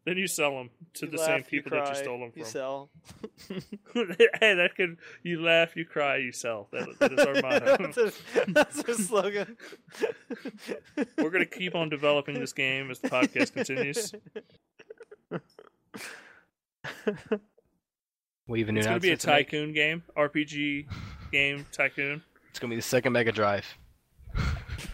Then 0.06 0.18
you 0.18 0.28
sell 0.28 0.52
them 0.52 0.70
to 0.96 1.06
You 1.06 1.12
the 1.12 1.18
laugh, 1.18 1.28
same 1.28 1.38
you 1.40 1.44
people 1.46 1.72
that 1.72 1.90
you 1.90 1.96
stole 1.96 2.20
them 2.20 2.32
You 2.36 2.44
from. 2.44 2.52
sell. 2.52 2.90
hey, 3.94 4.56
that 4.56 4.72
could 4.76 4.98
you 5.24 5.42
laugh, 5.42 5.76
you 5.76 5.86
cry, 5.86 6.18
you 6.18 6.32
sell. 6.34 6.68
That, 6.72 7.00
that 7.00 7.14
is 7.14 7.20
our 7.20 7.34
motto. 7.42 7.78
that's, 7.78 7.98
a, 7.98 8.52
that's 8.52 8.84
our 8.90 8.94
slogan. 8.96 9.56
We're 11.18 11.30
gonna 11.30 11.46
keep 11.46 11.76
on 11.76 11.90
developing 11.90 12.40
this 12.40 12.54
game 12.54 12.92
as 12.92 13.00
the 13.00 13.10
podcast 13.10 13.54
continues. 13.54 14.14
We 18.50 18.62
even 18.62 18.76
It's 18.78 18.88
gonna 18.88 19.00
be 19.00 19.10
a 19.10 19.12
announced 19.12 19.26
it 19.28 19.32
tycoon 19.32 19.74
game, 19.74 20.02
RPG 20.18 20.88
game, 21.32 21.68
tycoon. 21.72 22.24
It's 22.50 22.58
gonna 22.58 22.72
be 22.72 22.78
the 22.78 22.82
second 22.82 23.14
Mega 23.14 23.32
Drive. 23.32 23.78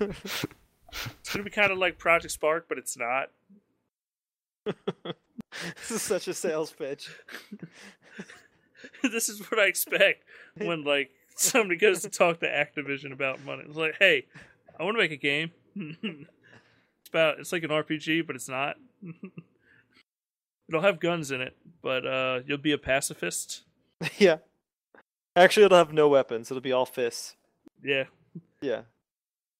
It's 0.01 1.29
gonna 1.31 1.45
be 1.45 1.49
kind 1.49 1.71
of 1.71 1.77
like 1.77 1.97
Project 1.97 2.33
Spark, 2.33 2.65
but 2.67 2.77
it's 2.77 2.97
not. 2.97 3.31
this 4.65 5.91
is 5.91 6.01
such 6.01 6.27
a 6.27 6.33
sales 6.33 6.71
pitch. 6.71 7.09
this 9.03 9.29
is 9.29 9.39
what 9.49 9.57
I 9.57 9.67
expect 9.67 10.25
when 10.57 10.83
like 10.83 11.11
somebody 11.37 11.77
goes 11.77 12.01
to 12.01 12.09
talk 12.09 12.41
to 12.41 12.47
Activision 12.47 13.13
about 13.13 13.41
money. 13.45 13.63
It's 13.65 13.77
like, 13.77 13.95
hey, 13.99 14.25
I 14.77 14.83
want 14.83 14.97
to 14.97 15.01
make 15.01 15.11
a 15.11 15.17
game. 15.17 15.51
it's 15.75 17.09
about 17.09 17.39
it's 17.39 17.53
like 17.53 17.63
an 17.63 17.69
RPG, 17.69 18.27
but 18.27 18.35
it's 18.35 18.49
not. 18.49 18.75
It'll 20.67 20.81
have 20.81 20.99
guns 20.99 21.31
in 21.31 21.41
it, 21.41 21.55
but 21.81 22.05
uh, 22.05 22.39
you'll 22.45 22.57
be 22.57 22.71
a 22.71 22.77
pacifist. 22.77 23.63
yeah. 24.17 24.37
Actually, 25.35 25.65
it'll 25.65 25.77
have 25.77 25.93
no 25.93 26.07
weapons. 26.07 26.49
It'll 26.49 26.61
be 26.61 26.71
all 26.71 26.85
fists. 26.85 27.35
Yeah. 27.83 28.05
Yeah. 28.61 28.81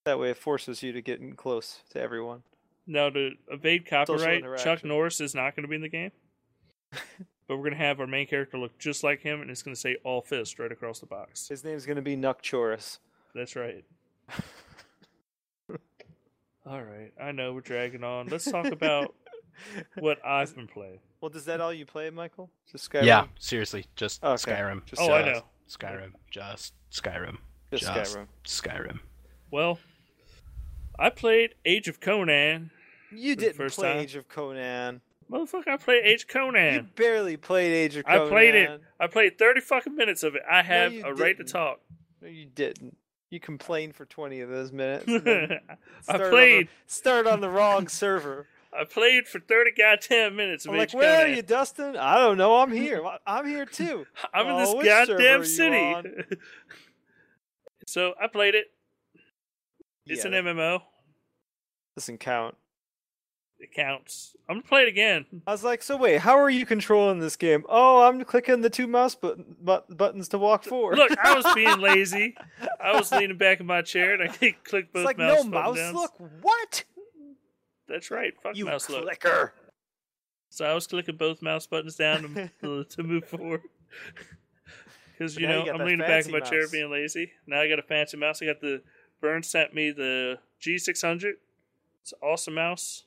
That 0.06 0.20
way, 0.20 0.32
it 0.32 0.38
forces 0.38 0.82
you 0.82 0.92
to 0.94 1.02
get 1.02 1.20
in 1.20 1.36
close 1.36 1.82
to 1.92 2.02
everyone. 2.02 2.44
Now 2.88 3.10
to 3.10 3.32
evade 3.50 3.88
copyright, 3.88 4.44
Chuck. 4.58 4.84
Norris 4.84 5.20
is 5.20 5.34
not 5.34 5.56
going 5.56 5.64
to 5.64 5.68
be 5.68 5.76
in 5.76 5.82
the 5.82 5.90
game. 5.90 6.12
but 6.92 7.58
we're 7.58 7.58
going 7.58 7.72
to 7.72 7.78
have 7.78 8.00
our 8.00 8.08
main 8.08 8.28
character 8.28 8.58
look 8.58 8.78
just 8.78 9.04
like 9.04 9.22
him, 9.22 9.42
and 9.42 9.50
it's 9.50 9.64
going 9.64 9.74
to 9.74 9.80
say 9.80 9.98
"all 10.04 10.22
fist" 10.22 10.60
right 10.60 10.72
across 10.72 11.00
the 11.00 11.08
box. 11.08 11.48
His 11.48 11.64
name's 11.64 11.86
gonna 11.86 12.02
be 12.02 12.16
Nukchoris. 12.16 13.00
That's 13.34 13.56
right. 13.56 13.84
All 16.68 16.82
right, 16.82 17.12
I 17.22 17.32
know 17.32 17.54
we're 17.54 17.62
dragging 17.62 18.04
on. 18.04 18.28
Let's 18.28 18.50
talk 18.50 18.66
about 18.66 19.14
what 20.00 20.24
I've 20.26 20.56
been 20.56 20.68
playing. 20.68 21.00
Well, 21.22 21.32
is 21.34 21.46
that 21.46 21.62
all 21.62 21.74
you 21.74 21.86
play, 21.86 22.10
Michael? 22.10 22.50
Just 22.72 22.90
Skyrim? 22.92 23.06
Yeah, 23.06 23.26
seriously, 23.40 23.86
just 23.96 24.20
oh, 24.24 24.34
Okay. 24.34 24.52
Skyrim. 24.52 24.86
Just 24.86 25.02
Oh, 25.02 25.12
I 25.12 25.24
know. 25.24 25.42
Skyrim. 25.70 26.12
Just 26.30 26.74
Skyrim. 26.92 27.38
Just 27.72 27.84
Just 27.84 28.16
Skyrim. 28.16 28.28
Skyrim. 28.46 29.00
Well, 29.52 29.80
I 31.00 31.10
played 31.10 31.56
Age 31.66 31.88
of 31.88 32.00
Conan. 32.00 32.72
You 33.12 33.36
didn't 33.36 33.56
first 33.56 33.78
play 33.78 33.94
time? 33.94 34.02
Age 34.02 34.16
of 34.16 34.28
Conan. 34.28 35.02
Motherfucker, 35.32 35.70
I 35.70 35.78
played 35.78 36.04
Age 36.06 36.24
of 36.24 36.28
Conan. 36.28 36.74
You 36.76 36.82
barely 36.96 37.38
played 37.38 37.74
Age 37.74 37.96
of 37.96 38.06
Conan. 38.06 38.28
I 38.28 38.30
played 38.30 38.56
it. 38.56 38.82
I 39.00 39.08
played 39.08 39.38
30 39.40 39.62
fucking 39.62 39.96
minutes 39.96 40.24
of 40.24 40.36
it. 40.36 40.44
I 40.50 40.62
have 40.62 40.94
you 40.94 41.04
a 41.04 41.14
right 41.14 41.38
to 41.38 41.44
talk. 41.44 41.80
No, 42.22 42.28
you 42.28 42.46
didn't. 42.46 42.96
You 43.32 43.40
complained 43.40 43.96
for 43.96 44.06
20 44.06 44.42
of 44.42 44.50
those 44.50 44.72
minutes. 44.72 45.06
I 45.10 45.14
started 45.18 45.60
on 46.10 46.20
the- 46.20 46.30
played. 46.30 46.68
Start 46.86 47.28
on 47.28 47.42
the 47.42 47.50
wrong 47.50 47.88
server. 47.88 48.48
I 48.80 48.84
played 48.84 49.28
for 49.28 49.40
30 49.40 49.72
goddamn 49.78 50.36
minutes 50.36 50.66
I'm 50.66 50.78
like, 50.78 50.94
where 50.94 51.26
are 51.26 51.28
you, 51.28 51.42
Dustin? 51.42 51.96
I 51.96 52.16
don't 52.18 52.38
know. 52.38 52.58
I'm 52.60 52.72
here. 52.72 53.02
I'm 53.26 53.48
here 53.48 53.66
too. 53.66 54.06
I'm 54.34 54.46
in 54.48 54.52
Oh, 54.54 54.60
this 54.60 54.74
which 54.76 54.88
server 54.88 55.14
are 55.14 55.18
goddamn 55.18 55.46
city. 55.46 56.36
so 57.88 58.14
I 58.22 58.28
played 58.28 58.56
it. 58.56 58.66
It's 60.08 60.24
Yeah, 60.26 60.32
an 60.38 60.46
that 60.46 60.56
MMO. 60.56 60.82
Doesn't 61.96 62.20
count. 62.20 62.56
It 63.58 63.74
counts. 63.74 64.36
I'm 64.50 64.58
gonna 64.58 64.68
play 64.68 64.82
it 64.82 64.90
again. 64.90 65.26
I 65.48 65.52
was 65.52 65.64
like, 65.64 65.82
so 65.82 65.96
wait, 65.96 66.20
how 66.20 66.38
are 66.38 66.50
you 66.50 66.66
controlling 66.66 67.20
this 67.20 67.38
game? 67.38 67.64
Oh, 67.70 68.02
I'm 68.02 68.24
clicking 68.26 68.60
the 68.62 68.70
two 68.70 68.86
mouse 68.86 69.16
button, 69.16 69.56
but, 69.62 69.96
buttons 69.96 70.28
to 70.30 70.38
walk 70.38 70.66
forward. 70.66 70.98
Look, 70.98 71.18
I 71.18 71.34
was 71.36 71.46
being 71.56 71.80
lazy. 71.80 72.36
I 72.84 72.98
was 72.98 73.12
leaning 73.14 73.38
back 73.38 73.62
in 73.62 73.66
my 73.66 73.82
chair 73.82 74.14
and 74.14 74.24
I 74.24 74.28
clicked 74.66 74.92
both 74.94 75.02
it's 75.02 75.06
like 75.06 75.18
mouse 75.18 75.44
no 75.46 75.50
mouse 75.50 75.78
downs. 75.78 75.96
look. 75.96 76.14
What? 76.42 76.84
That's 77.88 78.12
right. 78.12 78.34
Fuck 78.42 78.56
You 78.56 78.66
mouse 78.66 78.90
look. 78.90 79.04
clicker. 79.04 79.54
So 80.50 80.66
I 80.66 80.74
was 80.74 80.88
clicking 80.88 81.18
both 81.18 81.42
mouse 81.42 81.68
buttons 81.68 81.96
down 81.96 82.50
to, 82.62 82.84
to 82.84 83.04
move 83.04 83.26
forward. 83.26 83.62
Because 85.18 85.38
you 85.38 85.48
now 85.48 85.60
you 85.60 85.66
know 85.68 85.80
I'm 85.80 85.86
leaning 85.86 86.00
back 86.00 86.26
in 86.26 86.32
my 86.34 86.40
fancy 86.40 86.52
chair 86.52 86.68
being 86.70 86.92
lazy. 86.92 87.32
Now 87.48 87.62
I 87.62 87.70
got 87.70 87.80
a 87.80 87.84
fancy 87.84 88.18
mouse. 88.18 88.42
I 88.42 88.48
got 88.48 88.60
the 88.60 88.82
Vern 89.22 89.44
sent 89.44 89.74
me 89.74 89.92
the 89.92 90.40
G600. 90.62 91.34
It's 92.02 92.12
an 92.12 92.20
awesome 92.22 92.56
mouse. 92.56 93.06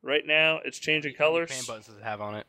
Right 0.00 0.24
now 0.24 0.60
it's 0.64 0.78
changing 0.78 1.14
colors. 1.14 1.50
How 1.50 1.56
many 1.56 1.66
colors. 1.66 1.66
fan 1.66 1.74
buttons 1.74 1.86
does 1.86 1.96
it 1.96 2.04
have 2.04 2.20
on 2.20 2.34
it? 2.36 2.46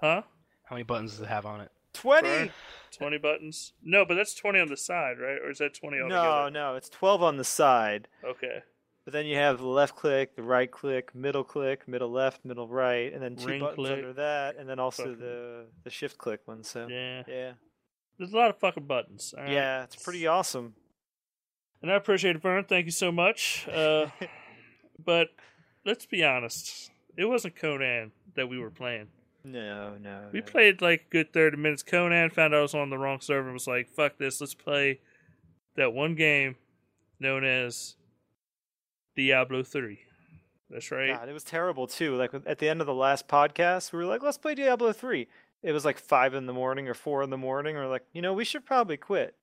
Huh? 0.00 0.22
How 0.64 0.74
many 0.74 0.82
buttons 0.82 1.12
does 1.12 1.20
it 1.20 1.28
have 1.28 1.46
on 1.46 1.60
it? 1.60 1.70
Twenty. 1.92 2.28
Burn. 2.28 2.50
20 2.98 3.18
buttons? 3.18 3.72
No, 3.82 4.06
but 4.06 4.14
that's 4.14 4.34
20 4.34 4.58
on 4.58 4.68
the 4.68 4.76
side, 4.76 5.18
right? 5.18 5.38
Or 5.44 5.50
is 5.50 5.58
that 5.58 5.74
20 5.74 5.98
on? 5.98 6.08
No, 6.08 6.48
no, 6.48 6.76
it's 6.76 6.88
twelve 6.88 7.22
on 7.22 7.36
the 7.36 7.44
side. 7.44 8.08
Okay. 8.24 8.62
But 9.06 9.12
then 9.12 9.24
you 9.26 9.36
have 9.36 9.58
the 9.58 9.66
left 9.68 9.94
click, 9.96 10.34
the 10.36 10.42
right 10.42 10.68
click, 10.70 11.14
middle 11.14 11.44
click, 11.44 11.86
middle 11.86 12.10
left, 12.10 12.44
middle 12.44 12.66
right, 12.68 13.12
and 13.14 13.22
then 13.22 13.36
two 13.36 13.46
Ring 13.46 13.60
buttons 13.60 13.76
click. 13.76 13.92
under 13.98 14.12
that, 14.14 14.56
and 14.56 14.68
then 14.68 14.78
also 14.80 15.04
Fucking- 15.04 15.18
the 15.20 15.66
the 15.84 15.90
shift 15.90 16.18
click 16.18 16.40
one. 16.46 16.62
So 16.64 16.88
Yeah. 16.88 17.22
yeah, 17.28 17.52
There's 18.18 18.32
a 18.32 18.36
lot 18.36 18.50
of 18.50 18.58
fucking 18.58 18.86
buttons. 18.86 19.32
right? 19.36 19.48
yeah, 19.48 19.84
it's 19.84 19.96
pretty 20.02 20.26
awesome. 20.26 20.74
And 21.82 21.90
I 21.90 21.94
appreciate 21.94 22.34
it, 22.36 22.42
Vern. 22.42 22.64
Thank 22.64 22.86
you 22.86 22.90
so 22.92 23.12
much. 23.12 23.68
Uh, 23.68 24.08
but 25.04 25.28
let's 25.84 26.04
be 26.06 26.24
honest. 26.24 26.90
It 27.16 27.26
wasn't 27.26 27.54
Conan 27.56 28.10
that 28.34 28.48
we 28.48 28.58
were 28.58 28.70
playing. 28.70 29.08
No, 29.44 29.96
no, 29.98 30.28
We 30.32 30.40
no. 30.40 30.44
played 30.46 30.82
like 30.82 31.02
a 31.06 31.10
good 31.10 31.32
30 31.32 31.56
minutes. 31.58 31.84
Conan 31.84 32.30
found 32.30 32.52
out 32.54 32.58
I 32.58 32.62
was 32.62 32.74
on 32.74 32.90
the 32.90 32.98
wrong 32.98 33.20
server 33.20 33.46
and 33.46 33.54
was 33.54 33.68
like, 33.68 33.88
fuck 33.88 34.18
this. 34.18 34.40
Let's 34.40 34.54
play 34.54 34.98
that 35.76 35.92
one 35.92 36.16
game 36.16 36.56
known 37.20 37.44
as 37.44 37.94
Diablo 39.16 39.62
3. 39.62 39.98
That's 40.70 40.90
right. 40.90 41.14
God, 41.14 41.28
it 41.28 41.32
was 41.32 41.44
terrible 41.44 41.86
too. 41.86 42.16
Like 42.16 42.32
at 42.46 42.58
the 42.58 42.68
end 42.68 42.80
of 42.80 42.86
the 42.86 42.94
last 42.94 43.28
podcast, 43.28 43.92
we 43.92 43.98
were 43.98 44.04
like, 44.04 44.22
"Let's 44.22 44.38
play 44.38 44.54
Diablo 44.54 44.92
3. 44.92 45.28
It 45.62 45.72
was 45.72 45.84
like 45.84 45.98
five 45.98 46.34
in 46.34 46.46
the 46.46 46.52
morning 46.52 46.88
or 46.88 46.94
four 46.94 47.22
in 47.22 47.30
the 47.30 47.36
morning. 47.36 47.76
We're 47.76 47.88
like, 47.88 48.04
you 48.12 48.22
know, 48.22 48.34
we 48.34 48.44
should 48.44 48.64
probably 48.64 48.96
quit. 48.96 49.34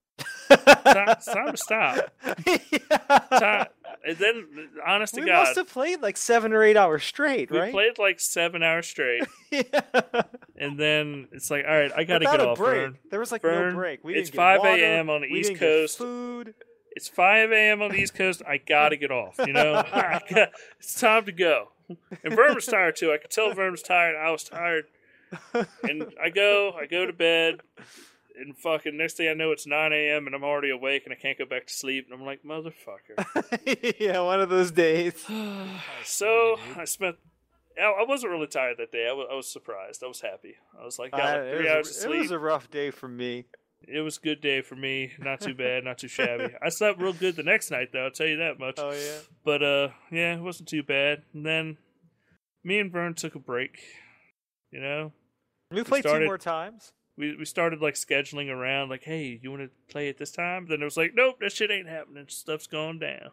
It's 0.49 1.25
time 1.25 1.51
to 1.51 1.57
stop. 1.57 2.11
yeah. 2.47 3.65
And 4.05 4.17
then, 4.17 4.47
honest 4.85 5.15
to 5.15 5.21
we 5.21 5.27
God, 5.27 5.43
must 5.43 5.55
have 5.55 5.69
played 5.69 6.01
like 6.01 6.17
seven 6.17 6.51
or 6.51 6.61
eight 6.61 6.77
hours 6.77 7.03
straight, 7.03 7.49
right? 7.49 7.51
we 7.51 7.59
right? 7.59 7.73
played 7.73 7.99
like 7.99 8.19
seven 8.19 8.61
hours 8.61 8.85
straight. 8.85 9.23
yeah. 9.51 9.81
And 10.57 10.77
then 10.77 11.29
it's 11.31 11.49
like, 11.49 11.65
all 11.65 11.73
right, 11.73 11.91
I 11.95 12.03
got 12.03 12.19
to 12.19 12.25
get 12.25 12.41
off, 12.41 12.57
break. 12.57 12.81
Vern. 12.81 12.97
There 13.09 13.19
was 13.19 13.31
like 13.31 13.41
Vern, 13.41 13.73
no 13.73 13.79
break. 13.79 14.03
We 14.03 14.15
it's 14.15 14.29
5 14.29 14.63
a.m. 14.65 15.09
on 15.09 15.21
the 15.21 15.31
we 15.31 15.39
East 15.39 15.55
Coast. 15.55 15.97
Food. 15.97 16.53
It's 16.95 17.07
5 17.07 17.51
a.m. 17.51 17.81
on 17.81 17.91
the 17.91 17.97
East 17.97 18.13
Coast. 18.15 18.41
I 18.47 18.57
gotta 18.57 18.95
get 18.95 19.11
off. 19.11 19.35
You 19.39 19.53
know, 19.53 19.83
got, 19.91 20.51
it's 20.79 20.99
time 20.99 21.25
to 21.25 21.31
go. 21.31 21.69
And 22.23 22.35
Vern 22.35 22.55
was 22.55 22.65
tired 22.65 22.95
too. 22.95 23.11
I 23.11 23.17
could 23.17 23.31
tell 23.31 23.53
Vern 23.53 23.71
was 23.71 23.81
tired. 23.81 24.15
I 24.15 24.31
was 24.31 24.43
tired. 24.43 24.85
And 25.83 26.13
I 26.21 26.29
go, 26.29 26.73
I 26.79 26.85
go 26.85 27.05
to 27.07 27.13
bed, 27.13 27.61
and 28.39 28.57
fucking 28.57 28.95
next 28.97 29.17
thing 29.17 29.29
I 29.29 29.33
know, 29.33 29.51
it's 29.51 29.65
9 29.67 29.91
a.m. 29.93 30.27
and 30.27 30.35
I'm 30.35 30.43
already 30.43 30.69
awake 30.69 31.03
and 31.05 31.13
I 31.13 31.15
can't 31.15 31.37
go 31.37 31.45
back 31.45 31.67
to 31.67 31.73
sleep. 31.73 32.05
And 32.09 32.19
I'm 32.19 32.25
like, 32.25 32.43
motherfucker. 32.43 33.95
yeah, 33.99 34.19
one 34.21 34.41
of 34.41 34.49
those 34.49 34.71
days. 34.71 35.13
so 36.03 36.57
I 36.75 36.85
spent. 36.85 37.17
I 37.81 38.05
wasn't 38.07 38.31
really 38.31 38.45
tired 38.45 38.77
that 38.77 38.91
day. 38.91 39.07
I 39.09 39.13
was, 39.13 39.27
I 39.31 39.35
was 39.35 39.47
surprised. 39.47 40.03
I 40.03 40.07
was 40.07 40.21
happy. 40.21 40.55
I 40.79 40.85
was 40.85 40.99
like, 40.99 41.11
got 41.11 41.21
I- 41.21 41.37
like 41.39 41.47
it, 41.47 41.57
three 41.57 41.65
was 41.65 41.71
hours 41.87 42.03
of 42.05 42.11
it 42.11 42.17
was 42.19 42.31
a 42.31 42.37
rough 42.39 42.69
day 42.69 42.91
for 42.91 43.07
me. 43.07 43.45
It 43.87 44.01
was 44.01 44.17
a 44.17 44.21
good 44.21 44.41
day 44.41 44.61
for 44.61 44.75
me. 44.75 45.11
Not 45.19 45.41
too 45.41 45.53
bad. 45.53 45.83
Not 45.83 45.97
too 45.97 46.07
shabby. 46.07 46.53
I 46.61 46.69
slept 46.69 46.99
real 47.01 47.13
good 47.13 47.35
the 47.35 47.43
next 47.43 47.69
night, 47.71 47.89
though. 47.91 48.05
I'll 48.05 48.11
tell 48.11 48.27
you 48.27 48.37
that 48.37 48.59
much. 48.59 48.75
Oh 48.77 48.91
yeah. 48.91 49.19
But 49.43 49.61
uh, 49.63 49.89
yeah, 50.11 50.35
it 50.35 50.41
wasn't 50.41 50.69
too 50.69 50.83
bad. 50.83 51.23
And 51.33 51.45
then 51.45 51.77
me 52.63 52.79
and 52.79 52.91
Vern 52.91 53.13
took 53.13 53.35
a 53.35 53.39
break. 53.39 53.79
You 54.71 54.79
know, 54.81 55.11
We 55.71 55.83
played 55.83 56.01
started- 56.03 56.21
two 56.21 56.25
more 56.25 56.37
times. 56.37 56.93
we 57.17 57.35
we 57.35 57.45
started 57.45 57.81
like 57.81 57.93
scheduling 57.95 58.49
around, 58.49 58.89
like, 58.89 59.03
hey, 59.03 59.39
you 59.41 59.51
want 59.51 59.63
to 59.63 59.69
play 59.91 60.07
it 60.07 60.17
this 60.17 60.31
time? 60.31 60.65
Then 60.67 60.81
it 60.81 60.85
was 60.85 60.97
like, 60.97 61.11
nope, 61.13 61.37
that 61.41 61.51
shit 61.51 61.69
ain't 61.69 61.87
happening. 61.89 62.25
Stuff's 62.29 62.67
going 62.67 62.99
down. 62.99 63.29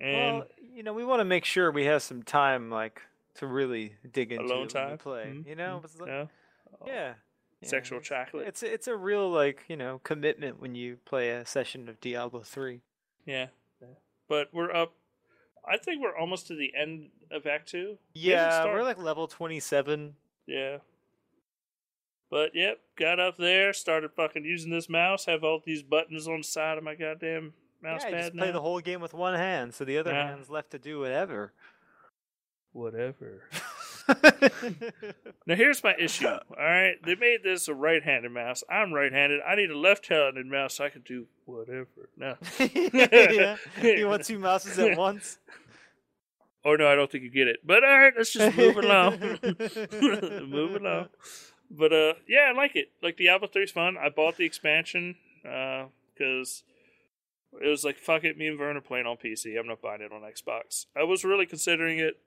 And 0.00 0.38
well, 0.38 0.46
you 0.72 0.82
know, 0.82 0.92
we 0.94 1.04
want 1.04 1.20
to 1.20 1.24
make 1.26 1.44
sure 1.44 1.70
we 1.70 1.84
have 1.84 2.02
some 2.02 2.22
time, 2.22 2.70
like, 2.70 3.02
to 3.34 3.46
really 3.46 3.94
dig 4.10 4.32
into 4.32 4.44
alone 4.44 4.62
we 4.62 4.68
time, 4.68 4.96
play. 4.98 5.24
Mhm, 5.26 5.46
You 5.46 5.54
know, 5.56 5.82
mhm, 5.84 6.00
like- 6.00 6.08
yeah, 6.08 6.26
yeah. 6.86 7.14
Yeah, 7.62 7.68
sexual 7.68 8.00
chocolate. 8.00 8.46
It's 8.48 8.62
it's 8.62 8.86
a 8.88 8.96
real 8.96 9.30
like 9.30 9.64
you 9.68 9.76
know 9.76 10.00
commitment 10.04 10.60
when 10.60 10.74
you 10.74 10.98
play 11.04 11.30
a 11.30 11.44
session 11.46 11.88
of 11.88 12.00
Diablo 12.00 12.42
three. 12.42 12.80
yeah. 13.26 13.46
But 14.28 14.48
we're 14.52 14.70
up. 14.72 14.92
I 15.68 15.76
think 15.76 16.00
we're 16.00 16.16
almost 16.16 16.46
to 16.46 16.54
the 16.54 16.72
end 16.80 17.08
of 17.32 17.46
Act 17.46 17.68
Two. 17.68 17.98
Yeah, 18.14 18.64
we're 18.66 18.84
like 18.84 18.96
level 18.98 19.26
twenty 19.26 19.58
seven. 19.58 20.14
Yeah. 20.46 20.78
But 22.30 22.52
yep, 22.54 22.78
got 22.94 23.18
up 23.18 23.38
there, 23.38 23.72
started 23.72 24.12
fucking 24.12 24.44
using 24.44 24.70
this 24.70 24.88
mouse, 24.88 25.24
have 25.24 25.42
all 25.42 25.60
these 25.66 25.82
buttons 25.82 26.28
on 26.28 26.38
the 26.38 26.44
side 26.44 26.78
of 26.78 26.84
my 26.84 26.94
goddamn 26.94 27.54
mouse 27.82 28.02
yeah, 28.04 28.10
pad 28.10 28.20
just 28.22 28.34
now. 28.34 28.42
play 28.44 28.52
the 28.52 28.60
whole 28.60 28.78
game 28.78 29.00
with 29.00 29.14
one 29.14 29.34
hand, 29.34 29.74
so 29.74 29.84
the 29.84 29.98
other 29.98 30.12
Yeah. 30.12 30.28
hand's 30.28 30.48
left 30.48 30.70
to 30.70 30.78
do 30.78 31.00
whatever. 31.00 31.52
Whatever. 32.72 33.42
Now 35.46 35.56
here's 35.56 35.82
my 35.82 35.94
issue. 35.98 36.28
All 36.28 36.40
right, 36.58 36.94
they 37.04 37.16
made 37.16 37.38
this 37.42 37.66
a 37.66 37.74
right-handed 37.74 38.30
mouse. 38.30 38.62
I'm 38.70 38.92
right-handed. 38.92 39.40
I 39.46 39.56
need 39.56 39.70
a 39.70 39.76
left-handed 39.76 40.46
mouse 40.46 40.74
so 40.74 40.84
I 40.84 40.90
can 40.90 41.02
do 41.02 41.26
whatever. 41.44 42.08
No, 42.16 42.36
yeah. 42.92 43.56
You 43.82 44.06
want 44.06 44.24
two 44.24 44.38
mouses 44.38 44.78
at 44.78 44.96
once? 44.96 45.38
or 46.64 46.76
no, 46.76 46.86
I 46.86 46.94
don't 46.94 47.10
think 47.10 47.24
you 47.24 47.30
get 47.30 47.48
it. 47.48 47.60
But 47.64 47.82
all 47.82 47.98
right, 47.98 48.12
let's 48.16 48.32
just 48.32 48.56
move 48.56 48.76
along. 48.76 49.18
move 50.48 50.76
along. 50.76 51.08
But 51.70 51.92
uh, 51.92 52.14
yeah, 52.28 52.50
I 52.50 52.52
like 52.52 52.76
it. 52.76 52.90
Like 53.02 53.16
Diablo 53.16 53.48
3 53.48 53.62
is 53.62 53.70
fun. 53.70 53.96
I 53.96 54.08
bought 54.08 54.36
the 54.36 54.44
expansion 54.44 55.16
because 55.42 56.64
it 57.60 57.68
was 57.68 57.82
like 57.82 57.96
fuck 57.96 58.24
it. 58.24 58.36
Me 58.36 58.46
and 58.46 58.58
Vern 58.58 58.76
are 58.76 58.82
playing 58.82 59.06
on 59.06 59.16
PC. 59.16 59.58
I'm 59.58 59.66
not 59.66 59.80
buying 59.80 60.02
it 60.02 60.12
on 60.12 60.20
Xbox. 60.20 60.86
I 60.96 61.04
was 61.04 61.24
really 61.24 61.46
considering 61.46 61.98
it. 61.98 62.18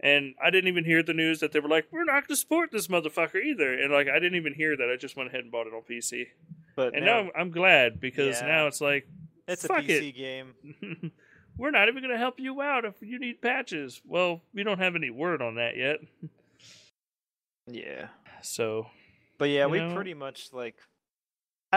And 0.00 0.34
I 0.44 0.50
didn't 0.50 0.68
even 0.68 0.84
hear 0.84 1.02
the 1.02 1.14
news 1.14 1.40
that 1.40 1.52
they 1.52 1.60
were 1.60 1.68
like, 1.68 1.86
"We're 1.90 2.04
not 2.04 2.12
going 2.26 2.28
to 2.28 2.36
support 2.36 2.70
this 2.72 2.88
motherfucker 2.88 3.42
either." 3.42 3.72
And 3.72 3.92
like, 3.92 4.08
I 4.08 4.14
didn't 4.18 4.34
even 4.36 4.52
hear 4.54 4.76
that. 4.76 4.90
I 4.92 4.96
just 4.96 5.16
went 5.16 5.28
ahead 5.28 5.40
and 5.44 5.52
bought 5.52 5.66
it 5.66 5.72
on 5.72 5.82
PC. 5.82 6.26
But 6.76 6.94
And 6.94 7.04
now, 7.06 7.22
now 7.24 7.30
I'm 7.36 7.50
glad 7.50 8.00
because 8.00 8.40
Yeah. 8.40 8.46
now 8.48 8.66
it's 8.66 8.80
like, 8.80 9.06
it's 9.46 9.64
a 9.64 9.68
PC 9.68 10.08
it. 10.08 10.12
game. 10.16 11.12
we're 11.56 11.70
not 11.70 11.88
even 11.88 12.02
going 12.02 12.12
to 12.12 12.18
help 12.18 12.40
you 12.40 12.60
out 12.60 12.84
if 12.84 12.94
you 13.00 13.18
need 13.20 13.40
patches. 13.40 14.02
Well, 14.04 14.42
we 14.52 14.64
don't 14.64 14.80
have 14.80 14.96
any 14.96 15.10
word 15.10 15.40
on 15.40 15.54
that 15.54 15.76
yet. 15.76 16.00
Yeah. 17.66 18.08
So 18.42 18.86
But 19.38 19.46
yeah, 19.50 19.66
we 19.66 19.78
know? 19.78 19.94
pretty 19.94 20.14
much 20.14 20.52
like 20.52 20.76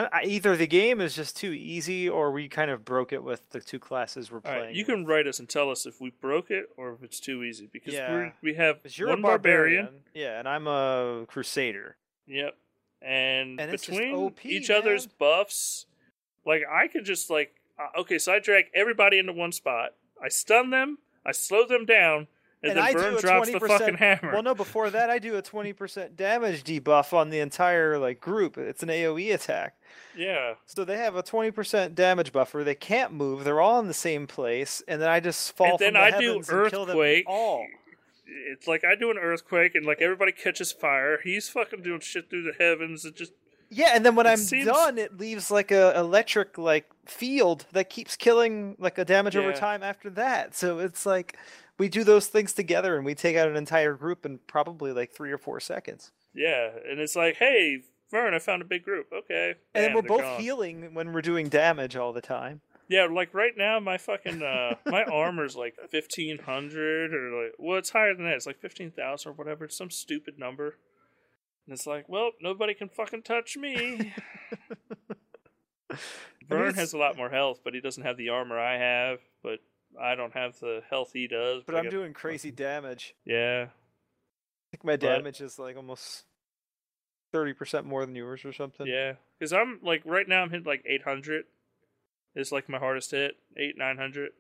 I, 0.05 0.19
I, 0.19 0.23
either 0.25 0.55
the 0.55 0.67
game 0.67 1.01
is 1.01 1.15
just 1.15 1.35
too 1.37 1.51
easy, 1.51 2.07
or 2.09 2.31
we 2.31 2.47
kind 2.47 2.69
of 2.71 2.83
broke 2.85 3.11
it 3.13 3.23
with 3.23 3.49
the 3.51 3.59
two 3.59 3.79
classes 3.79 4.29
we're 4.31 4.37
All 4.37 4.41
playing. 4.41 4.61
right, 4.65 4.75
you 4.75 4.85
can 4.85 5.05
write 5.05 5.27
us 5.27 5.39
and 5.39 5.47
tell 5.49 5.69
us 5.71 5.85
if 5.85 5.99
we 6.01 6.11
broke 6.21 6.51
it 6.51 6.69
or 6.77 6.93
if 6.93 7.03
it's 7.03 7.19
too 7.19 7.43
easy 7.43 7.69
because 7.71 7.93
Yeah. 7.93 8.11
we're, 8.11 8.33
we 8.41 8.53
have 8.55 8.77
one 8.99 9.19
a 9.19 9.21
barbarian, 9.21 9.21
barbarian. 9.85 9.89
yeah, 10.13 10.39
and 10.39 10.47
I'm 10.47 10.67
a 10.67 11.25
crusader. 11.27 11.95
Yep, 12.27 12.55
and, 13.01 13.59
And 13.59 13.71
between 13.71 14.13
OP, 14.15 14.45
each 14.45 14.69
other's 14.69 15.07
buffs, 15.07 15.85
like 16.45 16.63
I 16.69 16.87
could 16.87 17.05
just 17.05 17.29
like 17.29 17.53
uh, 17.79 18.01
okay, 18.01 18.17
so 18.17 18.33
I 18.33 18.39
drag 18.39 18.65
everybody 18.73 19.19
into 19.19 19.33
one 19.33 19.51
spot. 19.51 19.91
I 20.21 20.29
stun 20.29 20.71
them, 20.71 20.97
I 21.25 21.31
slow 21.31 21.65
them 21.65 21.85
down, 21.85 22.27
and, 22.70 22.78
And 22.78 22.78
then 22.78 22.84
I 22.84 22.93
Burn 22.93 23.11
do 23.13 23.18
a 23.18 23.22
drops 23.22 23.49
20% 23.49 23.68
fucking 23.68 23.95
hammer. 23.97 24.34
Well, 24.34 24.43
no, 24.43 24.53
before 24.55 24.89
that, 24.89 25.09
I 25.09 25.20
do 25.20 25.36
a 25.36 25.41
20% 25.41 26.15
damage 26.15 26.63
debuff 26.63 27.13
on 27.13 27.30
the 27.30 27.39
entire 27.39 27.97
like 27.97 28.20
group. 28.22 28.57
It's 28.57 28.84
an 28.84 28.89
AOE 28.89 29.34
attack. 29.34 29.76
Yeah, 30.15 30.55
So 30.65 30.84
they 30.84 30.97
have 30.97 31.15
a 31.15 31.22
20% 31.24 31.93
damage 31.95 32.32
buffer. 32.32 32.63
They 32.63 32.74
can't 32.76 33.13
move. 33.13 33.43
They're 33.43 33.61
all 33.61 33.80
in 33.80 33.88
the 33.88 33.93
same 33.93 34.26
place, 34.28 34.82
and 34.88 34.99
then 35.01 35.09
I 35.09 35.20
just 35.20 35.55
fall 35.55 35.72
And 35.72 35.80
then 35.80 35.93
from 35.93 36.01
the 36.01 36.18
I 36.18 36.20
do 36.20 36.28
heavens 36.30 36.49
and 36.49 36.70
kill 36.72 36.86
them 36.86 36.95
Earthquake. 36.97 37.26
all. 37.28 37.65
it's 38.26 38.68
like 38.68 38.84
I 38.84 38.95
do 38.95 39.09
an 39.11 39.18
earthquake 39.18 39.76
and 39.76 39.86
like 39.86 40.01
everybody 40.01 40.32
catches 40.32 40.72
fire. 40.72 41.20
He's 41.24 41.49
fucking 41.49 41.82
doing 41.84 41.99
shit 42.01 42.30
through 42.30 42.43
the 42.43 42.53
heavens. 42.63 43.05
It 43.05 43.15
just 43.15 43.32
Yeah, 43.70 43.91
and 43.93 44.05
then 44.05 44.15
when 44.15 44.26
It 44.26 44.32
I'm 44.32 44.38
seems- 44.38 44.65
done, 44.65 44.97
it 44.97 45.18
leaves 45.18 45.51
like 45.51 45.72
a 45.72 45.95
electric 45.97 46.57
like 46.57 46.86
field 47.05 47.65
that 47.74 47.89
keeps 47.89 48.15
killing 48.15 48.76
like 48.80 48.97
a 48.97 49.05
damage 49.05 49.36
over 49.36 49.53
time 49.53 49.84
after 49.84 50.09
that. 50.11 50.55
So 50.55 50.80
it's 50.80 51.05
like 51.05 51.38
we 51.78 51.89
do 51.89 52.03
those 52.03 52.28
things 52.28 52.53
together 52.53 52.95
and 52.95 53.05
we 53.05 53.13
take 53.15 53.36
out 53.36 53.47
an 53.47 53.55
entire 53.55 53.93
group 53.93 54.25
in 54.25 54.39
probably 54.47 54.91
like 54.91 55.11
three 55.11 55.32
or 55.32 55.38
four 55.38 55.59
seconds. 55.59 56.11
yeah, 56.34 56.69
and 56.89 56.99
it's 56.99 57.15
like, 57.15 57.36
hey, 57.38 57.82
Vern, 58.11 58.34
I 58.34 58.39
found 58.39 58.61
a 58.61 58.65
big 58.65 58.84
group. 58.84 59.07
Okay, 59.13 59.55
And 59.75 59.93
we're 59.93 60.01
both 60.01 60.21
gone. 60.21 60.39
healing 60.41 60.93
when 60.93 61.11
we're 61.13 61.21
doing 61.21 61.49
damage 61.49 61.95
all 61.95 62.13
the 62.13 62.21
time. 62.21 62.61
Yeah, 62.89 63.05
like 63.11 63.34
right 63.34 63.51
now, 63.57 63.82
my 63.82 63.97
fucking 63.97 64.41
uh, 64.41 64.75
my 64.86 65.03
armor's 65.03 65.57
like 65.57 65.75
fifteen 65.89 66.38
hundred 66.38 67.13
or 67.13 67.43
like 67.43 67.53
well, 67.59 67.78
it's 67.78 67.89
higher 67.89 68.15
than 68.15 68.23
that. 68.23 68.36
It's 68.36 68.47
like 68.47 68.59
fifteen 68.61 68.91
thousand 68.91 69.32
or 69.32 69.34
whatever. 69.34 69.65
It's 69.65 69.75
some 69.75 69.89
stupid 69.89 70.39
number. 70.39 70.78
And 71.65 71.73
it's 71.73 71.86
like, 71.86 72.07
well, 72.07 72.32
nobody 72.41 72.73
can 72.73 72.88
fucking 72.88 73.23
touch 73.23 73.57
me. 73.57 74.13
Vern 76.47 76.75
has 76.75 76.93
a 76.93 76.97
lot 76.97 77.17
more 77.17 77.30
health, 77.30 77.59
but 77.63 77.73
he 77.73 77.82
doesn't 77.82 78.03
have 78.03 78.15
the 78.15 78.30
armor 78.30 78.57
I 78.57 78.78
have. 78.78 79.19
But 79.43 79.59
I 79.99 80.15
don't 80.15 80.33
have 80.33 80.59
the 80.59 80.83
health 80.89 81.11
he 81.13 81.27
does. 81.27 81.63
But 81.65 81.75
I 81.75 81.79
I'm 81.79 81.89
doing 81.89 82.13
crazy 82.13 82.51
damage. 82.51 83.15
Yeah, 83.25 83.67
I 83.69 84.65
think 84.71 84.83
my 84.83 84.93
But- 84.93 84.99
damage 85.01 85.41
is 85.41 85.57
like 85.59 85.75
almost 85.77 86.25
thirty 87.31 87.53
percent 87.53 87.85
more 87.85 88.05
than 88.05 88.15
yours 88.15 88.45
or 88.45 88.53
something. 88.53 88.87
yeah. 88.87 89.13
Because 89.39 89.53
I'm 89.53 89.79
like 89.83 90.01
right 90.05 90.27
now, 90.27 90.41
I'm 90.43 90.49
hitting 90.49 90.65
like 90.65 90.83
eight 90.85 91.03
hundred. 91.03 91.45
It's 92.35 92.51
like 92.51 92.69
my 92.69 92.77
hardest 92.79 93.11
hit, 93.11 93.37
eight 93.57 93.77
nine 93.77 93.97
hundred. 93.97 94.31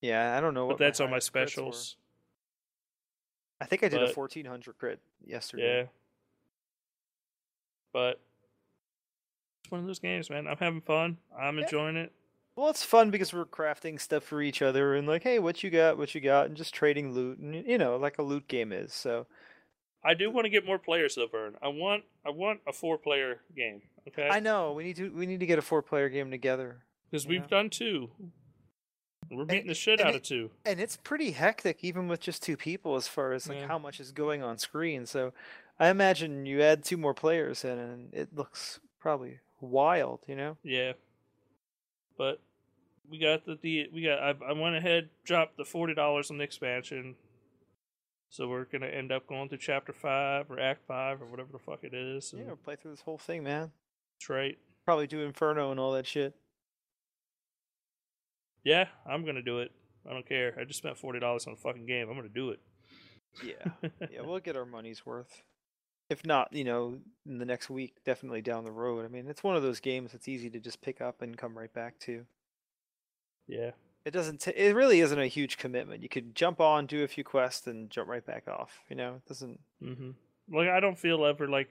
Yeah, 0.00 0.36
I 0.36 0.40
don't 0.40 0.54
know 0.54 0.66
what. 0.66 0.78
But 0.78 0.84
that's 0.84 1.00
on 1.00 1.08
my 1.08 1.14
highest 1.14 1.32
crits 1.32 1.34
were. 1.42 1.46
specials. 1.48 1.96
I 3.60 3.66
think 3.66 3.82
I 3.84 3.88
did 3.88 4.02
a 4.02 4.08
fourteen 4.08 4.46
hundred 4.46 4.78
crit 4.78 5.00
yesterday. 5.26 5.80
Yeah. 5.82 5.86
But 7.92 8.20
it's 9.62 9.70
one 9.70 9.80
of 9.80 9.86
those 9.86 9.98
games, 9.98 10.30
man. 10.30 10.46
I'm 10.46 10.56
having 10.56 10.80
fun. 10.80 11.18
I'm 11.38 11.58
Yeah. 11.58 11.64
enjoying 11.64 11.96
it. 11.96 12.12
Well, 12.60 12.68
it's 12.68 12.84
fun 12.84 13.10
because 13.10 13.32
we're 13.32 13.46
crafting 13.46 13.98
stuff 13.98 14.22
for 14.22 14.42
each 14.42 14.60
other 14.60 14.94
and 14.94 15.08
like, 15.08 15.22
hey, 15.22 15.38
what 15.38 15.62
you 15.64 15.70
got, 15.70 15.96
what 15.96 16.14
you 16.14 16.20
got, 16.20 16.44
and 16.48 16.54
just 16.54 16.74
trading 16.74 17.10
loot, 17.14 17.38
and 17.38 17.54
you 17.66 17.78
know, 17.78 17.96
like 17.96 18.18
a 18.18 18.22
loot 18.22 18.48
game 18.48 18.70
is. 18.70 18.92
So 18.92 19.26
I 20.04 20.12
do 20.12 20.30
want 20.30 20.44
to 20.44 20.50
get 20.50 20.66
more 20.66 20.78
players 20.78 21.14
though, 21.14 21.26
Vern. 21.26 21.54
I 21.62 21.68
want 21.68 22.04
I 22.22 22.28
want 22.28 22.60
a 22.68 22.72
four 22.74 22.98
player 22.98 23.40
game. 23.56 23.80
Okay. 24.08 24.28
I 24.30 24.40
know 24.40 24.72
we 24.72 24.84
need 24.84 24.96
to 24.96 25.08
we 25.08 25.24
need 25.24 25.40
to 25.40 25.46
get 25.46 25.58
a 25.58 25.62
four 25.62 25.80
player 25.80 26.10
game 26.10 26.30
together, 26.30 26.82
Because 27.10 27.26
we've 27.26 27.48
done 27.48 27.70
two. 27.70 28.10
We're 29.30 29.46
beating 29.46 29.68
the 29.68 29.74
shit 29.74 29.98
out 29.98 30.10
it- 30.10 30.16
of 30.16 30.22
two. 30.22 30.50
and 30.66 30.78
it's 30.80 30.98
pretty 30.98 31.30
hectic 31.30 31.78
even 31.82 32.08
with 32.08 32.20
just 32.20 32.42
two 32.42 32.58
people 32.58 32.94
as 32.94 33.08
far 33.08 33.32
as 33.32 33.48
like 33.48 33.60
Yeah. 33.60 33.68
how 33.68 33.78
much 33.78 34.00
is 34.00 34.12
going 34.12 34.42
on 34.42 34.58
screen. 34.58 35.06
So 35.06 35.32
I 35.78 35.88
imagine 35.88 36.44
you 36.44 36.60
add 36.60 36.84
two 36.84 36.98
more 36.98 37.14
players 37.14 37.64
in, 37.64 37.78
and 37.78 38.12
it 38.12 38.36
looks 38.36 38.80
probably 38.98 39.38
wild. 39.62 40.20
You 40.26 40.36
know? 40.36 40.56
Yeah. 40.62 40.92
But 42.18 42.38
we 43.10 43.18
got 43.18 43.44
the, 43.44 43.58
the 43.60 43.88
we 43.92 44.02
got 44.02 44.18
I, 44.18 44.34
I 44.48 44.52
went 44.52 44.76
ahead 44.76 45.08
dropped 45.24 45.56
the 45.56 45.64
forty 45.64 45.94
dollars 45.94 46.30
on 46.30 46.38
the 46.38 46.44
expansion. 46.44 47.16
So 48.28 48.46
we're 48.48 48.64
gonna 48.64 48.86
end 48.86 49.10
up 49.10 49.26
going 49.26 49.48
through 49.48 49.58
chapter 49.58 49.92
five 49.92 50.50
or 50.50 50.60
act 50.60 50.86
five 50.86 51.20
or 51.20 51.26
whatever 51.26 51.48
the 51.52 51.58
fuck 51.58 51.80
it 51.82 51.92
is. 51.92 52.32
Yeah, 52.36 52.44
we'll 52.46 52.56
play 52.56 52.76
through 52.76 52.92
this 52.92 53.00
whole 53.00 53.18
thing, 53.18 53.42
man. 53.42 53.72
that's 54.16 54.30
right. 54.30 54.56
Probably 54.84 55.08
do 55.08 55.20
Inferno 55.22 55.70
and 55.72 55.80
all 55.80 55.92
that 55.92 56.06
shit. 56.06 56.34
Yeah, 58.62 58.86
I'm 59.04 59.24
gonna 59.24 59.42
do 59.42 59.58
it. 59.58 59.72
I 60.08 60.12
don't 60.12 60.26
care. 60.26 60.54
I 60.58 60.64
just 60.64 60.78
spent 60.78 60.96
forty 60.96 61.18
dollars 61.18 61.46
on 61.46 61.54
a 61.54 61.56
fucking 61.56 61.86
game. 61.86 62.08
I'm 62.08 62.16
gonna 62.16 62.28
do 62.28 62.50
it. 62.50 62.60
Yeah. 63.44 63.88
yeah, 64.12 64.20
we'll 64.22 64.38
get 64.38 64.56
our 64.56 64.66
money's 64.66 65.04
worth. 65.04 65.42
If 66.08 66.26
not, 66.26 66.52
you 66.52 66.64
know, 66.64 66.98
in 67.26 67.38
the 67.38 67.44
next 67.44 67.70
week, 67.70 67.96
definitely 68.04 68.42
down 68.42 68.64
the 68.64 68.72
road. 68.72 69.04
I 69.04 69.08
mean, 69.08 69.28
it's 69.28 69.44
one 69.44 69.56
of 69.56 69.62
those 69.62 69.78
games 69.78 70.10
that's 70.12 70.26
easy 70.26 70.50
to 70.50 70.58
just 70.58 70.82
pick 70.82 71.00
up 71.00 71.22
and 71.22 71.36
come 71.36 71.56
right 71.56 71.72
back 71.72 71.98
to. 72.00 72.26
Yeah. 73.50 73.70
It 74.04 74.12
doesn't. 74.12 74.40
T- 74.40 74.52
it 74.52 74.74
really 74.74 75.00
isn't 75.00 75.18
a 75.18 75.26
huge 75.26 75.58
commitment. 75.58 76.02
You 76.02 76.08
could 76.08 76.34
jump 76.34 76.58
on, 76.58 76.86
do 76.86 77.04
a 77.04 77.08
few 77.08 77.22
quests, 77.22 77.66
and 77.66 77.90
jump 77.90 78.08
right 78.08 78.24
back 78.24 78.48
off. 78.48 78.80
You 78.88 78.96
know, 78.96 79.16
it 79.16 79.26
doesn't. 79.28 79.60
Mm-hmm. 79.84 80.10
Like 80.56 80.68
I 80.68 80.80
don't 80.80 80.98
feel 80.98 81.24
ever 81.26 81.46
like, 81.48 81.68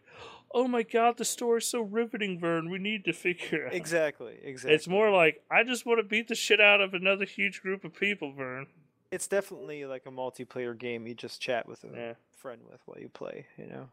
oh 0.53 0.67
my 0.67 0.83
god, 0.83 1.17
the 1.17 1.25
story's 1.25 1.65
so 1.65 1.81
riveting, 1.81 2.39
Vern. 2.39 2.69
We 2.69 2.77
need 2.77 3.03
to 3.05 3.13
figure 3.25 3.65
out. 3.67 3.73
Exactly. 3.73 4.35
Exactly. 4.43 4.75
It's 4.75 4.87
more 4.87 5.09
like 5.11 5.41
I 5.49 5.63
just 5.63 5.85
want 5.87 5.99
to 5.99 6.03
beat 6.03 6.27
the 6.27 6.35
shit 6.35 6.61
out 6.61 6.81
of 6.81 6.93
another 6.93 7.25
huge 7.25 7.61
group 7.63 7.83
of 7.83 7.93
people, 7.95 8.31
Vern. 8.31 8.67
It's 9.11 9.27
definitely 9.27 9.85
like 9.85 10.03
a 10.05 10.11
multiplayer 10.11 10.77
game. 10.77 11.07
You 11.07 11.15
just 11.15 11.41
chat 11.41 11.67
with 11.67 11.83
a 11.83 11.87
Yeah. 11.95 12.13
friend 12.37 12.61
with 12.69 12.81
while 12.85 12.99
you 12.99 13.09
play. 13.09 13.47
You 13.57 13.65
know. 13.65 13.89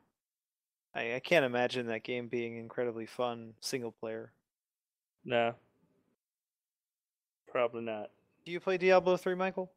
I, 0.95 1.15
I 1.15 1.21
can't 1.21 1.45
imagine 1.47 1.87
that 1.87 2.05
game 2.05 2.29
being 2.29 2.59
incredibly 2.59 3.07
fun 3.07 3.55
single 3.61 3.93
player. 3.93 4.31
Nah. 5.25 5.53
Probably 7.57 7.81
not. 7.81 8.11
Do 8.45 8.53
you 8.53 8.61
play 8.61 8.77
Diablo 8.77 9.17
three, 9.17 9.35
Michael? 9.35 9.73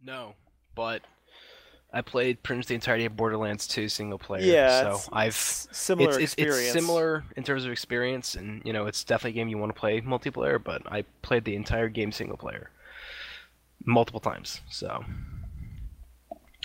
No, 0.00 0.34
but 0.76 1.02
I 1.92 2.02
played 2.02 2.40
pretty 2.44 2.58
much 2.58 2.66
the 2.66 2.76
entirety 2.76 3.04
of 3.04 3.16
Borderlands 3.16 3.66
2 3.66 3.88
single 3.88 4.16
player. 4.16 4.44
Yeah, 4.44 4.80
so 4.80 4.86
it's- 4.90 5.08
I've 5.12 5.34
similar 5.34 6.10
it's, 6.10 6.18
it's, 6.18 6.32
experience. 6.34 6.60
it's 6.60 6.72
similar 6.72 7.24
in 7.36 7.42
terms 7.42 7.64
of 7.64 7.72
experience, 7.72 8.36
and 8.36 8.62
you 8.64 8.72
know 8.72 8.86
it's 8.86 9.02
definitely 9.02 9.30
a 9.30 9.42
game 9.42 9.48
you 9.48 9.58
want 9.58 9.74
to 9.74 9.78
play 9.78 10.00
multiplayer. 10.02 10.62
But 10.62 10.82
I 10.86 11.02
played 11.22 11.44
the 11.44 11.56
entire 11.56 11.88
game 11.88 12.12
single 12.12 12.36
player 12.36 12.70
multiple 13.84 14.20
times, 14.20 14.60
so 14.70 15.04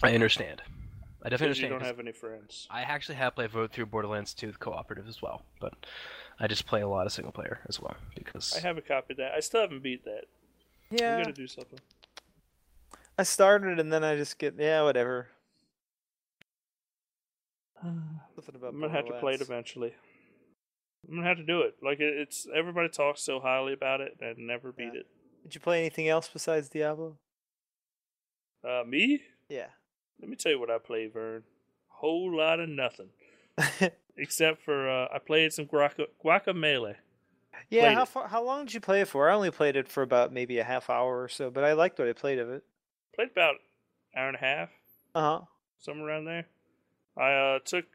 I 0.03 0.13
understand. 0.13 0.61
I 1.23 1.29
definitely 1.29 1.53
Because 1.55 1.61
you 1.63 1.69
don't 1.69 1.81
have 1.81 1.99
any 1.99 2.11
friends. 2.11 2.67
I 2.69 2.83
actually 2.83 3.15
have 3.15 3.33
played 3.33 3.49
vote 3.49 3.71
through 3.71 3.87
Borderlands 3.87 4.35
2 4.35 4.53
cooperative 4.59 5.07
as 5.07 5.23
well, 5.23 5.41
but 5.59 5.73
I 6.39 6.47
just 6.47 6.65
play 6.65 6.81
a 6.81 6.87
lot 6.87 7.05
of 7.05 7.13
single 7.13 7.31
player 7.31 7.61
as 7.67 7.79
well 7.79 7.95
because 8.13 8.53
I 8.55 8.59
have 8.59 8.77
a 8.77 8.81
copy 8.81 9.13
of 9.13 9.17
that. 9.17 9.31
I 9.35 9.39
still 9.39 9.61
haven't 9.61 9.83
beat 9.83 10.03
that. 10.05 10.23
Yeah, 10.91 11.17
We 11.17 11.23
gotta 11.23 11.33
do 11.33 11.47
something. 11.47 11.79
I 13.17 13.23
started 13.23 13.79
and 13.79 13.91
then 13.91 14.03
I 14.03 14.15
just 14.15 14.37
get 14.37 14.55
yeah, 14.57 14.83
whatever. 14.83 15.27
Something 17.81 18.55
about 18.55 18.73
I'm 18.73 18.79
gonna 18.81 18.91
have 18.93 19.05
to 19.05 19.13
play 19.19 19.33
it 19.33 19.41
eventually. 19.41 19.93
I'm 21.07 21.15
gonna 21.15 21.27
have 21.27 21.37
to 21.37 21.43
do 21.43 21.61
it. 21.61 21.75
Like 21.81 21.99
it's 21.99 22.47
everybody 22.53 22.89
talks 22.89 23.21
so 23.21 23.39
highly 23.39 23.73
about 23.73 24.01
it, 24.01 24.17
and 24.19 24.29
I 24.29 24.33
never 24.37 24.71
beat 24.71 24.93
Yeah. 24.93 25.01
it. 25.01 25.07
Did 25.43 25.55
you 25.55 25.61
play 25.61 25.79
anything 25.79 26.07
else 26.09 26.27
besides 26.27 26.67
Diablo? 26.69 27.17
Uh, 28.67 28.83
me? 28.87 29.21
Yeah. 29.47 29.67
Let 30.19 30.29
me 30.29 30.35
tell 30.35 30.51
you 30.51 30.59
what 30.59 30.71
I 30.71 30.79
played, 30.79 31.13
Vern. 31.13 31.43
Whole 31.87 32.35
lot 32.35 32.59
of 32.59 32.67
nothing, 32.67 33.09
except 34.17 34.61
for 34.63 34.89
uh, 34.89 35.07
I 35.13 35.19
played 35.19 35.53
some 35.53 35.65
Guaca 35.65 36.05
Guacamelee. 36.23 36.95
yeah. 37.69 37.81
Played 37.83 37.93
How 37.95 38.05
far? 38.05 38.27
How 38.27 38.43
long 38.43 38.65
did 38.65 38.73
you 38.73 38.79
play 38.81 39.01
it 39.01 39.07
for? 39.07 39.29
I 39.29 39.33
only 39.35 39.51
played 39.51 39.75
it 39.75 39.87
for 39.87 40.03
about 40.03 40.33
maybe 40.33 40.59
a 40.59 40.63
half 40.63 40.89
hour 40.89 41.21
or 41.23 41.27
so, 41.29 41.49
but 41.49 41.63
I 41.63 41.73
liked 41.73 41.99
what 41.99 42.07
I 42.07 42.13
played 42.13 42.39
of 42.39 42.49
it. 42.49 42.63
Played 43.15 43.31
about 43.31 43.55
an 44.13 44.19
hour 44.21 44.27
and 44.27 44.35
a 44.37 44.39
half, 44.39 44.69
Uh 45.13 45.21
huh. 45.21 45.45
somewhere 45.79 46.07
around 46.09 46.25
there. 46.25 46.45
I 47.17 47.31
uh, 47.33 47.59
took 47.63 47.85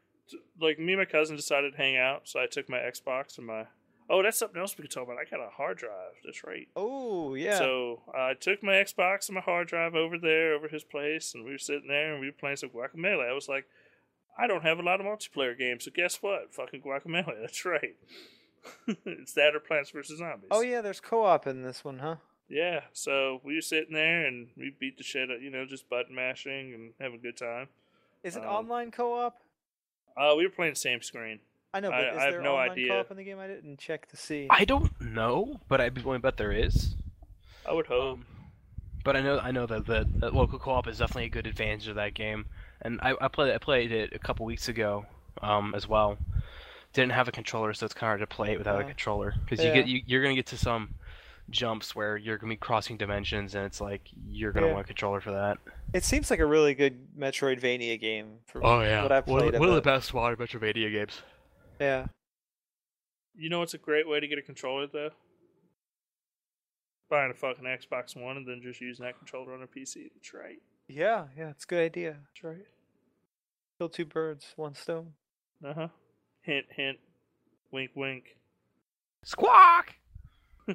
like 0.60 0.78
me 0.78 0.92
and 0.92 1.00
my 1.00 1.04
cousin 1.04 1.36
decided 1.36 1.72
to 1.72 1.76
hang 1.76 1.96
out, 1.96 2.22
so 2.28 2.40
I 2.40 2.46
took 2.46 2.68
my 2.68 2.78
Xbox 2.78 3.36
and 3.38 3.46
my. 3.46 3.66
Oh, 4.12 4.22
that's 4.24 4.38
something 4.38 4.60
else 4.60 4.76
we 4.76 4.82
could 4.82 4.90
talk 4.90 5.04
about. 5.04 5.18
I 5.18 5.24
got 5.30 5.38
a 5.46 5.50
hard 5.50 5.78
drive. 5.78 6.14
That's 6.24 6.42
right. 6.42 6.66
Oh 6.74 7.34
yeah. 7.34 7.58
So 7.58 8.02
I 8.12 8.34
took 8.34 8.62
my 8.62 8.72
Xbox 8.72 9.28
and 9.28 9.36
my 9.36 9.40
hard 9.40 9.68
drive 9.68 9.94
over 9.94 10.18
there, 10.18 10.54
over 10.54 10.66
his 10.68 10.82
place, 10.82 11.32
and 11.34 11.44
we 11.44 11.52
were 11.52 11.58
sitting 11.58 11.86
there 11.86 12.12
and 12.12 12.20
we 12.20 12.26
were 12.26 12.32
playing 12.32 12.56
some 12.56 12.70
Guacamelee. 12.70 13.28
I 13.28 13.32
was 13.34 13.48
like, 13.48 13.66
I 14.38 14.46
don't 14.46 14.62
have 14.62 14.78
a 14.78 14.82
lot 14.82 15.00
of 15.00 15.06
multiplayer 15.06 15.56
games, 15.58 15.84
so 15.84 15.90
guess 15.94 16.16
what? 16.22 16.54
Fucking 16.54 16.82
Guacamole. 16.82 17.34
That's 17.40 17.64
right. 17.64 17.96
it's 19.06 19.32
that 19.34 19.54
or 19.54 19.60
Plants 19.60 19.90
vs 19.90 20.18
Zombies. 20.18 20.48
oh 20.50 20.60
yeah, 20.60 20.80
there's 20.80 21.00
co-op 21.00 21.46
in 21.46 21.62
this 21.62 21.84
one, 21.84 21.98
huh? 21.98 22.16
Yeah. 22.48 22.80
So 22.92 23.40
we 23.44 23.54
were 23.54 23.60
sitting 23.62 23.94
there 23.94 24.26
and 24.26 24.48
we 24.56 24.72
beat 24.78 24.98
the 24.98 25.04
shit 25.04 25.30
out, 25.30 25.40
you 25.40 25.50
know, 25.50 25.64
just 25.64 25.88
button 25.88 26.14
mashing 26.14 26.74
and 26.74 26.92
having 27.00 27.18
a 27.18 27.22
good 27.22 27.36
time. 27.36 27.68
Is 28.22 28.36
it 28.36 28.42
Um, 28.42 28.48
online 28.50 28.90
co-op? 28.90 29.36
Uh, 30.16 30.34
we 30.36 30.44
were 30.44 30.50
playing 30.52 30.72
the 30.72 30.78
same 30.78 31.00
screen. 31.00 31.40
I 31.72 31.80
know, 31.80 31.90
I- 31.90 32.02
but 32.02 32.12
is 32.12 32.18
I 32.18 32.22
have 32.24 32.32
there 32.32 32.42
no 32.42 32.52
online 32.54 32.70
idea. 32.72 32.88
co-op 32.88 33.10
in 33.12 33.16
the 33.16 33.24
game? 33.24 33.38
I 33.38 33.46
didn't 33.46 33.78
check 33.78 34.08
to 34.08 34.16
see. 34.16 34.46
I 34.50 34.64
don't 34.64 35.00
know, 35.00 35.60
but 35.68 35.80
I'd 35.80 35.94
be 35.94 36.02
willing 36.02 36.20
to 36.20 36.22
bet 36.22 36.36
there 36.36 36.52
is. 36.52 36.96
I 37.66 37.72
would 37.72 37.86
hope. 37.86 38.18
Um, 38.18 38.26
but 39.04 39.16
I 39.16 39.22
know 39.22 39.38
I 39.38 39.50
know 39.52 39.64
that 39.66 39.86
the, 39.86 40.06
that 40.16 40.34
local 40.34 40.58
co-op 40.58 40.86
is 40.88 40.98
definitely 40.98 41.26
a 41.26 41.30
good 41.30 41.46
advantage 41.46 41.86
of 41.88 41.94
that 41.94 42.12
game, 42.14 42.46
and 42.82 42.98
I, 43.02 43.14
I 43.20 43.28
played 43.28 43.54
I 43.54 43.58
played 43.58 43.92
it 43.92 44.12
a 44.12 44.18
couple 44.18 44.46
weeks 44.46 44.68
ago, 44.68 45.06
um, 45.42 45.74
as 45.74 45.86
well. 45.88 46.18
Didn't 46.92 47.12
have 47.12 47.28
a 47.28 47.32
controller, 47.32 47.72
so 47.72 47.84
it's 47.86 47.94
kind 47.94 48.08
of 48.08 48.18
hard 48.18 48.20
to 48.20 48.26
play 48.34 48.52
it 48.52 48.58
without 48.58 48.80
a 48.80 48.84
Uh, 48.84 48.88
controller 48.88 49.34
because 49.44 49.64
you 49.64 49.72
get 49.72 49.86
you, 49.86 50.00
you're 50.06 50.22
gonna 50.22 50.34
get 50.34 50.46
to 50.46 50.56
some 50.56 50.94
jumps 51.50 51.94
where 51.94 52.16
you're 52.16 52.36
gonna 52.38 52.52
be 52.52 52.56
crossing 52.56 52.96
dimensions, 52.96 53.54
and 53.54 53.64
it's 53.64 53.80
like 53.80 54.02
you're 54.26 54.52
gonna 54.52 54.66
Yeah. 54.68 54.72
want 54.74 54.84
a 54.84 54.88
controller 54.88 55.20
for 55.20 55.30
that. 55.32 55.58
It 55.94 56.04
seems 56.04 56.30
like 56.30 56.40
a 56.40 56.46
really 56.46 56.74
good 56.74 57.08
Metroidvania 57.16 57.98
game. 58.00 58.38
For 58.46 58.64
Oh, 58.64 58.78
what 59.02 59.12
I've 59.12 59.26
played 59.26 59.54
of 59.54 59.60
the 59.74 59.80
best 59.80 60.12
modern 60.14 60.36
Metroidvania 60.36 60.90
games. 60.92 61.22
Yeah. 61.80 62.06
You 63.36 63.48
know 63.48 63.62
it's 63.62 63.74
a 63.74 63.78
great 63.78 64.06
way 64.08 64.20
to 64.20 64.26
get 64.28 64.38
a 64.38 64.42
controller 64.42 64.86
though? 64.86 65.10
Buying 67.08 67.30
a 67.30 67.34
fucking 67.34 67.64
Xbox 67.64 68.14
One 68.16 68.36
and 68.36 68.46
then 68.46 68.60
just 68.62 68.80
using 68.80 69.04
that 69.04 69.16
controller 69.18 69.54
on 69.54 69.62
a 69.62 69.66
PC. 69.66 70.10
That's 70.14 70.32
right. 70.34 70.60
Yeah, 70.92 71.26
yeah, 71.36 71.50
it's 71.50 71.64
a 71.64 71.66
good 71.66 71.80
idea. 71.84 72.16
That's 72.34 72.44
right. 72.44 72.66
Kill 73.78 73.88
two 73.88 74.04
birds, 74.04 74.52
one 74.56 74.74
stone. 74.74 75.12
Uh 75.64 75.72
huh. 75.74 75.88
Hint, 76.42 76.66
hint. 76.74 76.98
Wink, 77.72 77.90
wink. 77.94 78.36
Squawk! 79.22 79.94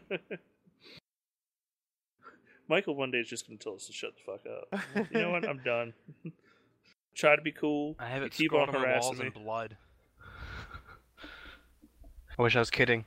Michael 2.67 2.95
one 2.95 3.11
day 3.11 3.19
is 3.19 3.27
just 3.27 3.47
gonna 3.47 3.57
tell 3.59 3.75
us 3.75 3.85
to 3.87 3.93
shut 3.93 4.11
the 4.15 4.21
fuck 4.25 4.41
up. 4.47 5.07
You 5.13 5.21
know 5.21 5.31
what? 5.31 5.47
I'm 5.47 5.61
done. 5.63 5.93
Try 7.15 7.35
to 7.35 7.41
be 7.41 7.51
cool. 7.51 7.95
I 7.99 8.07
have 8.09 8.21
You 8.21 8.25
it 8.27 8.31
keep 8.31 8.53
on 8.53 8.67
on 8.67 8.73
the 8.73 8.79
harassing 8.79 9.01
walls 9.09 9.19
me. 9.19 9.27
in 9.27 9.31
blood. 9.43 9.77
I 12.37 12.41
wish 12.41 12.55
I 12.55 12.59
was 12.59 12.69
kidding. 12.69 13.05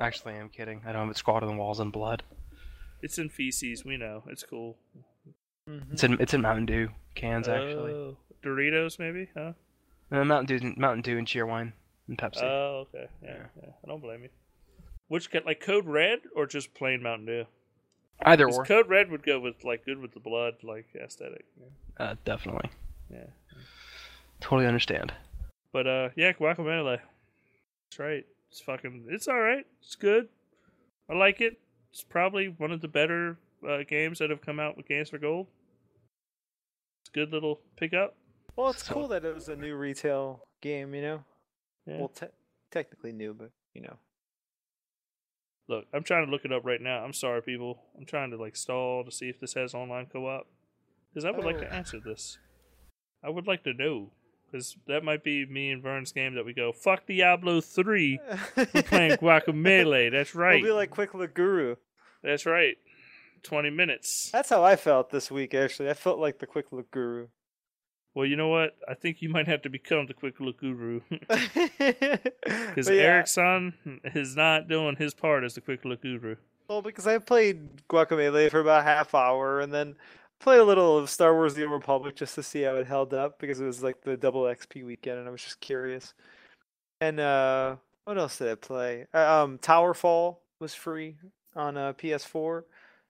Actually, 0.00 0.34
I'm 0.36 0.48
kidding. 0.48 0.80
I 0.86 0.92
don't 0.92 1.02
have 1.02 1.10
it 1.10 1.16
scrawled 1.16 1.42
on 1.42 1.48
the 1.50 1.56
walls 1.56 1.80
in 1.80 1.90
blood. 1.90 2.22
It's 3.02 3.18
in 3.18 3.28
feces. 3.28 3.84
We 3.84 3.96
know. 3.98 4.22
It's 4.28 4.42
cool. 4.42 4.78
Mhm. 5.68 5.92
It's 5.92 6.04
in 6.04 6.20
it's 6.20 6.34
in 6.34 6.42
Mountain 6.42 6.66
Dew 6.66 6.90
cans 7.14 7.48
actually. 7.48 7.92
Oh, 7.92 8.16
Doritos, 8.42 8.98
maybe? 8.98 9.28
Huh? 9.34 9.52
Uh, 10.10 10.24
Mountain 10.24 10.58
Dew, 10.58 10.74
Mountain 10.76 11.02
Dew, 11.02 11.16
and 11.18 11.26
Cheerwine 11.26 11.72
and 12.08 12.18
Pepsi. 12.18 12.42
Oh, 12.42 12.86
okay. 12.88 13.08
Yeah, 13.22 13.46
yeah. 13.62 13.70
I 13.82 13.88
don't 13.88 14.00
blame 14.00 14.22
you. 14.22 14.28
Which 15.08 15.30
get 15.30 15.46
like 15.46 15.60
Code 15.60 15.86
Red 15.86 16.20
or 16.36 16.46
just 16.46 16.74
plain 16.74 17.02
Mountain 17.02 17.26
Dew? 17.26 17.44
Either 18.22 18.48
or, 18.48 18.64
Code 18.64 18.88
Red 18.88 19.10
would 19.10 19.22
go 19.22 19.40
with 19.40 19.64
like 19.64 19.84
good 19.84 19.98
with 19.98 20.12
the 20.12 20.20
blood, 20.20 20.54
like 20.62 20.86
aesthetic. 20.94 21.44
Yeah. 21.58 22.04
uh, 22.04 22.14
definitely. 22.24 22.70
yeah. 23.10 23.26
Totally 24.40 24.66
understand. 24.66 25.12
But 25.72 25.86
uh, 25.86 26.08
yeah, 26.14 26.32
Guacamole. 26.32 27.00
That's 27.84 27.98
right. 27.98 28.26
It's 28.50 28.60
fucking. 28.60 29.06
It's 29.08 29.28
all 29.28 29.40
right. 29.40 29.66
It's 29.82 29.94
good. 29.96 30.28
I 31.08 31.14
like 31.14 31.40
it. 31.40 31.58
It's 31.90 32.02
probably 32.02 32.48
one 32.48 32.70
of 32.70 32.80
the 32.80 32.88
better 32.88 33.38
uh, 33.68 33.82
games 33.88 34.18
that 34.18 34.30
have 34.30 34.40
come 34.40 34.58
out 34.60 34.76
with 34.76 34.86
Games 34.88 35.10
for 35.10 35.18
Gold. 35.18 35.46
It's 37.02 37.10
a 37.10 37.12
good 37.12 37.32
little 37.32 37.60
pickup. 37.76 38.16
Well, 38.56 38.70
it's 38.70 38.84
So- 38.86 38.94
cool 38.94 39.08
that 39.08 39.24
it 39.24 39.34
was 39.34 39.48
a 39.48 39.56
new 39.56 39.74
retail 39.76 40.46
game, 40.60 40.94
you 40.94 41.02
know? 41.02 41.24
Yeah. 41.86 41.98
Well, 41.98 42.08
te- 42.08 42.26
technically 42.70 43.12
new, 43.12 43.34
but, 43.34 43.50
you 43.74 43.82
know. 43.82 43.96
Look, 45.68 45.86
I'm 45.94 46.02
trying 46.04 46.26
to 46.26 46.30
look 46.30 46.44
it 46.44 46.52
up 46.52 46.64
right 46.64 46.80
now. 46.80 47.02
I'm 47.04 47.12
sorry, 47.14 47.40
people. 47.42 47.82
I'm 47.98 48.04
trying 48.04 48.30
to 48.30 48.36
like 48.36 48.54
stall 48.54 49.02
to 49.04 49.10
see 49.10 49.28
if 49.30 49.40
this 49.40 49.54
has 49.54 49.74
online 49.74 50.06
co-op 50.06 50.46
because 51.10 51.24
I 51.24 51.30
would 51.30 51.44
like 51.44 51.56
Oh. 51.56 51.60
to 51.60 51.72
answer 51.72 51.98
this. 52.00 52.38
I 53.22 53.30
would 53.30 53.46
like 53.46 53.64
to 53.64 53.72
know 53.72 54.12
because 54.46 54.76
that 54.86 55.02
might 55.02 55.24
be 55.24 55.46
me 55.46 55.70
and 55.70 55.82
Vern's 55.82 56.12
game 56.12 56.34
that 56.34 56.44
we 56.44 56.52
go 56.52 56.70
fuck 56.72 57.06
Diablo 57.06 57.62
three. 57.62 58.20
We're 58.56 58.66
playing 58.82 59.12
Guacamole. 59.16 60.10
That's 60.10 60.34
right. 60.34 60.60
We'll 60.62 60.72
be 60.74 60.76
like 60.76 60.90
Quick 60.90 61.14
Look 61.14 61.32
Guru. 61.32 61.76
That's 62.22 62.44
right. 62.44 62.76
Twenty 63.44 63.70
minutes. 63.70 64.30
That's 64.32 64.50
how 64.50 64.64
I 64.64 64.74
felt 64.74 65.10
this 65.10 65.30
week, 65.30 65.54
actually. 65.54 65.90
I 65.90 65.94
felt 65.94 66.18
like 66.18 66.40
the 66.40 66.46
Quick 66.46 66.72
Look 66.72 66.90
Guru. 66.90 67.28
Well, 68.14 68.26
you 68.26 68.36
know 68.36 68.48
what? 68.48 68.76
I 68.88 68.94
think 68.94 69.22
you 69.22 69.28
might 69.28 69.48
have 69.48 69.62
to 69.62 69.68
become 69.68 70.06
the 70.06 70.14
quick 70.14 70.38
look 70.38 70.60
guru 70.60 71.00
Because 71.28 72.18
because 72.68 72.88
Eric's 72.88 73.32
son 73.32 73.74
is 74.04 74.36
not 74.36 74.68
doing 74.68 74.94
his 74.96 75.14
part 75.14 75.42
as 75.42 75.54
the 75.54 75.60
quick 75.60 75.84
look 75.84 76.02
guru. 76.02 76.36
Well, 76.68 76.80
because 76.80 77.06
I 77.06 77.18
played 77.18 77.86
Guacamole 77.88 78.50
for 78.50 78.60
about 78.60 78.80
a 78.80 78.84
half 78.84 79.14
hour 79.14 79.60
and 79.60 79.72
then 79.72 79.96
played 80.38 80.60
a 80.60 80.64
little 80.64 80.96
of 80.96 81.10
Star 81.10 81.34
Wars 81.34 81.54
The 81.54 81.64
Old 81.64 81.72
Republic 81.72 82.14
just 82.14 82.36
to 82.36 82.42
see 82.42 82.62
how 82.62 82.76
it 82.76 82.86
held 82.86 83.12
up 83.12 83.38
because 83.38 83.60
it 83.60 83.66
was 83.66 83.82
like 83.82 84.02
the 84.02 84.16
double 84.16 84.42
XP 84.42 84.84
weekend 84.84 85.18
and 85.18 85.28
I 85.28 85.30
was 85.32 85.42
just 85.42 85.60
curious. 85.60 86.14
And 87.00 87.18
uh 87.18 87.76
what 88.04 88.16
else 88.16 88.38
did 88.38 88.48
I 88.48 88.54
play? 88.54 89.06
Uh, 89.12 89.42
um 89.42 89.58
Towerfall 89.58 90.36
was 90.60 90.74
free 90.74 91.16
on 91.56 91.76
uh, 91.76 91.92
PS4. 91.94 92.62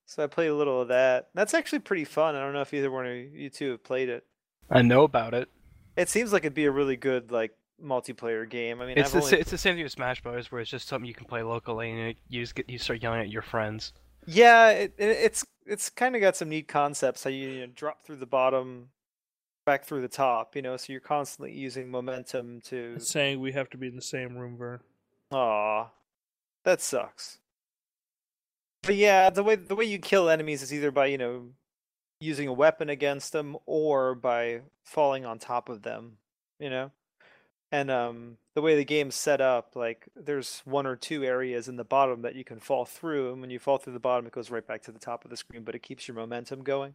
So 0.07 0.23
I 0.23 0.27
played 0.27 0.49
a 0.49 0.55
little 0.55 0.83
of 0.83 0.89
that. 0.89 1.29
That's 1.35 1.55
actually 1.55 1.81
pretty 1.81 2.05
fun. 2.05 2.35
I 2.35 2.41
don't 2.41 2.53
know 2.53 2.61
if 2.61 2.75
either 2.75 2.91
one 2.91 3.07
of 3.07 3.15
you 3.15 3.51
two 3.51 3.73
have 3.73 3.83
played 3.83 4.09
it. 4.09 4.25
I 4.71 4.83
know 4.83 5.05
about 5.05 5.35
it. 5.35 5.49
It 5.97 6.09
seems 6.09 6.33
like 6.33 6.43
it'd 6.43 6.55
be 6.55 6.67
a 6.67 6.71
really 6.71 6.97
good 6.97 7.31
like 7.31 7.53
multiplayer 7.83 8.49
game. 8.49 8.81
I 8.81 8.87
mean, 8.87 8.99
It's 8.99 9.15
I've 9.15 9.21
the 9.23 9.27
only... 9.27 9.41
it's 9.41 9.51
the 9.51 9.59
same 9.59 9.77
thing 9.77 9.85
with 9.85 9.93
Smash 9.93 10.23
Bros, 10.23 10.51
where 10.51 10.61
it's 10.61 10.71
just 10.71 10.89
something 10.89 11.07
you 11.07 11.15
can 11.15 11.27
play 11.27 11.43
locally, 11.43 11.91
and 11.91 12.15
you 12.29 12.43
just 12.43 12.55
get 12.55 12.69
you 12.69 12.79
start 12.79 13.03
yelling 13.03 13.21
at 13.21 13.31
your 13.31 13.43
friends. 13.43 13.93
Yeah, 14.27 14.71
it, 14.71 14.95
it, 14.99 15.09
it's 15.09 15.47
it's 15.67 15.91
kind 15.91 16.15
of 16.15 16.21
got 16.21 16.37
some 16.37 16.49
neat 16.49 16.69
concepts. 16.69 17.25
How 17.25 17.31
you, 17.31 17.49
you 17.49 17.61
know, 17.61 17.73
drop 17.75 18.03
through 18.03 18.17
the 18.17 18.27
bottom, 18.27 18.89
back 19.65 19.85
through 19.85 20.03
the 20.03 20.09
top. 20.09 20.57
You 20.57 20.63
know, 20.63 20.77
so 20.77 20.93
you're 20.93 21.01
constantly 21.01 21.53
using 21.53 21.91
momentum 21.91 22.61
to. 22.67 22.95
It's 22.97 23.11
saying 23.11 23.41
we 23.41 23.53
have 23.53 23.71
to 23.71 23.79
be 23.79 23.89
in 23.89 23.97
the 23.97 24.03
same 24.03 24.37
room, 24.37 24.57
Vern. 24.57 24.81
Aw, 25.33 25.89
that 26.65 26.81
sucks. 26.81 27.39
But 28.87 28.97
yeah, 28.97 29.31
the 29.31 29.43
way 29.43 29.57
the 29.57 29.75
way 29.75 29.85
you 29.85 29.99
kill 29.99 30.29
enemies 30.29 30.63
is 30.63 30.73
either 30.73 30.91
by 30.91 31.07
you 31.07 31.19
know 31.19 31.49
using 32.21 32.49
a 32.49 32.53
weapon 32.53 32.89
against 32.89 33.33
them 33.33 33.57
or 33.67 34.15
by 34.15 34.61
falling 34.85 35.25
on 35.25 35.39
top 35.39 35.69
of 35.69 35.83
them. 35.83 36.19
You 36.59 36.71
know, 36.71 36.91
and 37.73 37.91
um, 37.91 38.37
the 38.55 38.63
way 38.63 38.77
the 38.77 38.85
game's 38.85 39.17
set 39.17 39.41
up, 39.41 39.75
like 39.75 40.09
there's 40.15 40.63
one 40.65 40.87
or 40.87 40.97
two 40.97 41.25
areas 41.25 41.67
in 41.67 41.77
the 41.77 41.85
bottom 41.85 42.23
that 42.23 42.37
you 42.37 42.45
can 42.45 42.61
fall 42.61 42.85
through, 42.85 43.33
and 43.33 43.41
when 43.41 43.51
you 43.51 43.59
fall 43.59 43.79
through 43.79 43.95
the 43.95 43.99
bottom, 43.99 44.27
it 44.27 44.33
goes 44.33 44.51
right 44.51 44.67
back 44.67 44.83
to 44.83 44.93
the 44.93 44.99
top 44.99 45.25
of 45.25 45.31
the 45.31 45.37
screen, 45.37 45.65
but 45.65 45.75
it 45.75 45.83
keeps 45.83 46.07
your 46.07 46.15
momentum 46.15 46.63
going. 46.63 46.95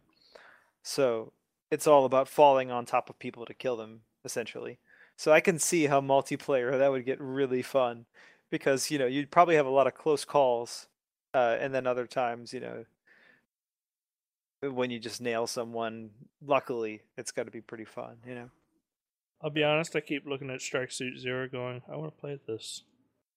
So 0.82 1.32
it's 1.70 1.86
all 1.86 2.04
about 2.04 2.28
falling 2.28 2.70
on 2.70 2.86
top 2.86 3.10
of 3.10 3.18
people 3.18 3.44
to 3.44 3.54
kill 3.54 3.76
them, 3.76 4.00
essentially. 4.24 4.78
So 5.16 5.32
I 5.32 5.40
can 5.40 5.58
see 5.58 5.84
how 5.86 6.00
multiplayer 6.00 6.78
that 6.78 6.90
would 6.90 7.04
get 7.04 7.20
really 7.20 7.62
fun 7.62 8.06
because 8.48 8.90
you 8.90 8.98
know 8.98 9.06
you'd 9.06 9.30
probably 9.30 9.56
have 9.56 9.66
a 9.66 9.70
lot 9.70 9.86
of 9.86 9.94
close 9.94 10.24
calls, 10.24 10.86
uh, 11.34 11.56
and 11.60 11.74
then 11.74 11.86
other 11.86 12.06
times 12.06 12.52
you 12.52 12.60
know 12.60 12.84
when 14.62 14.90
you 14.90 14.98
just 14.98 15.20
nail 15.20 15.46
someone. 15.46 16.10
Luckily, 16.44 17.02
it's 17.16 17.32
got 17.32 17.44
to 17.44 17.50
be 17.50 17.60
pretty 17.60 17.84
fun, 17.84 18.16
you 18.26 18.34
know. 18.34 18.50
I'll 19.42 19.50
be 19.50 19.64
honest. 19.64 19.96
I 19.96 20.00
keep 20.00 20.26
looking 20.26 20.50
at 20.50 20.60
Strike 20.60 20.92
Suit 20.92 21.18
Zero, 21.18 21.48
going, 21.48 21.82
I 21.90 21.96
want 21.96 22.14
to 22.14 22.20
play 22.20 22.38
this. 22.46 22.82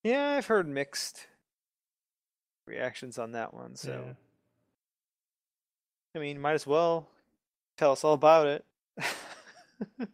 Yeah, 0.03 0.31
I've 0.31 0.47
heard 0.47 0.67
mixed 0.67 1.27
reactions 2.67 3.17
on 3.17 3.31
that 3.31 3.53
one. 3.53 3.75
So 3.75 4.03
Yeah. 4.05 4.13
I 6.15 6.19
mean, 6.19 6.39
might 6.41 6.53
as 6.53 6.67
well 6.67 7.07
tell 7.77 7.93
us 7.93 8.03
all 8.03 8.13
about 8.13 8.47
it. 8.47 8.65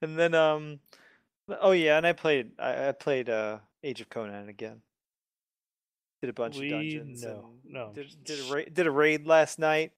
and 0.00 0.18
then 0.18 0.34
um, 0.34 0.80
oh 1.60 1.72
yeah, 1.72 1.98
and 1.98 2.06
I 2.06 2.12
played 2.12 2.52
I, 2.58 2.88
I 2.88 2.92
played 2.92 3.28
uh 3.28 3.58
Age 3.84 4.00
of 4.00 4.08
Conan 4.08 4.48
again. 4.48 4.80
Did 6.22 6.30
a 6.30 6.32
bunch 6.32 6.56
We 6.58 6.66
of 6.66 6.78
dungeons. 6.78 7.24
and 7.24 7.42
No. 7.64 7.90
Did, 7.94 8.06
did 8.24 8.38
a 8.48 8.54
ra- 8.54 8.70
did 8.72 8.86
a 8.86 8.90
raid 8.90 9.26
last 9.26 9.58
night. 9.58 9.92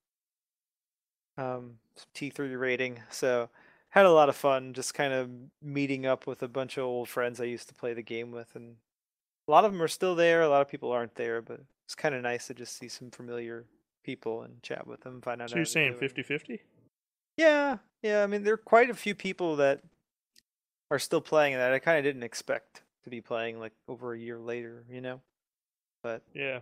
Um, 1.37 1.75
T 2.15 2.31
three 2.31 2.55
raiding. 2.57 3.01
So 3.11 3.51
had 3.91 4.07
a 4.07 4.11
lot 4.11 4.29
of 4.31 4.37
fun. 4.37 4.73
Just 4.73 4.95
kind 4.95 5.13
of 5.13 5.29
meeting 5.63 6.07
up 6.07 6.27
with 6.27 6.43
a 6.43 6.49
bunch 6.49 6.79
of 6.79 6.85
old 6.85 7.09
friends 7.09 7.41
I 7.41 7.45
used 7.45 7.69
to 7.69 7.75
play 7.75 7.93
the 7.93 8.03
game 8.03 8.31
with, 8.31 8.55
and 8.55 8.77
a 9.47 9.51
lot 9.51 9.65
of 9.67 9.73
them 9.73 9.83
are 9.83 9.89
still 9.89 10.15
there. 10.15 10.43
A 10.43 10.49
lot 10.49 10.63
of 10.63 10.69
people 10.69 10.91
aren't 10.91 11.15
there, 11.17 11.43
but 11.43 11.61
it's 11.87 11.95
kind 11.95 12.15
of 12.15 12.23
nice 12.23 12.47
to 12.47 12.55
just 12.55 12.79
see 12.79 12.89
some 12.89 13.11
familiar 13.11 13.67
people 14.03 14.43
and 14.43 14.63
chat 14.63 14.87
with 14.87 15.01
them. 15.03 15.21
Find 15.21 15.43
out. 15.43 15.51
So 15.51 15.57
you're 15.57 15.65
saying 15.67 15.91
doing. 15.93 16.01
50 16.01 16.23
50? 16.23 16.61
Yeah, 17.37 17.79
yeah. 18.03 18.23
I 18.23 18.27
mean, 18.27 18.45
there 18.45 18.55
are 18.55 18.59
quite 18.59 18.89
a 18.89 18.95
few 18.95 19.15
people 19.15 19.57
that 19.57 19.83
are 20.91 20.99
still 20.99 21.21
playing 21.21 21.55
that 21.55 21.73
I 21.73 21.79
kind 21.81 21.99
of 21.99 22.05
didn't 22.05 22.23
expect 22.23 22.83
to 23.03 23.11
be 23.11 23.21
playing 23.21 23.59
like 23.61 23.73
over 23.89 24.15
a 24.15 24.19
year 24.19 24.39
later, 24.39 24.85
you 24.91 25.01
know. 25.03 25.21
But 26.05 26.23
Yeah. 26.35 26.59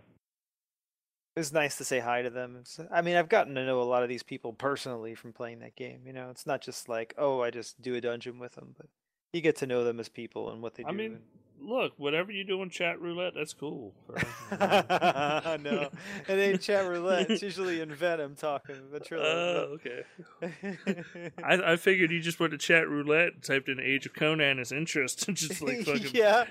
it 1.35 1.39
was 1.39 1.51
nice 1.51 1.77
to 1.77 1.83
say 1.83 1.99
hi 1.99 2.21
to 2.21 2.29
them. 2.29 2.55
It's, 2.61 2.79
I 2.89 3.01
mean, 3.01 3.17
I've 3.17 3.27
gotten 3.27 3.55
to 3.55 3.65
know 3.65 3.81
a 3.81 3.83
lot 3.83 4.01
of 4.01 4.09
these 4.09 4.23
people 4.23 4.53
personally 4.53 5.15
from 5.15 5.33
playing 5.33 5.59
that 5.59 5.75
game. 5.75 6.03
You 6.07 6.13
know, 6.13 6.29
it's 6.29 6.45
not 6.45 6.61
just 6.61 6.87
like, 6.87 7.13
oh, 7.17 7.41
I 7.41 7.51
just 7.51 7.81
do 7.81 7.93
a 7.95 8.01
dungeon 8.01 8.39
with 8.39 8.53
them, 8.53 8.73
but 8.77 8.87
you 9.33 9.41
get 9.41 9.57
to 9.57 9.67
know 9.67 9.83
them 9.83 9.99
as 9.99 10.07
people 10.07 10.49
and 10.49 10.61
what 10.61 10.75
they 10.75 10.83
do. 10.83 10.89
I 10.89 10.93
mean, 10.93 11.19
look, 11.63 11.93
whatever 11.97 12.31
you 12.31 12.43
do 12.43 12.61
in 12.61 12.69
chat 12.69 12.99
roulette, 12.99 13.33
that's 13.35 13.53
cool. 13.53 13.93
and... 14.51 15.63
no, 15.63 15.89
it 16.27 16.33
ain't 16.33 16.61
chat 16.61 16.87
roulette. 16.87 17.29
It's 17.29 17.41
usually 17.41 17.81
in 17.81 17.93
Venom 17.93 18.35
talking. 18.35 18.75
Oh, 19.11 19.77
okay. 19.77 20.03
I, 21.43 21.73
I 21.73 21.75
figured 21.77 22.11
you 22.11 22.19
just 22.19 22.39
went 22.39 22.51
to 22.51 22.57
chat 22.57 22.87
roulette, 22.87 23.43
typed 23.43 23.69
in 23.69 23.79
Age 23.79 24.05
of 24.05 24.13
Conan 24.13 24.59
as 24.59 24.71
interest, 24.71 25.27
and 25.27 25.37
just 25.37 25.61
like 25.61 25.81
fucking. 25.85 26.11
yeah. 26.13 26.45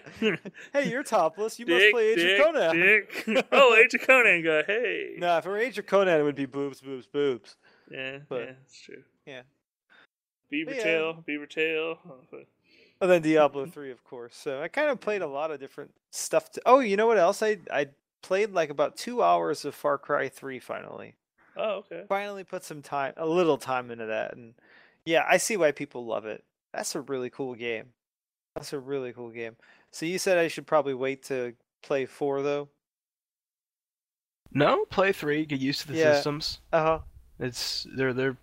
Hey, 0.73 0.91
you're 0.91 1.03
topless. 1.03 1.59
You 1.59 1.67
must 1.67 1.91
play 1.93 2.09
Age 2.09 2.17
dick, 2.17 2.41
of 2.41 2.47
Conan. 2.47 2.77
dick. 2.77 3.47
oh, 3.53 3.77
Age 3.77 3.95
of 3.95 4.07
Conan 4.07 4.45
guy. 4.45 4.63
Hey. 4.67 5.15
No, 5.19 5.39
if 5.39 5.47
it 5.47 5.49
were 5.49 5.59
Age 5.59 5.79
of 5.79 5.87
Conan, 5.87 6.21
it 6.21 6.23
would 6.23 6.37
be 6.37 6.47
boobs, 6.47 6.81
boobs, 6.81 7.07
boobs. 7.07 7.57
Yeah, 7.91 8.19
but- 8.29 8.41
yeah, 8.41 8.53
that's 8.61 8.81
true. 8.81 9.03
Yeah. 9.27 9.43
Beaver 10.51 10.75
yeah. 10.75 10.83
tail, 10.83 11.23
beaver 11.25 11.47
tail. 11.47 11.99
Oh, 12.07 12.17
but- 12.31 12.47
And 13.03 13.11
then 13.11 13.21
Diablo 13.21 13.67
3, 13.67 13.91
of 13.91 14.05
course. 14.05 14.37
So 14.37 14.63
I 14.63 14.69
kind 14.69 14.89
of 14.89 15.01
played 15.01 15.23
a 15.23 15.27
lot 15.27 15.51
of 15.51 15.59
different 15.59 15.91
stuff. 16.13 16.53
To... 16.53 16.63
Oh, 16.65 16.79
you 16.79 16.97
know 16.97 17.09
what 17.09 17.19
else? 17.19 17.43
I 17.43 17.59
I 17.71 17.89
played 18.23 18.53
like 18.53 18.71
about 18.71 18.97
two 18.97 19.23
hours 19.23 19.65
of 19.65 19.75
Far 19.75 19.99
Cry 19.99 20.29
3 20.29 20.61
finally. 20.61 21.17
Oh, 21.57 21.79
okay. 21.79 22.05
Finally 22.09 22.45
put 22.45 22.65
some 22.65 22.81
time, 22.81 23.13
a 23.17 23.27
little 23.27 23.59
time 23.59 23.91
into 23.91 24.07
that. 24.07 24.37
And 24.37 24.55
yeah, 25.05 25.25
I 25.29 25.37
see 25.37 25.57
why 25.57 25.73
people 25.73 26.07
love 26.07 26.25
it. 26.27 26.45
That's 26.73 26.95
a 26.95 27.01
really 27.01 27.29
cool 27.29 27.55
game. 27.57 27.89
That's 28.55 28.73
a 28.73 28.79
really 28.79 29.13
cool 29.13 29.31
game. 29.31 29.57
So 29.91 30.07
you 30.07 30.19
said 30.19 30.39
I 30.39 30.47
should 30.49 30.67
probably 30.67 30.95
wait 30.95 31.25
to 31.25 31.55
play 31.83 32.07
4, 32.07 32.43
though? 32.43 32.69
No, 34.55 34.85
play 34.85 35.13
three. 35.13 35.45
Get 35.47 35.61
used 35.61 35.81
to 35.83 35.89
the 35.89 35.99
Yeah. 35.99 36.15
systems. 36.15 36.61
Uh 36.73 36.83
huh. 36.83 36.99
It's 37.39 37.87
they're 37.97 38.13
they're. 38.13 38.37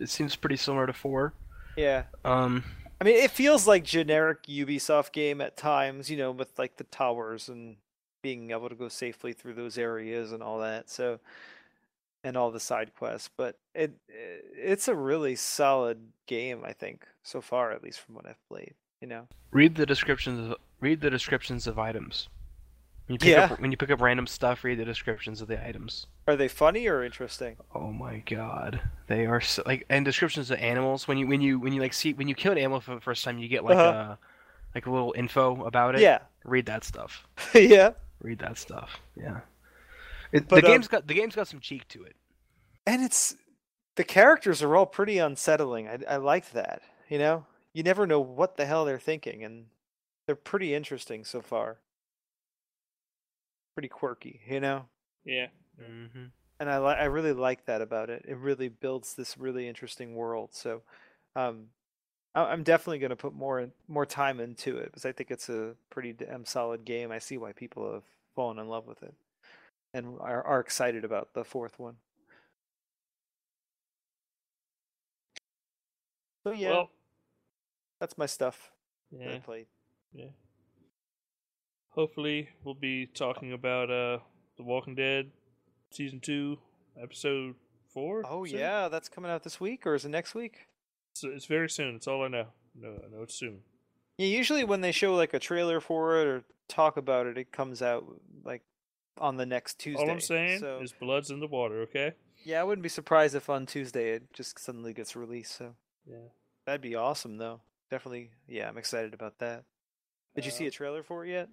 It 0.00 0.10
seems 0.10 0.34
pretty 0.34 0.56
similar 0.56 0.86
to 0.86 0.92
four. 0.92 1.32
Yeah. 1.76 2.04
Um, 2.24 2.64
I 3.00 3.04
mean, 3.04 3.16
it 3.16 3.30
feels 3.30 3.66
like 3.66 3.84
generic 3.84 4.44
Ubisoft 4.44 5.12
game 5.12 5.40
at 5.40 5.56
times, 5.56 6.08
you 6.10 6.16
know, 6.16 6.30
with 6.30 6.58
like 6.58 6.76
the 6.76 6.84
towers 6.84 7.48
and 7.48 7.76
being 8.22 8.50
able 8.50 8.68
to 8.68 8.74
go 8.74 8.88
safely 8.88 9.32
through 9.32 9.54
those 9.54 9.76
areas 9.76 10.32
and 10.32 10.42
all 10.42 10.58
that. 10.60 10.88
So, 10.88 11.18
and 12.22 12.36
all 12.38 12.50
the 12.50 12.60
side 12.60 12.94
quests, 12.96 13.28
but 13.36 13.58
it 13.74 13.92
eh, 14.08 14.38
it's 14.56 14.88
a 14.88 14.94
really 14.94 15.36
solid 15.36 15.98
game, 16.26 16.62
I 16.64 16.72
think, 16.72 17.04
so 17.22 17.42
far, 17.42 17.70
at 17.70 17.82
least 17.82 18.00
from 18.00 18.14
what 18.14 18.26
I've 18.26 18.42
played. 18.48 18.74
You 19.02 19.08
know. 19.08 19.28
read 19.50 19.74
the 19.74 19.84
descriptions. 19.84 20.50
Of, 20.52 20.56
read 20.80 21.02
the 21.02 21.10
descriptions 21.10 21.66
of 21.66 21.78
items. 21.78 22.28
When 23.06 23.14
you 23.14 23.18
pick 23.18 23.28
Yeah. 23.28 23.44
up 23.52 23.60
when 23.60 23.70
you 23.70 23.76
pick 23.76 23.90
up 23.90 24.00
random 24.00 24.26
stuff, 24.26 24.64
read 24.64 24.78
the 24.78 24.84
descriptions 24.86 25.42
of 25.42 25.48
the 25.48 25.62
items. 25.66 26.06
Are 26.26 26.36
they 26.36 26.48
funny 26.48 26.86
or 26.88 27.04
interesting? 27.04 27.56
Oh 27.74 27.92
my 27.92 28.18
god, 28.26 28.80
they 29.08 29.26
are 29.26 29.40
so, 29.42 29.62
like 29.66 29.84
and 29.90 30.04
descriptions 30.04 30.50
of 30.50 30.58
animals. 30.58 31.06
When 31.06 31.18
you 31.18 31.26
when 31.26 31.40
you 31.42 31.58
when 31.58 31.72
you 31.74 31.80
like 31.82 31.92
see 31.92 32.14
when 32.14 32.28
you 32.28 32.34
kill 32.34 32.52
an 32.52 32.58
animal 32.58 32.80
for 32.80 32.94
the 32.94 33.00
first 33.00 33.24
time, 33.24 33.38
you 33.38 33.48
get 33.48 33.62
like 33.64 33.76
Uh-huh. 33.76 34.12
a 34.14 34.18
like 34.74 34.86
a 34.86 34.90
little 34.90 35.12
info 35.16 35.62
about 35.64 35.94
it. 35.96 36.00
Yeah. 36.00 36.20
Read 36.44 36.66
that 36.66 36.82
stuff. 36.84 37.26
yeah. 37.54 37.90
Read 38.22 38.38
that 38.38 38.56
stuff. 38.58 39.00
Yeah. 39.16 39.40
It, 40.32 40.48
But, 40.48 40.62
the 40.62 40.66
um, 40.66 40.72
game's 40.72 40.88
got 40.88 41.06
the 41.06 41.14
game's 41.14 41.34
got 41.36 41.46
some 41.46 41.60
cheek 41.60 41.86
to 41.88 42.02
it. 42.04 42.16
And 42.86 43.02
it's 43.02 43.36
the 43.96 44.04
characters 44.04 44.62
are 44.62 44.74
all 44.76 44.86
pretty 44.86 45.18
unsettling. 45.18 45.88
I 45.88 45.98
I 46.08 46.16
like 46.16 46.52
that. 46.52 46.80
You 47.10 47.18
know, 47.18 47.44
you 47.74 47.82
never 47.82 48.06
know 48.06 48.20
what 48.20 48.56
the 48.56 48.64
hell 48.64 48.86
they're 48.86 48.98
thinking, 48.98 49.44
and 49.44 49.66
they're 50.26 50.34
pretty 50.36 50.74
interesting 50.74 51.22
so 51.24 51.42
far. 51.42 51.76
Pretty 53.74 53.88
quirky, 53.88 54.40
you 54.48 54.60
know. 54.60 54.86
Yeah. 55.24 55.48
Mm-hmm. 55.80 56.24
And 56.60 56.70
I 56.70 56.78
li- 56.78 56.96
I 56.98 57.04
really 57.04 57.32
like 57.32 57.66
that 57.66 57.80
about 57.82 58.10
it. 58.10 58.24
It 58.28 58.36
really 58.36 58.68
builds 58.68 59.14
this 59.14 59.36
really 59.36 59.68
interesting 59.68 60.14
world. 60.14 60.50
So, 60.52 60.82
um, 61.36 61.66
I- 62.34 62.44
I'm 62.52 62.62
definitely 62.62 62.98
going 63.00 63.10
to 63.10 63.16
put 63.16 63.34
more 63.34 63.60
in, 63.60 63.72
more 63.88 64.06
time 64.06 64.40
into 64.40 64.78
it 64.78 64.86
because 64.86 65.04
I 65.04 65.12
think 65.12 65.30
it's 65.30 65.48
a 65.48 65.74
pretty 65.90 66.12
damn 66.12 66.44
solid 66.44 66.84
game. 66.84 67.10
I 67.10 67.18
see 67.18 67.38
why 67.38 67.52
people 67.52 67.92
have 67.92 68.04
fallen 68.34 68.58
in 68.58 68.68
love 68.68 68.86
with 68.86 69.02
it 69.02 69.14
and 69.92 70.16
are, 70.20 70.42
are 70.44 70.60
excited 70.60 71.04
about 71.04 71.34
the 71.34 71.44
fourth 71.44 71.78
one. 71.78 71.96
So 76.46 76.52
yeah, 76.52 76.70
Well, 76.70 76.90
that's 78.00 78.18
my 78.18 78.26
stuff 78.26 78.70
that 79.12 79.28
I 79.28 79.38
played. 79.38 79.66
yeah. 80.12 80.26
Hopefully, 81.90 82.48
we'll 82.64 82.74
be 82.74 83.06
talking 83.06 83.52
about 83.52 83.90
uh, 83.90 84.18
The 84.56 84.64
Walking 84.64 84.94
Dead 84.96 85.30
season 85.94 86.20
two, 86.20 86.58
episode 87.00 87.54
four. 87.92 88.22
Oh 88.28 88.44
soon? 88.44 88.58
yeah, 88.58 88.88
that's 88.88 89.08
coming 89.08 89.30
out 89.30 89.42
this 89.44 89.60
week 89.60 89.86
or 89.86 89.94
is 89.94 90.04
it 90.04 90.08
next 90.10 90.34
week? 90.34 90.66
So 91.14 91.28
it's 91.28 91.46
very 91.46 91.70
soon. 91.70 91.94
It's 91.96 92.06
all 92.06 92.24
I 92.24 92.28
know. 92.28 92.46
No, 92.74 92.88
I 92.88 93.08
know 93.14 93.22
it's 93.22 93.34
soon. 93.34 93.60
Yeah, 94.18 94.26
usually 94.26 94.64
when 94.64 94.80
they 94.80 94.92
show 94.92 95.14
like 95.14 95.34
a 95.34 95.38
trailer 95.38 95.80
for 95.80 96.20
it 96.20 96.26
or 96.26 96.44
talk 96.68 96.96
about 96.96 97.26
it, 97.26 97.38
it 97.38 97.52
comes 97.52 97.82
out 97.82 98.04
like 98.44 98.62
on 99.18 99.36
the 99.36 99.46
next 99.46 99.78
Tuesday. 99.78 100.02
All 100.02 100.10
I'm 100.10 100.20
saying 100.20 100.58
so, 100.60 100.80
is 100.80 100.92
blood's 100.92 101.30
in 101.30 101.40
the 101.40 101.46
water. 101.46 101.82
Okay. 101.82 102.12
yeah, 102.44 102.60
I 102.60 102.64
wouldn't 102.64 102.82
be 102.82 102.88
surprised 102.88 103.34
if 103.34 103.48
on 103.48 103.64
Tuesday 103.66 104.12
it 104.12 104.32
just 104.32 104.58
suddenly 104.58 104.92
gets 104.92 105.14
released. 105.14 105.56
So 105.56 105.74
Yeah. 106.08 106.16
that'd 106.66 106.80
be 106.80 106.94
awesome, 106.96 107.38
though. 107.38 107.60
Definitely, 107.90 108.30
yeah, 108.48 108.68
I'm 108.68 108.78
excited 108.78 109.14
about 109.14 109.38
that. 109.38 109.64
Did 110.34 110.44
you 110.44 110.50
see 110.50 110.64
Uh, 110.64 110.68
a 110.68 110.70
trailer 110.72 111.02
for 111.04 111.24
it 111.24 111.30
yet? 111.30 111.48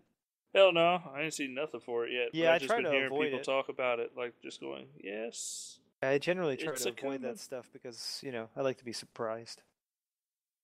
Hell 0.53 0.73
no, 0.73 1.01
I 1.13 1.21
ain't 1.21 1.33
seen 1.33 1.53
nothing 1.53 1.79
for 1.79 2.05
it 2.05 2.11
yet. 2.11 2.29
Yeah, 2.33 2.49
I've 2.49 2.55
I 2.55 2.57
just 2.59 2.67
try 2.67 2.77
been 2.77 2.85
to 2.85 2.91
hearing 2.91 3.05
avoid 3.07 3.23
people 3.25 3.39
it. 3.39 3.45
talk 3.45 3.69
about 3.69 3.99
it, 3.99 4.11
like 4.17 4.33
just 4.43 4.59
going, 4.59 4.87
yes. 5.01 5.79
I 6.03 6.17
generally 6.17 6.57
try 6.57 6.73
It's 6.73 6.83
to 6.83 6.89
avoid 6.89 7.21
that 7.21 7.39
stuff 7.39 7.69
because 7.71 8.19
you 8.23 8.31
know 8.31 8.49
I 8.55 8.61
like 8.61 8.77
to 8.79 8.85
be 8.85 8.91
surprised. 8.93 9.61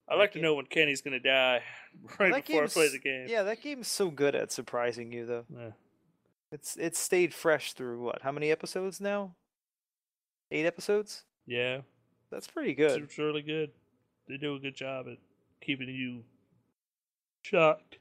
I 0.10 0.16
like 0.16 0.32
to 0.34 0.42
know 0.42 0.56
when 0.56 0.66
Kenny's 0.66 1.02
gonna 1.02 1.20
die 1.20 1.62
right 2.20 2.32
That 2.34 2.46
before 2.46 2.64
I 2.64 2.68
play 2.68 2.90
the 2.90 3.00
game. 3.00 3.28
Yeah, 3.30 3.44
that 3.44 3.62
game's 3.62 3.88
so 3.88 4.10
good 4.10 4.36
at 4.36 4.52
surprising 4.52 5.12
you, 5.12 5.26
though. 5.26 5.46
Yeah. 5.50 5.72
It's 6.52 6.76
it's 6.78 6.98
stayed 7.00 7.34
fresh 7.34 7.74
through 7.74 8.02
what? 8.02 8.22
How 8.24 8.32
many 8.32 8.52
episodes 8.52 9.00
now? 9.02 9.36
Eight 10.52 10.66
episodes. 10.66 11.24
Yeah. 11.46 11.82
That's 12.32 12.48
pretty 12.48 12.74
good. 12.74 13.04
It's 13.04 13.18
really 13.18 13.42
good. 13.42 13.72
They 14.28 14.38
do 14.38 14.56
a 14.56 14.60
good 14.60 14.76
job 14.76 15.08
at 15.10 15.18
keeping 15.62 15.88
you 15.90 16.24
shocked. 17.42 17.98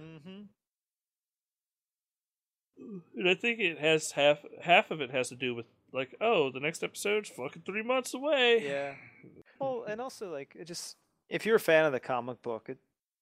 Mm-hmm. 0.00 0.42
And 2.78 3.28
I 3.28 3.34
think 3.34 3.60
it 3.60 3.78
has 3.78 4.12
half 4.12 4.38
half 4.62 4.90
of 4.90 5.00
it 5.00 5.10
has 5.10 5.28
to 5.28 5.36
do 5.36 5.54
with 5.54 5.66
like, 5.92 6.14
oh, 6.20 6.50
the 6.50 6.60
next 6.60 6.82
episode's 6.82 7.28
fucking 7.28 7.62
three 7.64 7.82
months 7.82 8.14
away. 8.14 8.64
Yeah. 8.64 8.94
Well, 9.60 9.84
and 9.88 10.00
also 10.00 10.32
like 10.32 10.54
it 10.58 10.66
just 10.66 10.96
if 11.28 11.46
you're 11.46 11.56
a 11.56 11.60
fan 11.60 11.84
of 11.84 11.92
the 11.92 12.00
comic 12.00 12.42
book, 12.42 12.68
it 12.68 12.78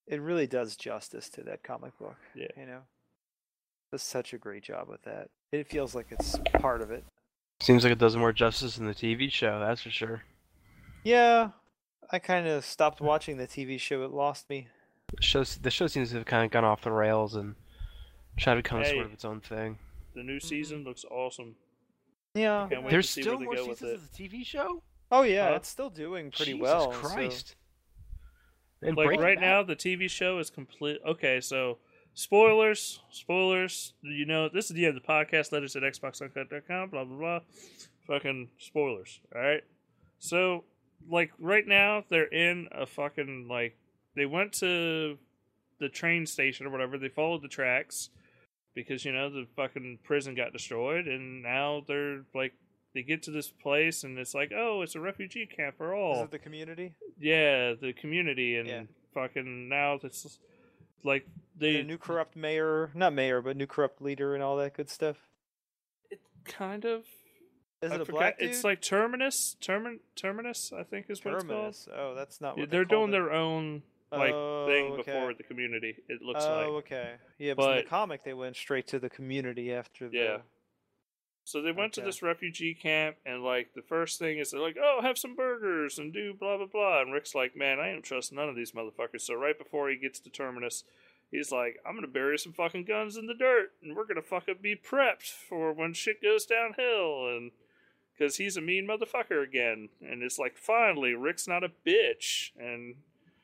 it 0.06 0.20
really 0.20 0.46
does 0.46 0.76
justice 0.76 1.28
to 1.30 1.42
that 1.42 1.62
comic 1.62 1.96
book. 1.98 2.16
Yeah. 2.34 2.48
You 2.56 2.66
know, 2.66 2.80
does 3.90 4.02
such 4.02 4.32
a 4.32 4.38
great 4.38 4.64
job 4.64 4.88
with 4.88 5.02
that. 5.02 5.28
It 5.52 5.68
feels 5.68 5.94
like 5.94 6.06
it's 6.10 6.38
part 6.54 6.80
of 6.80 6.90
it. 6.90 7.04
Seems 7.60 7.84
like 7.84 7.92
it 7.92 7.98
does 7.98 8.16
more 8.16 8.32
justice 8.32 8.78
in 8.78 8.86
the 8.86 8.94
TV 8.94 9.30
show. 9.30 9.60
That's 9.60 9.82
for 9.82 9.90
sure. 9.90 10.22
Yeah. 11.04 11.50
I 12.10 12.18
kind 12.18 12.46
of 12.46 12.64
stopped 12.64 13.00
watching 13.00 13.36
the 13.36 13.46
TV 13.46 13.78
show. 13.78 14.02
It 14.04 14.10
lost 14.10 14.50
me. 14.50 14.68
The 15.14 15.22
show 15.22 15.44
the 15.44 15.70
show 15.70 15.86
seems 15.86 16.10
to 16.10 16.16
have 16.16 16.26
kind 16.26 16.44
of 16.44 16.50
gone 16.50 16.64
off 16.64 16.82
the 16.82 16.90
rails 16.90 17.36
and 17.36 17.54
tried 18.36 18.54
to 18.54 18.62
become 18.62 18.82
Hey. 18.82 18.92
sort 18.94 19.06
of 19.06 19.12
its 19.12 19.24
own 19.24 19.40
thing. 19.40 19.78
The 20.14 20.22
new 20.22 20.40
season 20.40 20.84
looks 20.84 21.04
awesome. 21.10 21.56
Yeah. 22.34 22.68
There's 22.88 23.08
still 23.10 23.38
more 23.40 23.56
seasons 23.56 23.82
of 23.82 24.10
the 24.16 24.28
TV 24.28 24.44
show. 24.44 24.82
Oh 25.10 25.22
yeah, 25.22 25.50
Huh? 25.50 25.54
it's 25.56 25.68
still 25.68 25.90
doing 25.90 26.30
pretty 26.30 26.52
Jesus 26.52 26.62
well. 26.62 26.92
so- 26.92 26.98
Christ. 27.00 27.56
And 28.80 28.96
like 28.96 29.20
right 29.20 29.38
Bad. 29.38 29.40
now, 29.40 29.62
the 29.62 29.76
TV 29.76 30.08
show 30.10 30.38
is 30.38 30.50
complete. 30.50 31.00
Okay, 31.06 31.40
so 31.40 31.78
spoilers, 32.14 33.00
spoilers. 33.10 33.94
You 34.02 34.26
know, 34.26 34.48
this 34.48 34.70
is 34.70 34.74
the 34.74 34.86
end 34.86 34.96
of 34.96 35.02
the 35.02 35.08
podcast. 35.08 35.52
Letters 35.52 35.76
at 35.76 35.82
xboxuncut.com. 35.84 36.90
Blah 36.90 37.04
blah 37.04 37.16
blah. 37.18 37.40
Fucking 38.08 38.50
spoilers. 38.58 39.20
All 39.34 39.40
right. 39.40 39.62
So, 40.18 40.64
like 41.08 41.30
right 41.38 41.66
now, 41.66 42.04
they're 42.08 42.24
in 42.26 42.68
a 42.72 42.86
fucking 42.86 43.46
like 43.48 43.76
they 44.16 44.26
went 44.26 44.52
to 44.54 45.16
the 45.78 45.88
train 45.88 46.26
station 46.26 46.66
or 46.66 46.70
whatever. 46.70 46.98
They 46.98 47.08
followed 47.08 47.42
the 47.42 47.48
tracks 47.48 48.10
because 48.74 49.04
you 49.04 49.12
know 49.12 49.30
the 49.30 49.46
fucking 49.56 49.98
prison 50.04 50.34
got 50.34 50.52
destroyed, 50.52 51.06
and 51.06 51.42
now 51.42 51.82
they're 51.86 52.22
like 52.34 52.54
they 52.94 53.02
get 53.02 53.22
to 53.24 53.30
this 53.30 53.48
place, 53.48 54.04
and 54.04 54.18
it's 54.18 54.34
like, 54.34 54.52
oh, 54.54 54.82
it's 54.82 54.94
a 54.94 55.00
refugee 55.00 55.46
camp 55.46 55.76
for 55.78 55.94
all. 55.94 56.16
Is 56.16 56.22
it 56.24 56.30
the 56.30 56.38
community? 56.38 56.94
yeah, 57.18 57.72
the 57.80 57.92
community, 57.92 58.56
and 58.56 58.68
Yeah. 58.68 58.82
fucking 59.14 59.68
now 59.68 59.98
it's 60.02 60.38
like 61.04 61.26
they 61.56 61.78
the 61.78 61.82
new 61.84 61.98
corrupt 61.98 62.36
mayor, 62.36 62.90
not 62.94 63.12
mayor, 63.14 63.40
but 63.40 63.56
new 63.56 63.66
corrupt 63.66 64.00
leader 64.02 64.34
and 64.34 64.42
all 64.42 64.56
that 64.58 64.74
good 64.74 64.90
stuff. 64.90 65.16
it 66.10 66.20
kind 66.44 66.84
of. 66.84 67.04
Is 67.82 67.90
I 67.90 67.96
it 67.96 68.00
a 68.02 68.04
forgot- 68.04 68.18
black 68.18 68.38
dude? 68.38 68.50
It's 68.50 68.62
like 68.62 68.80
Terminus, 68.80 69.56
Termin, 69.60 69.98
Terminus, 70.14 70.72
I 70.72 70.84
think 70.84 71.06
is 71.10 71.24
what 71.24 71.34
it's 71.34 71.42
called. 71.44 71.56
Terminus. 71.56 71.88
Oh, 71.92 72.14
that's 72.14 72.40
not 72.40 72.50
what 72.50 72.56
called. 72.58 72.70
They're 72.70 72.84
they 72.84 72.88
doing 72.90 73.08
it. 73.08 73.12
their 73.12 73.32
own 73.32 73.82
like 74.12 74.32
Oh, 74.32 74.66
thing 74.66 74.92
okay. 74.92 75.02
before 75.02 75.34
the 75.34 75.42
community. 75.42 75.96
It 76.08 76.22
looks 76.22 76.44
oh, 76.44 76.56
like. 76.56 76.66
okay. 76.84 77.12
Yeah, 77.38 77.54
but, 77.54 77.78
in 77.78 77.84
the 77.84 77.90
comic 77.90 78.24
they 78.24 78.34
went 78.34 78.56
straight 78.56 78.86
to 78.88 78.98
the 78.98 79.10
community 79.10 79.72
after 79.72 80.08
the. 80.08 80.16
Yeah. 80.16 80.36
So 81.44 81.60
they 81.60 81.72
went 81.72 81.92
to 81.94 82.00
this 82.02 82.22
refugee 82.22 82.72
camp, 82.74 83.16
and 83.26 83.42
like 83.42 83.74
the 83.74 83.82
first 83.82 84.18
thing 84.18 84.38
is 84.38 84.52
they're 84.52 84.60
like, 84.60 84.76
"Oh, 84.80 85.00
have 85.02 85.18
some 85.18 85.34
burgers 85.34 85.98
and 85.98 86.12
do 86.12 86.34
blah 86.34 86.56
blah 86.56 86.66
blah." 86.66 87.02
And 87.02 87.12
Rick's 87.12 87.34
like, 87.34 87.56
"Man, 87.56 87.80
I 87.80 87.90
don't 87.90 88.02
trust 88.04 88.32
none 88.32 88.48
of 88.48 88.54
these 88.54 88.72
motherfuckers." 88.72 89.22
So 89.22 89.34
right 89.34 89.58
before 89.58 89.90
he 89.90 89.96
gets 89.96 90.20
to 90.20 90.30
Terminus, 90.30 90.84
he's 91.32 91.50
like, 91.50 91.80
"I'm 91.84 91.96
gonna 91.96 92.06
bury 92.06 92.38
some 92.38 92.52
fucking 92.52 92.84
guns 92.84 93.16
in 93.16 93.26
the 93.26 93.34
dirt, 93.34 93.72
and 93.82 93.96
we're 93.96 94.06
gonna 94.06 94.22
fucking 94.22 94.58
be 94.62 94.76
prepped 94.76 95.32
for 95.32 95.72
when 95.72 95.94
shit 95.94 96.22
goes 96.22 96.46
downhill." 96.46 97.26
And 97.28 97.50
because 98.12 98.36
he's 98.36 98.56
a 98.56 98.60
mean 98.60 98.86
motherfucker 98.86 99.42
again, 99.42 99.88
and 100.00 100.22
it's 100.22 100.38
like, 100.38 100.56
finally, 100.56 101.14
Rick's 101.14 101.48
not 101.48 101.64
a 101.64 101.72
bitch, 101.84 102.52
and 102.58 102.96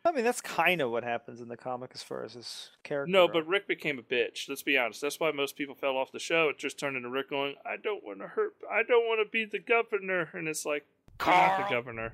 I 0.08 0.12
mean, 0.12 0.24
that's 0.24 0.40
kind 0.40 0.80
of 0.80 0.90
what 0.90 1.04
happens 1.04 1.40
in 1.40 1.48
the 1.48 1.56
comic 1.56 1.90
as 1.94 2.02
far 2.02 2.24
as 2.24 2.32
his 2.34 2.70
character. 2.82 3.10
No, 3.12 3.28
but 3.28 3.46
Rick 3.46 3.68
became 3.68 3.98
a 3.98 4.02
bitch. 4.02 4.48
Let's 4.48 4.62
be 4.62 4.76
honest. 4.76 5.00
That's 5.00 5.20
why 5.20 5.30
most 5.32 5.56
people 5.56 5.74
fell 5.74 5.96
off 5.96 6.10
the 6.12 6.18
show. 6.18 6.48
It 6.48 6.58
just 6.58 6.78
turned 6.78 6.96
into 6.96 7.08
Rick 7.10 7.30
going, 7.30 7.54
"I 7.64 7.76
don't 7.76 8.02
want 8.04 8.20
to 8.20 8.28
hurt. 8.28 8.54
I 8.70 8.82
don't 8.82 9.06
want 9.06 9.20
to 9.24 9.30
be 9.30 9.44
the 9.44 9.58
governor." 9.58 10.30
And 10.32 10.48
it's 10.48 10.64
like, 10.66 10.86
"You're 11.20 11.34
not 11.34 11.68
the 11.68 11.74
governor." 11.74 12.12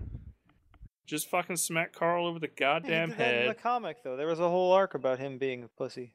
Just 1.07 1.29
fucking 1.29 1.57
smack 1.57 1.93
Carl 1.93 2.27
over 2.27 2.39
the 2.39 2.47
Yeah, 2.47 2.75
he 2.81 2.81
goddamn 2.81 3.09
did 3.11 3.19
that 3.19 3.35
in 3.43 3.49
the 3.49 3.55
comic 3.55 4.03
though. 4.03 4.17
There 4.17 4.27
was 4.27 4.41
a 4.41 4.49
whole 4.49 4.73
arc 4.73 4.95
about 4.95 5.19
him 5.19 5.37
being 5.39 5.63
a 5.63 5.69
pussy. 5.69 6.15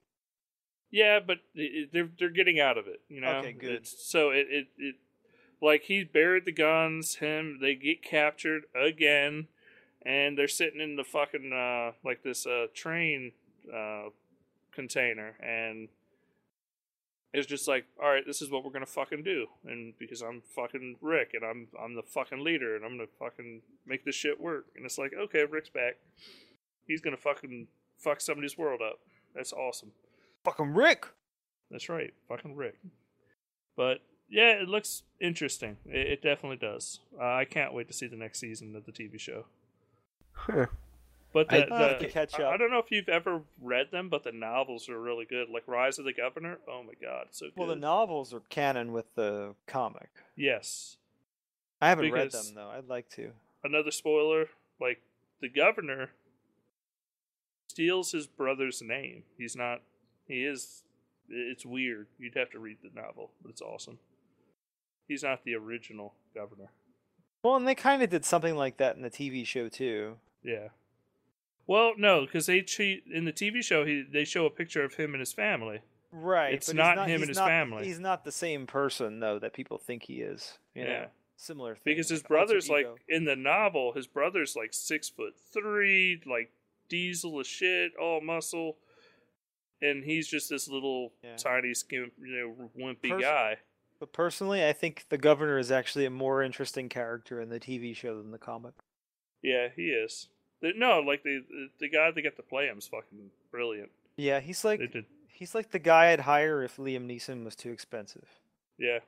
Yeah, 0.92 1.20
but 1.20 1.38
it- 1.54 1.62
it- 1.62 1.94
they're 1.94 2.10
they're 2.18 2.30
getting 2.30 2.60
out 2.60 2.78
of 2.78 2.88
it. 2.88 3.02
You 3.08 3.22
know. 3.22 3.38
Okay, 3.38 3.54
good. 3.54 3.72
It's, 3.72 4.04
so 4.04 4.32
it, 4.32 4.48
it 4.50 4.68
it 4.78 4.96
like 5.62 5.84
he 5.84 6.04
buried 6.04 6.46
the 6.46 6.52
guns. 6.52 7.16
Him 7.18 7.60
they 7.62 7.76
get 7.76 8.02
captured 8.02 8.64
again, 8.74 9.48
and 10.10 10.36
they're 10.38 10.48
sitting 10.48 10.82
in 10.82 10.96
the 10.96 11.04
fucking 11.04 11.54
uh 11.54 11.92
like 12.04 12.24
this 12.24 12.46
uh 12.48 12.66
train 12.74 13.32
uh 13.74 14.10
container 14.74 15.36
and. 15.42 15.90
It's 17.32 17.46
just 17.46 17.68
like, 17.68 17.86
all 18.02 18.10
right, 18.10 18.26
this 18.26 18.42
is 18.42 18.50
what 18.50 18.66
we're 18.66 18.72
gonna 18.72 18.88
fucking 18.88 19.22
do, 19.22 19.46
and 19.64 19.94
because 20.00 20.24
I'm 20.24 20.42
fucking 20.56 20.96
Rick, 21.00 21.36
and 21.36 21.44
I'm 21.44 21.68
I'm 21.80 21.94
the 21.94 22.02
fucking 22.02 22.44
leader, 22.44 22.76
and 22.76 22.84
I'm 22.84 22.98
gonna 22.98 23.08
fucking 23.20 23.62
make 23.86 24.04
this 24.04 24.16
shit 24.16 24.42
work. 24.42 24.66
And 24.76 24.84
it's 24.84 24.98
like, 24.98 25.14
okay, 25.14 25.46
Rick's 25.48 25.70
back. 25.70 25.98
He's 26.88 27.02
gonna 27.02 27.18
fucking 27.18 27.68
fuck 28.00 28.20
somebody's 28.20 28.58
world 28.58 28.82
up. 28.82 28.98
That's 29.36 29.54
awesome. 29.54 29.92
Fucking 30.44 30.74
Rick. 30.74 31.06
That's 31.70 31.88
right, 31.88 32.16
fucking 32.28 32.56
Rick. 32.56 32.80
But 33.78 34.00
yeah, 34.28 34.54
it 34.54 34.68
looks 34.68 35.04
interesting. 35.22 35.78
It, 35.86 36.08
it 36.08 36.22
definitely 36.24 36.58
does. 36.58 37.00
Uh, 37.16 37.26
I 37.26 37.46
can't 37.46 37.76
wait 37.76 37.88
to 37.90 37.94
see 37.94 38.08
the 38.08 38.16
next 38.16 38.40
season 38.40 38.76
of 38.76 38.88
the 38.88 38.92
TV 38.92 39.20
show. 39.20 39.46
Huh. 40.46 40.66
But 41.32 41.54
I- 41.54 41.60
the, 41.66 41.74
I'll 41.74 41.90
the- 42.00 42.06
to 42.06 42.12
catch 42.12 42.34
up. 42.36 42.42
I 42.54 42.58
don't 42.58 42.72
know 42.72 42.80
if 42.80 42.90
you've 42.92 43.10
ever 43.10 43.42
read 43.62 43.92
them, 43.92 44.10
but 44.10 44.24
the 44.24 44.32
novels 44.32 44.90
are 44.90 45.00
really 45.00 45.26
good. 45.26 45.48
Like 45.50 45.64
Rise 45.68 46.00
of 46.00 46.06
the 46.06 46.14
Governor. 46.14 46.58
Oh 46.68 46.82
my 46.84 46.94
god, 47.02 47.28
so 47.32 47.46
good. 47.48 47.54
Well, 47.58 47.68
the 47.68 47.76
novels 47.76 48.34
are 48.34 48.42
canon 48.50 48.92
with 48.94 49.14
the 49.16 49.54
comic. 49.68 50.10
yes. 50.36 50.98
I 51.82 51.88
haven't 51.90 52.12
read 52.12 52.32
them 52.32 52.46
though. 52.56 52.70
I'd 52.70 52.90
like 52.90 53.10
to. 53.12 53.32
Another 53.64 53.92
spoiler. 53.92 54.48
Like 54.82 55.02
the 55.40 55.48
governor 55.50 56.10
steals 57.68 58.12
his 58.12 58.28
brother's 58.28 58.82
name. 58.82 59.24
He's 59.38 59.56
not. 59.56 59.82
He 60.28 60.44
is. 60.44 60.84
It's 61.30 61.66
weird. 61.66 62.08
You'd 62.18 62.36
have 62.36 62.50
to 62.52 62.60
read 62.60 62.78
the 62.84 62.90
novel, 63.00 63.32
but 63.42 63.50
it's 63.50 63.62
awesome. 63.62 64.00
He's 65.08 65.24
not 65.24 65.44
the 65.46 65.56
original 65.56 66.16
governor. 66.36 66.70
Well, 67.44 67.56
and 67.56 67.68
they 67.68 67.76
kind 67.76 68.02
of 68.04 68.10
did 68.10 68.26
something 68.26 68.56
like 68.56 68.78
that 68.78 68.96
in 68.96 69.02
the 69.02 69.10
TV 69.10 69.46
show 69.46 69.70
too. 69.70 70.18
Yeah. 70.44 70.70
Well, 71.68 71.94
no, 71.98 72.22
because 72.26 72.48
they 72.48 72.62
cheat 72.62 73.04
in 73.12 73.26
the 73.26 73.34
TV 73.34 73.64
show. 73.64 73.86
He 73.86 74.02
they 74.02 74.26
show 74.26 74.46
a 74.46 74.50
picture 74.50 74.84
of 74.84 74.96
him 74.96 75.14
and 75.14 75.20
his 75.20 75.34
family. 75.34 75.82
Right. 76.12 76.54
It's 76.54 76.74
not 76.74 76.98
he's 76.98 77.16
him 77.16 77.22
and 77.22 77.30
his 77.30 77.38
not- 77.38 77.48
family. 77.48 77.86
He's 77.86 78.00
not 78.00 78.24
the 78.24 78.32
same 78.32 78.66
person 78.66 79.20
though 79.20 79.38
that 79.40 79.54
people 79.54 79.78
think 79.78 80.04
he 80.04 80.22
is. 80.22 80.58
You 80.74 80.86
know? 80.86 80.90
Yeah. 80.90 81.06
Similar 81.36 81.76
thing. 81.76 81.82
Because 81.86 82.10
his 82.10 82.22
like 82.24 82.28
brother's 82.28 82.70
like 82.70 82.88
in 83.08 83.26
the 83.26 83.36
novel. 83.36 83.94
His 83.94 84.08
brother's 84.08 84.56
like 84.56 84.74
six 84.74 85.10
foot 85.10 85.36
three, 85.54 86.22
like 86.26 86.52
diesel 86.90 87.40
as 87.40 87.48
shit, 87.48 87.92
all 88.02 88.20
muscle, 88.20 88.78
and 89.82 90.04
he's 90.04 90.28
just 90.28 90.50
this 90.50 90.68
little 90.68 91.14
Yeah. 91.24 91.36
tiny, 91.38 91.74
skin, 91.76 92.12
you 92.20 92.56
know, 92.58 92.70
wimpy 92.78 93.22
guy. 93.22 93.58
But 94.00 94.12
personally, 94.12 94.66
I 94.66 94.74
think 94.74 95.06
the 95.10 95.18
governor 95.18 95.60
is 95.60 95.72
actually 95.72 96.06
a 96.06 96.10
more 96.10 96.42
interesting 96.42 96.90
character 96.90 97.40
in 97.40 97.50
the 97.50 97.60
TV 97.60 97.96
show 97.96 98.18
than 98.18 98.32
the 98.32 98.38
comic. 98.38 98.74
Yeah, 99.42 99.68
he 99.76 99.88
is. 99.90 100.28
The- 100.62 100.74
no, 100.76 101.00
like 101.00 101.24
the 101.24 101.42
the 101.80 101.90
guy 101.90 102.12
that 102.12 102.22
got 102.22 102.36
to 102.36 102.44
play 102.44 102.68
him 102.68 102.78
is 102.78 102.88
fucking 102.88 103.32
brilliant. 103.52 103.90
Yeah, 104.18 104.40
he's 104.42 104.66
like 104.66 104.80
did, 104.92 105.06
he's 105.28 105.56
like 105.56 105.72
the 105.72 105.80
guy 105.80 106.12
I'd 106.12 106.22
hire 106.22 106.62
if 106.64 106.78
Liam 106.78 107.08
Neeson 107.08 107.46
was 107.46 107.56
too 107.56 107.72
expensive. 107.72 108.28
yeah. 108.78 109.00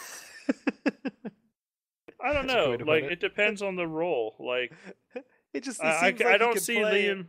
I 2.26 2.32
don't 2.32 2.48
That's 2.48 2.56
know. 2.58 2.70
way 2.72 2.78
to 2.78 2.86
put 2.86 2.88
Like 2.88 3.04
it. 3.04 3.12
it 3.14 3.20
depends 3.20 3.62
on 3.62 3.76
the 3.76 3.88
role. 3.88 4.36
Like 4.40 4.72
it 5.54 5.64
just 5.64 5.80
it 5.82 5.86
I, 5.86 5.90
I, 6.08 6.10
seems 6.12 6.22
I 6.22 6.26
like 6.26 6.34
he 6.34 6.38
don't 6.40 6.60
see 6.60 6.76
Liam. 6.78 7.26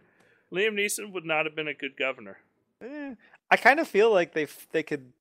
Liam 0.53 0.75
Neeson 0.75 1.13
would 1.13 1.25
not 1.25 1.47
have 1.47 1.57
been 1.57 1.69
a 1.69 1.75
good 1.75 1.97
governor. 1.99 2.39
Eh, 2.81 3.15
I 3.51 3.57
kind 3.57 3.81
of 3.81 3.89
feel 3.89 4.13
like 4.13 4.33
they 4.35 4.47
they 4.73 4.83
could 4.85 5.13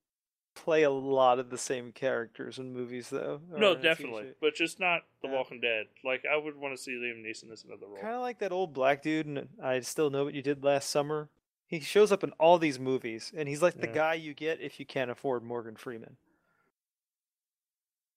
play 0.55 0.84
a 0.84 0.89
lot 0.89 1.39
of 1.39 1.49
the 1.49 1.57
same 1.57 1.91
characters 1.91 2.59
in 2.59 2.73
movies 2.73 3.09
though. 3.09 3.41
No, 3.55 3.75
definitely, 3.75 4.34
but 4.41 4.55
just 4.55 4.80
not 4.80 5.01
The 5.21 5.27
Yeah. 5.27 5.35
Walking 5.35 5.61
Dead. 5.61 5.88
Like 6.03 6.23
I 6.31 6.38
would 6.38 6.55
want 6.55 6.75
to 6.75 6.81
see 6.81 6.91
Liam 6.91 7.23
Neeson 7.25 7.51
as 7.51 7.63
another 7.63 7.88
role. 7.88 8.01
Kind 8.01 8.15
of 8.15 8.21
like 8.21 8.39
that 8.39 8.51
old 8.51 8.73
black 8.73 9.01
dude, 9.01 9.25
and 9.25 9.47
I 9.61 9.80
still 9.81 10.09
know 10.09 10.23
what 10.23 10.34
you 10.34 10.41
did 10.41 10.63
last 10.63 10.89
summer. 10.89 11.30
He 11.65 11.80
shows 11.80 12.11
up 12.11 12.23
in 12.23 12.31
all 12.39 12.59
these 12.59 12.80
movies, 12.80 13.31
and 13.35 13.49
he's 13.49 13.61
like 13.61 13.80
the 13.80 13.88
guy 13.88 14.13
you 14.13 14.34
get 14.34 14.61
if 14.61 14.80
you 14.80 14.85
can't 14.85 15.09
afford 15.09 15.43
Morgan 15.43 15.75
Freeman. 15.75 16.17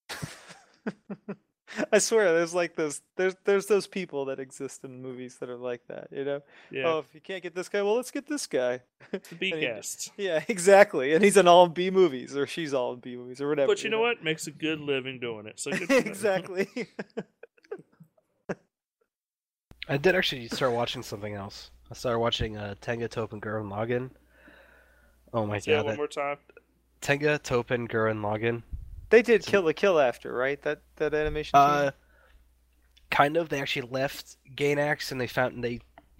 I 1.91 1.97
swear, 1.99 2.33
there's 2.33 2.53
like 2.53 2.75
those 2.75 3.01
there's 3.15 3.35
there's 3.45 3.65
those 3.67 3.87
people 3.87 4.25
that 4.25 4.39
exist 4.39 4.83
in 4.83 5.01
movies 5.01 5.37
that 5.39 5.49
are 5.49 5.57
like 5.57 5.81
that, 5.87 6.07
you 6.11 6.23
know. 6.23 6.41
Yeah, 6.71 6.83
Oh, 6.87 6.99
if 6.99 7.13
you 7.13 7.21
can't 7.21 7.43
get 7.43 7.55
this 7.55 7.69
guy, 7.69 7.81
well, 7.81 7.95
let's 7.95 8.11
get 8.11 8.27
this 8.27 8.47
guy. 8.47 8.81
the 9.11 9.35
B 9.37 9.51
and 9.53 9.61
he- 9.61 9.67
cast. 9.67 10.11
Yeah, 10.17 10.43
exactly. 10.47 11.13
And 11.13 11.23
he's 11.23 11.37
in 11.37 11.47
all 11.47 11.67
B 11.67 11.89
movies, 11.91 12.35
or 12.35 12.47
she's 12.47 12.73
all 12.73 12.93
in 12.93 12.99
B 12.99 13.15
movies, 13.15 13.41
or 13.41 13.49
whatever. 13.49 13.67
But 13.67 13.83
you 13.83 13.89
know 13.89 13.99
what? 14.01 14.23
Makes 14.23 14.47
a 14.47 14.51
good 14.51 14.79
living 14.79 15.19
doing 15.19 15.45
it. 15.45 15.59
So 15.59 15.71
good 15.71 15.81
for 15.87 15.87
them. 15.87 16.07
exactly. 16.07 16.67
I 19.89 19.95
did 19.97 20.15
actually 20.15 20.47
start 20.49 20.73
watching 20.73 21.01
something 21.01 21.33
else. 21.33 21.71
I 21.89 21.93
started 21.93 22.19
watching 22.19 22.57
uh, 22.57 22.75
Tengen 22.81 23.07
Toppa 23.07 23.39
Gurren 23.39 23.69
Lagann. 23.71 24.09
Oh 25.33 25.45
my 25.45 25.59
Say 25.59 25.71
that 25.71 25.77
god, 25.77 25.85
one 25.85 25.93
that... 25.93 25.97
more 25.97 26.07
time. 26.07 26.37
Tengen 27.01 27.39
Toppa 27.39 27.77
Gurren 27.87 28.19
Lagann. 28.21 28.63
They 29.09 29.21
did 29.21 29.45
Kill 29.45 29.63
la 29.63 29.71
Kill 29.73 29.99
after, 29.99 30.33
right? 30.33 30.61
That 30.63 30.81
that 30.97 31.13
animation. 31.13 31.51
Uh, 31.57 31.91
kind 33.09 33.37
of. 33.37 33.49
They 33.49 33.61
actually 33.61 33.87
left 33.89 34.37
Gainax 34.55 35.11
and 35.11 35.19
they 35.21 35.27
found 35.27 35.63
they, 35.63 35.79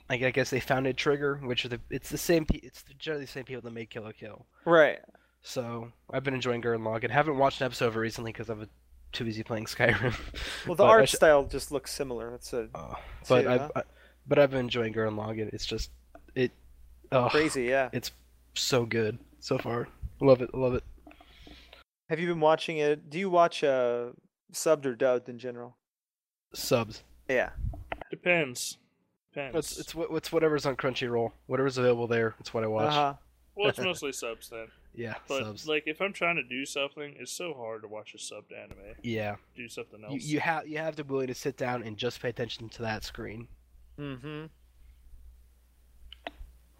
like 0.09 0.23
I 0.23 0.31
guess 0.31 0.49
they 0.49 0.59
founded 0.59 0.97
Trigger, 0.97 1.39
which 1.43 1.65
are 1.65 1.69
the 1.69 1.80
it's 1.89 2.09
the 2.09 2.18
same. 2.18 2.45
It's 2.53 2.84
generally 2.97 3.26
the 3.26 3.31
same 3.31 3.43
people 3.43 3.61
that 3.61 3.72
made 3.73 3.89
Kill 3.89 4.03
la 4.03 4.11
Kill. 4.11 4.45
right. 4.65 4.99
So 5.43 5.89
I've 6.11 6.23
been 6.23 6.34
enjoying 6.34 6.61
Gurren 6.61 6.81
Lagann. 6.81 7.09
I 7.09 7.14
haven't 7.14 7.38
watched 7.38 7.61
an 7.61 7.65
episode 7.65 7.88
of 7.88 7.95
it 7.95 7.99
recently 7.99 8.34
because 8.34 8.49
I've 8.49 8.59
been 8.59 8.69
too 9.14 9.23
busy 9.23 9.43
playing 9.43 9.65
Skyrim. 9.68 10.14
Well, 10.65 10.76
the 10.76 10.84
art 10.84 11.07
sh- 11.07 11.14
style 11.14 11.45
just 11.45 11.72
looks 11.72 11.93
similar. 11.93 12.31
That's 12.31 12.51
a 12.51 12.68
Uh, 12.76 12.95
but 13.30 13.47
I've 13.47 13.61
huh? 13.61 13.69
I, 13.77 13.84
but 14.27 14.39
I've 14.39 14.51
been 14.51 14.59
enjoying 14.61 14.93
Gurren 14.93 15.15
Lagann. 15.15 15.53
It's 15.53 15.65
just 15.65 15.91
it. 16.35 16.51
Oh, 17.14 17.30
crazy, 17.30 17.64
yeah. 17.64 17.88
It's 17.93 18.11
so 18.55 18.85
good 18.85 19.19
so 19.39 19.57
far. 19.57 19.88
Love 20.19 20.41
it. 20.41 20.53
Love 20.53 20.73
it. 20.73 20.84
Have 22.10 22.20
you 22.20 22.28
been 22.28 22.40
watching 22.40 22.78
it? 22.78 23.10
Do 23.10 23.20
you 23.20 23.30
watch 23.30 23.64
uh 23.64 24.08
subbed 24.54 24.86
or 24.86 24.96
dubbed 24.96 25.30
in 25.30 25.38
general? 25.40 25.78
Subs. 26.54 27.04
Yeah. 27.30 27.50
Depends. 28.10 28.78
Depends. 29.34 29.56
It's 29.58 29.80
it's 29.80 29.96
what 29.96 30.12
what's 30.12 30.32
whatever's 30.32 30.66
on 30.66 30.76
Crunchyroll. 30.78 31.32
Whatever's 31.48 31.78
available 31.78 32.08
there. 32.08 32.36
It's 32.40 32.54
what 32.54 32.64
I 32.64 32.68
watch. 32.68 32.92
Uh-huh. 32.94 33.14
well, 33.56 33.70
it's 33.70 33.80
mostly 33.92 34.12
subs 34.14 34.50
then. 34.50 34.68
Yeah, 34.96 35.14
But 35.28 35.44
subs. 35.44 35.68
like, 35.68 35.84
if 35.86 36.02
I'm 36.02 36.12
trying 36.12 36.38
to 36.38 36.44
do 36.44 36.66
something, 36.66 37.14
it's 37.20 37.32
so 37.32 37.54
hard 37.54 37.84
to 37.84 37.88
watch 37.88 38.16
a 38.16 38.18
subbed 38.18 38.52
anime. 38.58 38.96
yeah, 39.04 39.36
Do 39.56 39.68
something 39.70 40.04
else. 40.04 40.14
you 40.14 40.20
you 40.22 40.40
have 40.40 40.68
you 40.68 40.80
have 40.80 40.96
to 40.96 41.04
be 41.04 41.12
willing 41.12 41.28
to 41.28 41.36
sit 41.36 41.56
down 41.56 41.84
and 41.84 41.98
just 41.98 42.20
pay 42.20 42.30
attention 42.30 42.68
to 42.70 42.82
that 42.82 43.04
screen. 43.04 43.48
Mm-hmm. 44.00 44.46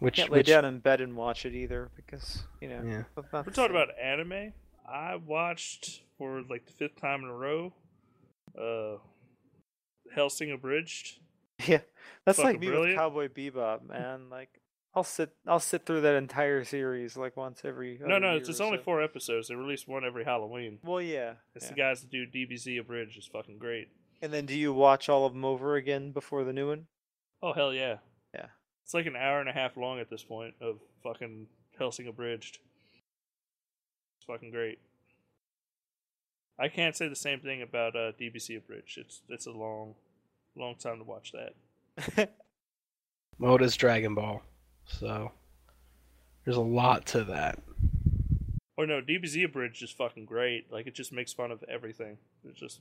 Which, 0.00 0.16
Can't 0.16 0.30
lay 0.30 0.38
which 0.38 0.46
down 0.46 0.64
in 0.64 0.78
bed 0.78 1.00
and 1.00 1.16
watch 1.16 1.44
it 1.44 1.54
either 1.54 1.90
because 1.96 2.42
you 2.60 2.68
know. 2.68 2.82
yeah. 2.84 3.02
it's 3.16 3.32
We're 3.32 3.42
talking 3.52 3.70
about 3.76 3.88
anime. 4.02 4.52
I 4.90 5.16
watched 5.16 6.02
for 6.16 6.42
like 6.48 6.66
the 6.66 6.72
fifth 6.72 7.00
time 7.00 7.22
in 7.22 7.28
a 7.28 7.34
row. 7.34 7.72
Uh, 8.58 8.98
Hellsing 10.14 10.52
Abridged. 10.52 11.18
Yeah, 11.66 11.80
that's 12.24 12.38
Fucking 12.38 12.52
like 12.52 12.60
me 12.60 12.68
brilliant. 12.68 12.90
with 12.90 12.98
Cowboy 12.98 13.28
Bebop, 13.28 13.88
man. 13.88 14.30
Like 14.30 14.60
I'll 14.94 15.02
sit, 15.02 15.34
I'll 15.44 15.58
sit 15.58 15.84
through 15.84 16.02
that 16.02 16.14
entire 16.14 16.62
series 16.62 17.16
like 17.16 17.36
once 17.36 17.62
every. 17.64 17.98
No, 18.00 18.18
no, 18.18 18.36
it's, 18.36 18.48
it's 18.48 18.60
or 18.60 18.64
only 18.66 18.78
so. 18.78 18.84
four 18.84 19.02
episodes. 19.02 19.48
They 19.48 19.56
release 19.56 19.84
one 19.84 20.04
every 20.04 20.24
Halloween. 20.24 20.78
Well, 20.84 21.02
yeah. 21.02 21.32
It's 21.56 21.64
yeah. 21.64 21.70
the 21.70 21.74
guys 21.74 22.00
that 22.02 22.10
do 22.10 22.26
DBZ 22.26 22.78
Abridged. 22.78 23.18
It's 23.18 23.26
fucking 23.26 23.58
great. 23.58 23.88
And 24.22 24.32
then, 24.32 24.46
do 24.46 24.56
you 24.56 24.72
watch 24.72 25.08
all 25.08 25.26
of 25.26 25.32
them 25.32 25.44
over 25.44 25.74
again 25.74 26.12
before 26.12 26.44
the 26.44 26.52
new 26.52 26.68
one? 26.68 26.86
Oh 27.42 27.52
hell 27.52 27.72
yeah. 27.74 27.96
Yeah. 28.32 28.46
It's 28.84 28.94
like 28.94 29.06
an 29.06 29.16
hour 29.16 29.40
and 29.40 29.48
a 29.48 29.52
half 29.52 29.76
long 29.76 29.98
at 29.98 30.10
this 30.10 30.22
point 30.22 30.54
of 30.60 30.78
fucking 31.02 31.48
Hellsing 31.76 32.06
Abridged. 32.06 32.58
Fucking 34.28 34.50
great. 34.50 34.78
I 36.58 36.68
can't 36.68 36.94
say 36.94 37.08
the 37.08 37.16
same 37.16 37.40
thing 37.40 37.62
about 37.62 37.96
uh, 37.96 38.12
DBZ 38.20 38.58
Abridged. 38.58 38.98
It's 38.98 39.22
it's 39.28 39.46
a 39.46 39.52
long, 39.52 39.94
long 40.54 40.74
time 40.74 40.98
to 40.98 41.04
watch 41.04 41.32
that. 41.32 42.34
Mode 43.38 43.62
is 43.62 43.76
Dragon 43.76 44.14
Ball, 44.14 44.42
so 44.86 45.32
there's 46.44 46.56
a 46.56 46.60
lot 46.60 47.06
to 47.06 47.24
that. 47.24 47.58
Or 48.76 48.86
no, 48.86 49.00
DBZ 49.00 49.44
Abridged 49.44 49.82
is 49.82 49.90
fucking 49.90 50.26
great. 50.26 50.70
Like 50.70 50.86
it 50.86 50.94
just 50.94 51.12
makes 51.12 51.32
fun 51.32 51.50
of 51.50 51.64
everything. 51.68 52.18
It's 52.44 52.60
just 52.60 52.80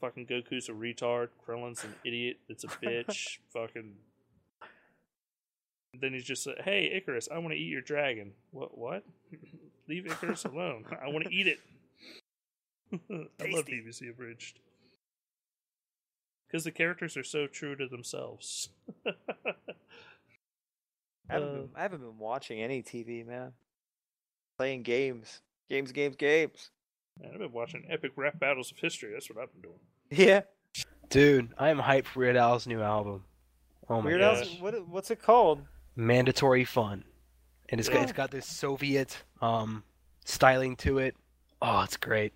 fucking 0.00 0.26
Goku's 0.26 0.68
a 0.68 0.72
retard, 0.72 1.28
Krillin's 1.46 1.84
an 1.84 1.94
idiot, 2.04 2.38
it's 2.48 2.64
a 2.64 2.68
bitch, 2.82 3.38
fucking. 3.52 3.96
Then 6.00 6.14
he's 6.14 6.24
just 6.24 6.46
like, 6.46 6.62
"Hey 6.62 6.90
Icarus, 6.94 7.28
I 7.30 7.38
want 7.38 7.52
to 7.52 7.58
eat 7.58 7.68
your 7.68 7.82
dragon." 7.82 8.32
What? 8.52 8.78
What? 8.78 9.04
Leave 9.90 10.06
Icarus 10.06 10.44
alone. 10.44 10.84
I 11.04 11.08
want 11.08 11.24
to 11.26 11.34
eat 11.34 11.48
it. 11.48 11.58
I 13.40 13.50
love 13.50 13.66
DBZ 13.66 14.08
Abridged 14.10 14.60
because 16.46 16.62
the 16.62 16.70
characters 16.70 17.16
are 17.16 17.24
so 17.24 17.48
true 17.48 17.74
to 17.74 17.88
themselves. 17.88 18.68
I 19.04 19.12
haven't, 21.28 21.48
Uh, 21.48 21.52
been, 21.52 21.68
I 21.74 21.82
haven't 21.82 22.00
been 22.00 22.18
watching 22.18 22.60
any 22.60 22.82
TV, 22.84 23.26
man. 23.26 23.52
Playing 24.58 24.82
games, 24.84 25.42
games, 25.68 25.90
games, 25.90 26.14
games. 26.14 26.70
Man, 27.20 27.32
I've 27.32 27.40
been 27.40 27.52
watching 27.52 27.84
epic 27.90 28.12
rap 28.14 28.38
battles 28.38 28.70
of 28.70 28.78
history. 28.78 29.10
That's 29.12 29.28
what 29.28 29.42
I've 29.42 29.52
been 29.52 29.62
doing. 29.62 29.80
Yeah, 30.10 30.42
Dude, 31.08 31.52
I 31.58 31.70
am 31.70 31.80
hyped 31.80 32.04
for 32.06 32.20
Weird 32.20 32.36
Al's 32.36 32.68
new 32.68 32.80
album. 32.80 33.24
Oh 33.88 34.00
my 34.00 34.06
Weird 34.10 34.20
gosh. 34.20 34.38
Al's. 34.38 34.60
What, 34.60 34.88
what's 34.88 35.10
it 35.10 35.20
called? 35.20 35.62
Mandatory 35.96 36.64
fun. 36.64 37.02
And 37.70 37.78
it's 37.80 37.88
got, 37.88 38.02
it's 38.02 38.12
got 38.12 38.30
this 38.30 38.46
Soviet 38.46 39.16
um 39.40 39.82
styling 40.24 40.76
to 40.76 40.98
it. 40.98 41.16
Oh, 41.62 41.82
it's 41.82 41.96
great. 41.96 42.32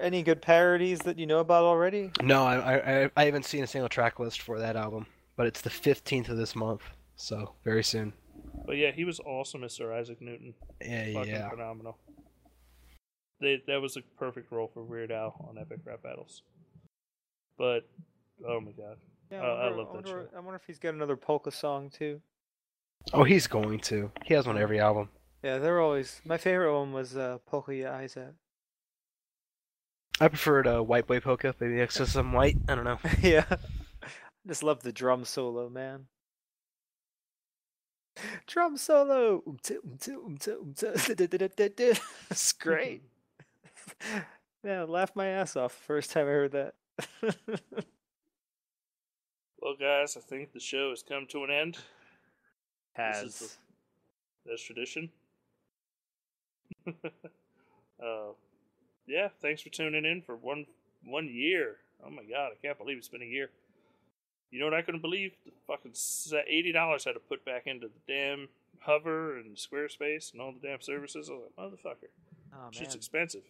Any 0.00 0.22
good 0.22 0.40
parodies 0.42 1.00
that 1.00 1.18
you 1.18 1.26
know 1.26 1.38
about 1.40 1.64
already? 1.64 2.10
No, 2.22 2.44
I, 2.44 2.56
I 2.56 3.04
I- 3.04 3.10
I 3.16 3.24
haven't 3.24 3.44
seen 3.44 3.62
a 3.64 3.66
single 3.66 3.88
track 3.88 4.18
list 4.18 4.40
for 4.42 4.58
that 4.58 4.76
album, 4.76 5.06
but 5.36 5.46
it's 5.46 5.60
the 5.60 5.70
15th 5.70 6.28
of 6.28 6.36
this 6.36 6.54
month, 6.56 6.82
so 7.16 7.54
very 7.64 7.82
soon. 7.84 8.12
But 8.66 8.76
yeah, 8.76 8.90
he 8.92 9.04
was 9.04 9.20
awesome 9.20 9.64
as 9.64 9.72
Sir 9.74 9.92
Isaac 9.92 10.20
Newton. 10.20 10.54
Yeah, 10.80 11.12
Fucking 11.12 11.32
yeah. 11.32 11.48
phenomenal. 11.50 11.98
They, 13.40 13.62
that 13.68 13.80
was 13.80 13.96
a 13.96 14.02
perfect 14.18 14.50
role 14.50 14.70
for 14.72 14.82
Weird 14.82 15.12
Al 15.12 15.46
on 15.48 15.58
Epic 15.58 15.80
Rap 15.84 16.02
Battles. 16.02 16.42
But 17.56 17.88
oh 18.46 18.60
my 18.60 18.72
god, 18.72 18.96
Yeah, 19.30 19.42
Uh, 19.42 19.44
I 19.44 19.62
wonder, 19.64 19.76
love 19.78 19.86
that 19.88 19.94
wonder, 19.94 20.28
show. 20.32 20.36
I 20.36 20.40
wonder 20.40 20.56
if 20.56 20.64
he's 20.66 20.78
got 20.78 20.94
another 20.94 21.16
polka 21.16 21.50
song 21.50 21.90
too. 21.90 22.20
Oh, 23.12 23.24
he's 23.24 23.46
going 23.46 23.80
to. 23.80 24.10
He 24.24 24.34
has 24.34 24.46
one 24.46 24.58
every 24.58 24.80
album. 24.80 25.08
Yeah, 25.42 25.58
they're 25.58 25.80
always. 25.80 26.20
My 26.24 26.36
favorite 26.36 26.76
one 26.76 26.92
was 26.92 27.16
uh, 27.16 27.38
Polka 27.46 27.74
Ya 27.74 27.92
Isaac. 27.92 28.34
I 30.20 30.28
preferred 30.28 30.66
uh, 30.66 30.82
White 30.82 31.06
Boy 31.06 31.20
Polka, 31.20 31.54
maybe 31.60 31.74
next 31.74 31.94
to 31.94 32.06
some 32.08 32.32
white. 32.32 32.56
I 32.68 32.74
don't 32.74 32.84
know. 32.84 32.98
yeah, 33.22 33.44
I 33.50 33.56
just 34.46 34.62
love 34.62 34.82
the 34.82 34.92
drum 34.92 35.24
solo, 35.24 35.68
man. 35.68 36.06
Drum 38.46 38.76
solo. 38.76 39.42
Oomta, 39.46 39.76
oomta, 39.86 40.16
oomta, 40.16 40.56
oomta, 40.58 41.16
da-da-da-da-da. 41.16 41.98
It's 42.30 42.52
great. 42.52 43.02
Yeah, 44.64 44.80
I 44.80 44.84
laughed 44.84 45.14
my 45.14 45.28
ass 45.28 45.54
off 45.54 45.78
the 45.78 45.84
first 45.84 46.10
time 46.10 46.26
I 46.26 46.30
heard 46.30 46.52
that. 46.52 46.74
well 49.62 49.76
guys, 49.78 50.16
I 50.16 50.20
think 50.20 50.52
the 50.52 50.58
show 50.58 50.90
has 50.90 51.02
come 51.02 51.26
to 51.30 51.44
an 51.44 51.50
end. 51.50 51.78
This 52.98 53.16
is 53.16 53.40
Has. 53.40 53.56
That's 54.46 54.62
tradition. 54.62 55.10
uh, 56.88 58.32
yeah, 59.06 59.28
thanks 59.40 59.62
for 59.62 59.68
tuning 59.68 60.04
in 60.04 60.22
for 60.22 60.36
one 60.36 60.66
one 61.04 61.28
year. 61.28 61.76
Oh 62.04 62.10
my 62.10 62.22
god, 62.22 62.50
I 62.52 62.66
can't 62.66 62.78
believe 62.78 62.98
it's 62.98 63.08
been 63.08 63.22
a 63.22 63.26
year. 63.26 63.50
You 64.50 64.60
know 64.60 64.66
what 64.66 64.74
I 64.74 64.82
couldn't 64.82 65.02
believe? 65.02 65.32
The 65.44 65.52
fucking 65.66 65.94
eighty 66.48 66.72
dollars 66.72 67.06
I 67.06 67.10
had 67.10 67.14
to 67.14 67.20
put 67.20 67.44
back 67.44 67.66
into 67.66 67.88
the 67.88 68.12
damn 68.12 68.48
Hover 68.80 69.38
and 69.38 69.56
Squarespace 69.56 70.32
and 70.32 70.40
all 70.40 70.52
the 70.52 70.66
damn 70.66 70.80
services. 70.80 71.30
I 71.30 71.34
was 71.34 71.42
like, 71.56 71.72
motherfucker, 71.72 72.08
Oh, 72.54 72.68
shit's 72.70 72.94
expensive, 72.94 73.42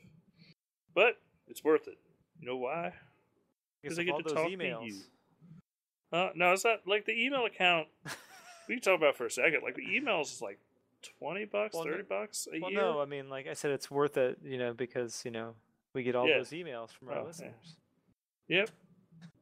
but 0.94 1.18
it's 1.46 1.62
worth 1.62 1.86
it. 1.86 1.98
You 2.40 2.46
know 2.46 2.56
why? 2.56 2.92
Because 3.82 3.98
I 3.98 4.02
get 4.02 4.12
all 4.12 4.18
to 4.18 4.24
those 4.24 4.32
talk 4.32 4.48
to 4.48 4.84
you. 4.84 5.00
Uh, 6.12 6.30
no, 6.34 6.52
it's 6.52 6.64
not 6.64 6.80
like 6.86 7.04
the 7.04 7.12
email 7.12 7.44
account. 7.44 7.86
we 8.68 8.80
talk 8.80 8.96
about 8.98 9.16
for 9.16 9.26
a 9.26 9.30
second. 9.30 9.62
Like 9.62 9.74
the 9.76 9.82
emails 9.86 10.32
is 10.32 10.42
like 10.42 10.58
twenty 11.18 11.44
bucks, 11.44 11.74
Well, 11.74 11.84
no- 11.84 11.90
thirty 11.92 12.02
bucks 12.04 12.46
a 12.52 12.60
Well, 12.60 12.70
year. 12.70 12.80
no, 12.80 13.00
I 13.00 13.04
mean, 13.06 13.28
like 13.28 13.46
I 13.46 13.54
said, 13.54 13.70
it's 13.70 13.90
worth 13.90 14.16
it, 14.16 14.38
you 14.44 14.58
know, 14.58 14.72
because 14.74 15.22
you 15.24 15.30
know 15.30 15.54
we 15.94 16.02
get 16.02 16.14
all 16.16 16.28
Yeah. 16.28 16.38
those 16.38 16.50
emails 16.50 16.90
from 16.90 17.08
our 17.08 17.14
Oh, 17.14 17.20
yeah. 17.20 17.26
listeners. 17.26 17.76
Yep, 18.48 18.70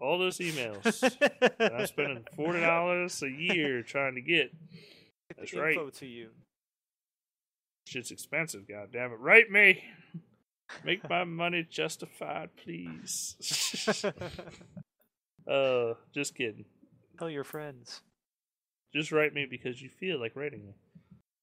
all 0.01 0.19
those 0.19 0.39
emails. 0.39 1.03
I'm 1.61 1.87
spending 1.87 2.25
forty 2.37 2.61
dollars 2.61 3.23
a 3.23 3.31
year 3.31 3.83
trying 3.83 4.15
to 4.17 4.21
get. 4.21 4.51
Get 5.29 5.39
That's 5.39 5.55
right. 5.55 5.93
to 5.95 6.07
you. 6.07 6.31
Shit's 7.87 8.11
expensive. 8.11 8.67
God 8.69 8.91
damn 8.93 9.13
it! 9.13 9.19
Write 9.21 9.51
me. 9.51 9.83
Make 10.85 11.09
my 11.09 11.23
money 11.25 11.65
justified, 11.69 12.51
please. 12.57 13.37
uh, 15.49 15.95
just 16.13 16.35
kidding. 16.35 16.65
Tell 17.19 17.31
your 17.31 17.45
friends. 17.45 18.03
Just 18.95 19.13
write 19.13 19.35
me 19.35 19.47
because 19.49 19.83
you 19.83 19.89
feel 19.89 20.19
like 20.21 20.35
writing 20.37 20.65
me. 20.65 20.75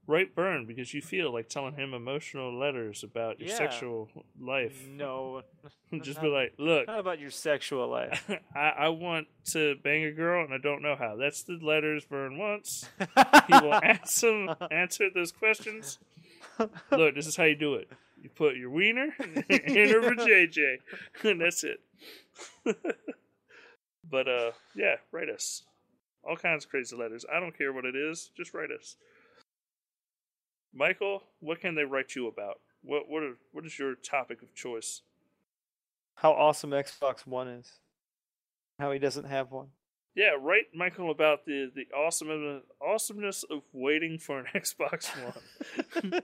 Write 0.05 0.35
Vern 0.35 0.65
because 0.65 0.93
you 0.93 1.01
feel 1.01 1.31
like 1.31 1.47
telling 1.47 1.75
him 1.75 1.93
emotional 1.93 2.53
letters 2.57 3.03
about 3.03 3.39
your 3.39 3.47
Yeah. 3.49 3.55
sexual 3.57 4.09
life. 4.37 4.85
No, 4.85 5.43
Just 6.01 6.19
be 6.19 6.27
like, 6.27 6.53
look, 6.57 6.87
Not 6.87 6.99
about 6.99 7.19
your 7.19 7.29
sexual 7.31 7.87
life. 7.87 8.29
I, 8.55 8.69
I 8.77 8.89
want 8.89 9.27
to 9.51 9.75
bang 9.81 10.03
a 10.03 10.11
girl 10.11 10.43
and 10.43 10.53
I 10.53 10.57
don't 10.57 10.81
know 10.81 10.95
how. 10.97 11.15
That's 11.15 11.43
the 11.43 11.57
letters 11.61 12.03
Vern 12.03 12.37
wants. 12.37 12.89
He 12.99 13.53
will 13.61 13.73
answer 13.83 14.55
answer 14.71 15.09
those 15.13 15.31
questions. 15.31 15.99
Look, 16.91 17.15
this 17.15 17.25
is 17.27 17.37
how 17.37 17.45
you 17.45 17.55
do 17.55 17.75
it. 17.75 17.89
You 18.21 18.29
put 18.29 18.57
your 18.57 18.69
wiener 18.71 19.09
in 19.49 19.89
her 19.89 20.15
JJ, 20.15 20.77
and 21.23 21.39
that's 21.41 21.63
it. 21.63 21.79
but 24.09 24.27
uh, 24.27 24.51
yeah, 24.75 24.95
write 25.11 25.29
us 25.29 25.63
all 26.23 26.35
kinds 26.35 26.65
of 26.65 26.71
crazy 26.71 26.95
letters. 26.95 27.25
I 27.33 27.39
don't 27.39 27.57
care 27.57 27.73
what 27.73 27.85
it 27.85 27.95
is. 27.95 28.31
Just 28.35 28.53
write 28.53 28.69
us. 28.71 28.95
Michael, 30.73 31.23
what 31.39 31.61
can 31.61 31.75
they 31.75 31.83
write 31.83 32.15
you 32.15 32.27
about? 32.27 32.59
What 32.81 33.07
what 33.07 33.23
are, 33.23 33.37
what 33.51 33.65
is 33.65 33.77
your 33.77 33.95
topic 33.95 34.41
of 34.41 34.53
choice? 34.53 35.01
How 36.15 36.31
awesome 36.31 36.71
Xbox 36.71 37.25
One 37.25 37.47
is. 37.47 37.79
How 38.79 38.91
he 38.91 38.99
doesn't 38.99 39.25
have 39.25 39.51
one. 39.51 39.67
Yeah, 40.15 40.31
write 40.39 40.65
Michael 40.75 41.09
about 41.09 41.45
the 41.45 41.71
the 41.73 41.87
awesome 41.95 42.61
awesomeness 42.81 43.43
of 43.49 43.61
waiting 43.71 44.17
for 44.19 44.39
an 44.39 44.45
Xbox 44.55 45.09
One. 45.23 46.21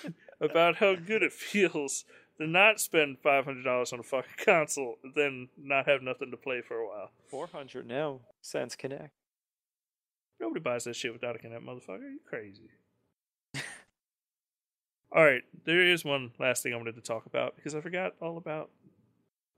about 0.40 0.76
how 0.76 0.94
good 0.94 1.22
it 1.22 1.32
feels 1.32 2.04
to 2.38 2.46
not 2.46 2.80
spend 2.80 3.18
five 3.22 3.44
hundred 3.44 3.64
dollars 3.64 3.92
on 3.92 4.00
a 4.00 4.04
fucking 4.04 4.44
console, 4.44 4.98
and 5.02 5.14
then 5.14 5.48
not 5.56 5.88
have 5.88 6.02
nothing 6.02 6.30
to 6.30 6.36
play 6.36 6.60
for 6.60 6.76
a 6.76 6.86
while. 6.86 7.10
Four 7.28 7.46
hundred 7.46 7.86
now. 7.86 8.20
Sans 8.40 8.74
Kinect. 8.76 9.10
Nobody 10.42 10.60
buys 10.60 10.82
that 10.84 10.96
shit 10.96 11.12
without 11.12 11.36
a 11.36 11.38
Kinect, 11.38 11.64
motherfucker. 11.64 12.00
You 12.00 12.18
crazy? 12.28 12.68
all 15.14 15.24
right, 15.24 15.42
there 15.64 15.80
is 15.80 16.04
one 16.04 16.32
last 16.40 16.64
thing 16.64 16.74
I 16.74 16.76
wanted 16.76 16.96
to 16.96 17.00
talk 17.00 17.26
about 17.26 17.54
because 17.54 17.76
I 17.76 17.80
forgot 17.80 18.14
all 18.20 18.36
about 18.36 18.68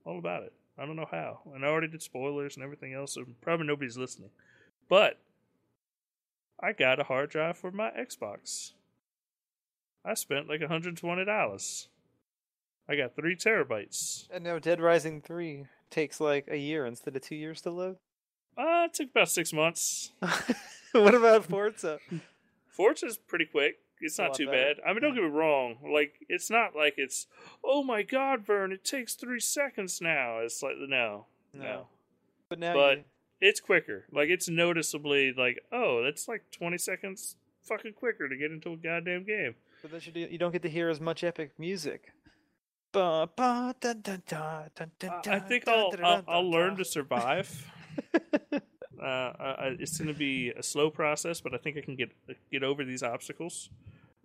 all 0.05 0.19
about 0.19 0.43
it. 0.43 0.53
I 0.77 0.85
don't 0.85 0.95
know 0.95 1.07
how, 1.09 1.39
and 1.55 1.65
I 1.65 1.69
already 1.69 1.87
did 1.87 2.03
spoilers 2.03 2.55
and 2.55 2.63
everything 2.63 2.93
else, 2.93 3.13
so 3.13 3.25
probably 3.41 3.65
nobody's 3.65 3.97
listening. 3.97 4.29
But 4.87 5.17
I 6.61 6.71
got 6.71 6.99
a 6.99 7.05
hard 7.05 7.31
drive 7.31 7.57
for 7.57 7.71
my 7.71 7.89
Xbox. 7.89 8.73
I 10.05 10.13
spent 10.13 10.47
like 10.47 10.61
$120. 10.61 11.87
I 12.87 12.95
got 12.95 13.15
three 13.15 13.35
terabytes. 13.35 14.27
And 14.29 14.43
now 14.43 14.59
Dead 14.59 14.79
Rising 14.79 15.19
three 15.19 15.65
takes 15.89 16.19
like 16.19 16.47
a 16.47 16.57
year 16.57 16.85
instead 16.85 17.15
of 17.15 17.23
two 17.23 17.35
years 17.35 17.61
to 17.61 17.71
load. 17.71 17.97
Uh, 18.55 18.85
it 18.85 18.93
took 18.93 19.09
about 19.09 19.29
six 19.29 19.51
months. 19.51 20.11
what 21.03 21.15
about 21.15 21.45
Forza? 21.45 21.99
Forza's 22.69 23.17
pretty 23.17 23.45
quick. 23.45 23.75
It's 24.01 24.17
not 24.19 24.33
too 24.33 24.45
better. 24.45 24.75
bad. 24.75 24.83
I 24.85 24.93
mean, 24.93 25.01
don't 25.01 25.13
get 25.15 25.23
me 25.23 25.29
wrong. 25.29 25.77
Like, 25.93 26.13
it's 26.27 26.49
not 26.49 26.75
like 26.75 26.95
it's, 26.97 27.27
oh 27.63 27.83
my 27.83 28.01
god, 28.03 28.45
Vern, 28.45 28.71
it 28.71 28.83
takes 28.83 29.13
three 29.15 29.39
seconds 29.39 30.01
now. 30.01 30.39
It's 30.39 30.61
like, 30.61 30.75
no. 30.77 31.25
No. 31.53 31.87
But 32.49 32.59
now 32.59 32.73
But 32.73 32.97
you, 32.97 33.03
It's 33.41 33.59
quicker. 33.59 34.05
Like, 34.11 34.29
it's 34.29 34.49
noticeably 34.49 35.33
like, 35.35 35.63
oh, 35.71 36.03
that's 36.03 36.27
like 36.27 36.43
20 36.51 36.77
seconds 36.77 37.37
fucking 37.63 37.93
quicker 37.93 38.27
to 38.27 38.35
get 38.35 38.51
into 38.51 38.73
a 38.73 38.77
goddamn 38.77 39.23
game. 39.23 39.55
but 39.81 39.91
then 39.91 40.01
you, 40.03 40.11
do- 40.11 40.31
you 40.31 40.37
don't 40.37 40.51
get 40.51 40.61
to 40.63 40.69
hear 40.69 40.89
as 40.89 40.99
much 40.99 41.23
epic 41.23 41.51
music. 41.57 42.11
I 45.27 45.39
think 45.39 45.67
I'll, 45.67 45.91
I'll, 46.03 46.23
I'll 46.27 46.49
learn 46.49 46.77
to 46.77 46.85
survive. 46.85 47.69
uh, 49.01 49.33
I, 49.39 49.75
it's 49.79 49.97
going 49.97 50.07
to 50.07 50.17
be 50.17 50.51
a 50.51 50.63
slow 50.63 50.89
process, 50.89 51.41
but 51.41 51.53
I 51.53 51.57
think 51.57 51.77
I 51.77 51.81
can 51.81 51.95
get 51.95 52.11
get 52.51 52.63
over 52.63 52.83
these 52.83 53.03
obstacles. 53.03 53.69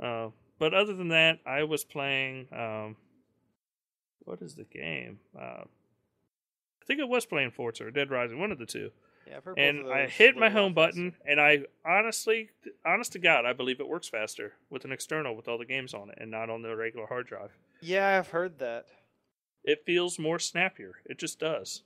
Uh, 0.03 0.29
but 0.59 0.75
other 0.75 0.95
than 0.95 1.09
that, 1.09 1.39
I 1.47 1.65
was 1.65 1.85
playing. 1.85 2.49
Um, 2.53 2.97
what 4.25 4.43
is 4.43 4.55
the 4.55 4.65
game? 4.65 5.19
Uh, 5.37 5.65
I 6.83 6.87
think 6.87 7.01
I 7.01 7.05
was 7.05 7.27
playing 7.27 7.51
Forza 7.51 7.87
or 7.87 7.91
Dead 7.91 8.11
Rising, 8.11 8.39
one 8.39 8.53
of 8.53 8.59
the 8.59 8.67
two. 8.67 8.91
Yeah, 9.27 9.37
I've 9.37 9.45
heard 9.45 9.57
both 9.57 9.65
And 9.65 9.93
I 9.93 10.07
hit 10.07 10.37
my 10.37 10.51
home 10.51 10.75
button, 10.75 11.15
and 11.27 11.41
I 11.41 11.65
honestly, 11.85 12.51
honest 12.85 13.13
to 13.13 13.19
God, 13.19 13.45
I 13.45 13.53
believe 13.53 13.81
it 13.81 13.89
works 13.89 14.09
faster 14.09 14.55
with 14.71 14.85
an 14.85 14.93
external 14.93 15.37
with 15.37 15.49
all 15.49 15.59
the 15.59 15.65
games 15.65 15.95
on 15.95 16.11
it, 16.11 16.19
and 16.21 16.31
not 16.31 16.51
on 16.51 16.63
the 16.63 16.75
regular 16.75 17.07
hard 17.07 17.27
drive. 17.27 17.51
Yeah, 17.81 18.19
I've 18.19 18.29
heard 18.29 18.59
that. 18.59 18.87
It 19.63 19.85
feels 19.85 20.19
more 20.19 20.39
snappier. 20.39 20.97
It 21.05 21.19
just 21.19 21.39
does. 21.39 21.83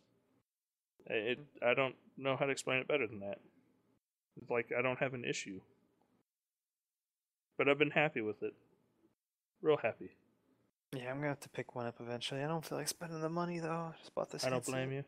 It. 1.06 1.40
I 1.64 1.74
don't 1.74 1.96
know 2.16 2.36
how 2.36 2.46
to 2.46 2.52
explain 2.52 2.78
it 2.78 2.88
better 2.88 3.06
than 3.06 3.20
that. 3.20 3.38
It's 4.40 4.50
like 4.50 4.72
I 4.76 4.82
don't 4.82 4.98
have 4.98 5.14
an 5.14 5.24
issue, 5.24 5.60
but 7.56 7.68
I've 7.68 7.78
been 7.78 7.90
happy 7.90 8.20
with 8.20 8.42
it. 8.42 8.54
Real 9.62 9.76
happy. 9.76 10.10
Yeah, 10.92 11.10
I'm 11.10 11.16
gonna 11.16 11.28
have 11.28 11.40
to 11.40 11.48
pick 11.48 11.74
one 11.74 11.86
up 11.86 11.96
eventually. 12.00 12.42
I 12.42 12.46
don't 12.46 12.64
feel 12.64 12.78
like 12.78 12.88
spending 12.88 13.20
the 13.20 13.28
money 13.28 13.58
though. 13.60 13.92
I 13.94 13.98
just 13.98 14.14
bought 14.14 14.30
this. 14.30 14.44
I 14.44 14.50
don't 14.50 14.58
headset. 14.58 14.74
blame 14.74 14.92
you. 14.92 15.04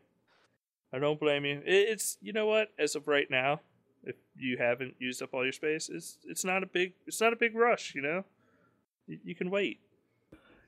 I 0.93 0.99
don't 0.99 1.19
blame 1.19 1.45
you. 1.45 1.61
It's 1.65 2.17
you 2.21 2.33
know 2.33 2.45
what? 2.45 2.69
As 2.79 2.95
of 2.95 3.07
right 3.07 3.29
now, 3.29 3.61
if 4.03 4.15
you 4.37 4.57
haven't 4.57 4.95
used 4.99 5.21
up 5.21 5.33
all 5.33 5.43
your 5.43 5.53
space, 5.53 5.89
it's 5.89 6.17
it's 6.25 6.45
not 6.45 6.63
a 6.63 6.65
big 6.65 6.93
it's 7.05 7.21
not 7.21 7.33
a 7.33 7.35
big 7.35 7.55
rush. 7.55 7.93
You 7.95 8.01
know, 8.01 8.25
you, 9.07 9.19
you 9.23 9.35
can 9.35 9.49
wait. 9.49 9.79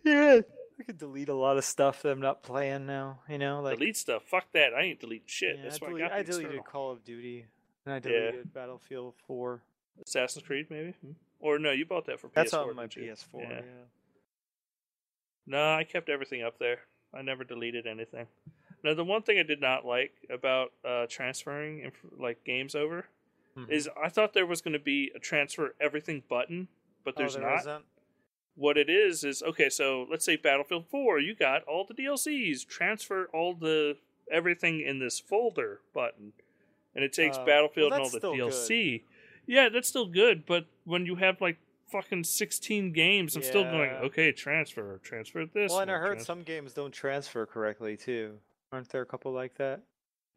Yeah, 0.04 0.42
I 0.80 0.84
could 0.84 0.98
delete 0.98 1.30
a 1.30 1.34
lot 1.34 1.58
of 1.58 1.66
stuff 1.66 2.02
that 2.04 2.12
I'm 2.12 2.22
not 2.22 2.42
playing 2.44 2.86
now. 2.86 3.20
You 3.28 3.38
know, 3.38 3.62
like 3.62 3.78
delete 3.80 3.98
stuff. 3.98 4.24
Fuck 4.24 4.52
that. 4.54 4.74
I 4.74 4.82
ain't 4.84 5.00
deleting 5.00 5.28
shit. 5.28 5.58
yeah, 5.58 5.64
That's 5.64 5.82
I, 5.82 5.86
why 5.86 5.90
delete- 5.90 6.04
I 6.06 6.08
got 6.10 6.18
I 6.18 6.24
deleted 6.24 6.46
external. 6.46 6.64
Call 6.64 6.92
of 6.92 7.04
Duty 7.04 7.46
and 7.86 7.94
I 7.94 7.98
Yeah. 7.98 8.00
deleted 8.02 8.54
Battlefield 8.54 9.16
4. 9.28 9.62
Assassin's 10.06 10.46
Creed, 10.46 10.68
maybe. 10.70 10.94
Hmm. 11.02 11.12
Or 11.42 11.60
no, 11.60 11.72
you 11.72 11.86
bought 11.86 12.06
that 12.06 12.20
for 12.20 12.28
PS4. 12.30 12.34
That's 12.36 12.54
on 12.54 12.76
my? 12.76 12.88
PS4. 12.88 13.42
Yeah. 13.42 13.50
Yeah. 13.50 13.62
No, 15.46 15.74
I 15.74 15.84
kept 15.84 16.10
everything 16.10 16.44
up 16.44 16.60
there. 16.60 16.80
I 17.14 17.22
never 17.22 17.44
deleted 17.44 17.88
anything. 17.88 18.28
Now, 18.84 18.94
the 18.94 19.04
one 19.04 19.24
thing 19.24 19.40
I 19.40 19.44
did 19.44 19.60
not 19.60 19.86
like 19.86 20.14
about 20.30 20.72
uh, 20.86 21.06
transferring 21.10 21.80
inf- 21.82 22.06
like 22.18 22.44
games 22.46 22.76
over 22.76 23.08
Mhm. 23.58 23.70
is 23.70 23.90
I 24.02 24.10
thought 24.10 24.34
there 24.34 24.46
was 24.46 24.62
going 24.62 24.74
to 24.74 24.80
be 24.80 25.12
a 25.16 25.20
transfer 25.20 25.76
everything 25.82 26.24
button, 26.30 26.68
but 27.04 27.16
Oh, 27.18 27.20
there's 27.20 27.34
there 27.36 27.44
not. 27.44 27.60
isn't? 27.62 27.86
What 28.60 28.78
it 28.78 28.90
is 28.90 29.24
is 29.24 29.42
okay. 29.42 29.70
So 29.70 30.06
let's 30.12 30.26
say 30.26 30.36
Battlefield 30.36 30.86
4, 30.92 31.20
you 31.22 31.34
got 31.34 31.64
all 31.64 31.86
the 31.88 31.94
DLCs. 31.94 32.68
Transfer 32.68 33.30
all 33.34 33.54
the 33.54 33.96
everything 34.30 34.82
in 34.82 35.00
this 35.00 35.18
folder 35.18 35.80
button, 35.94 36.34
and 36.94 37.04
it 37.06 37.14
takes 37.14 37.38
Uh, 37.38 37.40
well, 37.40 37.46
Battlefield 37.46 37.94
and 37.94 38.02
all 38.02 38.10
the 38.10 38.20
DLC. 38.20 39.04
Yeah, 39.48 39.70
that's 39.70 39.88
still 39.88 40.08
good, 40.08 40.46
but 40.46 40.66
when 40.84 41.06
you 41.06 41.16
have 41.16 41.40
like 41.40 41.56
fucking 41.88 42.26
16 42.26 42.92
games, 42.92 43.38
I'm 43.38 43.44
still 43.44 43.64
going 43.64 43.92
okay. 43.92 44.34
Transfer, 44.34 45.00
transfer 45.02 45.46
this. 45.46 45.72
Well, 45.72 45.80
and 45.80 45.90
I 45.90 45.96
heard 45.96 46.16
trans- 46.16 46.26
some 46.26 46.44
games 46.44 46.74
don't 46.74 46.92
transfer 46.92 47.46
correctly 47.46 47.96
too. 47.96 48.40
Aren't 48.74 48.90
there 48.90 49.02
a 49.02 49.06
couple 49.06 49.32
like 49.32 49.56
that? 49.56 49.80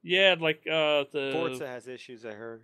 Yeah, 0.05 0.37
like 0.39 0.61
uh 0.67 1.05
the 1.11 1.31
Forza 1.33 1.67
has 1.67 1.89
issues. 1.89 2.25
I 2.25 2.35
heard. 2.35 2.63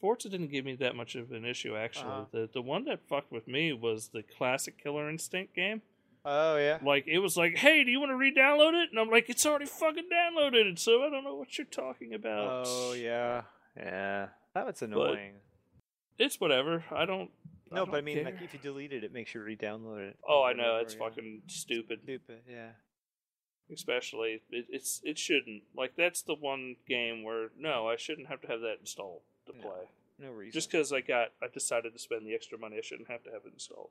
Forza 0.00 0.28
didn't 0.28 0.50
give 0.50 0.64
me 0.64 0.76
that 0.76 0.96
much 0.96 1.14
of 1.14 1.30
an 1.32 1.44
issue 1.44 1.76
actually. 1.76 2.10
Uh-huh. 2.10 2.24
The 2.32 2.48
the 2.52 2.62
one 2.62 2.84
that 2.86 3.06
fucked 3.08 3.30
with 3.30 3.46
me 3.46 3.72
was 3.72 4.08
the 4.08 4.22
classic 4.22 4.82
Killer 4.82 5.08
Instinct 5.10 5.54
game. 5.54 5.82
Oh 6.24 6.56
yeah. 6.56 6.78
Like 6.84 7.04
it 7.06 7.18
was 7.18 7.36
like, 7.36 7.56
"Hey, 7.56 7.84
do 7.84 7.90
you 7.90 8.00
want 8.00 8.10
to 8.10 8.16
re-download 8.16 8.82
it?" 8.82 8.90
And 8.90 8.98
I'm 8.98 9.10
like, 9.10 9.28
"It's 9.28 9.44
already 9.46 9.66
fucking 9.66 10.08
downloaded." 10.12 10.78
So 10.78 11.02
I 11.02 11.10
don't 11.10 11.24
know 11.24 11.36
what 11.36 11.56
you're 11.56 11.66
talking 11.66 12.14
about. 12.14 12.64
Oh 12.66 12.92
yeah. 12.92 13.42
Yeah. 13.76 14.28
That 14.54 14.66
was 14.66 14.82
annoying. 14.82 15.34
It's 16.18 16.40
whatever. 16.40 16.84
I 16.90 17.04
don't 17.04 17.30
no, 17.70 17.84
don't 17.84 17.90
but 17.92 17.98
I 17.98 18.00
mean, 18.00 18.16
care. 18.16 18.24
like, 18.24 18.42
if 18.42 18.52
you 18.52 18.58
delete 18.60 18.92
it, 18.92 19.04
it 19.04 19.12
makes 19.12 19.32
you 19.32 19.40
re-download 19.42 20.08
it. 20.08 20.18
Oh, 20.28 20.42
I 20.42 20.52
know 20.52 20.72
over 20.72 20.80
it's 20.80 20.94
again. 20.94 21.08
fucking 21.08 21.42
stupid. 21.46 22.00
stupid. 22.02 22.40
Yeah. 22.50 22.70
Especially 23.72 24.42
it, 24.50 24.66
it's 24.68 25.00
it 25.04 25.18
shouldn't. 25.18 25.62
Like 25.76 25.92
that's 25.96 26.22
the 26.22 26.34
one 26.34 26.76
game 26.88 27.22
where 27.22 27.48
no, 27.58 27.86
I 27.86 27.96
shouldn't 27.96 28.28
have 28.28 28.40
to 28.42 28.48
have 28.48 28.60
that 28.60 28.76
installed 28.80 29.22
to 29.52 29.58
No. 29.58 29.62
play. 29.68 29.88
No 30.18 30.32
reason. 30.32 30.52
Just 30.52 30.70
because 30.70 30.92
I 30.92 31.00
got, 31.00 31.32
I 31.42 31.46
decided 31.48 31.92
to 31.94 31.98
spend 31.98 32.26
the 32.26 32.34
extra 32.34 32.58
money, 32.58 32.76
I 32.76 32.82
shouldn't 32.82 33.08
have 33.08 33.22
to 33.24 33.30
have 33.30 33.46
it 33.46 33.52
installed. 33.54 33.90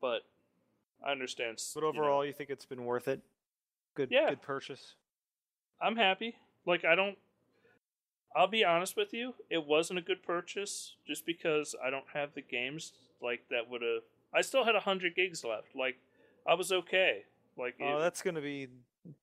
But 0.00 0.22
I 1.04 1.12
understand. 1.12 1.54
s- 1.54 1.72
But 1.74 1.80
you 1.84 1.92
know, 1.92 1.98
overall, 1.98 2.24
you, 2.24 2.32
think 2.32 2.50
it's 2.50 2.66
been 2.66 2.84
worth 2.84 3.08
it? 3.08 3.20
Good. 3.94 4.10
Yeah. 4.10 4.30
Good 4.30 4.42
purchase. 4.42 4.94
I'm 5.80 5.96
happy. 5.96 6.36
Like 6.66 6.84
I 6.84 6.94
don't. 6.94 7.18
I'll 8.36 8.48
be 8.48 8.64
honest 8.64 8.96
with 8.96 9.12
you. 9.12 9.34
It 9.50 9.64
wasn't 9.64 9.98
a 9.98 10.02
good 10.02 10.22
purchase 10.22 10.96
just 11.06 11.24
because 11.24 11.74
I 11.84 11.90
don't 11.90 12.06
have 12.14 12.34
the 12.34 12.40
games 12.42 12.92
like 13.22 13.48
that 13.50 13.68
would 13.70 13.82
have. 13.82 14.02
I 14.32 14.40
still 14.40 14.64
had 14.64 14.74
hundred 14.74 15.14
gigs 15.14 15.44
left. 15.44 15.74
Like 15.76 15.96
I 16.46 16.54
was 16.54 16.72
okay. 16.72 17.24
Like 17.56 17.76
Oh, 17.80 17.98
it- 17.98 18.00
that's 18.00 18.22
gonna 18.22 18.40
be 18.40 18.68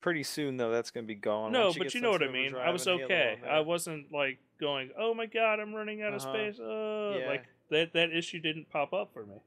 pretty 0.02 0.24
soon 0.24 0.58
though. 0.58 0.72
That's 0.72 0.92
gonna 0.92 1.08
be 1.08 1.16
gone. 1.16 1.52
no, 1.52 1.74
but 1.78 1.94
you 1.94 2.02
know 2.02 2.12
what 2.12 2.24
I 2.24 2.28
mean. 2.32 2.56
I 2.56 2.70
was 2.72 2.88
okay. 2.88 3.40
I 3.50 3.60
wasn't 3.62 4.12
like 4.12 4.40
going, 4.60 4.92
"Oh 4.98 5.14
my 5.14 5.26
god, 5.26 5.60
I'm 5.60 5.74
running 5.74 6.02
out 6.04 6.14
of 6.14 6.22
Uh-huh. 6.22 6.34
space." 6.34 6.60
Uh, 6.60 7.20
Yeah. 7.20 7.28
like 7.28 7.46
that 7.70 7.94
that 7.94 8.12
issue 8.12 8.40
didn't 8.40 8.70
pop 8.70 8.94
up 8.94 9.12
for 9.14 9.26
me. 9.26 9.38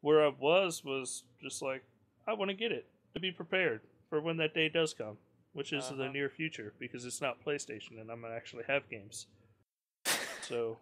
Where 0.00 0.24
I 0.24 0.28
was 0.28 0.84
was 0.84 1.24
just 1.42 1.62
like, 1.62 1.82
I 2.26 2.34
want 2.34 2.50
to 2.50 2.54
get 2.56 2.72
it 2.72 2.86
to 3.14 3.20
be 3.20 3.32
prepared 3.32 3.80
for 4.10 4.20
when 4.20 4.36
that 4.36 4.54
day 4.54 4.68
does 4.68 4.92
come, 4.94 5.16
which 5.54 5.72
is 5.72 5.88
the 5.88 5.94
Uh-huh. 6.04 6.12
near 6.12 6.28
future 6.28 6.74
because 6.78 7.04
it's 7.04 7.20
not 7.20 7.42
PlayStation 7.44 8.00
and 8.00 8.10
I'm 8.10 8.20
gonna 8.20 8.34
actually 8.34 8.64
have 8.64 8.88
games. 8.90 9.26
So 10.42 10.78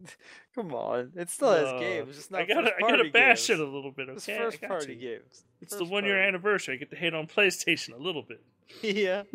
Come 0.54 0.72
on, 0.72 1.12
it 1.16 1.30
still 1.30 1.52
has 1.52 1.80
games. 1.80 2.16
Just 2.16 2.30
not 2.30 2.42
I 2.42 2.44
gotta 2.44 2.72
I 2.76 2.80
gotta 2.80 3.10
bash 3.10 3.48
games. 3.48 3.60
it 3.60 3.66
a 3.66 3.68
little 3.68 3.90
bit. 3.90 4.08
It's 4.08 4.26
first 4.26 4.62
party 4.62 4.94
to. 4.94 4.94
games. 4.94 5.44
It's 5.60 5.76
the 5.76 5.84
one 5.84 6.04
year 6.04 6.20
anniversary. 6.20 6.74
I 6.74 6.78
get 6.78 6.90
to 6.90 6.96
hate 6.96 7.14
on 7.14 7.26
PlayStation 7.26 7.94
a 7.94 8.02
little 8.02 8.22
bit. 8.22 8.42
yeah. 8.82 9.22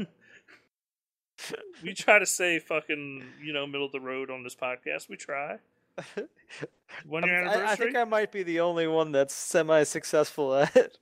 We 1.82 1.94
try 1.94 2.20
to 2.20 2.26
say 2.26 2.60
fucking 2.60 3.24
you 3.44 3.52
know 3.52 3.66
middle 3.66 3.88
of 3.88 3.92
the 3.92 4.00
road 4.00 4.30
on 4.30 4.44
this 4.44 4.56
podcast. 4.56 5.10
We 5.10 5.18
try. 5.18 5.58
One 7.06 7.24
year 7.26 7.42
anniversary. 7.42 7.66
I, 7.68 7.72
I 7.72 7.76
think 7.76 7.96
I 7.98 8.04
might 8.06 8.32
be 8.32 8.44
the 8.44 8.62
only 8.62 8.88
one 8.88 9.12
that's 9.12 9.34
semi-successful 9.34 10.54
at 10.56 10.76
it. 10.76 10.98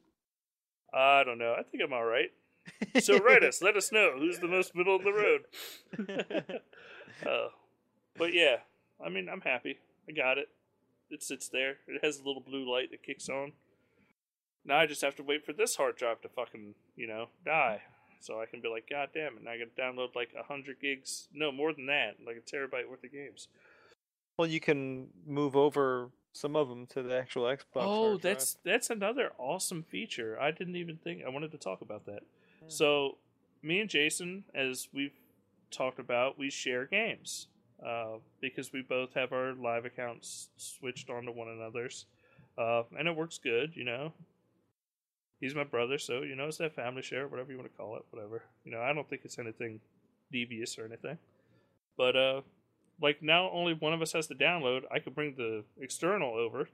I 0.93 1.23
don't 1.23 1.37
know. 1.37 1.53
I 1.53 1.63
think 1.63 1.83
I'm 1.83 1.93
all 1.93 2.05
right. 2.05 2.31
So 3.01 3.17
write 3.19 3.43
us. 3.43 3.61
Let 3.61 3.75
us 3.75 3.91
know 3.91 4.13
who's 4.17 4.39
the 4.39 4.47
most 4.47 4.73
middle 4.73 4.95
of 4.95 5.03
the 5.03 5.13
road. 5.13 5.41
uh, 7.25 7.47
but 8.17 8.33
yeah, 8.33 8.57
I 9.05 9.09
mean, 9.09 9.29
I'm 9.29 9.41
happy. 9.41 9.79
I 10.07 10.11
got 10.11 10.37
it. 10.37 10.49
It 11.09 11.23
sits 11.23 11.49
there. 11.49 11.77
It 11.87 12.03
has 12.03 12.19
a 12.19 12.23
little 12.23 12.41
blue 12.41 12.69
light 12.71 12.91
that 12.91 13.03
kicks 13.03 13.29
on. 13.29 13.51
Now 14.63 14.77
I 14.77 14.85
just 14.85 15.01
have 15.01 15.15
to 15.17 15.23
wait 15.23 15.45
for 15.45 15.53
this 15.53 15.75
hard 15.75 15.97
drive 15.97 16.21
to 16.21 16.29
fucking, 16.29 16.75
you 16.95 17.07
know, 17.07 17.27
die. 17.45 17.81
So 18.19 18.39
I 18.39 18.45
can 18.45 18.61
be 18.61 18.69
like, 18.69 18.87
God 18.89 19.09
damn 19.13 19.37
it. 19.37 19.43
Now 19.43 19.51
I 19.51 19.57
got 19.57 19.75
to 19.75 19.81
download 19.81 20.15
like 20.15 20.33
100 20.35 20.79
gigs. 20.79 21.27
No, 21.33 21.51
more 21.51 21.73
than 21.73 21.87
that. 21.87 22.17
Like 22.25 22.37
a 22.37 22.55
terabyte 22.55 22.89
worth 22.89 23.03
of 23.03 23.11
games. 23.11 23.47
well, 24.37 24.47
you 24.47 24.59
can 24.59 25.07
move 25.25 25.55
over 25.55 26.09
some 26.31 26.55
of 26.55 26.69
them 26.69 26.85
to 26.87 27.01
the 27.03 27.17
actual 27.17 27.43
Xbox. 27.43 27.63
Oh, 27.75 28.17
that's 28.17 28.57
that's 28.63 28.89
another 28.89 29.31
awesome 29.37 29.83
feature. 29.83 30.39
I 30.39 30.51
didn't 30.51 30.75
even 30.75 30.97
think 30.97 31.23
I 31.25 31.29
wanted 31.29 31.51
to 31.51 31.57
talk 31.57 31.81
about 31.81 32.05
that. 32.05 32.21
Yeah. 32.61 32.67
So, 32.69 33.17
me 33.61 33.81
and 33.81 33.89
Jason, 33.89 34.45
as 34.55 34.87
we've 34.93 35.19
talked 35.71 35.99
about, 35.99 36.37
we 36.37 36.49
share 36.49 36.85
games 36.85 37.47
uh, 37.85 38.17
because 38.39 38.71
we 38.71 38.81
both 38.81 39.13
have 39.13 39.31
our 39.33 39.53
live 39.53 39.85
accounts 39.85 40.49
switched 40.57 41.09
onto 41.09 41.31
one 41.31 41.47
another's, 41.47 42.05
uh, 42.57 42.83
and 42.97 43.07
it 43.07 43.15
works 43.15 43.37
good. 43.37 43.73
You 43.75 43.83
know, 43.83 44.13
he's 45.39 45.55
my 45.55 45.63
brother, 45.63 45.97
so 45.97 46.21
you 46.21 46.35
know 46.35 46.47
it's 46.47 46.57
that 46.57 46.75
family 46.75 47.01
share, 47.01 47.27
whatever 47.27 47.51
you 47.51 47.57
want 47.57 47.71
to 47.71 47.77
call 47.77 47.95
it, 47.95 48.05
whatever. 48.11 48.43
You 48.63 48.71
know, 48.71 48.81
I 48.81 48.93
don't 48.93 49.09
think 49.09 49.21
it's 49.25 49.39
anything 49.39 49.79
devious 50.31 50.77
or 50.77 50.85
anything, 50.85 51.17
but 51.97 52.15
uh, 52.15 52.41
like 53.01 53.21
now 53.21 53.49
only 53.51 53.73
one 53.73 53.93
of 53.93 54.01
us 54.01 54.13
has 54.13 54.27
to 54.27 54.35
download. 54.35 54.83
I 54.91 54.99
could 54.99 55.15
bring 55.15 55.35
the 55.35 55.63
external 55.79 56.35
over, 56.35 56.69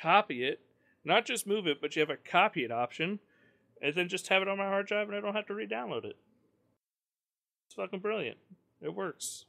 copy 0.00 0.44
it, 0.44 0.60
not 1.04 1.26
just 1.26 1.46
move 1.46 1.66
it, 1.66 1.80
but 1.80 1.96
you 1.96 2.00
have 2.00 2.10
a 2.10 2.16
copy 2.16 2.64
it 2.64 2.70
option, 2.70 3.18
and 3.82 3.94
then 3.94 4.08
just 4.08 4.28
have 4.28 4.42
it 4.42 4.48
on 4.48 4.58
my 4.58 4.66
hard 4.66 4.86
drive, 4.86 5.08
and 5.08 5.16
I 5.16 5.20
don't 5.20 5.34
have 5.34 5.46
to 5.46 5.54
re-download 5.54 6.04
it. 6.04 6.16
It's 7.66 7.74
fucking 7.74 8.00
brilliant. 8.00 8.38
It 8.80 8.94
works. 8.94 9.44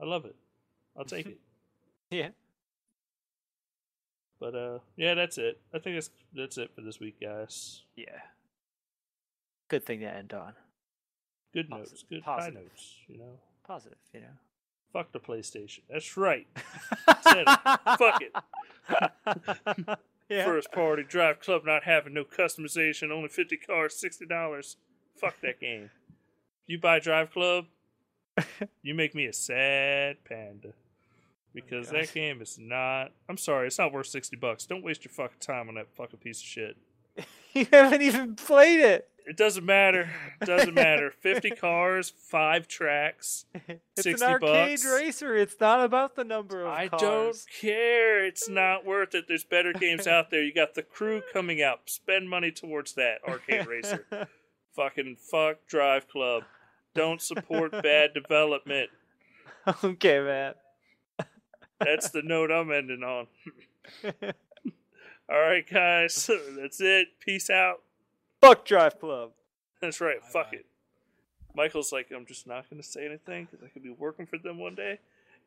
I 0.00 0.04
love 0.06 0.24
it. 0.24 0.36
I'll 0.96 1.04
take 1.04 1.26
it. 1.26 1.38
Yeah. 2.12 2.30
But 4.40 4.54
uh, 4.56 4.78
yeah, 4.96 5.14
that's 5.14 5.38
it. 5.38 5.60
I 5.72 5.78
think 5.78 5.94
that's 5.94 6.10
that's 6.34 6.58
it 6.58 6.70
for 6.74 6.80
this 6.80 6.98
week, 6.98 7.20
guys. 7.20 7.82
Yeah. 7.94 8.18
Good 9.68 9.86
thing 9.86 10.00
to 10.00 10.06
end 10.06 10.32
on. 10.32 10.54
Good 11.54 11.68
Positive- 11.70 11.92
notes, 11.92 12.04
good 12.10 12.22
high 12.22 12.48
notes. 12.50 12.94
You 13.06 13.18
know, 13.18 13.38
Positive, 13.64 13.98
you 14.12 14.20
know. 14.22 14.26
fuck 14.92 15.12
the 15.12 15.20
PlayStation. 15.20 15.80
That's 15.88 16.16
right. 16.16 16.48
Said 17.22 17.44
it. 17.46 17.58
Fuck 17.96 18.22
it. 18.22 18.34
yeah. 20.28 20.44
First 20.44 20.72
party 20.72 21.04
drive 21.04 21.38
club 21.40 21.62
not 21.64 21.84
having 21.84 22.14
no 22.14 22.24
customization, 22.24 23.12
only 23.12 23.28
fifty 23.28 23.56
cars, 23.56 23.94
sixty 23.94 24.26
dollars. 24.26 24.78
Fuck 25.16 25.40
that 25.42 25.60
game. 25.60 25.90
If 26.64 26.68
you 26.68 26.78
buy 26.80 26.98
Drive 26.98 27.30
Club, 27.30 27.66
you 28.82 28.94
make 28.94 29.14
me 29.14 29.26
a 29.26 29.32
sad 29.32 30.16
panda. 30.24 30.72
Because 31.52 31.88
oh 31.88 31.92
God. 31.92 32.02
that 32.02 32.14
game 32.14 32.40
is 32.40 32.58
not 32.60 33.12
I'm 33.28 33.36
sorry, 33.36 33.66
it's 33.66 33.78
not 33.78 33.92
worth 33.92 34.06
sixty 34.06 34.36
bucks. 34.36 34.66
Don't 34.66 34.84
waste 34.84 35.04
your 35.04 35.12
fucking 35.12 35.40
time 35.40 35.68
on 35.68 35.74
that 35.74 35.88
fucking 35.96 36.20
piece 36.20 36.40
of 36.40 36.46
shit. 36.46 36.76
you 37.52 37.66
haven't 37.72 38.02
even 38.02 38.36
played 38.36 38.80
it. 38.80 39.08
It 39.26 39.36
doesn't 39.36 39.66
matter. 39.66 40.10
It 40.40 40.46
doesn't 40.46 40.74
matter. 40.74 41.10
Fifty 41.20 41.50
cars, 41.50 42.10
five 42.10 42.66
tracks. 42.66 43.44
It's 43.68 44.02
60 44.04 44.24
an 44.24 44.30
arcade 44.32 44.78
bucks. 44.80 44.86
racer. 44.86 45.36
It's 45.36 45.56
not 45.60 45.84
about 45.84 46.16
the 46.16 46.24
number 46.24 46.62
of 46.62 46.68
I 46.68 46.88
cars. 46.88 47.00
don't 47.00 47.36
care. 47.60 48.24
It's 48.24 48.48
not 48.48 48.86
worth 48.86 49.14
it. 49.14 49.26
There's 49.28 49.44
better 49.44 49.72
games 49.72 50.06
out 50.06 50.30
there. 50.30 50.42
You 50.42 50.54
got 50.54 50.74
the 50.74 50.82
crew 50.82 51.22
coming 51.32 51.62
out. 51.62 51.80
Spend 51.86 52.30
money 52.30 52.50
towards 52.50 52.94
that 52.94 53.18
arcade 53.28 53.66
racer. 53.66 54.06
Fucking 54.74 55.16
fuck 55.16 55.66
Drive 55.66 56.08
Club. 56.08 56.44
Don't 56.94 57.20
support 57.20 57.70
bad 57.82 58.14
development. 58.14 58.90
okay, 59.84 60.20
man. 60.20 60.54
That's 61.78 62.10
the 62.10 62.22
note 62.22 62.50
I'm 62.50 62.70
ending 62.72 63.02
on. 63.02 63.26
All 65.30 65.40
right, 65.40 65.66
guys. 65.68 66.28
That's 66.58 66.80
it. 66.80 67.08
Peace 67.20 67.48
out. 67.50 67.82
Fuck 68.40 68.64
Drive 68.64 68.98
Club. 69.00 69.30
That's 69.80 70.00
right. 70.00 70.22
Fuck 70.22 70.50
Bye-bye. 70.50 70.58
it. 70.58 70.66
Michael's 71.54 71.92
like, 71.92 72.08
I'm 72.14 72.26
just 72.26 72.46
not 72.46 72.68
going 72.68 72.82
to 72.82 72.86
say 72.88 73.06
anything 73.06 73.46
because 73.50 73.64
I 73.64 73.68
could 73.68 73.82
be 73.82 73.90
working 73.90 74.26
for 74.26 74.38
them 74.38 74.58
one 74.58 74.74
day. 74.74 74.98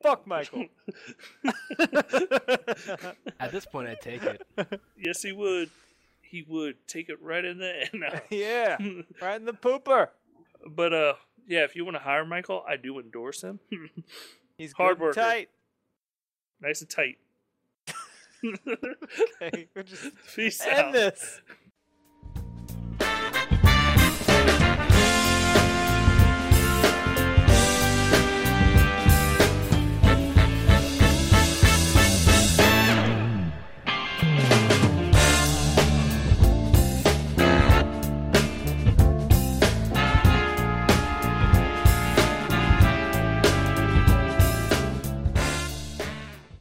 Fuck 0.01 0.25
Michael. 0.27 0.65
At 3.39 3.51
this 3.51 3.65
point, 3.65 3.89
I 3.89 3.95
take 3.95 4.23
it. 4.23 4.41
Yes, 4.97 5.21
he 5.21 5.31
would. 5.31 5.69
He 6.21 6.43
would 6.47 6.75
take 6.87 7.09
it 7.09 7.21
right 7.21 7.45
in 7.45 7.59
the 7.59 7.87
end. 7.93 8.03
yeah, 8.31 8.77
right 9.21 9.35
in 9.39 9.45
the 9.45 9.53
pooper. 9.53 10.07
But 10.67 10.93
uh, 10.93 11.13
yeah, 11.47 11.63
if 11.63 11.75
you 11.75 11.83
want 11.85 11.95
to 11.95 12.03
hire 12.03 12.25
Michael, 12.25 12.63
I 12.67 12.77
do 12.77 12.99
endorse 12.99 13.41
him. 13.43 13.59
He's 14.57 14.73
Hard 14.73 14.99
worker. 14.99 15.19
tight. 15.19 15.49
nice 16.61 16.81
and 16.81 16.89
tight. 16.89 17.17
Okay, 19.41 19.69
we'll 19.73 19.85
just 19.85 20.11
Peace 20.35 20.59
end 20.65 20.87
out. 20.87 20.91
this. 20.93 21.41